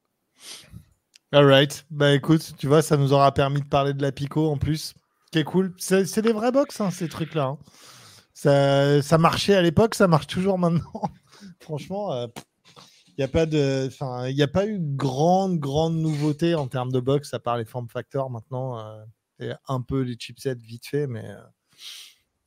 All 1.33 1.45
right. 1.47 1.85
Bah 1.91 2.15
écoute, 2.15 2.55
tu 2.57 2.67
vois, 2.69 2.81
ça 2.81 2.97
nous 2.97 3.13
aura 3.13 3.33
permis 3.33 3.61
de 3.61 3.67
parler 3.67 3.93
de 3.93 4.01
la 4.03 4.13
Pico 4.13 4.49
en 4.49 4.57
plus. 4.57 4.95
Qui 5.33 5.41
est 5.41 5.45
cool. 5.45 5.75
C'est 5.79 6.07
c'est 6.07 6.23
des 6.23 6.33
vrais 6.33 6.53
box, 6.53 6.81
hein, 6.81 6.91
ces 6.91 7.09
trucs-là. 7.09 7.45
hein. 7.47 7.59
Ça, 8.35 9.03
ça 9.03 9.19
marchait 9.19 9.55
à 9.55 9.63
l'époque, 9.63 9.95
ça 9.95 10.07
marche 10.09 10.27
toujours 10.29 10.59
maintenant. 10.59 11.03
Franchement, 11.61 12.29
il 13.17 13.21
n'y 13.21 13.25
a 13.25 13.29
pas 13.29 13.47
de, 13.47 13.87
enfin, 13.87 14.27
il 14.29 14.35
n'y 14.35 14.43
a 14.43 14.49
pas 14.49 14.67
eu 14.67 14.79
grande, 14.81 15.59
grande 15.59 15.97
nouveauté 15.97 16.55
en 16.57 16.67
termes 16.67 16.91
de 16.91 16.99
box 17.01 17.33
à 17.33 17.39
part 17.39 17.57
les 17.57 17.65
form 17.65 17.89
factors 17.89 18.29
maintenant 18.29 18.79
euh, 18.79 19.05
et 19.41 19.51
un 19.69 19.81
peu 19.81 20.01
les 20.03 20.15
chipsets 20.15 20.55
vite 20.55 20.87
fait, 20.87 21.07
mais 21.07 21.29
euh, 21.29 21.41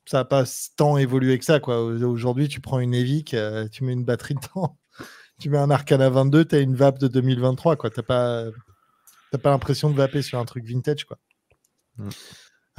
ça 0.05 0.19
n'a 0.19 0.25
pas 0.25 0.43
tant 0.75 0.97
évolué 0.97 1.38
que 1.38 1.45
ça. 1.45 1.59
Quoi. 1.59 1.81
Aujourd'hui, 1.81 2.47
tu 2.47 2.61
prends 2.61 2.79
une 2.79 2.93
Evic, 2.93 3.33
euh, 3.33 3.67
tu 3.67 3.83
mets 3.83 3.93
une 3.93 4.05
batterie 4.05 4.35
dedans, 4.35 4.77
tu 5.39 5.49
mets 5.49 5.57
un 5.57 5.69
Arcana 5.69 6.09
22, 6.09 6.45
tu 6.45 6.55
as 6.55 6.59
une 6.59 6.75
vape 6.75 6.99
de 6.99 7.07
2023. 7.07 7.75
Tu 7.75 7.88
n'as 7.97 8.03
pas, 8.03 8.45
pas 9.41 9.49
l'impression 9.49 9.89
de 9.89 9.95
vaper 9.95 10.21
sur 10.21 10.39
un 10.39 10.45
truc 10.45 10.65
vintage. 10.65 11.05
Quoi. 11.05 11.17
Mm. 11.97 12.09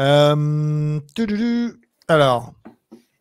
Euh. 0.01 1.75
Alors, 2.09 2.55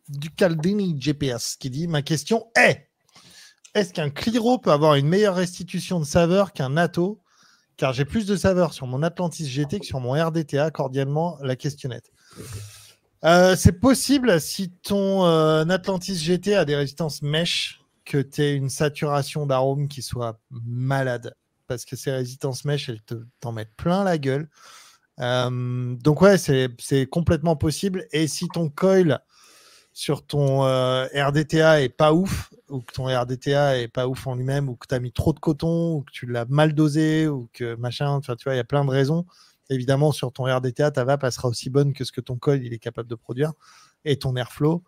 du 0.08 0.30
Caldini 0.30 0.96
GPS 0.98 1.56
qui 1.56 1.70
dit 1.70 1.88
Ma 1.88 2.02
question 2.02 2.46
est 2.56 2.88
est-ce 3.74 3.92
qu'un 3.92 4.10
Cliro 4.10 4.58
peut 4.58 4.72
avoir 4.72 4.94
une 4.94 5.08
meilleure 5.08 5.34
restitution 5.34 6.00
de 6.00 6.04
saveur 6.04 6.52
qu'un 6.52 6.70
Nato? 6.70 7.20
Car 7.78 7.92
j'ai 7.92 8.04
plus 8.04 8.26
de 8.26 8.36
saveur 8.36 8.74
sur 8.74 8.88
mon 8.88 9.04
Atlantis 9.04 9.48
GT 9.48 9.78
que 9.78 9.86
sur 9.86 10.00
mon 10.00 10.12
RDTA. 10.12 10.70
Cordialement, 10.72 11.38
la 11.40 11.54
questionnette. 11.54 12.10
Euh, 13.24 13.54
c'est 13.56 13.80
possible 13.80 14.40
si 14.40 14.70
ton 14.70 15.24
euh, 15.24 15.64
Atlantis 15.68 16.16
GT 16.16 16.56
a 16.56 16.64
des 16.64 16.74
résistances 16.74 17.22
mèches 17.22 17.80
que 18.04 18.18
tu 18.18 18.42
aies 18.42 18.54
une 18.54 18.68
saturation 18.68 19.46
d'arôme 19.46 19.86
qui 19.86 20.02
soit 20.02 20.40
malade. 20.50 21.34
Parce 21.68 21.84
que 21.84 21.94
ces 21.94 22.10
résistances 22.10 22.64
mèches, 22.64 22.88
elles 22.88 23.02
te, 23.02 23.14
t'en 23.38 23.52
mettent 23.52 23.74
plein 23.76 24.02
la 24.02 24.18
gueule. 24.18 24.48
Euh, 25.20 25.94
donc 26.02 26.20
ouais, 26.20 26.36
c'est 26.36 27.06
complètement 27.08 27.54
possible. 27.54 28.06
Et 28.10 28.26
si 28.26 28.48
ton 28.48 28.70
coil 28.70 29.20
sur 29.98 30.24
ton 30.24 30.64
euh, 30.64 31.06
RDTA 31.12 31.82
est 31.82 31.88
pas 31.88 32.12
ouf, 32.12 32.50
ou 32.68 32.78
que 32.82 32.92
ton 32.92 33.06
RDTA 33.06 33.80
est 33.80 33.88
pas 33.88 34.06
ouf 34.06 34.28
en 34.28 34.36
lui-même, 34.36 34.68
ou 34.68 34.76
que 34.76 34.86
tu 34.86 34.94
as 34.94 35.00
mis 35.00 35.10
trop 35.10 35.32
de 35.32 35.40
coton, 35.40 35.94
ou 35.96 36.02
que 36.02 36.12
tu 36.12 36.26
l'as 36.26 36.44
mal 36.48 36.72
dosé, 36.72 37.26
ou 37.26 37.48
que 37.52 37.74
machin, 37.74 38.08
enfin 38.10 38.36
tu 38.36 38.44
vois, 38.44 38.54
il 38.54 38.58
y 38.58 38.60
a 38.60 38.64
plein 38.64 38.84
de 38.84 38.90
raisons. 38.90 39.26
Évidemment, 39.70 40.12
sur 40.12 40.30
ton 40.32 40.44
RDTA, 40.44 40.92
ta 40.92 41.02
vape 41.02 41.24
elle 41.24 41.32
sera 41.32 41.48
aussi 41.48 41.68
bonne 41.68 41.92
que 41.94 42.04
ce 42.04 42.12
que 42.12 42.20
ton 42.20 42.36
coil 42.36 42.64
il 42.64 42.72
est 42.72 42.78
capable 42.78 43.08
de 43.08 43.16
produire, 43.16 43.52
et 44.04 44.16
ton 44.16 44.36
airflow, 44.36 44.84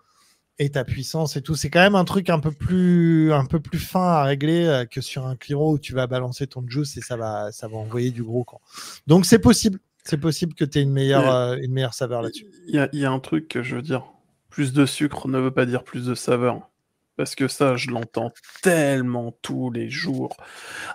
et 0.60 0.70
ta 0.70 0.84
puissance 0.84 1.36
et 1.36 1.42
tout. 1.42 1.56
C'est 1.56 1.70
quand 1.70 1.80
même 1.80 1.96
un 1.96 2.04
truc 2.04 2.30
un 2.30 2.38
peu 2.38 2.52
plus, 2.52 3.32
un 3.32 3.46
peu 3.46 3.58
plus 3.58 3.80
fin 3.80 4.06
à 4.12 4.22
régler 4.22 4.64
euh, 4.66 4.84
que 4.84 5.00
sur 5.00 5.26
un 5.26 5.34
Cliro 5.34 5.72
où 5.72 5.78
tu 5.80 5.92
vas 5.92 6.06
balancer 6.06 6.46
ton 6.46 6.64
juice 6.68 6.96
et 6.96 7.00
ça 7.00 7.16
va, 7.16 7.50
ça 7.50 7.66
va 7.66 7.78
envoyer 7.78 8.12
du 8.12 8.22
gros 8.22 8.44
camp. 8.44 8.60
Donc 9.08 9.26
c'est 9.26 9.40
possible. 9.40 9.80
C'est 10.04 10.18
possible 10.18 10.54
que 10.54 10.64
tu 10.64 10.78
aies 10.78 10.82
une 10.82 10.92
meilleure, 10.92 11.24
euh, 11.34 11.56
une 11.60 11.72
meilleure 11.72 11.94
saveur 11.94 12.22
là-dessus. 12.22 12.46
Il 12.68 12.74
y, 12.76 12.78
a- 12.78 12.88
il 12.92 13.00
y 13.00 13.04
a 13.04 13.10
un 13.10 13.18
truc 13.18 13.48
que 13.48 13.62
je 13.64 13.74
veux 13.74 13.82
dire. 13.82 14.04
Plus 14.50 14.72
de 14.72 14.84
sucre 14.86 15.28
ne 15.28 15.38
veut 15.38 15.50
pas 15.50 15.66
dire 15.66 15.84
plus 15.84 16.06
de 16.06 16.14
saveur. 16.14 16.68
Parce 17.16 17.34
que 17.34 17.48
ça, 17.48 17.76
je 17.76 17.90
l'entends 17.90 18.32
tellement 18.62 19.36
tous 19.42 19.70
les 19.70 19.90
jours. 19.90 20.36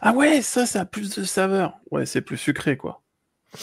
Ah 0.01 0.13
ouais, 0.13 0.41
ça, 0.41 0.65
ça 0.65 0.81
a 0.81 0.85
plus 0.85 1.15
de 1.15 1.23
saveur. 1.23 1.77
Ouais, 1.91 2.05
c'est 2.05 2.21
plus 2.21 2.37
sucré, 2.37 2.77
quoi. 2.77 3.01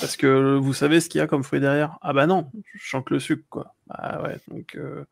Parce 0.00 0.16
que 0.16 0.56
vous 0.56 0.72
savez 0.72 1.00
ce 1.00 1.08
qu'il 1.08 1.18
y 1.18 1.22
a 1.22 1.26
comme 1.26 1.42
fruit 1.44 1.60
derrière? 1.60 1.98
Ah 2.02 2.12
bah 2.12 2.26
non, 2.26 2.50
je 2.74 2.96
que 2.98 3.14
le 3.14 3.20
sucre, 3.20 3.44
quoi. 3.50 3.74
Ah 3.90 4.22
ouais, 4.22 4.38
donc... 4.48 4.76
euh, 4.76 5.04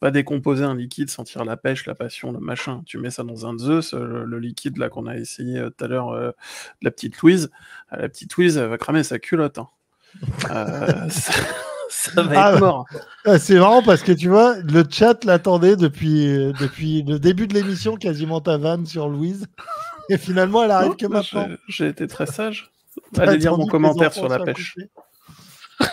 Pas 0.00 0.10
décomposer 0.10 0.64
un 0.64 0.74
liquide, 0.74 1.10
sentir 1.10 1.44
la 1.44 1.56
pêche, 1.56 1.86
la 1.86 1.94
passion, 1.94 2.32
le 2.32 2.40
machin. 2.40 2.82
Tu 2.86 2.98
mets 2.98 3.10
ça 3.10 3.22
dans 3.22 3.46
un 3.46 3.56
Zeus, 3.56 3.94
euh, 3.94 4.04
le, 4.04 4.24
le 4.24 4.38
liquide 4.40 4.78
là 4.78 4.88
qu'on 4.88 5.06
a 5.06 5.16
essayé 5.16 5.58
euh, 5.58 5.70
tout 5.70 5.84
à 5.84 5.86
l'heure, 5.88 6.08
euh, 6.10 6.32
la 6.80 6.90
petite 6.90 7.18
Louise. 7.18 7.50
Ah, 7.90 7.98
la 7.98 8.08
petite 8.08 8.34
Louise, 8.34 8.56
elle 8.56 8.68
va 8.68 8.78
cramer 8.78 9.04
sa 9.04 9.20
culotte. 9.20 9.58
hein. 9.58 9.68
Euh, 10.50 11.08
ça 11.92 12.22
va 12.22 12.44
Ah, 12.46 12.52
être 12.54 12.60
mort. 12.60 12.86
Ah, 13.26 13.38
C'est 13.38 13.58
marrant 13.58 13.82
parce 13.82 14.02
que 14.02 14.12
tu 14.12 14.28
vois, 14.28 14.56
le 14.60 14.84
chat 14.90 15.24
l'attendait 15.24 15.76
depuis, 15.76 16.26
euh, 16.28 16.52
depuis 16.58 17.02
le 17.02 17.18
début 17.18 17.46
de 17.46 17.54
l'émission, 17.54 17.96
quasiment 17.96 18.40
ta 18.40 18.56
vanne 18.56 18.86
sur 18.86 19.08
Louise. 19.08 19.46
Et 20.08 20.18
finalement, 20.18 20.64
elle 20.64 20.70
arrive 20.70 20.90
Non, 20.90 20.96
que 20.96 21.06
moi, 21.06 21.18
maintenant. 21.32 21.48
j'ai- 21.68 21.88
été 21.88 22.06
très 22.06 22.26
sage. 22.26 22.70
Allez 23.18 23.36
lire 23.38 23.56
mon 23.56 23.66
commentaire 23.66 24.12
sur 24.12 24.28
la 24.28 24.38
pêche. 24.40 24.74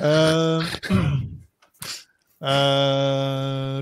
Euh, 0.02 0.62
euh. 2.44 3.82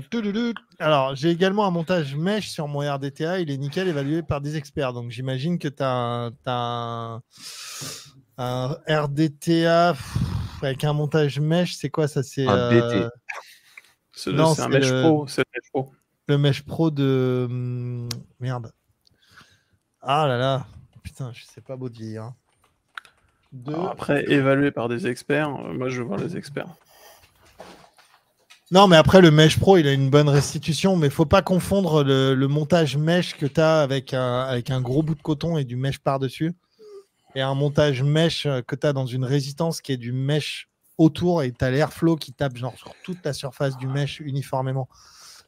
Alors, 0.80 1.14
j'ai 1.16 1.30
également 1.30 1.66
un 1.66 1.70
montage 1.70 2.14
mesh 2.16 2.48
sur 2.50 2.68
mon 2.68 2.80
RDTA. 2.80 3.40
Il 3.40 3.50
est 3.50 3.56
nickel, 3.56 3.88
évalué 3.88 4.22
par 4.22 4.40
des 4.40 4.56
experts. 4.56 4.92
Donc, 4.92 5.10
j'imagine 5.10 5.58
que 5.58 5.68
tu 5.68 5.82
as, 5.82 5.90
un, 5.90 6.30
t'as 6.44 6.52
un- 6.52 7.22
un 8.38 8.76
RDTA 8.88 9.94
avec 10.62 10.84
un 10.84 10.92
montage 10.92 11.38
mesh. 11.40 11.74
C'est 11.76 11.90
quoi 11.90 12.08
ça 12.08 12.22
C'est 12.22 12.46
Un 12.46 12.54
euh, 12.56 12.90
DT. 13.00 13.08
C'est 14.12 14.32
Non, 14.32 14.54
c'est 14.54 14.62
un 14.62 14.68
Mesh 14.68 14.90
le- 14.90 15.02
Pro. 15.02 15.26
C'est 15.28 15.42
le 15.42 15.48
Mesh 15.54 15.70
Pro. 15.70 15.92
le 16.28 16.38
mesh 16.38 16.62
pro 16.64 16.90
de. 16.90 17.46
hum, 17.48 18.08
Merde. 18.40 18.72
Ah 20.00 20.26
là 20.26 20.36
là. 20.38 20.66
Putain, 21.02 21.30
je 21.32 21.44
sais 21.44 21.60
pas 21.60 21.76
beau 21.76 21.88
de 21.88 21.94
vieillir. 21.96 22.22
hein. 22.24 22.34
De- 23.52 23.72
après, 23.74 24.24
évalué 24.30 24.70
par 24.70 24.88
des 24.88 25.06
experts, 25.06 25.48
euh, 25.48 25.72
moi 25.72 25.88
je 25.88 25.98
veux 26.02 26.04
voir 26.06 26.18
les 26.18 26.36
experts. 26.36 26.68
Non, 28.70 28.86
mais 28.86 28.96
après, 28.96 29.22
le 29.22 29.30
Mesh 29.30 29.58
Pro, 29.58 29.78
il 29.78 29.86
a 29.88 29.92
une 29.94 30.10
bonne 30.10 30.28
restitution, 30.28 30.94
mais 30.96 31.08
faut 31.08 31.24
pas 31.24 31.40
confondre 31.40 32.04
le, 32.04 32.34
le 32.34 32.48
montage 32.48 32.98
mesh 32.98 33.34
que 33.34 33.46
tu 33.46 33.58
as 33.60 33.80
avec 33.80 34.12
un, 34.12 34.40
avec 34.40 34.70
un 34.70 34.82
gros 34.82 35.02
bout 35.02 35.14
de 35.14 35.22
coton 35.22 35.56
et 35.56 35.64
du 35.64 35.76
mesh 35.76 35.98
par-dessus, 36.00 36.52
et 37.38 37.40
un 37.40 37.54
montage 37.54 38.02
mesh 38.02 38.46
euh, 38.46 38.62
que 38.62 38.74
tu 38.74 38.84
as 38.86 38.92
dans 38.92 39.06
une 39.06 39.24
résistance 39.24 39.80
qui 39.80 39.92
est 39.92 39.96
du 39.96 40.10
mesh 40.12 40.68
autour 40.98 41.44
et 41.44 41.52
tu 41.52 41.64
as 41.64 41.70
l'airflow 41.70 42.16
qui 42.16 42.32
tape 42.32 42.56
genre 42.56 42.76
sur 42.76 42.96
toute 43.02 43.24
la 43.24 43.32
surface 43.32 43.76
du 43.76 43.86
mesh 43.86 44.18
uniformément. 44.18 44.88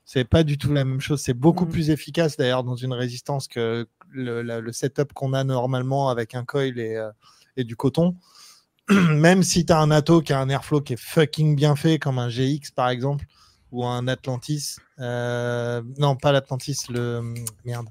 C'est 0.05 0.25
pas 0.25 0.45
du 0.45 0.57
tout 0.57 0.73
la 0.73 0.85
même 0.85 1.01
chose. 1.01 1.21
C'est 1.21 1.35
beaucoup 1.35 1.65
Mhm. 1.67 1.73
plus 1.73 1.91
efficace 1.91 2.37
d'ailleurs 2.37 2.63
dans 2.63 2.77
une 2.77 2.93
résistance 2.93 3.49
que 3.49 3.89
le, 4.11 4.43
la- 4.43 4.61
le 4.61 4.73
setup 4.73 5.13
qu'on 5.13 5.33
a 5.33 5.43
normalement 5.45 6.09
avec 6.09 6.35
un 6.37 6.45
coil 6.45 6.79
et, 6.79 6.95
euh, 6.97 7.11
et 7.57 7.65
du 7.65 7.75
coton. 7.77 8.17
Même 8.89 9.43
si 9.43 9.67
tu 9.67 9.73
as 9.73 9.79
un 9.81 9.91
Atto 9.91 10.21
qui 10.21 10.33
a 10.33 10.41
un 10.41 10.49
airflow 10.49 10.81
qui 10.81 10.93
est 10.93 11.01
fucking 11.01 11.57
bien 11.57 11.75
fait, 11.77 11.99
comme 11.99 12.19
un 12.21 12.29
GX 12.29 12.71
par 12.75 12.89
exemple, 12.91 13.25
ou 13.73 13.85
un 13.85 14.07
Atlantis. 14.09 14.77
euh, 15.01 15.83
non, 15.99 16.15
pas 16.17 16.31
l'Atlantis, 16.33 16.87
le. 16.89 17.35
Merde. 17.65 17.89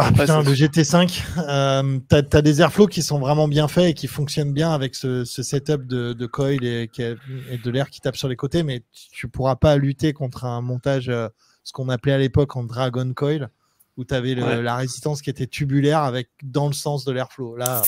Ah, 0.00 0.12
putain, 0.12 0.42
le 0.44 0.52
GT5, 0.54 1.24
euh, 1.48 1.98
t'as 2.08 2.22
as 2.38 2.40
des 2.42 2.60
airflows 2.60 2.86
qui 2.86 3.02
sont 3.02 3.18
vraiment 3.18 3.48
bien 3.48 3.66
faits 3.66 3.90
et 3.90 3.94
qui 3.94 4.06
fonctionnent 4.06 4.52
bien 4.52 4.70
avec 4.72 4.94
ce, 4.94 5.24
ce 5.24 5.42
setup 5.42 5.86
de, 5.88 6.12
de 6.12 6.26
coil 6.26 6.62
et, 6.64 6.88
de 6.88 7.70
l'air 7.70 7.90
qui 7.90 8.00
tape 8.00 8.16
sur 8.16 8.28
les 8.28 8.36
côtés, 8.36 8.62
mais 8.62 8.84
tu 8.92 9.26
pourras 9.28 9.56
pas 9.56 9.76
lutter 9.76 10.12
contre 10.12 10.44
un 10.44 10.60
montage, 10.60 11.08
euh, 11.08 11.28
ce 11.64 11.72
qu'on 11.72 11.88
appelait 11.88 12.12
à 12.12 12.18
l'époque 12.18 12.54
en 12.54 12.62
Dragon 12.62 13.12
Coil, 13.12 13.50
où 13.96 14.04
tu 14.04 14.14
avais 14.14 14.40
Ouais. 14.40 14.62
la 14.62 14.76
résistance 14.76 15.20
qui 15.20 15.30
était 15.30 15.48
tubulaire 15.48 16.02
avec 16.04 16.28
dans 16.44 16.68
le 16.68 16.74
sens 16.74 17.04
de 17.04 17.10
l'airflow. 17.10 17.56
Là, 17.56 17.82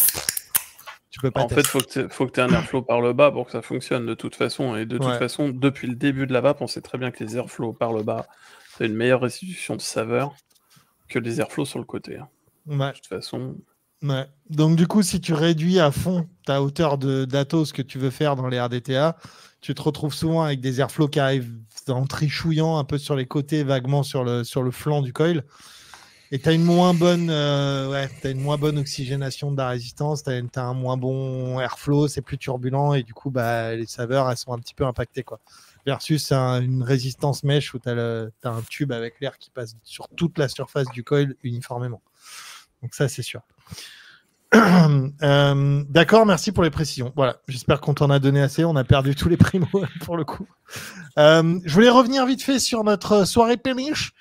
tu 1.11 1.20
peux 1.20 1.30
pas 1.30 1.42
En 1.42 1.48
fait, 1.48 1.62
tester. 1.62 2.06
faut 2.11 2.26
que 2.26 2.32
tu 2.32 2.40
aies 2.40 2.42
un 2.42 2.52
airflow 2.52 2.82
par 2.82 3.00
le 3.00 3.12
bas 3.12 3.30
pour 3.30 3.46
que 3.46 3.52
ça 3.52 3.62
fonctionne 3.62 4.04
de 4.06 4.14
toute 4.14 4.34
façon. 4.34 4.74
Et 4.74 4.84
de 4.84 4.98
toute 4.98 5.06
Ouais. 5.06 5.18
façon, 5.18 5.50
depuis 5.50 5.86
le 5.86 5.94
début 5.94 6.26
de 6.26 6.32
la 6.32 6.40
vape, 6.40 6.61
on 6.61 6.66
sait 6.66 6.80
très 6.80 6.98
bien 6.98 7.12
que 7.12 7.22
les 7.22 7.36
airflows 7.36 7.72
par 7.72 7.92
le 7.92 8.02
bas, 8.02 8.26
c'est 8.76 8.86
une 8.86 8.94
meilleure 8.94 9.20
restitution 9.20 9.76
de 9.76 9.80
saveur 9.80 10.34
que 11.11 11.18
les 11.18 11.40
airflows 11.40 11.66
sur 11.66 11.78
le 11.78 11.84
côté. 11.84 12.16
hein. 12.16 12.28
Ouais. 12.66 12.88
De 12.88 12.94
toute 12.94 13.06
façon, 13.06 13.56
Ouais. 14.02 14.26
Donc 14.48 14.76
du 14.76 14.86
coup, 14.86 15.02
si 15.02 15.20
tu 15.20 15.34
réduis 15.34 15.78
à 15.78 15.90
fond 15.90 16.26
ta 16.46 16.62
hauteur 16.62 16.96
de 16.96 17.26
d'Atos 17.26 17.72
que 17.72 17.82
tu 17.82 17.98
veux 17.98 18.11
faire 18.11 18.34
dans 18.34 18.48
les 18.48 18.58
RDTA, 18.58 19.16
tu 19.61 19.74
te 19.74 19.82
retrouves 19.82 20.14
souvent 20.14 20.42
avec 20.42 20.61
des 20.61 20.80
airflows 20.80 21.08
qui 21.08 21.20
arrivent 21.20 21.52
en 21.88 22.06
trichouillant 22.06 22.78
un 22.78 22.84
peu 22.84 22.96
sur 22.96 23.14
les 23.14 23.26
côtés, 23.26 23.62
vaguement 23.62 24.02
sur 24.02 24.24
le, 24.24 24.42
sur 24.42 24.62
le 24.62 24.70
flanc 24.70 25.02
du 25.02 25.12
coil. 25.12 25.44
Et 26.32 26.38
tu 26.38 26.48
as 26.48 26.52
une 26.52 26.64
moins 26.64 26.94
bonne 26.94 27.28
euh, 27.28 27.90
ouais, 27.90 28.08
t'as 28.22 28.30
une 28.30 28.40
moins 28.40 28.56
bonne 28.56 28.78
oxygénation 28.78 29.50
de 29.52 29.56
la 29.58 29.68
résistance, 29.68 30.22
tu 30.22 30.30
as, 30.30 30.64
un 30.64 30.74
moins 30.74 30.96
bon 30.96 31.61
airflow, 31.61 32.08
c'est 32.08 32.22
plus 32.22 32.38
turbulent 32.38 32.94
et 32.94 33.02
du 33.02 33.12
coup 33.12 33.30
bah, 33.30 33.74
les 33.74 33.86
saveurs 33.86 34.30
elles 34.30 34.36
sont 34.36 34.52
un 34.52 34.58
petit 34.58 34.74
peu 34.74 34.86
impactées 34.86 35.24
quoi. 35.24 35.40
Versus 35.87 36.31
un- 36.33 36.61
une 36.61 36.83
résistance 36.83 37.43
mèche 37.43 37.72
où 37.74 37.78
tu 37.78 37.89
as, 37.89 38.28
un 38.45 38.62
tube 38.68 38.93
avec 38.93 39.20
l'air 39.20 39.39
qui 39.39 39.51
passe 39.51 39.76
sur 39.83 40.09
toute 40.11 40.39
la 40.39 40.49
surface 40.49 40.89
du 40.93 41.05
coil 41.05 41.35
uniformément. 41.43 42.03
Donc 42.83 42.95
ça 42.95 43.09
c'est 43.09 43.22
sûr. 43.22 43.41
Euh, 45.22 45.85
D'accord, 45.89 46.26
merci 46.26 46.51
pour 46.51 46.64
les 46.64 46.70
précisions. 46.70 47.12
Voilà, 47.14 47.37
j'espère 47.47 47.81
qu'on 47.81 47.95
t'en 47.95 48.11
a 48.11 48.18
donné 48.18 48.41
assez. 48.43 48.64
On 48.64 48.74
a 48.74 48.83
perdu 48.83 49.14
tous 49.14 49.28
les 49.28 49.37
primos 49.37 49.68
pour 50.05 50.16
le 50.16 50.24
coup. 50.24 50.47
Euh, 51.18 51.61
je 51.64 51.72
voulais 51.72 51.89
revenir 51.91 52.26
vite 52.26 52.43
fait 52.43 52.59
sur 52.59 52.83
notre 52.83 53.24
soirée 53.26 53.57
péniche, 53.57 54.12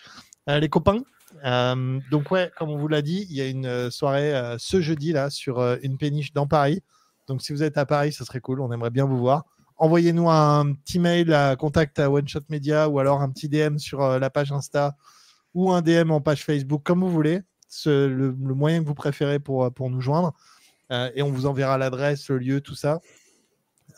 euh, 0.47 0.59
les 0.59 0.69
copains. 0.69 0.99
Donc 2.11 2.29
ouais, 2.31 2.51
comme 2.57 2.69
on 2.69 2.77
vous 2.77 2.87
l'a 2.87 3.01
dit, 3.01 3.25
il 3.29 3.35
y 3.35 3.41
a 3.41 3.47
une 3.47 3.89
soirée 3.89 4.55
ce 4.59 4.81
jeudi 4.81 5.13
là 5.13 5.29
sur 5.29 5.61
une 5.81 5.97
péniche 5.97 6.33
dans 6.33 6.47
Paris. 6.47 6.81
Donc 7.27 7.41
si 7.41 7.53
vous 7.53 7.63
êtes 7.63 7.77
à 7.77 7.85
Paris, 7.85 8.11
ce 8.11 8.25
serait 8.25 8.41
cool. 8.41 8.59
On 8.61 8.71
aimerait 8.71 8.89
bien 8.89 9.05
vous 9.05 9.17
voir. 9.17 9.45
Envoyez-nous 9.79 10.29
un 10.29 10.73
petit 10.73 10.99
mail 10.99 11.33
à 11.33 11.55
contact 11.55 11.99
à 11.99 12.11
One 12.11 12.25
Media 12.49 12.87
ou 12.87 12.99
alors 12.99 13.21
un 13.21 13.29
petit 13.29 13.49
DM 13.49 13.77
sur 13.77 14.01
euh, 14.01 14.19
la 14.19 14.29
page 14.29 14.51
Insta 14.51 14.95
ou 15.53 15.71
un 15.71 15.81
DM 15.81 16.11
en 16.11 16.21
page 16.21 16.43
Facebook, 16.43 16.83
comme 16.83 16.99
vous 17.01 17.09
voulez. 17.09 17.41
Le, 17.85 18.31
moyen 18.31 18.81
que 18.81 18.87
vous 18.87 18.95
préférez 18.95 19.39
pour, 19.39 19.71
pour 19.73 19.89
nous 19.89 20.01
joindre. 20.01 20.33
Euh, 20.91 21.11
et 21.15 21.21
on 21.21 21.31
vous 21.31 21.45
enverra 21.45 21.77
l'adresse, 21.77 22.29
le 22.29 22.39
lieu, 22.39 22.61
tout 22.61 22.75
ça. 22.75 22.99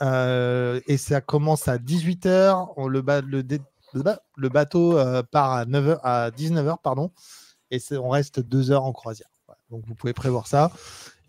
Euh, 0.02 0.80
et 0.88 0.98
ça 0.98 1.22
commence 1.22 1.68
à 1.68 1.78
18h. 1.78 2.74
On, 2.76 2.88
le, 2.88 3.02
bateau 4.50 4.98
euh, 4.98 5.24
part 5.24 5.52
à, 5.52 5.66
9h, 5.66 6.00
à 6.04 6.32
19h, 6.32 6.78
pardon. 6.82 7.12
Et 7.70 7.80
on 7.92 8.10
reste 8.10 8.40
2 8.40 8.72
heures 8.72 8.84
en 8.84 8.92
croisière. 8.92 9.30
Donc 9.70 9.84
vous 9.88 9.96
pouvez 9.96 10.14
prévoir 10.14 10.48
ça. 10.48 10.72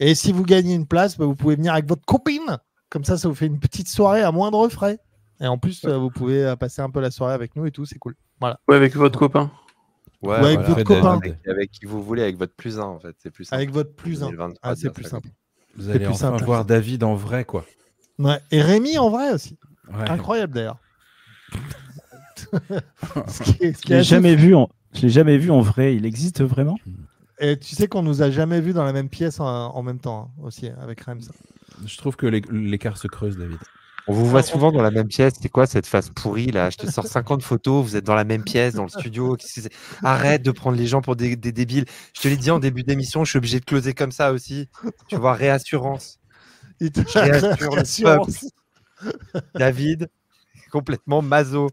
Et 0.01 0.15
si 0.17 0.33
vous 0.33 0.43
gagnez 0.43 0.75
une 0.75 0.87
place, 0.87 1.17
bah, 1.17 1.27
vous 1.27 1.37
pouvez 1.37 1.55
venir 1.55 1.73
avec 1.73 1.87
votre 1.87 2.05
copine. 2.05 2.59
Comme 2.93 3.05
ça, 3.05 3.17
ça 3.17 3.27
vous 3.27 3.35
fait 3.35 3.47
une 3.47 3.59
petite 3.59 3.89
soirée 3.89 4.21
à 4.21 4.31
moindre 4.33 4.69
frais. 4.69 4.99
Et 5.41 5.47
en 5.47 5.57
plus, 5.57 5.83
euh, 5.87 5.97
vous 5.97 6.11
pouvez 6.11 6.45
euh, 6.45 6.57
passer 6.57 6.83
un 6.83 6.91
peu 6.91 7.01
la 7.01 7.11
soirée 7.11 7.33
avec 7.33 7.57
nous 7.57 7.65
et 7.65 7.71
tout, 7.71 7.87
c'est 7.87 7.99
cool. 7.99 8.15
Voilà. 8.39 8.61
ouais, 8.69 8.77
avec 8.77 8.95
votre 8.95 9.19
copain. 9.19 9.51
Ouais, 10.21 10.39
Ouais, 10.41 10.55
avec 10.57 10.61
votre 10.61 10.83
copain. 10.85 11.17
Avec, 11.17 11.37
avec 11.49 11.71
qui 11.71 11.87
vous 11.87 12.03
voulez, 12.03 12.23
avec 12.23 12.37
votre 12.37 12.55
plus 12.55 12.79
1 12.79 12.83
en 12.83 12.99
fait. 13.01 13.17
C'est 13.19 13.31
plus 13.31 13.45
simple. 13.47 13.57
Avec 13.57 13.71
votre 13.73 13.95
plus 13.95 14.23
1. 14.23 14.27
2023, 14.27 14.59
Ah, 14.63 14.77
c'est 14.77 14.91
plus 14.91 15.05
simple. 15.05 15.29
Vous 15.75 15.85
C'est 15.85 15.91
allez 15.93 16.01
plus 16.01 16.09
enfin 16.09 16.33
simple. 16.33 16.45
voir 16.45 16.67
David 16.67 17.03
en 17.03 17.15
vrai, 17.15 17.47
quoi. 17.47 17.65
Ouais. 18.19 18.39
Et 18.51 18.61
Rémi 18.61 18.99
en 18.99 19.09
vrai 19.09 19.33
aussi. 19.33 19.57
Ouais. 19.91 20.11
Incroyable 20.11 20.53
d'ailleurs. 20.53 20.77
Ce 23.29 23.43
qui 23.43 23.65
est- 23.65 23.73
ce 23.73 23.83
qui 23.83 23.89
Je 23.93 23.95
l'ai 23.97 24.05
jamais 24.05 24.37
vu 24.37 24.55
en... 24.55 24.69
Je 24.93 25.01
l'ai 25.03 25.09
jamais 25.09 25.39
vu 25.39 25.51
en 25.51 25.61
vrai. 25.63 25.97
Il 25.97 26.05
existe 26.05 26.43
vraiment? 26.43 26.77
Et 27.39 27.59
tu 27.59 27.75
sais 27.75 27.89
qu'on 27.89 28.03
nous 28.03 28.21
a 28.23 28.31
jamais 28.31 28.61
vus 28.61 28.75
dans 28.75 28.85
la 28.85 28.93
même 28.93 29.09
pièce 29.09 29.41
en, 29.41 29.47
en 29.47 29.83
même 29.83 29.99
temps 29.99 30.31
hein, 30.39 30.43
aussi 30.45 30.69
avec 30.69 31.01
Rems. 31.01 31.21
Je 31.87 31.97
trouve 31.97 32.17
que 32.17 32.27
l'é- 32.27 32.43
l'écart 32.51 32.97
se 32.97 33.07
creuse, 33.09 33.37
David. 33.37 33.59
On 34.09 34.13
vous 34.13 34.27
voit 34.27 34.43
souvent 34.43 34.73
dans 34.73 34.83
la 34.83 34.91
même 34.91 35.07
pièce. 35.07 35.35
C'est 35.41 35.49
quoi 35.49 35.67
cette 35.67 35.87
face 35.87 36.11
pourrie 36.11 36.51
là? 36.51 36.71
Je 36.71 36.77
te 36.77 36.91
sors 36.91 37.07
50 37.07 37.43
photos, 37.43 37.85
vous 37.85 37.95
êtes 37.97 38.05
dans 38.05 38.17
la 38.17 38.25
même 38.25 38.43
pièce, 38.43 38.75
dans 38.75 38.83
le 38.83 38.89
studio. 38.89 39.37
Arrête 40.03 40.43
de 40.43 40.51
prendre 40.51 40.77
les 40.77 40.89
gens 40.89 41.01
pour 41.03 41.15
des, 41.15 41.37
des 41.37 41.53
débiles. 41.53 41.85
Je 42.17 42.21
te 42.23 42.27
l'ai 42.29 42.37
dit 42.37 42.51
en 42.51 42.59
début 42.59 42.83
d'émission, 42.83 43.25
je 43.25 43.31
suis 43.31 43.37
obligé 43.39 43.61
de 43.61 43.65
closer 43.65 43.95
comme 43.95 44.11
ça 44.11 44.33
aussi. 44.33 44.69
Tu 45.09 45.15
vois, 45.17 45.35
réassurance. 45.35 46.19
Il 46.81 46.91
te 46.91 47.01
Je 47.09 47.19
réassure 47.19 47.75
le 47.77 47.81
Assurance. 47.83 48.47
David, 49.55 50.09
complètement 50.73 51.23
mazo. 51.23 51.69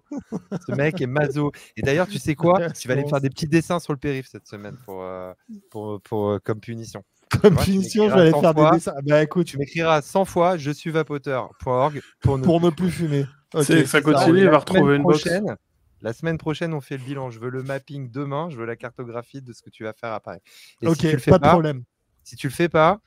Ce 0.67 0.71
mec 0.75 1.01
est 1.01 1.07
mazo. 1.07 1.51
Et 1.77 1.81
d'ailleurs, 1.81 2.07
tu 2.07 2.19
sais 2.19 2.35
quoi? 2.35 2.69
Tu 2.73 2.87
vas 2.87 2.93
aller 2.93 3.03
me 3.03 3.09
faire 3.09 3.21
des 3.21 3.29
petits 3.29 3.47
dessins 3.47 3.79
sur 3.79 3.93
le 3.93 3.97
périph' 3.99 4.27
cette 4.27 4.45
semaine 4.47 4.77
pour, 4.85 5.01
euh, 5.01 5.33
pour, 5.71 5.99
pour, 6.01 6.29
euh, 6.29 6.39
comme 6.43 6.59
punition. 6.59 7.03
Comme 7.41 7.55
tu 7.57 7.63
punition, 7.65 8.09
je 8.09 8.09
m'écriras 8.09 8.15
vais 8.15 8.21
aller 8.21 8.31
100 8.31 8.41
faire 8.41 8.53
fois. 8.53 8.71
des 8.71 8.77
dessins. 8.77 8.93
Bah 9.05 9.23
écoute, 9.23 9.47
Tu 9.47 9.57
m'écriras 9.57 10.01
100 10.01 10.25
fois 10.25 10.57
je 10.57 10.71
suis 10.71 10.89
vapoteur.org 10.91 12.01
pour 12.21 12.37
ne 12.37 12.43
pour 12.43 12.59
ne 12.59 12.69
plus 12.69 12.91
fumer. 12.91 13.25
Ok, 13.53 13.63
C'est- 13.63 13.85
ça 13.85 14.01
continue, 14.01 14.39
il 14.39 14.45
La 14.45 14.51
va 14.51 14.57
retrouver 14.59 14.79
semaine 14.81 14.95
une 14.97 15.03
box. 15.03 15.21
prochaine, 15.21 15.55
La 16.01 16.13
semaine 16.13 16.37
prochaine, 16.37 16.73
on 16.73 16.81
fait 16.81 16.97
le 16.97 17.03
bilan. 17.03 17.29
Je 17.29 17.39
veux 17.39 17.49
le 17.49 17.61
mapping 17.63 18.09
demain. 18.09 18.49
Je 18.49 18.57
veux 18.57 18.65
la 18.65 18.75
cartographie 18.75 19.41
de 19.41 19.51
ce 19.53 19.61
que 19.61 19.69
tu 19.69 19.83
vas 19.83 19.93
faire 19.93 20.13
après. 20.13 20.39
Et 20.81 20.87
Ok, 20.87 20.95
si 20.97 21.01
tu 21.01 21.11
le 21.11 21.17
fais 21.19 21.31
pas 21.31 21.37
de 21.39 21.43
pas, 21.43 21.49
problème. 21.51 21.83
si 22.23 22.35
tu 22.35 22.47
le 22.47 22.53
fais 22.53 22.69
pas, 22.69 22.99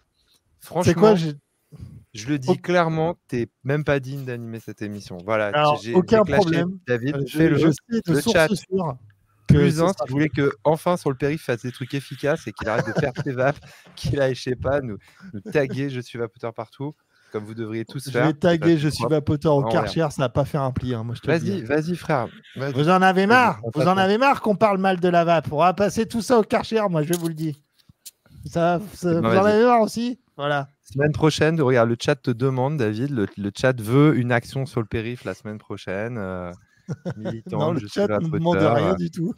franchement, 0.61 0.85
C'est 0.85 0.95
quoi? 0.95 1.15
Je 2.15 2.27
le 2.29 2.39
dis 2.39 2.49
Ok. 2.51 2.63
clairement, 2.63 3.17
t'es 3.29 3.49
même 3.65 3.85
pas 3.85 4.01
digne 4.01 4.25
d'animer 4.25 4.61
cette 4.61 4.83
émission. 4.83 5.19
Voilà. 5.25 5.47
Alors, 5.49 5.81
j'ai- 5.83 5.95
aucun 5.95 6.23
problème. 6.25 6.79
David, 6.87 7.17
Euh, 7.17 7.23
je, 7.27 7.37
fais-le. 7.37 7.57
je 7.59 7.69
sais 7.71 8.01
de 8.07 8.13
Le 8.13 8.21
source 8.21 8.35
chat. 8.37 8.49
sûre 8.49 8.97
que 9.49 9.55
Plus 9.55 9.83
un, 9.83 9.89
si 9.89 9.95
vous 10.07 10.13
voulez 10.13 10.29
que 10.29 10.53
enfin 10.65 10.97
sur 10.97 11.11
le 11.11 11.17
périph' 11.17 11.43
fasse 11.43 11.63
des 11.63 11.73
trucs 11.73 11.93
efficaces 11.95 12.47
et 12.47 12.53
qu'il 12.53 12.69
arrête 12.69 12.87
de 12.87 12.93
faire 12.99 13.13
ses 13.25 13.33
vapes, 13.33 13.59
qu'il 13.97 14.21
aille, 14.21 14.35
je 14.35 14.43
sais 14.43 14.57
pas, 14.57 14.81
nous, 14.81 14.97
nous 15.35 15.41
taguer 15.41 15.91
je 15.91 16.01
suis 16.01 16.19
vapoteur 16.19 16.55
partout, 16.55 16.95
comme 17.33 17.45
vous 17.45 17.55
devriez 17.55 17.85
tous 17.85 18.05
Je 18.07 18.11
faire. 18.11 18.27
vais 18.27 18.33
taguer, 18.35 18.79
je 18.79 18.89
suis 18.89 19.05
vapoteur 19.11 19.57
au 19.57 19.65
En 19.65 19.69
Karcher, 19.69 20.07
ça 20.11 20.23
va 20.23 20.29
pas 20.29 20.45
faire 20.45 20.63
un 20.63 20.71
pli, 20.71 20.95
hein, 20.95 21.03
moi 21.03 21.15
je 21.17 21.21
te 21.21 21.31
le 21.31 21.39
dis. 21.39 21.63
Vas-y, 21.63 21.83
vas-y 21.83 21.97
frère. 21.97 22.29
Vous 22.57 22.89
en 22.89 23.03
avez 23.03 23.27
marre 23.27 23.61
Vous 23.75 23.83
en 23.83 23.97
avez 23.99 24.17
marre 24.17 24.41
qu'on 24.41 24.57
parle 24.57 24.79
mal 24.79 25.01
de 25.01 25.09
la 25.09 25.25
vape 25.25 25.53
On 25.53 25.59
va 25.59 25.75
passer 25.75 26.07
tout 26.07 26.23
ça 26.23 26.39
au 26.39 26.43
Karcher, 26.43 26.83
moi 26.89 27.03
je 27.03 27.13
vous 27.15 27.29
le 27.29 27.35
dis. 27.35 27.63
Ça, 28.47 28.79
vous 28.79 29.09
en 29.09 29.25
avez 29.25 29.65
marre 29.65 29.81
aussi? 29.83 30.19
Voilà. 30.37 30.69
Semaine 30.93 31.13
prochaine, 31.13 31.61
regarde, 31.61 31.89
le 31.89 31.97
chat 31.99 32.17
te 32.17 32.31
demande, 32.31 32.77
David, 32.77 33.11
le, 33.11 33.27
le 33.39 33.51
chat 33.57 33.81
veut 33.81 34.17
une 34.17 34.31
action 34.33 34.67
sur 34.67 34.81
le 34.81 34.87
périph' 34.87 35.25
la 35.25 35.35
semaine 35.35 35.59
prochaine. 35.59 36.19
euh, 36.19 36.53
militant, 37.17 37.59
non, 37.61 37.73
le 37.73 37.81
chat 37.89 38.09
ne 38.21 38.29
demande 38.29 38.57
rien 38.59 38.93
euh, 38.93 38.95
du 38.97 39.11
tout. 39.11 39.33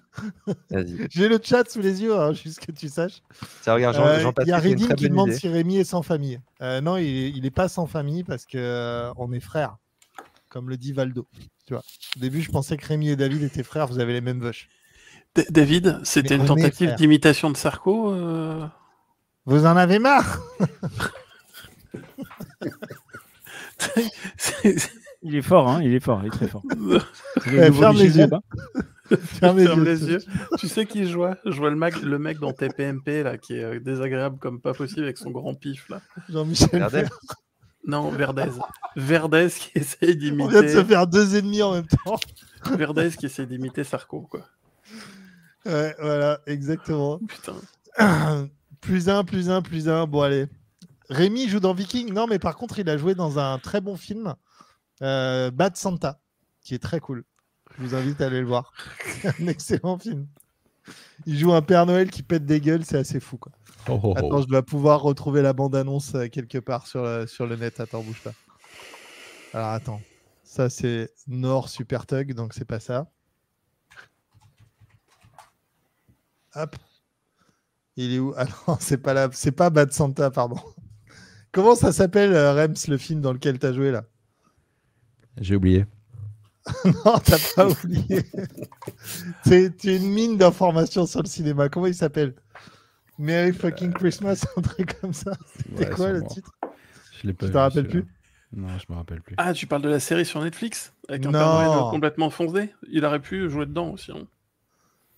Vas-y. 0.70 0.98
J'ai 1.10 1.28
le 1.28 1.38
chat 1.42 1.68
sous 1.70 1.80
les 1.80 2.02
yeux, 2.02 2.18
hein, 2.18 2.32
juste 2.32 2.58
que 2.66 2.72
tu 2.72 2.88
saches. 2.88 3.20
Tiens, 3.62 3.74
regarde, 3.74 3.94
Jean, 3.94 4.06
Euh, 4.06 4.18
Jean 4.20 4.32
Il 4.42 4.48
y 4.48 4.52
a 4.52 4.58
très 4.58 4.74
qui 4.74 5.08
demande 5.08 5.28
idée. 5.28 5.38
si 5.38 5.48
Rémi 5.48 5.76
est 5.76 5.84
sans 5.84 6.02
famille. 6.02 6.40
Euh, 6.60 6.80
non, 6.80 6.96
il 6.96 7.40
n'est 7.40 7.50
pas 7.52 7.68
sans 7.68 7.86
famille 7.86 8.24
parce 8.24 8.46
que 8.46 8.58
euh, 8.58 9.12
on 9.16 9.32
est 9.32 9.38
frères, 9.40 9.76
comme 10.48 10.68
le 10.68 10.76
dit 10.76 10.92
Valdo. 10.92 11.28
Tu 11.66 11.74
vois. 11.74 11.82
Au 12.16 12.20
début, 12.20 12.42
je 12.42 12.50
pensais 12.50 12.76
que 12.76 12.86
Rémi 12.86 13.10
et 13.10 13.16
David 13.16 13.42
étaient 13.44 13.62
frères, 13.62 13.86
vous 13.86 14.00
avez 14.00 14.12
les 14.12 14.20
mêmes 14.20 14.40
vaches. 14.40 14.68
D- 15.36 15.46
David, 15.50 16.00
c'était 16.02 16.34
une 16.36 16.46
tentative 16.46 16.94
d'imitation 16.96 17.50
de 17.50 17.56
Sarko 17.56 18.10
euh? 18.12 18.66
Vous 19.46 19.66
en 19.66 19.76
avez 19.76 19.98
marre? 20.00 20.40
Il 25.22 25.34
est 25.36 25.42
fort, 25.42 25.68
hein, 25.68 25.82
il 25.82 25.94
est 25.94 26.00
fort, 26.00 26.20
il 26.22 26.26
est 26.26 26.30
très 26.30 26.48
fort. 26.48 26.62
Eh, 27.46 27.72
ferme 27.72 27.96
les 27.96 28.18
yeux. 28.18 28.26
Hein. 28.32 28.40
Ferme 29.22 29.58
les 29.58 29.66
Ferme 29.66 29.84
yeux. 29.84 29.84
les 29.84 30.04
yeux. 30.06 30.18
Tu 30.58 30.66
sais 30.68 30.86
qui 30.86 31.06
je 31.06 31.14
vois 31.14 31.36
Je 31.44 31.56
vois 31.58 31.70
le 31.70 31.76
mec, 31.76 32.00
le 32.02 32.18
mec 32.18 32.38
dans 32.38 32.52
TPMP 32.52 33.22
là, 33.22 33.36
qui 33.38 33.54
est 33.54 33.64
euh, 33.64 33.80
désagréable 33.80 34.38
comme 34.38 34.60
pas 34.60 34.72
possible 34.72 35.02
avec 35.02 35.18
son 35.18 35.30
grand 35.30 35.54
pif 35.54 35.88
là. 35.90 36.00
Jean-Michel. 36.30 36.86
Non, 37.86 38.10
Verdez. 38.10 38.46
Verdez 38.96 39.48
qui 39.50 39.70
essaye 39.78 39.98
On 40.00 40.06
vient 40.08 40.14
de 40.14 40.20
d'imiter. 40.20 40.68
se 40.68 40.84
faire 40.84 41.06
deux 41.06 41.36
ennemis 41.36 41.62
en 41.62 41.72
même 41.72 41.86
temps. 41.86 42.18
Verdez 42.76 43.10
qui 43.10 43.26
essaye 43.26 43.46
d'imiter 43.46 43.84
Sarko 43.84 44.22
quoi. 44.22 44.40
Ouais, 45.66 45.94
voilà, 46.00 46.40
exactement. 46.46 47.18
Putain. 47.26 47.56
plus 48.80 49.08
un, 49.08 49.24
plus 49.24 49.50
un, 49.50 49.60
plus 49.62 49.88
un. 49.88 50.06
Bon, 50.06 50.22
allez. 50.22 50.46
Rémi 51.10 51.48
joue 51.48 51.60
dans 51.60 51.74
Viking. 51.74 52.12
Non, 52.12 52.26
mais 52.26 52.38
par 52.38 52.56
contre, 52.56 52.78
il 52.78 52.88
a 52.88 52.96
joué 52.96 53.14
dans 53.14 53.38
un 53.38 53.58
très 53.58 53.80
bon 53.80 53.96
film, 53.96 54.34
euh, 55.02 55.50
Bad 55.50 55.76
Santa, 55.76 56.20
qui 56.62 56.74
est 56.74 56.78
très 56.82 57.00
cool. 57.00 57.24
Je 57.76 57.82
vous 57.82 57.94
invite 57.94 58.20
à 58.20 58.26
aller 58.26 58.40
le 58.40 58.46
voir. 58.46 58.72
un 59.24 59.46
excellent 59.48 59.98
film. 59.98 60.26
Il 61.26 61.38
joue 61.38 61.52
un 61.52 61.62
Père 61.62 61.86
Noël 61.86 62.10
qui 62.10 62.22
pète 62.22 62.44
des 62.44 62.60
gueules, 62.60 62.84
c'est 62.84 62.98
assez 62.98 63.20
fou. 63.20 63.38
Quoi. 63.38 63.52
Oh, 63.88 63.98
oh, 64.02 64.14
oh. 64.14 64.14
Attends, 64.16 64.42
je 64.42 64.46
dois 64.48 64.62
pouvoir 64.62 65.02
retrouver 65.02 65.42
la 65.42 65.52
bande-annonce 65.52 66.14
euh, 66.14 66.28
quelque 66.28 66.58
part 66.58 66.86
sur, 66.86 67.02
le- 67.02 67.26
sur 67.26 67.46
le 67.46 67.56
net. 67.56 67.80
Attends, 67.80 68.02
bouge 68.02 68.20
pas. 68.22 68.32
Alors, 69.52 69.70
attends. 69.70 70.00
Ça, 70.42 70.70
c'est 70.70 71.10
Nord 71.26 71.68
Super 71.68 72.06
Tug, 72.06 72.34
donc 72.34 72.54
c'est 72.54 72.64
pas 72.64 72.80
ça. 72.80 73.10
Hop. 76.54 76.76
Il 77.96 78.12
est 78.14 78.18
où? 78.18 78.34
Ah 78.36 78.44
non, 78.68 78.76
c'est 78.80 78.98
pas 78.98 79.14
là. 79.14 79.28
C'est 79.32 79.52
pas 79.52 79.70
Bad 79.70 79.92
Santa, 79.92 80.30
pardon. 80.30 80.56
Comment 81.54 81.74
ça 81.76 81.92
s'appelle, 81.92 82.34
euh, 82.34 82.52
Rems, 82.52 82.74
le 82.88 82.98
film 82.98 83.20
dans 83.20 83.32
lequel 83.32 83.58
tu 83.58 83.66
as 83.66 83.72
joué 83.72 83.90
là 83.92 84.04
J'ai 85.40 85.56
oublié. 85.56 85.86
Non, 86.84 87.18
t'as 87.24 87.38
pas 87.54 87.68
oublié. 87.68 88.22
C'est 89.46 89.76
tu 89.76 89.90
es 89.90 89.96
une 89.98 90.10
mine 90.10 90.36
d'informations 90.38 91.06
sur 91.06 91.22
le 91.22 91.28
cinéma. 91.28 91.68
Comment 91.68 91.86
il 91.86 91.94
s'appelle 91.94 92.34
Merry 93.18 93.52
fucking 93.52 93.92
Christmas, 93.92 94.44
un 94.56 94.62
truc 94.62 94.98
comme 95.00 95.12
ça. 95.12 95.32
C'était 95.56 95.88
Ouais, 95.88 95.94
quoi 95.94 96.10
le 96.10 96.24
titre 96.24 96.50
Je 97.20 97.26
l'ai 97.28 97.32
pas 97.34 97.46
Tu 97.46 97.52
t'en 97.52 97.60
rappelles 97.60 97.88
plus 97.88 98.04
Non, 98.52 98.76
je 98.78 98.84
me 98.90 98.96
rappelle 98.96 99.20
plus. 99.20 99.34
Ah, 99.38 99.52
tu 99.52 99.66
parles 99.66 99.82
de 99.82 99.88
la 99.90 100.00
série 100.00 100.24
sur 100.24 100.42
Netflix 100.42 100.92
avec 101.08 101.24
un 101.26 101.30
Non. 101.30 101.38
Père 101.38 101.48
Noël 101.54 101.68
euh, 101.86 101.90
complètement 101.90 102.30
foncé 102.30 102.74
Il 102.90 103.04
aurait 103.04 103.20
pu 103.20 103.48
jouer 103.50 103.66
dedans 103.66 103.90
aussi. 103.90 104.10
hein. 104.10 104.26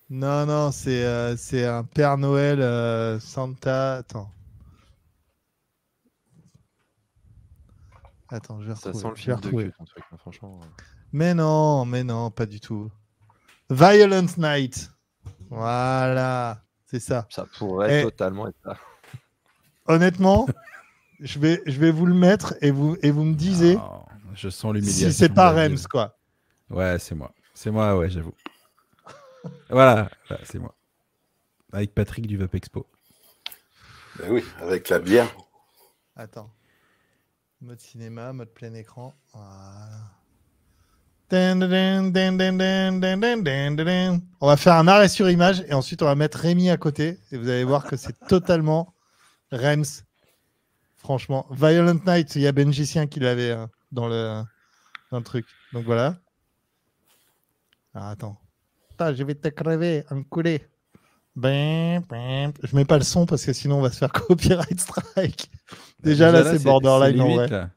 Non, 0.09 0.45
non, 0.45 0.71
c'est 0.71 1.03
euh, 1.05 1.35
c'est 1.37 1.65
un 1.65 1.83
Père 1.85 2.17
Noël 2.17 2.61
euh, 2.61 3.19
Santa. 3.19 3.95
Attends. 3.95 4.29
Attends, 8.29 8.61
je 8.61 8.67
vais 8.69 8.75
Ça 8.75 8.89
retrouver. 8.91 9.01
sent 9.03 9.09
le 9.09 9.15
film 9.15 9.35
de 9.35 9.41
retrouver. 9.45 9.63
cul, 9.65 9.73
ton 9.77 9.85
truc, 9.85 10.03
hein, 10.11 10.17
franchement. 10.17 10.59
Mais 11.13 11.33
non, 11.33 11.85
mais 11.85 12.03
non, 12.03 12.29
pas 12.31 12.45
du 12.45 12.59
tout. 12.59 12.89
Violent 13.69 14.25
Night. 14.37 14.91
Voilà, 15.49 16.61
c'est 16.85 16.99
ça. 16.99 17.25
Ça 17.29 17.45
pourrait 17.57 18.03
totalement 18.03 18.47
être 18.47 18.57
ça. 18.63 18.77
Honnêtement, 19.87 20.45
je 21.21 21.39
vais, 21.39 21.61
je 21.65 21.79
vais 21.79 21.91
vous 21.91 22.05
le 22.05 22.13
mettre 22.13 22.55
et 22.61 22.71
vous, 22.71 22.97
et 23.01 23.11
vous 23.11 23.23
me 23.23 23.33
disiez 23.35 23.77
Ah, 23.79 24.03
je 24.35 24.49
sens 24.49 24.73
l'humiliation. 24.73 25.07
si 25.09 25.13
c'est 25.13 25.29
pas. 25.33 25.51
Rems, 25.51 25.87
quoi. 25.89 26.17
Ouais, 26.69 26.99
c'est 26.99 27.15
moi. 27.15 27.33
C'est 27.53 27.71
moi, 27.71 27.97
ouais, 27.97 28.09
j'avoue. 28.09 28.33
voilà, 29.69 30.09
voilà, 30.27 30.43
c'est 30.45 30.59
moi. 30.59 30.75
Avec 31.71 31.93
Patrick 31.93 32.27
du 32.27 32.37
Vape 32.37 32.55
Expo. 32.55 32.85
Ben 34.19 34.31
oui, 34.31 34.43
avec 34.59 34.89
la 34.89 34.99
bière. 34.99 35.33
Attends. 36.15 36.51
Mode 37.59 37.79
cinéma, 37.79 38.33
mode 38.33 38.53
plein 38.53 38.71
écran. 38.75 39.15
On 44.39 44.47
va 44.47 44.57
faire 44.57 44.75
un 44.75 44.87
arrêt 44.87 45.09
sur 45.09 45.27
image 45.27 45.65
et 45.67 45.73
ensuite 45.73 46.03
on 46.03 46.05
va 46.05 46.13
mettre 46.13 46.37
Rémi 46.37 46.69
à 46.69 46.77
côté 46.77 47.17
et 47.31 47.37
vous 47.37 47.49
allez 47.49 47.63
voir 47.63 47.85
que 47.85 47.97
c'est 47.97 48.13
totalement 48.27 48.93
Rems. 49.51 50.03
Franchement, 50.97 51.47
Violent 51.49 51.99
Night, 52.05 52.35
il 52.35 52.43
y 52.43 52.47
a 52.47 52.51
Benjicien 52.51 53.07
qui 53.07 53.19
l'avait 53.19 53.57
dans 53.91 54.07
le, 54.07 54.43
dans 55.09 55.17
le 55.17 55.23
truc. 55.23 55.47
Donc 55.73 55.85
voilà. 55.85 56.15
Ah, 57.95 58.11
attends. 58.11 58.39
Je 58.99 59.23
vais 59.23 59.33
te 59.33 59.47
crever, 59.47 60.05
enculé. 60.11 60.61
Ben, 61.37 62.01
ben. 62.09 62.51
Je 62.63 62.75
mets 62.75 62.83
pas 62.83 62.97
le 62.97 63.03
son 63.03 63.25
parce 63.27 63.45
que 63.45 63.53
sinon 63.53 63.77
on 63.77 63.81
va 63.81 63.91
se 63.91 63.97
faire 63.99 64.11
copyright 64.27 64.79
strike. 64.79 65.51
Déjà, 65.99 66.31
là, 66.31 66.43
c'est 66.51 66.63
borderline 66.63 67.21
en 67.21 67.35
vrai. 67.35 67.47
là. 67.47 67.69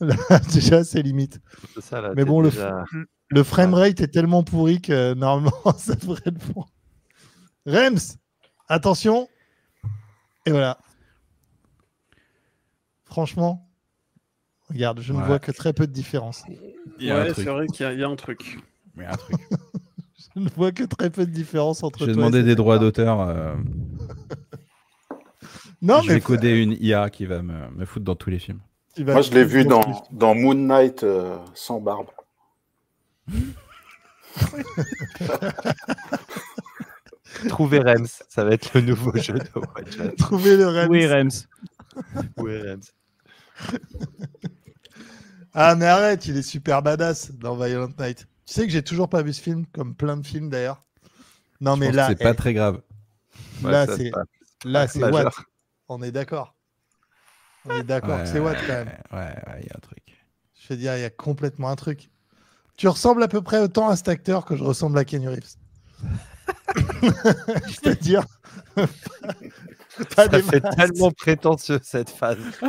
Déjà, 0.52 0.84
c'est 0.84 1.02
limite. 1.02 1.40
C'est 1.74 1.80
ça, 1.82 2.00
là, 2.00 2.12
Mais 2.16 2.24
bon, 2.24 2.40
le, 2.40 2.50
déjà- 2.50 2.84
le 3.28 3.42
framerate 3.44 4.00
est 4.00 4.08
tellement 4.08 4.42
pourri 4.44 4.80
que 4.80 5.14
normalement, 5.14 5.52
ça 5.78 5.94
devrait 5.96 6.22
être 6.26 6.38
bon. 6.54 6.64
Rems, 7.66 8.16
attention. 8.68 9.28
Et 10.46 10.50
voilà. 10.50 10.78
Franchement, 13.04 13.68
regarde, 14.70 15.00
je 15.00 15.12
ne 15.12 15.20
vois 15.22 15.38
que 15.38 15.52
très 15.52 15.72
peu 15.72 15.86
de 15.86 15.92
différence. 15.92 16.42
Il 16.98 17.06
y 17.06 17.10
a 17.10 17.16
un 17.16 17.24
Ouais, 17.24 17.34
c'est 17.34 17.44
vrai 17.44 17.66
qu'il 17.66 17.84
y, 17.84 17.88
a- 17.88 17.92
il 17.92 18.00
y 18.00 18.04
a 18.04 18.08
un 18.08 18.16
truc. 18.16 18.58
Il 18.96 19.02
y 19.02 19.04
a 19.04 19.12
un 19.12 19.16
truc. 19.16 19.36
Je 20.36 20.40
ne 20.40 20.48
vois 20.56 20.72
que 20.72 20.84
très 20.84 21.10
peu 21.10 21.26
de 21.26 21.30
différence 21.30 21.82
entre 21.82 22.00
J'ai 22.00 22.06
toi 22.06 22.14
demandé 22.14 22.38
et 22.38 22.42
des 22.42 22.54
droits 22.54 22.78
d'auteur. 22.78 23.20
euh, 23.20 23.54
Non, 25.82 26.00
je 26.00 26.08
mais 26.08 26.14
vais 26.14 26.20
coder 26.20 26.62
une 26.62 26.76
IA 26.80 27.10
qui 27.10 27.26
va 27.26 27.42
me, 27.42 27.68
me 27.70 27.84
foutre 27.84 28.04
dans 28.04 28.14
tous 28.14 28.30
les 28.30 28.38
films. 28.38 28.60
Moi, 28.98 29.22
je 29.22 29.32
l'ai 29.32 29.44
vu 29.44 29.64
dans, 29.64 30.04
dans 30.12 30.34
Moon 30.34 30.54
Knight 30.54 31.02
euh, 31.02 31.36
sans 31.54 31.80
barbe. 31.80 32.08
Trouver 37.48 37.80
Rems, 37.80 38.06
ça 38.28 38.44
va 38.44 38.52
être 38.52 38.72
le 38.74 38.82
nouveau 38.82 39.16
jeu 39.16 39.34
de 39.34 39.48
One 39.54 39.90
Shot. 39.90 40.10
Trouver 40.18 40.56
le 40.56 40.68
Rems. 40.68 40.88
Oui, 40.90 41.06
Rems? 41.06 41.48
Trouver 42.36 42.60
Rems? 42.62 42.82
Ah, 45.54 45.74
mais 45.74 45.86
arrête, 45.86 46.26
il 46.26 46.36
est 46.36 46.42
super 46.42 46.82
badass 46.82 47.32
dans 47.32 47.56
Violent 47.56 47.88
Night. 47.98 48.26
Tu 48.46 48.54
sais 48.54 48.66
que 48.66 48.72
j'ai 48.72 48.82
toujours 48.82 49.08
pas 49.08 49.22
vu 49.22 49.32
ce 49.32 49.40
film, 49.40 49.66
comme 49.66 49.94
plein 49.94 50.16
de 50.16 50.26
films 50.26 50.50
d'ailleurs. 50.50 50.82
Non, 51.60 51.74
Je 51.74 51.80
mais 51.80 51.86
pense 51.86 51.96
là, 51.96 52.06
c'est 52.08 52.16
pas 52.22 52.34
très 52.34 52.54
grave. 52.54 52.80
Ouais, 53.62 53.70
là, 53.70 53.86
c'est 53.86 54.10
là, 54.64 54.88
c'est. 54.88 55.02
Watt. 55.02 55.32
On 55.88 56.02
est 56.02 56.10
d'accord. 56.12 56.54
On 57.64 57.76
est 57.76 57.84
d'accord 57.84 58.20
que 58.22 58.26
c'est 58.28 58.40
Watt 58.40 58.56
quand 58.66 58.72
même. 58.72 58.88
Ouais, 59.12 59.18
ouais, 59.18 59.60
il 59.60 59.66
y 59.66 59.70
a 59.70 59.76
un 59.76 59.80
truc. 59.80 59.98
Je 60.60 60.68
veux 60.72 60.76
dire, 60.76 60.96
il 60.96 61.00
y 61.02 61.04
a 61.04 61.10
complètement 61.10 61.68
un 61.70 61.76
truc. 61.76 62.10
Tu 62.76 62.88
ressembles 62.88 63.22
à 63.22 63.28
peu 63.28 63.42
près 63.42 63.58
autant 63.60 63.88
à 63.88 63.96
cet 63.96 64.08
acteur 64.08 64.44
que 64.44 64.56
je 64.56 64.64
ressemble 64.64 64.98
à 64.98 65.04
Kenny 65.04 65.28
Reeves. 65.28 65.54
C'est-à-dire. 67.68 68.24
Ça 70.16 70.26
des 70.26 70.42
fait 70.42 70.62
masses. 70.62 70.76
tellement 70.76 71.10
prétentieux 71.12 71.78
cette 71.82 72.10
phase. 72.10 72.38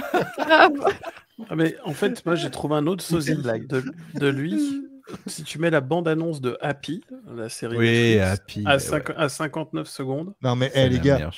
Ah, 1.50 1.56
mais 1.56 1.76
en 1.84 1.94
fait, 1.94 2.24
moi 2.28 2.36
j'ai 2.36 2.52
trouvé 2.52 2.76
un 2.76 2.86
autre 2.86 3.04
sosie 3.04 3.36
de, 3.36 3.84
de 4.14 4.28
lui. 4.28 4.86
Si 5.28 5.44
tu 5.44 5.60
mets 5.60 5.70
la 5.70 5.82
bande-annonce 5.82 6.40
de 6.42 6.58
Happy, 6.62 7.04
la 7.28 7.50
série 7.50 7.78
Oui, 7.78 8.16
Netflix, 8.16 8.32
Happy. 8.32 8.64
à, 8.66 8.72
ouais, 8.74 8.80
cinq- 8.80 9.10
ouais. 9.10 9.16
à 9.18 9.30
59 9.30 9.88
secondes, 9.88 10.34
Non, 10.42 10.56
mais 10.56 10.72
C'est 10.74 10.86
eh, 10.86 10.90
les 10.90 11.00
gars, 11.00 11.30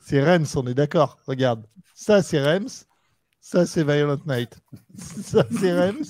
c'est 0.00 0.22
Rems, 0.22 0.44
on 0.56 0.66
est 0.66 0.74
d'accord. 0.74 1.18
Regarde. 1.26 1.64
Ça, 1.94 2.22
c'est 2.22 2.42
Rems. 2.42 2.84
Ça, 3.40 3.66
c'est 3.66 3.84
Violent 3.84 4.18
Night. 4.26 4.58
Ça, 4.98 5.44
c'est 5.60 5.72
Rems. 5.78 6.04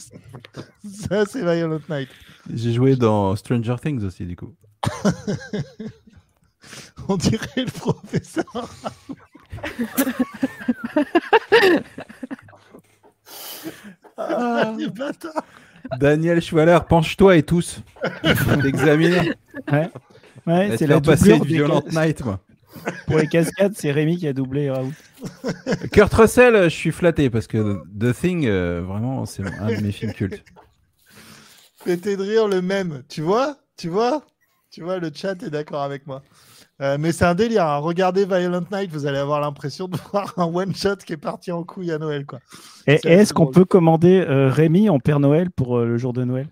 Ça, 0.89 1.25
c'est 1.27 1.41
Violent 1.43 1.81
Night. 1.89 2.09
J'ai 2.53 2.73
joué 2.73 2.97
dans 2.97 3.35
Stranger 3.37 3.77
Things 3.83 4.03
aussi, 4.05 4.25
du 4.25 4.37
coup. 4.37 4.55
On 7.09 7.17
dirait 7.17 7.65
le 7.65 7.71
professeur. 7.71 8.45
Ah, 14.17 14.73
les 14.79 14.89
bâtards. 14.89 15.45
Daniel 15.99 16.41
Schwaller, 16.41 16.79
penche-toi 16.89 17.37
et 17.37 17.43
tous. 17.43 17.81
T'examiner. 18.63 19.33
Ouais, 19.71 19.91
ouais 20.47 20.77
C'est 20.77 20.87
la 20.87 21.01
passer 21.01 21.39
doublure 21.39 21.45
de 21.45 21.49
des 21.49 21.55
Violent 21.55 21.81
cas- 21.83 22.07
Night, 22.07 22.25
moi. 22.25 22.41
Pour 23.07 23.19
les 23.19 23.29
cascades, 23.29 23.75
c'est 23.77 23.93
Rémi 23.93 24.17
qui 24.19 24.27
a 24.27 24.33
doublé 24.33 24.69
Raoult. 24.71 24.93
Kurt 25.93 26.13
Russell, 26.13 26.65
je 26.65 26.69
suis 26.75 26.91
flatté 26.91 27.31
parce 27.31 27.47
que 27.47 27.81
The 27.99 28.13
Thing, 28.13 28.47
euh, 28.47 28.83
vraiment, 28.85 29.25
c'est 29.27 29.43
un 29.45 29.69
de 29.69 29.81
mes 29.81 29.93
films 29.93 30.13
cultes. 30.13 30.43
Pété 31.85 32.17
de 32.17 32.23
rire 32.23 32.49
le 32.49 32.63
même. 32.63 33.03
Tu 33.09 33.21
vois? 33.23 33.57
Tu 33.77 33.89
vois? 33.89 34.25
Tu 34.71 34.83
vois, 34.83 34.99
le 34.99 35.11
chat 35.15 35.41
est 35.43 35.51
d'accord 35.51 35.83
avec 35.83 36.07
moi. 36.07 36.23
Euh, 36.81 36.97
mais 36.99 37.13
c'est 37.13 37.25
un 37.25 37.35
délire. 37.37 37.67
hein. 37.67 37.77
Regardez 37.79 38.25
Violent 38.27 38.65
Night, 38.73 38.91
vous 38.91 39.07
allez 39.07 39.19
avoir 39.19 39.41
l'impression 39.41 39.87
de 39.89 39.97
voir 40.13 40.33
un 40.39 40.45
one-shot 40.47 40.97
qui 40.97 41.13
est 41.13 41.17
parti 41.17 41.53
en 41.53 41.63
couille 41.65 41.93
à 41.93 41.99
Noël. 41.99 42.27
quoi. 42.27 42.41
Et 42.87 42.99
C'est 42.99 43.09
est-ce 43.11 43.33
qu'on 43.33 43.47
peut 43.47 43.65
commander 43.65 44.21
euh, 44.29 44.49
Rémi 44.51 44.89
en 44.89 44.99
Père 44.99 45.21
Noël 45.21 45.51
pour 45.51 45.79
euh, 45.79 45.87
le 45.87 45.97
jour 45.99 46.13
de 46.13 46.25
Noël? 46.25 46.49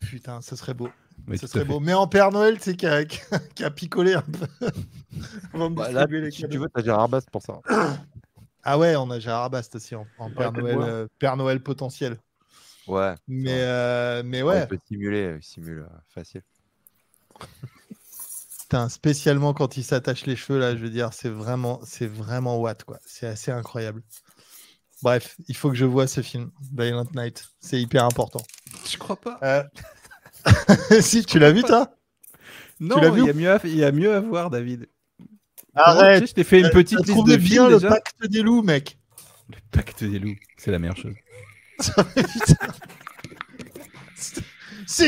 Putain, 0.00 0.40
ce 0.42 0.54
serait 0.54 0.74
beau. 0.74 0.88
Oui, 1.26 1.38
ce 1.38 1.46
serait 1.46 1.64
beau. 1.64 1.80
Mais 1.80 1.94
en 1.94 2.06
Père 2.06 2.30
Noël, 2.30 2.56
tu 2.58 2.64
sais, 2.70 2.76
qui 2.76 2.86
a, 2.86 3.00
a- 3.64 3.70
picolé 3.70 4.14
un 4.14 4.22
peu. 4.22 4.46
Bah, 5.70 5.90
là, 5.92 6.06
les 6.08 6.30
si 6.30 6.42
cadeaux. 6.42 6.52
tu 6.52 6.58
veux, 6.58 6.68
t'as 6.74 6.82
Gérard 6.82 7.08
Bast 7.08 7.30
pour 7.30 7.42
ça. 7.42 7.60
Ah 8.66 8.78
ouais, 8.78 8.96
on 8.96 9.10
a 9.10 9.18
Gérard 9.18 9.50
Bast 9.50 9.74
aussi 9.76 9.94
en, 9.94 10.06
en 10.18 10.30
Père, 10.30 10.50
Noël, 10.50 10.78
euh, 10.80 11.06
Père 11.18 11.36
Noël 11.36 11.60
potentiel. 11.62 12.16
Ouais. 12.86 13.14
Mais, 13.28 13.50
Ouais. 13.50 13.58
euh, 13.60 14.22
mais 14.24 14.42
Ouais. 14.42 14.62
Il 14.62 14.66
peut 14.68 14.78
simuler, 14.88 15.34
il 15.36 15.42
simule 15.44 15.80
euh, 15.80 15.96
facile. 16.08 16.40
Putain, 18.64 18.88
spécialement 18.88 19.52
quand 19.52 19.76
il 19.76 19.84
s'attache 19.84 20.24
les 20.24 20.36
cheveux, 20.36 20.58
là, 20.58 20.74
je 20.74 20.80
veux 20.80 20.88
dire, 20.88 21.12
c'est 21.12 21.28
vraiment, 21.28 21.80
c'est 21.84 22.06
vraiment 22.06 22.58
Watt, 22.58 22.82
quoi. 22.84 22.98
C'est 23.04 23.26
assez 23.26 23.50
incroyable. 23.50 24.02
Bref, 25.02 25.36
il 25.48 25.56
faut 25.56 25.68
que 25.68 25.76
je 25.76 25.84
vois 25.84 26.06
ce 26.06 26.22
film, 26.22 26.50
Violent 26.72 27.04
Night. 27.14 27.44
C'est 27.60 27.78
hyper 27.78 28.06
important. 28.06 28.40
Je 28.90 28.96
crois 28.96 29.16
pas. 29.16 29.38
Euh, 29.42 29.62
si, 31.02 31.26
tu 31.26 31.38
l'as 31.38 31.52
vu, 31.52 31.62
toi? 31.62 31.94
Non, 32.80 32.96
il 33.14 33.26
y, 33.26 33.30
a 33.30 33.34
mieux 33.34 33.50
à, 33.50 33.60
il 33.64 33.76
y 33.76 33.84
a 33.84 33.92
mieux 33.92 34.14
à 34.14 34.20
voir, 34.20 34.48
David. 34.48 34.88
Arrête. 35.74 36.26
Je 36.26 36.32
t'ai 36.32 36.44
fait 36.44 36.60
une 36.60 36.64
T'as- 36.64 36.70
petite 36.70 36.98
liste 37.00 37.10
trouvé 37.10 37.36
de 37.36 37.42
bien 37.42 37.66
films 37.66 37.68
le 37.68 37.74
déjà. 37.74 37.88
pacte 37.90 38.26
des 38.26 38.40
loups, 38.40 38.62
mec. 38.62 38.98
Le 39.50 39.56
pacte 39.72 40.02
des 40.02 40.18
loups, 40.18 40.36
c'est 40.56 40.70
la 40.70 40.78
meilleure 40.78 40.96
chose. 40.96 41.14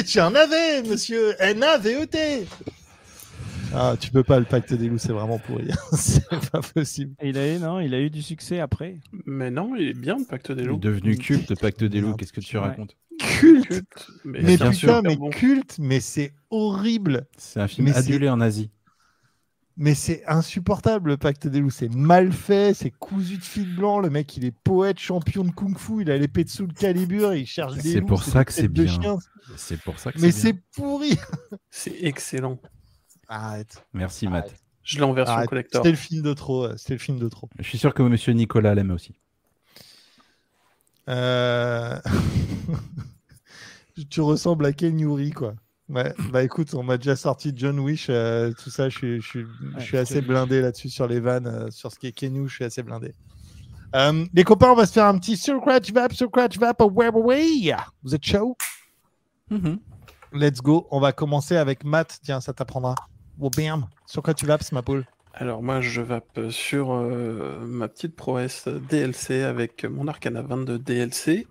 Tu 0.06 0.20
en 0.20 0.34
avais, 0.34 0.82
monsieur 0.82 1.34
N-A-V-E-T 1.38 2.46
Ah, 3.74 3.96
tu 3.98 4.10
peux 4.10 4.22
pas, 4.22 4.38
le 4.38 4.44
pacte 4.44 4.72
des 4.72 4.88
loups, 4.88 4.98
c'est 4.98 5.12
vraiment 5.12 5.38
pourri. 5.38 5.68
c'est 5.92 6.24
pas 6.50 6.60
possible. 6.60 7.14
Et 7.20 7.30
il 7.30 7.38
a 7.38 7.54
eu, 7.54 7.58
non, 7.58 7.80
il 7.80 7.94
a 7.94 8.00
eu 8.00 8.10
du 8.10 8.22
succès 8.22 8.60
après. 8.60 8.98
mais 9.26 9.50
non, 9.50 9.74
il 9.76 9.88
est 9.88 9.94
bien 9.94 10.16
le 10.18 10.24
pacte 10.24 10.52
des 10.52 10.62
Il 10.62 10.64
est 10.66 10.68
loups. 10.70 10.78
devenu 10.78 11.16
culte, 11.16 11.50
le 11.50 11.56
pacte 11.56 11.82
des 11.84 12.00
loups. 12.00 12.14
Qu'est-ce 12.14 12.32
que 12.32 12.40
tu 12.40 12.56
Ouais. 12.56 12.62
racontes? 12.64 12.96
Culte 13.18 13.66
Culte, 13.68 14.06
mais, 14.24 14.38
Mais 14.42 14.56
bien 14.56 14.70
putain, 14.70 14.72
sûr. 14.72 15.02
mais 15.02 15.16
bon. 15.16 15.30
culte, 15.30 15.76
mais 15.78 16.00
c'est 16.00 16.32
horrible. 16.50 17.26
C'est 17.38 17.60
un 17.60 17.68
film 17.68 17.86
Mais 17.88 17.96
adulé 17.96 18.28
en 18.28 18.40
Asie. 18.40 18.70
Mais 19.78 19.94
c'est 19.94 20.22
insupportable, 20.26 21.10
le 21.10 21.16
pacte 21.18 21.46
des 21.46 21.60
loups. 21.60 21.68
C'est 21.70 21.92
mal 21.94 22.32
fait, 22.32 22.72
c'est 22.72 22.90
cousu 22.90 23.36
de 23.36 23.44
fil 23.44 23.74
blanc. 23.76 24.00
Le 24.00 24.08
mec, 24.08 24.34
il 24.38 24.44
est 24.46 24.54
poète, 24.64 24.98
champion 24.98 25.44
de 25.44 25.50
kung-fu. 25.50 26.00
Il 26.02 26.10
a 26.10 26.16
l'épée 26.16 26.44
de 26.44 26.48
sous 26.48 26.66
le 26.66 26.72
calibre. 26.72 27.34
Il 27.34 27.46
cherche 27.46 27.74
des 27.74 27.80
C'est 27.92 28.00
loups, 28.00 28.06
pour 28.06 28.22
ça 28.22 28.44
que 28.46 28.52
c'est 28.54 28.68
bien. 28.68 28.86
chien. 28.86 29.16
C'est 29.56 29.78
pour 29.82 29.98
ça 29.98 30.12
que 30.12 30.20
Mais 30.20 30.30
c'est 30.30 30.54
pourri. 30.74 31.18
c'est 31.70 31.94
excellent. 32.04 32.58
Arrête. 33.28 33.84
Merci, 33.92 34.28
Matt. 34.28 34.54
Je 34.82 34.98
l'ai 34.98 35.04
en 35.04 35.12
version 35.12 35.34
Arrête. 35.36 35.48
collector. 35.48 35.82
C'était 35.82 35.90
le 35.90 35.96
film 35.96 36.22
de 36.22 36.32
trop. 36.32 36.76
C'était 36.76 36.94
le 36.94 36.98
film 36.98 37.18
de 37.18 37.28
trop. 37.28 37.48
Je 37.58 37.64
suis 37.64 37.78
sûr 37.78 37.92
que 37.92 38.02
monsieur 38.02 38.32
Nicolas 38.32 38.74
l'aime 38.74 38.90
aussi. 38.92 39.14
Euh, 41.08 41.98
tu 44.10 44.20
ressembles 44.20 44.66
à 44.66 44.72
Ken 44.72 44.98
Yuri, 44.98 45.30
quoi. 45.30 45.54
Ouais, 45.88 46.12
bah 46.32 46.42
écoute, 46.42 46.74
on 46.74 46.82
m'a 46.82 46.96
déjà 46.96 47.14
sorti 47.14 47.52
John 47.54 47.78
Wish, 47.78 48.08
euh, 48.10 48.52
tout 48.52 48.70
ça, 48.70 48.88
je 48.88 48.96
suis, 48.98 49.20
je 49.20 49.26
suis, 49.28 49.44
je 49.78 49.84
suis 49.84 49.94
Ouais, 49.94 50.00
assez 50.02 50.20
blindé 50.20 50.60
là-dessus 50.60 50.88
sur 50.90 51.06
les 51.06 51.20
vannes, 51.20 51.46
euh, 51.46 51.70
sur 51.70 51.92
ce 51.92 51.98
qui 52.00 52.08
est 52.08 52.12
Kenyu, 52.12 52.48
je 52.48 52.54
suis 52.56 52.64
assez 52.64 52.82
blindé. 52.82 53.14
Euh, 53.94 54.26
les 54.34 54.42
copains, 54.42 54.72
on 54.72 54.74
va 54.74 54.84
se 54.84 54.92
faire 54.92 55.06
un 55.06 55.16
petit 55.16 55.36
Scratch 55.36 55.92
Vap, 55.92 56.12
Scratch 56.12 56.58
Vap, 56.58 56.82
ouais, 56.82 57.08
ouais. 57.10 57.74
Vous 58.02 58.16
êtes 58.16 58.24
chaud? 58.24 58.56
Let's 60.32 60.60
go. 60.60 60.88
On 60.90 60.98
va 60.98 61.12
commencer 61.12 61.56
avec 61.56 61.84
Matt. 61.84 62.18
Tiens, 62.20 62.40
ça 62.40 62.52
t'apprendra. 62.52 62.96
Oh, 63.38 63.50
bam. 63.50 63.86
Sur 64.06 64.22
quoi 64.22 64.34
tu 64.34 64.46
vapes, 64.46 64.72
ma 64.72 64.82
poule? 64.82 65.04
Alors 65.34 65.62
moi, 65.62 65.82
je 65.82 66.00
vape 66.00 66.50
sur 66.50 66.92
euh, 66.92 67.60
ma 67.66 67.88
petite 67.88 68.16
prouesse 68.16 68.68
DLC 68.68 69.42
avec 69.42 69.84
mon 69.84 70.08
Arcana 70.08 70.40
22 70.40 70.78
DLC. 70.78 71.46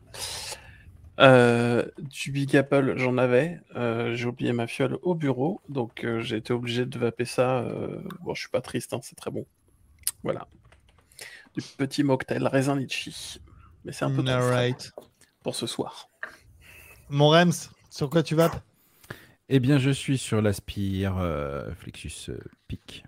Euh, 1.19 1.85
du 1.99 2.31
Big 2.31 2.57
Apple, 2.57 2.95
j'en 2.97 3.19
avais. 3.19 3.59
Euh, 3.75 4.15
j'ai 4.15 4.25
oublié 4.25 4.51
ma 4.53 4.65
fiole 4.65 4.97
au 5.03 5.13
bureau, 5.13 5.61
donc 5.69 6.05
j'ai 6.21 6.37
été 6.37 6.51
obligé 6.51 6.87
de 6.87 6.97
vaper 6.97 7.25
ça. 7.25 7.63
Bon, 8.21 8.33
je 8.33 8.41
suis 8.41 8.49
pas 8.49 8.61
triste, 8.61 8.93
hein, 8.93 8.99
c'est 9.03 9.15
très 9.15 9.29
bon. 9.29 9.45
Voilà. 10.23 10.47
Du 11.55 11.61
petit 11.77 12.03
mocktail 12.03 12.47
raisin 12.47 12.75
litchi. 12.75 13.39
Mais 13.83 13.91
c'est 13.91 14.05
un 14.05 14.11
peu 14.11 14.27
Alright. 14.27 14.91
pour 15.43 15.53
ce 15.53 15.67
soir. 15.67 16.09
Mon 17.09 17.29
Rems, 17.29 17.69
sur 17.91 18.09
quoi 18.09 18.23
tu 18.23 18.33
vapes? 18.33 18.59
Eh 19.47 19.59
bien, 19.59 19.77
je 19.77 19.91
suis 19.91 20.17
sur 20.17 20.41
l'Aspire 20.41 21.17
euh, 21.19 21.71
Flexus 21.75 22.29
euh, 22.29 22.39
Peak. 22.67 23.05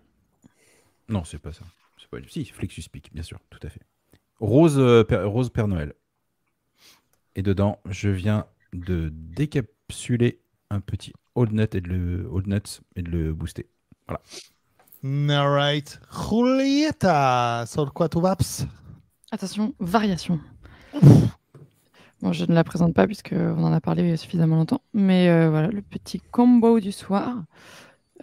Non, 1.10 1.24
c'est 1.24 1.40
pas 1.40 1.52
ça. 1.52 1.66
C'est 1.98 2.10
pas... 2.10 2.18
Si, 2.28 2.46
Flexus 2.46 2.84
Peak, 2.92 3.12
bien 3.12 3.24
sûr, 3.24 3.40
tout 3.50 3.60
à 3.64 3.70
fait. 3.70 3.82
Rose, 4.40 4.78
euh, 4.78 5.04
Père, 5.04 5.28
Rose 5.28 5.50
Père 5.50 5.68
Noël. 5.68 5.94
Et 7.36 7.42
dedans, 7.42 7.80
je 7.90 8.10
viens 8.10 8.46
de 8.74 9.10
décapsuler 9.12 10.40
un 10.70 10.80
petit 10.80 11.14
Old 11.34 11.54
Nut 11.54 11.74
et 11.74 11.82
de 11.82 11.88
le, 11.88 12.28
Old 12.32 12.48
Nuts 12.48 12.82
et 12.96 13.02
de 13.02 13.10
le 13.10 13.34
booster. 13.34 13.68
Alright. 15.04 16.00
Julieta, 16.12 17.66
sur 17.68 17.94
quoi 17.94 18.10
tu 18.10 18.20
Attention, 19.32 19.74
variation. 19.80 20.40
Bon, 22.22 22.34
je 22.34 22.46
ne 22.46 22.54
la 22.54 22.64
présente 22.64 22.94
pas 22.94 23.06
puisque 23.06 23.34
on 23.34 23.64
en 23.64 23.72
a 23.72 23.80
parlé 23.80 24.18
suffisamment 24.18 24.56
longtemps. 24.56 24.82
Mais 24.94 25.30
euh, 25.30 25.50
voilà, 25.50 25.68
le 25.68 25.82
petit 25.82 26.20
combo 26.20 26.80
du 26.80 26.92
soir. 26.92 27.44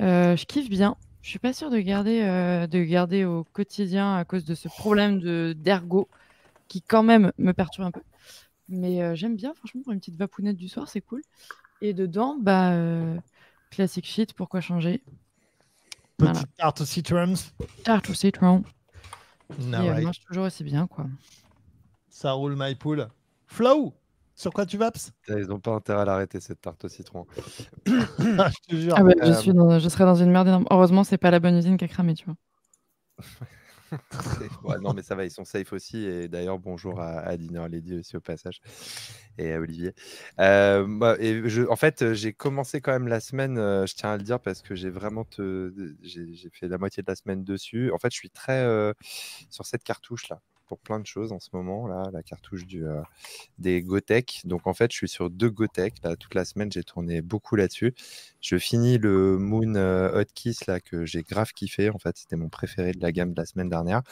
Euh, 0.01 0.37
je 0.37 0.45
kiffe 0.47 0.69
bien. 0.69 0.97
Je 1.23 1.31
suis 1.31 1.39
pas 1.39 1.53
sûre 1.53 1.71
de 1.71 1.79
garder, 1.79 2.23
euh, 2.23 2.67
de 2.67 2.83
garder 2.83 3.25
au 3.25 3.45
quotidien 3.45 4.17
à 4.17 4.25
cause 4.25 4.45
de 4.45 4.55
ce 4.55 4.69
problème 4.69 5.21
de 5.21 5.55
d'ergot 5.57 6.09
qui 6.69 6.83
quand 6.83 7.03
même 7.03 7.33
me 7.39 7.53
perturbe 7.53 7.87
un 7.87 7.91
peu. 7.93 8.03
Mais 8.69 9.15
j'aime 9.15 9.37
bien, 9.37 9.53
franchement, 9.55 9.83
pour 9.83 9.93
une 9.93 10.01
petite 10.01 10.17
vapounette 10.17 10.57
du 10.57 10.69
soir, 10.69 10.89
c'est 10.89 11.03
cool. 11.03 11.23
Et 11.83 11.93
dedans, 11.93 12.37
bah, 12.41 12.75
classic 13.71 14.07
shit, 14.07 14.33
pourquoi 14.33 14.61
changer? 14.61 15.03
Voilà. 16.19 16.35
Petite 16.35 16.57
tarte 16.57 16.85
citrons. 16.85 17.35
Tarte 17.85 18.11
au 18.11 18.15
citron. 18.15 18.65
Alright. 19.73 20.05
marche 20.05 20.21
toujours 20.21 20.45
aussi 20.45 20.65
bien, 20.65 20.87
quoi. 20.87 21.07
Ça 22.09 22.33
roule, 22.33 22.57
my 22.57 22.75
pool. 22.75 23.09
Flow, 23.55 23.95
Sur 24.35 24.53
quoi 24.53 24.67
tu 24.67 24.77
vaps 24.77 25.13
Ils 25.29 25.47
n'ont 25.47 25.61
pas 25.61 25.71
intérêt 25.71 26.01
à 26.01 26.05
l'arrêter 26.05 26.41
cette 26.41 26.61
tarte 26.61 26.85
au 26.85 26.89
citron. 26.89 27.25
Ah, 28.39 28.51
Je 28.51 28.75
te 28.75 28.81
jure. 28.81 28.95
Ah 28.99 29.03
ouais, 29.05 29.15
je, 29.23 29.27
Euh, 29.29 29.35
suis 29.41 29.53
dans- 29.53 29.79
je 29.79 29.89
serais 29.89 30.05
dans 30.05 30.17
une 30.17 30.31
merde 30.33 30.49
énorme. 30.49 30.67
Heureusement, 30.71 31.05
c'est 31.05 31.19
pas 31.19 31.31
la 31.31 31.39
bonne 31.39 31.57
usine 31.57 31.77
qui 31.77 31.85
a 31.85 31.89
cramé, 31.89 32.15
tu 32.15 32.25
vois. 32.25 32.35
Ouais, 34.65 34.79
non, 34.81 34.93
mais 34.95 35.03
ça 35.03 35.15
va, 35.15 35.25
ils 35.25 35.31
sont 35.31 35.45
safe 35.45 35.73
aussi. 35.73 35.99
Et 36.05 36.29
d'ailleurs, 36.29 36.59
bonjour 36.59 37.01
à, 37.01 37.19
à 37.21 37.37
Dinner 37.37 37.67
Lady 37.71 37.95
aussi 37.99 38.17
au 38.17 38.21
passage 38.21 38.61
et 39.39 39.53
à 39.53 39.61
Olivier. 39.61 39.95
Euh, 40.41 40.87
moi, 40.87 41.17
et 41.21 41.49
je, 41.49 41.63
en 41.63 41.77
fait, 41.77 42.13
j'ai 42.15 42.33
commencé 42.33 42.81
quand 42.81 42.93
même 42.93 43.09
la 43.09 43.21
semaine, 43.21 43.59
euh, 43.59 43.87
je 43.87 43.95
tiens 43.95 44.11
à 44.13 44.17
le 44.17 44.23
dire 44.23 44.41
parce 44.41 44.63
que 44.63 44.75
j'ai 44.75 44.91
vraiment 44.91 45.25
te, 45.25 45.73
j'ai 46.03 46.35
j'ai 46.35 46.51
fait 46.51 46.69
la 46.69 46.79
moitié 46.79 47.03
de 47.03 47.11
la 47.11 47.15
semaine 47.17 47.45
dessus. 47.45 47.93
En 47.93 47.99
fait, 47.99 48.11
je 48.11 48.17
suis 48.17 48.31
très 48.31 48.63
euh, 48.65 48.93
sur 49.51 49.67
cette 49.67 49.85
cartouche 49.85 50.29
là 50.29 50.41
pour 50.67 50.79
plein 50.79 51.01
de 51.01 51.07
choses 51.07 51.33
en 51.33 51.41
ce 51.41 51.51
moment 51.53 51.87
là, 51.87 52.11
la 52.13 52.23
cartouche 52.23 52.67
du, 52.67 52.87
euh, 52.87 53.01
des 53.59 53.83
Gotek. 53.83 54.43
Donc 54.45 54.67
en 54.67 54.75
fait, 54.75 54.91
je 54.93 54.97
suis 54.97 55.09
sur 55.09 55.31
deux 55.31 55.51
Gotek 55.51 55.95
là 56.03 56.17
toute 56.17 56.35
la 56.35 56.45
semaine. 56.45 56.71
J'ai 56.73 56.85
tourné 56.85 57.23
beaucoup 57.23 57.57
là-dessus. 57.57 57.95
Je 58.41 58.57
finis 58.59 58.99
le 58.99 59.39
Moon 59.39 59.75
euh, 59.75 60.21
Hot 60.21 60.27
Kiss 60.35 60.67
là 60.67 60.81
que 60.81 61.05
j'ai 61.05 61.23
grave 61.23 61.53
kiffé. 61.53 61.91
En 61.91 61.99
fait, 61.99 62.17
c'était 62.17 62.37
mon 62.37 62.49
préféré 62.49 62.93
de 62.93 63.01
la 63.01 63.13
gamme 63.13 63.33
de 63.33 63.41
la 63.41 63.47
semaine 63.47 63.69
dernière 63.69 64.03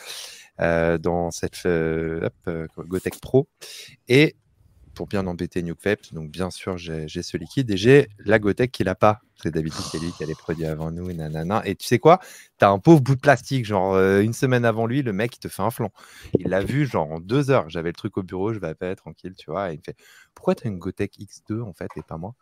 euh, 0.60 0.98
dans 0.98 1.30
cette 1.30 1.64
euh, 1.66 2.26
hop, 2.26 2.34
euh, 2.48 2.66
Gotek 2.78 3.20
Pro. 3.20 3.48
Et 4.08 4.36
pour 4.94 5.06
bien 5.06 5.26
embêter 5.26 5.62
Nuke 5.62 5.82
Vapes, 5.84 6.12
donc 6.12 6.30
bien 6.30 6.50
sûr 6.50 6.76
j'ai 6.78 7.08
ce 7.08 7.36
liquide 7.36 7.70
et 7.70 7.76
j'ai 7.76 8.08
la 8.18 8.38
Gotek 8.38 8.70
qui 8.72 8.84
l'a 8.84 8.94
pas. 8.94 9.20
C'est 9.42 9.50
d'habitude 9.50 9.80
c'est 9.90 9.98
lui 9.98 10.12
qui 10.16 10.22
a 10.22 10.26
les 10.26 10.34
produits 10.36 10.66
avant 10.66 10.92
nous, 10.92 11.10
et 11.10 11.14
nanana. 11.14 11.62
Et 11.64 11.74
tu 11.74 11.86
sais 11.86 11.98
quoi? 11.98 12.20
T'as 12.58 12.70
un 12.70 12.78
pauvre 12.78 13.00
bout 13.00 13.16
de 13.16 13.20
plastique, 13.20 13.64
genre 13.64 13.94
euh, 13.94 14.20
une 14.22 14.32
semaine 14.34 14.64
avant 14.64 14.86
lui, 14.86 15.02
le 15.02 15.12
mec 15.12 15.34
il 15.36 15.40
te 15.40 15.48
fait 15.48 15.62
un 15.62 15.70
flanc. 15.70 15.90
Il 16.38 16.48
l'a 16.48 16.62
vu 16.62 16.86
genre 16.86 17.10
en 17.10 17.20
deux 17.20 17.50
heures. 17.50 17.68
J'avais 17.68 17.88
le 17.90 17.94
truc 17.94 18.16
au 18.18 18.22
bureau, 18.22 18.52
je 18.52 18.60
vais 18.60 18.74
pas 18.74 18.94
tranquille, 18.94 19.34
tu 19.36 19.50
vois. 19.50 19.70
Et 19.70 19.74
il 19.74 19.78
me 19.78 19.82
fait 19.82 19.96
Pourquoi 20.34 20.54
t'as 20.54 20.68
une 20.68 20.78
Gotek 20.78 21.18
X2 21.18 21.60
en 21.62 21.72
fait 21.72 21.90
et 21.96 22.02
pas 22.02 22.18
moi? 22.18 22.34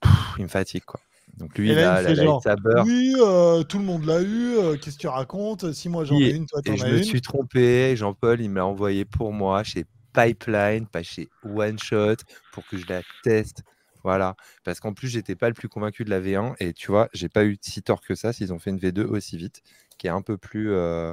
Pff, 0.00 0.34
Il 0.38 0.44
me 0.44 0.48
fatigue 0.48 0.84
quoi. 0.84 1.00
Donc 1.38 1.56
lui, 1.58 1.68
Et 1.68 1.72
il 1.72 1.74
là, 1.74 1.96
a 1.96 2.00
il 2.00 2.04
la 2.04 2.14
fait 2.14 2.16
genre. 2.16 2.42
Oui, 2.84 3.14
euh, 3.18 3.62
tout 3.64 3.78
le 3.78 3.84
monde 3.84 4.04
l'a 4.04 4.20
eu. 4.22 4.56
euh, 4.56 4.76
Qu'est-ce 4.76 4.96
que 4.96 5.00
tu 5.02 5.08
racontes? 5.08 5.72
Si 5.72 5.88
moi 5.88 6.04
j'en 6.04 6.20
ai 6.20 6.30
une, 6.30 6.46
toi 6.46 6.60
Et 6.66 6.70
t'en 6.70 6.76
je 6.76 6.84
as 6.84 6.90
me 6.90 6.96
une. 6.98 7.04
suis 7.04 7.20
trompé. 7.22 7.96
Jean-Paul, 7.96 8.40
il 8.40 8.50
me 8.50 8.56
l'a 8.56 8.66
envoyé 8.66 9.04
pour 9.04 9.32
moi 9.32 9.62
chez 9.64 9.84
Pipeline, 10.14 10.86
pas 10.86 11.02
chez 11.02 11.28
One 11.44 11.78
Shot, 11.78 12.16
pour 12.52 12.66
que 12.66 12.78
je 12.78 12.86
la 12.88 13.02
teste. 13.22 13.62
Voilà. 14.02 14.36
Parce 14.64 14.80
qu'en 14.80 14.94
plus, 14.94 15.08
j'étais 15.08 15.34
pas 15.34 15.48
le 15.48 15.54
plus 15.54 15.68
convaincu 15.68 16.04
de 16.04 16.10
la 16.10 16.20
V1. 16.20 16.54
Et 16.60 16.72
tu 16.72 16.90
vois, 16.90 17.08
j'ai 17.12 17.28
pas 17.28 17.44
eu 17.44 17.58
si 17.60 17.82
tort 17.82 18.00
que 18.00 18.14
ça 18.14 18.32
s'ils 18.32 18.52
ont 18.52 18.58
fait 18.58 18.70
une 18.70 18.78
V2 18.78 19.04
aussi 19.04 19.36
vite, 19.36 19.62
qui 19.98 20.06
est 20.06 20.10
un 20.10 20.22
peu 20.22 20.38
plus, 20.38 20.72
euh, 20.72 21.12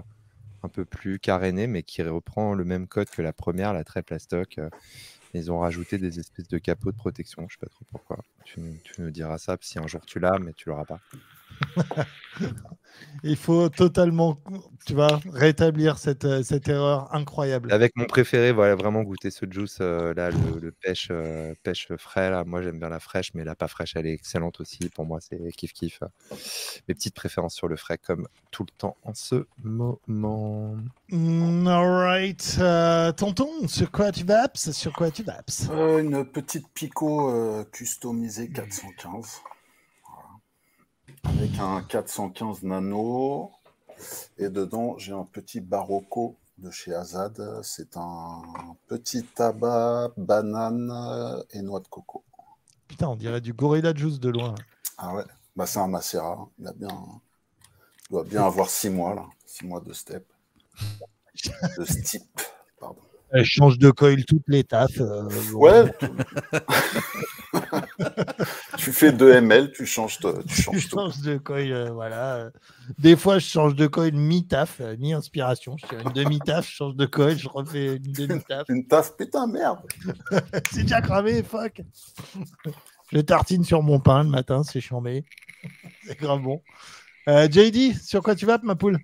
un 0.63 0.69
peu 0.69 0.85
plus 0.85 1.19
carénée, 1.19 1.67
mais 1.67 1.83
qui 1.83 2.03
reprend 2.03 2.53
le 2.53 2.65
même 2.65 2.87
code 2.87 3.09
que 3.09 3.21
la 3.21 3.33
première, 3.33 3.73
la 3.73 3.83
très 3.83 4.03
plastoc. 4.03 4.57
euh. 4.59 4.69
Ils 5.33 5.51
ont 5.51 5.59
rajouté 5.59 5.97
des 5.97 6.19
espèces 6.19 6.49
de 6.49 6.57
capots 6.57 6.91
de 6.91 6.97
protection. 6.97 7.47
Je 7.49 7.55
sais 7.55 7.59
pas 7.61 7.69
trop 7.69 7.85
pourquoi. 7.89 8.17
Tu, 8.43 8.61
tu 8.83 9.01
nous 9.01 9.11
diras 9.11 9.37
ça 9.37 9.57
si 9.61 9.79
un 9.79 9.87
jour 9.87 10.05
tu 10.05 10.19
l'as, 10.19 10.37
mais 10.39 10.53
tu 10.53 10.69
l'auras 10.69 10.85
pas. 10.85 10.99
Il 13.23 13.35
faut 13.35 13.69
totalement, 13.69 14.39
tu 14.85 14.93
vois, 14.93 15.19
rétablir 15.31 15.99
cette, 15.99 16.25
euh, 16.25 16.41
cette 16.41 16.67
erreur 16.67 17.13
incroyable. 17.13 17.71
Avec 17.71 17.95
mon 17.95 18.05
préféré, 18.05 18.51
voilà, 18.51 18.75
vraiment 18.75 19.03
goûter 19.03 19.29
ce 19.29 19.45
juice 19.49 19.77
euh, 19.79 20.13
là, 20.15 20.31
le, 20.31 20.59
le 20.59 20.71
pêche, 20.71 21.09
euh, 21.11 21.53
pêche 21.61 21.87
frais. 21.97 22.31
Là. 22.31 22.43
Moi, 22.45 22.63
j'aime 22.63 22.79
bien 22.79 22.89
la 22.89 22.99
fraîche, 22.99 23.31
mais 23.35 23.43
la 23.43 23.55
pas 23.55 23.67
fraîche, 23.67 23.95
elle 23.95 24.07
est 24.07 24.13
excellente 24.13 24.59
aussi. 24.59 24.89
Pour 24.95 25.05
moi, 25.05 25.19
c'est 25.21 25.37
kiff 25.51 25.71
kiff. 25.73 25.99
Mes 26.87 26.95
petites 26.95 27.13
préférences 27.13 27.53
sur 27.53 27.67
le 27.67 27.75
frais, 27.75 27.99
comme 27.99 28.27
tout 28.49 28.63
le 28.63 28.71
temps 28.75 28.97
en 29.03 29.13
ce 29.13 29.45
moment. 29.63 30.77
Mm, 31.09 31.67
alright. 31.67 32.57
euh, 32.59 33.11
tonton, 33.11 33.67
sur 33.67 33.91
quoi 33.91 34.11
tu 34.11 34.23
vaps 34.23 34.71
Sur 34.71 34.93
quoi 34.93 35.11
tu 35.11 35.21
vaps 35.23 35.69
Euh, 35.71 35.99
une 35.99 36.25
petite 36.25 36.67
Pico 36.73 37.29
euh, 37.29 37.63
customisée 37.71 38.49
415. 38.49 39.41
Avec 41.23 41.57
un 41.59 41.81
415 41.83 42.63
nano. 42.63 43.51
Et 44.37 44.49
dedans, 44.49 44.97
j'ai 44.97 45.13
un 45.13 45.23
petit 45.25 45.59
Barocco 45.61 46.35
de 46.57 46.71
chez 46.71 46.93
Azad. 46.93 47.59
C'est 47.63 47.95
un 47.97 48.41
petit 48.87 49.23
tabac, 49.23 50.11
banane 50.17 50.91
et 51.51 51.61
noix 51.61 51.79
de 51.79 51.87
coco. 51.87 52.23
Putain, 52.87 53.07
on 53.09 53.15
dirait 53.15 53.41
du 53.41 53.53
Gorilla 53.53 53.93
Juice 53.95 54.19
de 54.19 54.29
loin. 54.29 54.55
Ah 54.97 55.13
ouais, 55.15 55.23
bah, 55.55 55.65
c'est 55.65 55.79
un 55.79 55.87
Macera. 55.87 56.47
Il, 56.59 56.67
a 56.67 56.73
bien... 56.73 56.89
il 56.89 58.13
doit 58.13 58.23
bien 58.23 58.43
avoir 58.43 58.69
6 58.69 58.89
mois, 58.89 59.15
là. 59.15 59.25
6 59.45 59.65
mois 59.65 59.81
de 59.81 59.93
step. 59.93 60.25
De 61.77 61.85
steep, 61.85 62.23
pardon. 62.79 62.99
Elle 63.31 63.45
change 63.45 63.77
de 63.79 63.89
coil 63.91 64.25
toutes 64.25 64.43
les 64.47 64.63
tafs. 64.65 64.99
euh. 64.99 65.29
Ouais. 65.53 65.91
tu 68.83 68.91
fais 68.91 69.11
2 69.11 69.31
ml, 69.33 69.71
tu 69.71 69.85
changes, 69.85 70.19
te- 70.19 70.41
tu 70.43 70.55
Je 70.55 70.61
changes 70.61 70.89
tout. 70.89 70.97
change 70.97 71.21
de 71.21 71.37
coil, 71.37 71.71
euh, 71.71 71.91
voilà. 71.91 72.49
Des 72.97 73.15
fois, 73.15 73.39
je 73.39 73.45
change 73.47 73.75
de 73.75 73.87
coil 73.87 74.13
mi-taf, 74.13 74.81
euh, 74.81 74.95
mi-inspiration. 74.97 75.75
Je 75.77 75.85
fais 75.85 76.01
une 76.01 76.11
demi-taf, 76.11 76.67
je 76.67 76.75
change 76.75 76.95
de 76.95 77.05
coil, 77.05 77.37
je 77.37 77.47
refais 77.47 77.95
une 77.97 78.11
demi-taf. 78.13 78.67
Une 78.69 78.87
taf, 78.87 79.15
putain, 79.15 79.47
merde. 79.47 79.79
c'est 80.71 80.83
déjà 80.83 81.01
cramé, 81.01 81.43
fuck. 81.43 81.81
Je 83.11 83.19
tartine 83.19 83.63
sur 83.63 83.83
mon 83.83 83.99
pain 83.99 84.23
le 84.23 84.29
matin, 84.29 84.63
c'est 84.63 84.81
chambé. 84.81 85.23
c'est 86.07 86.17
grave 86.19 86.41
bon. 86.41 86.61
Euh, 87.27 87.47
JD, 87.49 87.95
sur 88.01 88.23
quoi 88.23 88.35
tu 88.35 88.45
vas, 88.45 88.59
ma 88.63 88.75
poule? 88.75 88.97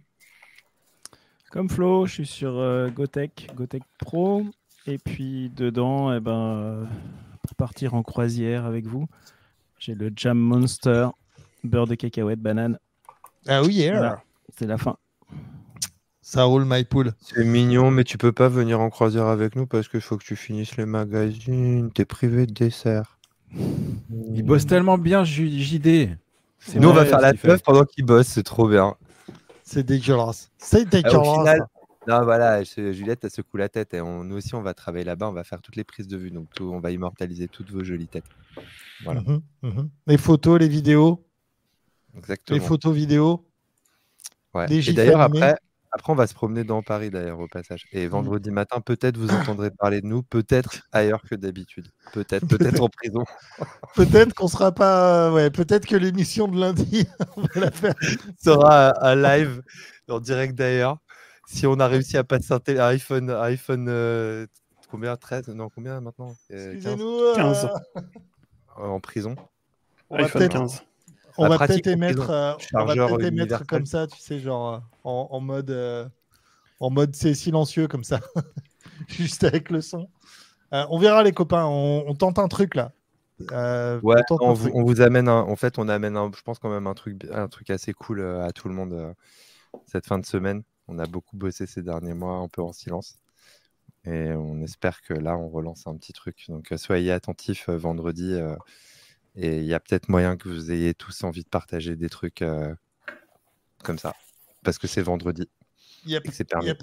Comme 1.51 1.69
Flo, 1.69 2.05
je 2.05 2.13
suis 2.13 2.25
sur 2.27 2.57
euh, 2.57 2.89
Gotek, 2.89 3.49
Gotek 3.55 3.83
Pro. 3.99 4.43
Et 4.85 4.97
puis 4.97 5.49
dedans, 5.55 6.13
eh 6.13 6.19
ben, 6.19 6.31
euh, 6.31 6.85
pour 7.43 7.55
partir 7.55 7.93
en 7.93 8.03
croisière 8.03 8.65
avec 8.65 8.85
vous, 8.85 9.07
j'ai 9.79 9.95
le 9.95 10.11
Jam 10.15 10.37
Monster, 10.37 11.07
beurre 11.63 11.87
de 11.87 11.95
cacahuète, 11.95 12.39
banane. 12.39 12.79
Ah 13.47 13.61
oui, 13.63 13.75
yeah. 13.75 13.91
Voilà. 13.91 14.23
C'est 14.57 14.67
la 14.67 14.77
fin. 14.77 14.97
Ça 16.21 16.43
roule, 16.43 16.65
my 16.65 16.83
poule. 16.83 17.13
C'est 17.21 17.45
mignon, 17.45 17.89
mais 17.89 18.03
tu 18.03 18.17
peux 18.17 18.33
pas 18.33 18.49
venir 18.49 18.81
en 18.81 18.89
croisière 18.89 19.27
avec 19.27 19.55
nous 19.55 19.65
parce 19.65 19.87
qu'il 19.87 20.01
faut 20.01 20.17
que 20.17 20.25
tu 20.25 20.35
finisses 20.35 20.75
les 20.75 20.85
magazines. 20.85 21.89
T'es 21.93 22.03
privé 22.03 22.45
de 22.45 22.53
dessert. 22.53 23.17
Il 23.53 24.43
bosse 24.43 24.65
tellement 24.65 24.97
bien, 24.97 25.23
JD. 25.23 26.17
Nous, 26.75 26.89
on 26.89 26.93
va 26.93 27.05
faire 27.05 27.21
la 27.21 27.33
teuf 27.33 27.61
pendant 27.61 27.85
qu'il 27.85 28.03
bosse. 28.03 28.27
C'est 28.27 28.43
trop 28.43 28.67
bien. 28.67 28.95
C'est 29.63 29.83
dégueulasse. 29.83 30.51
C'est 30.57 30.89
dégueulasse. 30.89 31.27
au 31.27 31.39
final, 31.39 31.61
non, 32.07 32.23
voilà, 32.23 32.63
je- 32.63 32.91
Juliette, 32.93 33.23
elle 33.23 33.31
secoue 33.31 33.57
la 33.57 33.69
tête. 33.69 33.93
Et 33.93 34.01
on- 34.01 34.23
nous 34.23 34.37
aussi, 34.37 34.55
on 34.55 34.61
va 34.61 34.73
travailler 34.73 35.03
là-bas. 35.05 35.27
On 35.29 35.33
va 35.33 35.43
faire 35.43 35.61
toutes 35.61 35.75
les 35.75 35.83
prises 35.83 36.07
de 36.07 36.17
vue. 36.17 36.31
Donc, 36.31 36.47
tout- 36.55 36.71
on 36.73 36.79
va 36.79 36.91
immortaliser 36.91 37.47
toutes 37.47 37.69
vos 37.71 37.83
jolies 37.83 38.07
têtes. 38.07 38.23
Voilà, 39.03 39.21
Mhm, 39.21 39.41
mhm. 39.63 39.89
Les 40.07 40.17
photos, 40.17 40.59
les 40.59 40.67
vidéos, 40.67 41.23
exactement. 42.17 42.57
les 42.59 42.65
photos 42.65 42.95
vidéos? 42.95 43.45
Ouais. 44.53 44.65
Et 44.71 44.93
d'ailleurs, 44.93 45.21
après, 45.21 45.55
après, 45.91 46.11
on 46.11 46.15
va 46.15 46.25
se 46.27 46.33
promener 46.33 46.63
dans 46.63 46.81
Paris, 46.81 47.09
d'ailleurs, 47.11 47.39
au 47.39 47.47
passage. 47.47 47.85
Et 47.91 48.07
vendredi 48.07 48.49
matin, 48.51 48.81
peut-être 48.81 49.17
vous 49.17 49.29
entendrez 49.29 49.69
parler 49.71 50.01
de 50.01 50.07
nous, 50.07 50.23
peut-être 50.23 50.81
ailleurs 50.91 51.21
que 51.23 51.35
d'habitude. 51.35 51.87
Peut-être, 52.13 52.47
peut-être 52.79 52.81
en 52.81 52.89
prison. 52.89 53.23
Peut-être 53.95 54.33
qu'on 54.33 54.47
sera 54.47 54.71
pas. 54.71 55.31
Ouais, 55.31 55.49
peut-être 55.51 55.85
que 55.85 55.95
l'émission 55.95 56.47
de 56.47 56.59
lundi, 56.59 57.05
on 57.37 57.41
va 57.41 57.61
la 57.61 57.71
faire. 57.71 57.93
Sera 58.43 58.89
un, 59.05 59.11
un 59.11 59.15
live 59.37 59.61
en 60.09 60.19
direct 60.19 60.55
d'ailleurs. 60.55 60.97
Si 61.49 61.65
on 61.65 61.79
a 61.79 61.87
réussi 61.87 62.17
à 62.17 62.23
passer 62.25 62.53
un, 62.53 62.59
iPhone, 62.89 63.29
iPhone 63.31 63.87
euh, 63.87 64.45
combien 64.91 65.15
13 65.15 65.47
Non, 65.49 65.69
combien 65.69 66.01
maintenant 66.01 66.35
Euh, 66.51 66.73
15 66.73 66.75
Excusez-nous. 66.75 67.19
euh, 67.19 67.35
15. 67.35 67.65
euh, 67.95 68.83
en 68.83 68.99
prison. 68.99 69.35
on 70.09 70.17
va 70.17 70.23
iPhone 70.25 70.39
peut-être 70.41 70.51
15. 70.59 70.83
on 71.37 71.43
La 71.43 71.49
va 71.57 71.67
peut-être 71.67 71.87
émettre, 71.87 72.29
euh, 72.29 72.53
on 72.73 72.83
va 72.85 72.93
peut-être 72.95 73.11
émettre 73.21 73.31
universel. 73.31 73.67
comme 73.67 73.85
ça, 73.85 74.07
tu 74.07 74.19
sais, 74.19 74.39
genre 74.41 74.81
en, 75.05 75.29
en 75.31 75.39
mode, 75.39 75.71
euh, 75.71 76.05
en 76.81 76.89
mode 76.89 77.15
c'est 77.15 77.33
silencieux 77.33 77.87
comme 77.87 78.03
ça, 78.03 78.19
juste 79.07 79.43
avec 79.45 79.69
le 79.71 79.79
son. 79.81 80.09
Euh, 80.73 80.85
on 80.89 80.99
verra 80.99 81.23
les 81.23 81.31
copains, 81.31 81.65
on, 81.65 82.03
on 82.07 82.13
tente 82.13 82.39
un 82.39 82.49
truc 82.49 82.75
là. 82.75 82.91
Euh, 83.53 84.01
Ouais, 84.01 84.19
on 84.41 84.51
vous, 84.51 84.63
truc. 84.69 84.75
on 84.75 84.83
vous 84.83 84.99
amène 84.99 85.29
un, 85.29 85.39
en 85.41 85.55
fait, 85.55 85.79
on 85.79 85.87
amène 85.87 86.17
un, 86.17 86.29
je 86.35 86.41
pense 86.41 86.59
quand 86.59 86.69
même 86.69 86.87
un 86.87 86.93
truc, 86.93 87.25
un 87.31 87.47
truc 87.47 87.69
assez 87.69 87.93
cool 87.93 88.21
à 88.21 88.51
tout 88.51 88.67
le 88.67 88.73
monde 88.75 88.91
euh, 88.93 89.13
cette 89.85 90.07
fin 90.07 90.19
de 90.19 90.25
semaine. 90.25 90.63
On 90.87 90.99
a 90.99 91.05
beaucoup 91.05 91.37
bossé 91.37 91.65
ces 91.65 91.81
derniers 91.81 92.13
mois, 92.13 92.35
un 92.37 92.47
peu 92.47 92.61
en 92.61 92.71
silence. 92.73 93.17
Et 94.05 94.31
on 94.31 94.61
espère 94.61 95.01
que 95.01 95.13
là, 95.13 95.37
on 95.37 95.49
relance 95.49 95.85
un 95.87 95.95
petit 95.97 96.13
truc. 96.13 96.45
Donc, 96.49 96.71
euh, 96.71 96.77
soyez 96.77 97.11
attentifs 97.11 97.67
euh, 97.69 97.77
vendredi. 97.77 98.33
euh, 98.33 98.55
et 99.35 99.57
il 99.59 99.65
y 99.65 99.73
a 99.73 99.79
peut-être 99.79 100.09
moyen 100.09 100.37
que 100.37 100.49
vous 100.49 100.71
ayez 100.71 100.93
tous 100.93 101.23
envie 101.23 101.43
de 101.43 101.49
partager 101.49 101.95
des 101.95 102.09
trucs 102.09 102.41
euh, 102.41 102.73
comme 103.83 103.99
ça. 103.99 104.15
Parce 104.63 104.77
que 104.77 104.87
c'est 104.87 105.01
vendredi 105.01 105.47
Yep, 106.05 106.25
et 106.25 106.29
que 106.29 106.33
c'est 106.35 106.43
permis. 106.45 106.67
yep. 106.67 106.81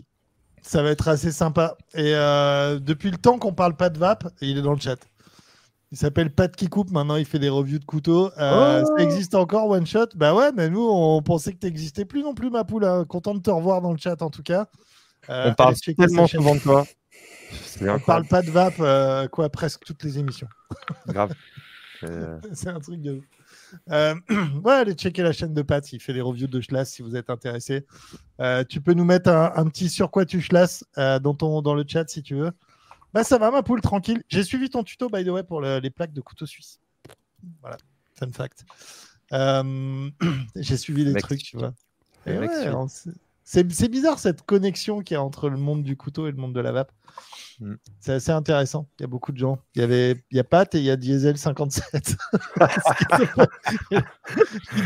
Ça 0.63 0.83
va 0.83 0.91
être 0.91 1.09
assez 1.09 1.33
sympa. 1.33 1.77
Et 1.95 2.15
euh, 2.15 2.79
depuis 2.79 3.11
le 3.11 3.19
temps 3.19 3.39
qu'on 3.39 3.53
parle 3.55 3.77
pas 3.77 3.91
de 3.91 3.99
vape, 3.99 4.29
il 4.41 4.57
est 4.59 4.63
dans 4.63 4.73
le 4.75 4.81
chat. 4.81 4.97
Il 5.95 5.97
s'appelle 5.97 6.35
Pat 6.35 6.55
qui 6.57 6.67
coupe. 6.67 6.91
Maintenant, 6.91 7.15
il 7.15 7.25
fait 7.25 7.39
des 7.39 7.49
reviews 7.49 7.79
de 7.79 7.85
couteaux. 7.85 8.33
Euh, 8.37 8.83
Oh 8.85 8.97
ça 8.97 9.05
existe 9.05 9.37
encore, 9.37 9.69
One 9.69 9.87
Shot? 9.87 10.09
Bah 10.17 10.35
ouais, 10.35 10.51
mais 10.51 10.69
nous, 10.69 10.83
on 10.85 11.23
pensait 11.23 11.53
que 11.53 11.59
tu 11.59 11.67
n'existais 11.67 12.05
plus 12.05 12.25
non 12.25 12.35
plus, 12.35 12.51
ma 12.51 12.65
poule. 12.65 12.85
hein. 12.85 13.05
Content 13.05 13.33
de 13.33 13.39
te 13.39 13.49
revoir 13.49 13.81
dans 13.81 13.93
le 13.93 13.97
chat, 13.97 14.21
en 14.21 14.29
tout 14.29 14.43
cas. 14.43 14.67
Euh, 15.31 15.51
On 15.51 15.55
parle 15.55 15.77
tellement 15.77 16.27
souvent 16.27 16.57
de 16.57 16.61
toi. 16.61 16.85
On 17.81 18.01
parle 18.01 18.27
pas 18.27 18.43
de 18.43 18.51
vape, 18.51 18.75
euh, 18.81 19.29
quoi, 19.29 19.49
presque 19.51 19.85
toutes 19.85 20.03
les 20.03 20.19
émissions. 20.19 20.49
Grave. 21.07 21.33
Euh, 22.03 22.41
C'est 22.53 22.71
un 22.71 22.81
truc 22.81 23.01
de 23.01 23.13
ouf. 23.19 23.25
Euh, 23.93 24.17
ouais, 24.65 24.73
allez 24.73 24.95
checker 24.95 25.23
la 25.23 25.31
chaîne 25.33 25.55
de 25.55 25.63
Pat, 25.63 25.93
il 25.93 26.01
fait 26.01 26.13
des 26.13 26.23
reviews 26.23 26.49
de 26.49 26.61
Schlass 26.61 26.91
si 26.91 27.03
vous 27.03 27.15
êtes 27.15 27.31
intéressé. 27.31 27.87
Euh, 28.41 28.65
tu 28.69 28.81
peux 28.81 28.95
nous 28.95 29.05
mettre 29.05 29.31
un, 29.31 29.53
un 29.55 29.67
petit 29.69 29.89
sur 29.89 30.11
quoi 30.11 30.25
tu 30.27 30.41
Schlass 30.41 30.85
euh, 30.99 31.21
dans, 31.21 31.35
ton, 31.35 31.63
dans 31.63 31.77
le 31.77 31.85
chat 31.87 32.09
si 32.09 32.21
tu 32.25 32.35
veux. 32.35 32.51
Bah 33.15 33.25
ça 33.25 33.39
va 33.39 33.51
ma 33.51 33.63
poule, 33.63 33.81
tranquille. 33.81 34.23
J'ai 34.29 34.43
suivi 34.45 34.69
ton 34.69 34.83
tuto 34.83 35.09
by 35.09 35.25
the 35.25 35.29
way 35.29 35.43
pour 35.45 35.61
le- 35.61 35.79
les 35.79 35.91
plaques 35.91 36.13
de 36.13 36.21
couteau 36.21 36.45
suisse. 36.47 36.81
Voilà, 37.61 37.77
fun 38.19 38.31
fact. 38.33 38.65
Euh, 39.33 40.11
J'ai 40.57 40.77
suivi 40.77 41.05
des 41.05 41.13
trucs, 41.21 41.43
tu 41.43 41.57
vois. 41.57 41.73
Et 42.27 42.33
ouais, 42.49 42.69
on- 42.75 42.89
c'est- 43.45 43.89
bizarre 43.89 44.19
cette 44.19 44.43
connexion 44.43 45.01
qu'il 45.01 45.15
y 45.15 45.19
a 45.19 45.23
entre 45.23 45.49
le 45.49 45.57
monde 45.57 45.83
du 45.83 45.97
couteau 45.97 46.27
et 46.27 46.31
le 46.33 46.37
monde 46.37 46.55
de 46.55 46.61
la 46.61 46.73
vape. 46.73 46.93
Mm. 47.61 47.75
C'est 48.01 48.13
assez 48.15 48.33
intéressant. 48.33 48.89
Il 48.99 49.03
y 49.03 49.05
a 49.05 49.07
beaucoup 49.07 49.31
de 49.31 49.39
gens. 49.39 49.59
Il 49.77 49.81
y 49.81 49.85
avait, 49.85 50.25
il 50.33 50.37
y 50.37 50.41
a 50.41 50.45
Pat 50.45 50.75
et 50.75 50.79
il 50.79 50.85
y 50.85 50.91
a 50.91 50.97
Diesel 50.97 51.39
57. 51.39 52.17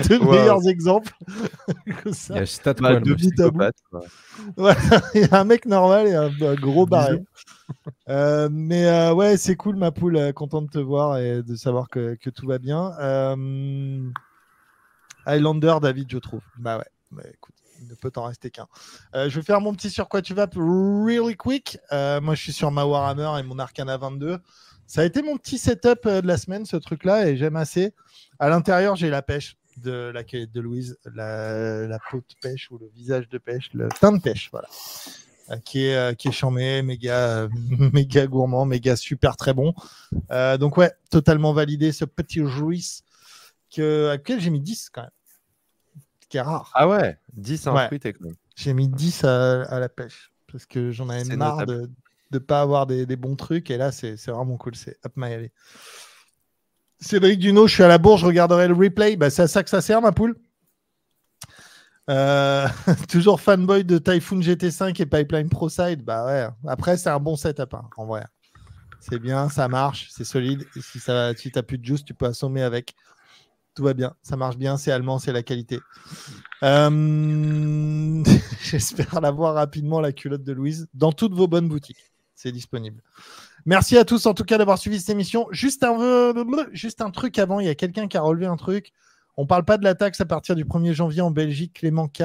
deux 0.08 0.18
Wow. 0.20 0.32
meilleurs 0.32 0.68
exemples. 0.68 1.12
Ça. 2.12 2.34
Il 2.34 2.38
y 2.38 2.40
a 2.40 2.46
Stat 2.46 2.74
bah. 2.74 3.00
Ouais, 4.56 4.74
il 5.14 5.22
y 5.22 5.24
a 5.34 5.40
un 5.40 5.44
mec 5.44 5.64
normal 5.66 6.06
et 6.08 6.14
un, 6.14 6.26
un 6.42 6.54
gros 6.54 6.84
barré. 6.86 7.22
Euh, 8.08 8.48
mais 8.52 8.86
euh, 8.86 9.14
ouais, 9.14 9.36
c'est 9.36 9.56
cool, 9.56 9.76
ma 9.76 9.90
poule. 9.90 10.16
euh, 10.16 10.32
content 10.32 10.62
de 10.62 10.68
te 10.70 10.78
voir 10.78 11.18
et 11.18 11.42
de 11.42 11.54
savoir 11.54 11.88
que, 11.88 12.16
que 12.20 12.30
tout 12.30 12.46
va 12.46 12.58
bien. 12.58 12.92
Euh, 13.00 14.10
Highlander, 15.26 15.76
David, 15.80 16.10
je 16.10 16.18
trouve. 16.18 16.40
Bah 16.58 16.78
ouais, 16.78 16.86
bah, 17.10 17.22
écoute, 17.32 17.54
il 17.80 17.88
ne 17.88 17.94
peut 17.94 18.10
t'en 18.10 18.24
rester 18.24 18.50
qu'un. 18.50 18.66
Euh, 19.14 19.28
je 19.28 19.36
vais 19.38 19.44
faire 19.44 19.60
mon 19.60 19.74
petit 19.74 19.90
sur 19.90 20.08
quoi 20.08 20.22
tu 20.22 20.34
vas 20.34 20.48
really 20.54 21.36
quick. 21.36 21.78
Euh, 21.92 22.20
moi, 22.20 22.34
je 22.34 22.42
suis 22.42 22.52
sur 22.52 22.70
ma 22.70 22.84
Warhammer 22.84 23.40
et 23.40 23.42
mon 23.42 23.58
Arcana 23.58 23.96
22. 23.96 24.38
Ça 24.86 25.02
a 25.02 25.04
été 25.04 25.22
mon 25.22 25.36
petit 25.36 25.58
setup 25.58 26.06
euh, 26.06 26.20
de 26.20 26.26
la 26.26 26.36
semaine, 26.36 26.64
ce 26.64 26.76
truc-là, 26.76 27.28
et 27.28 27.36
j'aime 27.36 27.56
assez. 27.56 27.92
À 28.38 28.48
l'intérieur, 28.48 28.96
j'ai 28.96 29.10
la 29.10 29.22
pêche 29.22 29.56
de 29.76 30.10
la 30.12 30.24
quête 30.24 30.50
de 30.50 30.60
Louise, 30.60 30.98
la, 31.14 31.98
peau 32.10 32.18
de 32.18 32.34
pêche 32.40 32.70
ou 32.70 32.78
le 32.78 32.88
visage 32.94 33.28
de 33.28 33.38
pêche, 33.38 33.70
le 33.74 33.88
teint 33.88 34.12
de 34.12 34.20
pêche, 34.20 34.48
voilà. 34.50 34.68
Qui 35.64 35.86
est, 35.86 36.16
qui 36.16 36.28
est 36.28 36.82
méga, 36.82 37.48
méga 37.92 38.26
gourmand, 38.26 38.66
méga 38.66 38.96
super 38.96 39.36
très 39.36 39.54
bon. 39.54 39.72
Donc 40.58 40.76
ouais, 40.76 40.92
totalement 41.10 41.52
validé 41.52 41.92
ce 41.92 42.04
petit 42.04 42.44
jouisse 42.44 43.02
que, 43.74 44.08
à 44.08 44.14
lequel 44.14 44.40
j'ai 44.40 44.50
mis 44.50 44.60
10 44.60 44.90
quand 44.90 45.02
même. 45.02 45.10
Ce 46.28 46.30
qui 46.30 46.36
est 46.36 46.42
rare. 46.42 46.70
Ah 46.74 46.86
ouais, 46.86 47.18
10 47.32 47.66
un 47.68 47.74
Ouais. 47.74 47.86
fruit. 47.86 48.00
J'ai 48.54 48.74
mis 48.74 48.86
10 48.88 49.24
à, 49.24 49.62
à 49.62 49.80
la 49.80 49.88
pêche 49.88 50.30
parce 50.52 50.66
que 50.66 50.90
j'en 50.90 51.08
avais 51.08 51.24
marre 51.36 51.60
notable. 51.60 51.88
de 51.88 51.90
ne 52.32 52.38
pas 52.38 52.60
avoir 52.60 52.86
des, 52.86 53.06
des 53.06 53.16
bons 53.16 53.34
trucs. 53.34 53.70
Et 53.70 53.78
là, 53.78 53.92
c'est 53.92 54.14
vraiment 54.26 54.58
cool. 54.58 54.76
C'est 54.76 54.98
up 55.06 55.12
my 55.16 55.32
alley. 55.32 55.52
Cédric 57.00 57.38
Duno, 57.38 57.66
je 57.66 57.74
suis 57.74 57.82
à 57.82 57.88
la 57.88 57.96
bourse, 57.96 58.20
je 58.20 58.26
regarderai 58.26 58.68
le 58.68 58.74
replay. 58.74 59.16
Bah, 59.16 59.30
c'est 59.30 59.42
à 59.42 59.48
ça 59.48 59.62
que 59.62 59.70
ça 59.70 59.80
sert, 59.80 60.02
ma 60.02 60.12
poule. 60.12 60.36
Euh, 62.10 62.66
toujours 63.08 63.40
fanboy 63.40 63.84
de 63.84 63.96
Typhoon 63.98 64.40
GT5 64.40 65.00
et 65.00 65.06
Pipeline 65.06 65.48
ProSide. 65.48 66.02
Bah 66.04 66.26
ouais. 66.26 66.46
Après, 66.66 66.96
c'est 66.98 67.10
un 67.10 67.20
bon 67.20 67.36
setup, 67.36 67.72
hein, 67.74 67.88
en 67.96 68.06
vrai. 68.06 68.24
C'est 69.00 69.18
bien, 69.18 69.48
ça 69.48 69.68
marche, 69.68 70.08
c'est 70.10 70.24
solide. 70.24 70.66
Et 70.76 70.80
si 70.82 70.98
ça, 70.98 71.32
si 71.34 71.50
t'as 71.52 71.62
plus 71.62 71.78
de 71.78 71.84
juice, 71.84 72.04
tu 72.04 72.14
peux 72.14 72.26
assommer 72.26 72.62
avec. 72.62 72.94
Tout 73.78 73.84
va 73.84 73.94
bien, 73.94 74.12
ça 74.22 74.36
marche 74.36 74.56
bien, 74.56 74.76
c'est 74.76 74.90
allemand, 74.90 75.20
c'est 75.20 75.30
la 75.30 75.44
qualité. 75.44 75.78
Euh, 76.64 78.24
J'espère 78.60 79.20
la 79.20 79.30
voir 79.30 79.54
rapidement, 79.54 80.00
la 80.00 80.10
culotte 80.10 80.42
de 80.42 80.52
Louise, 80.52 80.88
dans 80.94 81.12
toutes 81.12 81.32
vos 81.32 81.46
bonnes 81.46 81.68
boutiques. 81.68 82.10
C'est 82.34 82.50
disponible. 82.50 83.04
Merci 83.66 83.96
à 83.96 84.04
tous 84.04 84.26
en 84.26 84.34
tout 84.34 84.42
cas 84.42 84.58
d'avoir 84.58 84.78
suivi 84.78 84.98
cette 84.98 85.10
émission. 85.10 85.46
Juste 85.52 85.84
un, 85.84 86.34
juste 86.72 87.02
un 87.02 87.12
truc 87.12 87.38
avant, 87.38 87.60
il 87.60 87.66
y 87.66 87.68
a 87.68 87.76
quelqu'un 87.76 88.08
qui 88.08 88.16
a 88.16 88.20
relevé 88.20 88.46
un 88.46 88.56
truc. 88.56 88.92
On 89.36 89.46
parle 89.46 89.64
pas 89.64 89.78
de 89.78 89.84
la 89.84 89.94
taxe 89.94 90.20
à 90.20 90.26
partir 90.26 90.56
du 90.56 90.64
1er 90.64 90.92
janvier 90.92 91.20
en 91.20 91.30
Belgique, 91.30 91.74
Clément 91.74 92.08
K. 92.08 92.24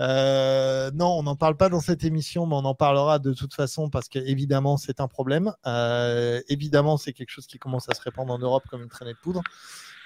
Euh, 0.00 0.90
non, 0.94 1.18
on 1.18 1.22
n'en 1.22 1.36
parle 1.36 1.56
pas 1.56 1.68
dans 1.68 1.80
cette 1.80 2.04
émission, 2.04 2.46
mais 2.46 2.54
on 2.54 2.64
en 2.64 2.74
parlera 2.74 3.18
de 3.18 3.32
toute 3.32 3.54
façon 3.54 3.88
parce 3.88 4.08
que 4.08 4.18
évidemment 4.18 4.76
c'est 4.76 5.00
un 5.00 5.08
problème. 5.08 5.52
Euh, 5.66 6.40
évidemment, 6.48 6.96
c'est 6.96 7.12
quelque 7.12 7.30
chose 7.30 7.48
qui 7.48 7.58
commence 7.58 7.88
à 7.88 7.94
se 7.94 8.02
répandre 8.02 8.32
en 8.32 8.38
Europe 8.38 8.64
comme 8.70 8.82
une 8.82 8.88
traînée 8.88 9.14
de 9.14 9.18
poudre. 9.18 9.42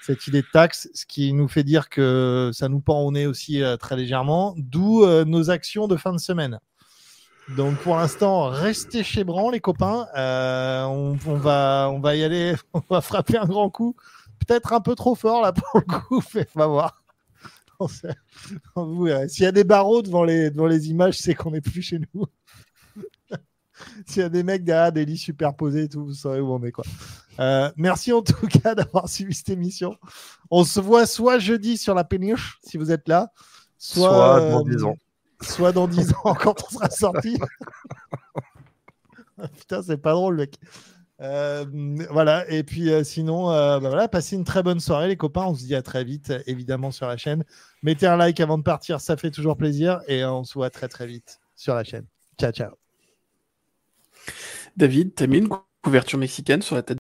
Cette 0.01 0.25
idée 0.25 0.41
de 0.41 0.47
taxe, 0.51 0.89
ce 0.95 1.05
qui 1.05 1.31
nous 1.31 1.47
fait 1.47 1.63
dire 1.63 1.87
que 1.87 2.49
ça 2.53 2.69
nous 2.69 2.79
pend 2.79 3.01
au 3.01 3.11
nez 3.11 3.27
aussi 3.27 3.61
euh, 3.61 3.77
très 3.77 3.95
légèrement, 3.95 4.55
d'où 4.57 5.03
euh, 5.03 5.25
nos 5.25 5.51
actions 5.51 5.87
de 5.87 5.95
fin 5.95 6.11
de 6.11 6.17
semaine. 6.17 6.59
Donc 7.55 7.77
pour 7.79 7.95
l'instant, 7.95 8.49
restez 8.49 9.03
chez 9.03 9.23
Bran, 9.23 9.51
les 9.51 9.59
copains. 9.59 10.07
Euh, 10.17 10.83
on, 10.85 11.13
va, 11.35 11.89
on 11.91 11.99
va 11.99 12.15
y 12.15 12.23
aller, 12.23 12.55
on 12.73 12.81
va 12.89 13.01
frapper 13.01 13.37
un 13.37 13.45
grand 13.45 13.69
coup, 13.69 13.95
peut-être 14.39 14.73
un 14.73 14.81
peu 14.81 14.95
trop 14.95 15.13
fort 15.13 15.41
là 15.41 15.53
pour 15.53 15.69
le 15.75 15.81
coup, 15.81 16.23
mais 16.33 16.47
on 16.55 16.59
va 16.59 16.67
voir. 16.67 17.03
S'il 19.27 19.43
y 19.43 19.47
a 19.47 19.51
des 19.51 19.63
barreaux 19.63 20.01
devant 20.01 20.23
les, 20.23 20.49
devant 20.49 20.67
les 20.67 20.89
images, 20.89 21.17
c'est 21.19 21.35
qu'on 21.35 21.51
n'est 21.51 21.61
plus 21.61 21.81
chez 21.81 21.99
nous. 21.99 22.25
S'il 24.05 24.21
y 24.21 24.25
a 24.25 24.29
des 24.29 24.43
mecs 24.43 24.63
derrière 24.63 24.91
des 24.91 25.05
lits 25.05 25.17
superposés 25.17 25.83
et 25.83 25.89
tout, 25.89 26.05
vous 26.05 26.13
saurez 26.13 26.39
où 26.41 26.51
on 26.51 26.61
est 26.63 26.71
quoi. 26.71 26.83
Euh, 27.39 27.71
merci 27.77 28.11
en 28.13 28.21
tout 28.21 28.47
cas 28.63 28.75
d'avoir 28.75 29.09
suivi 29.09 29.33
cette 29.33 29.49
émission. 29.49 29.95
On 30.49 30.63
se 30.63 30.79
voit 30.79 31.05
soit 31.05 31.39
jeudi 31.39 31.77
sur 31.77 31.93
la 31.95 32.03
péniche 32.03 32.59
si 32.63 32.77
vous 32.77 32.91
êtes 32.91 33.07
là, 33.07 33.31
soit, 33.77 34.09
Soit 34.09 34.49
dans 34.49 34.59
euh, 34.67 34.75
10 34.75 34.83
ans. 34.83 34.95
soit 35.41 35.71
dans 35.71 35.87
10 35.87 36.11
ans 36.23 36.33
quand 36.39 36.63
on 36.67 36.69
sera 36.69 36.89
sorti. 36.89 37.37
Putain, 39.57 39.81
c'est 39.81 39.97
pas 39.97 40.13
drôle, 40.13 40.35
mec. 40.37 40.59
Euh, 41.21 41.65
voilà, 42.09 42.49
et 42.49 42.63
puis 42.63 42.91
euh, 42.91 43.03
sinon, 43.03 43.51
euh, 43.51 43.79
bah 43.79 43.89
voilà, 43.89 44.07
passez 44.07 44.35
une 44.35 44.43
très 44.43 44.63
bonne 44.63 44.79
soirée, 44.79 45.07
les 45.07 45.17
copains. 45.17 45.45
On 45.45 45.53
se 45.55 45.63
dit 45.65 45.75
à 45.75 45.83
très 45.83 46.03
vite, 46.03 46.31
euh, 46.31 46.41
évidemment, 46.47 46.91
sur 46.91 47.07
la 47.07 47.17
chaîne. 47.17 47.43
Mettez 47.83 48.07
un 48.07 48.17
like 48.17 48.39
avant 48.39 48.57
de 48.57 48.63
partir, 48.63 48.99
ça 49.01 49.17
fait 49.17 49.31
toujours 49.31 49.55
plaisir. 49.57 50.01
Et 50.07 50.23
euh, 50.23 50.31
on 50.31 50.43
se 50.43 50.53
voit 50.55 50.69
très 50.71 50.87
très 50.87 51.05
vite 51.07 51.39
sur 51.55 51.75
la 51.75 51.83
chaîne. 51.83 52.07
Ciao, 52.39 52.51
ciao. 52.51 52.80
David, 54.77 55.15
t'as 55.15 55.27
mis 55.27 55.39
une 55.39 55.49
couverture 55.81 56.19
mexicaine 56.19 56.61
sur 56.61 56.75
la 56.75 56.81
tête 56.83 56.89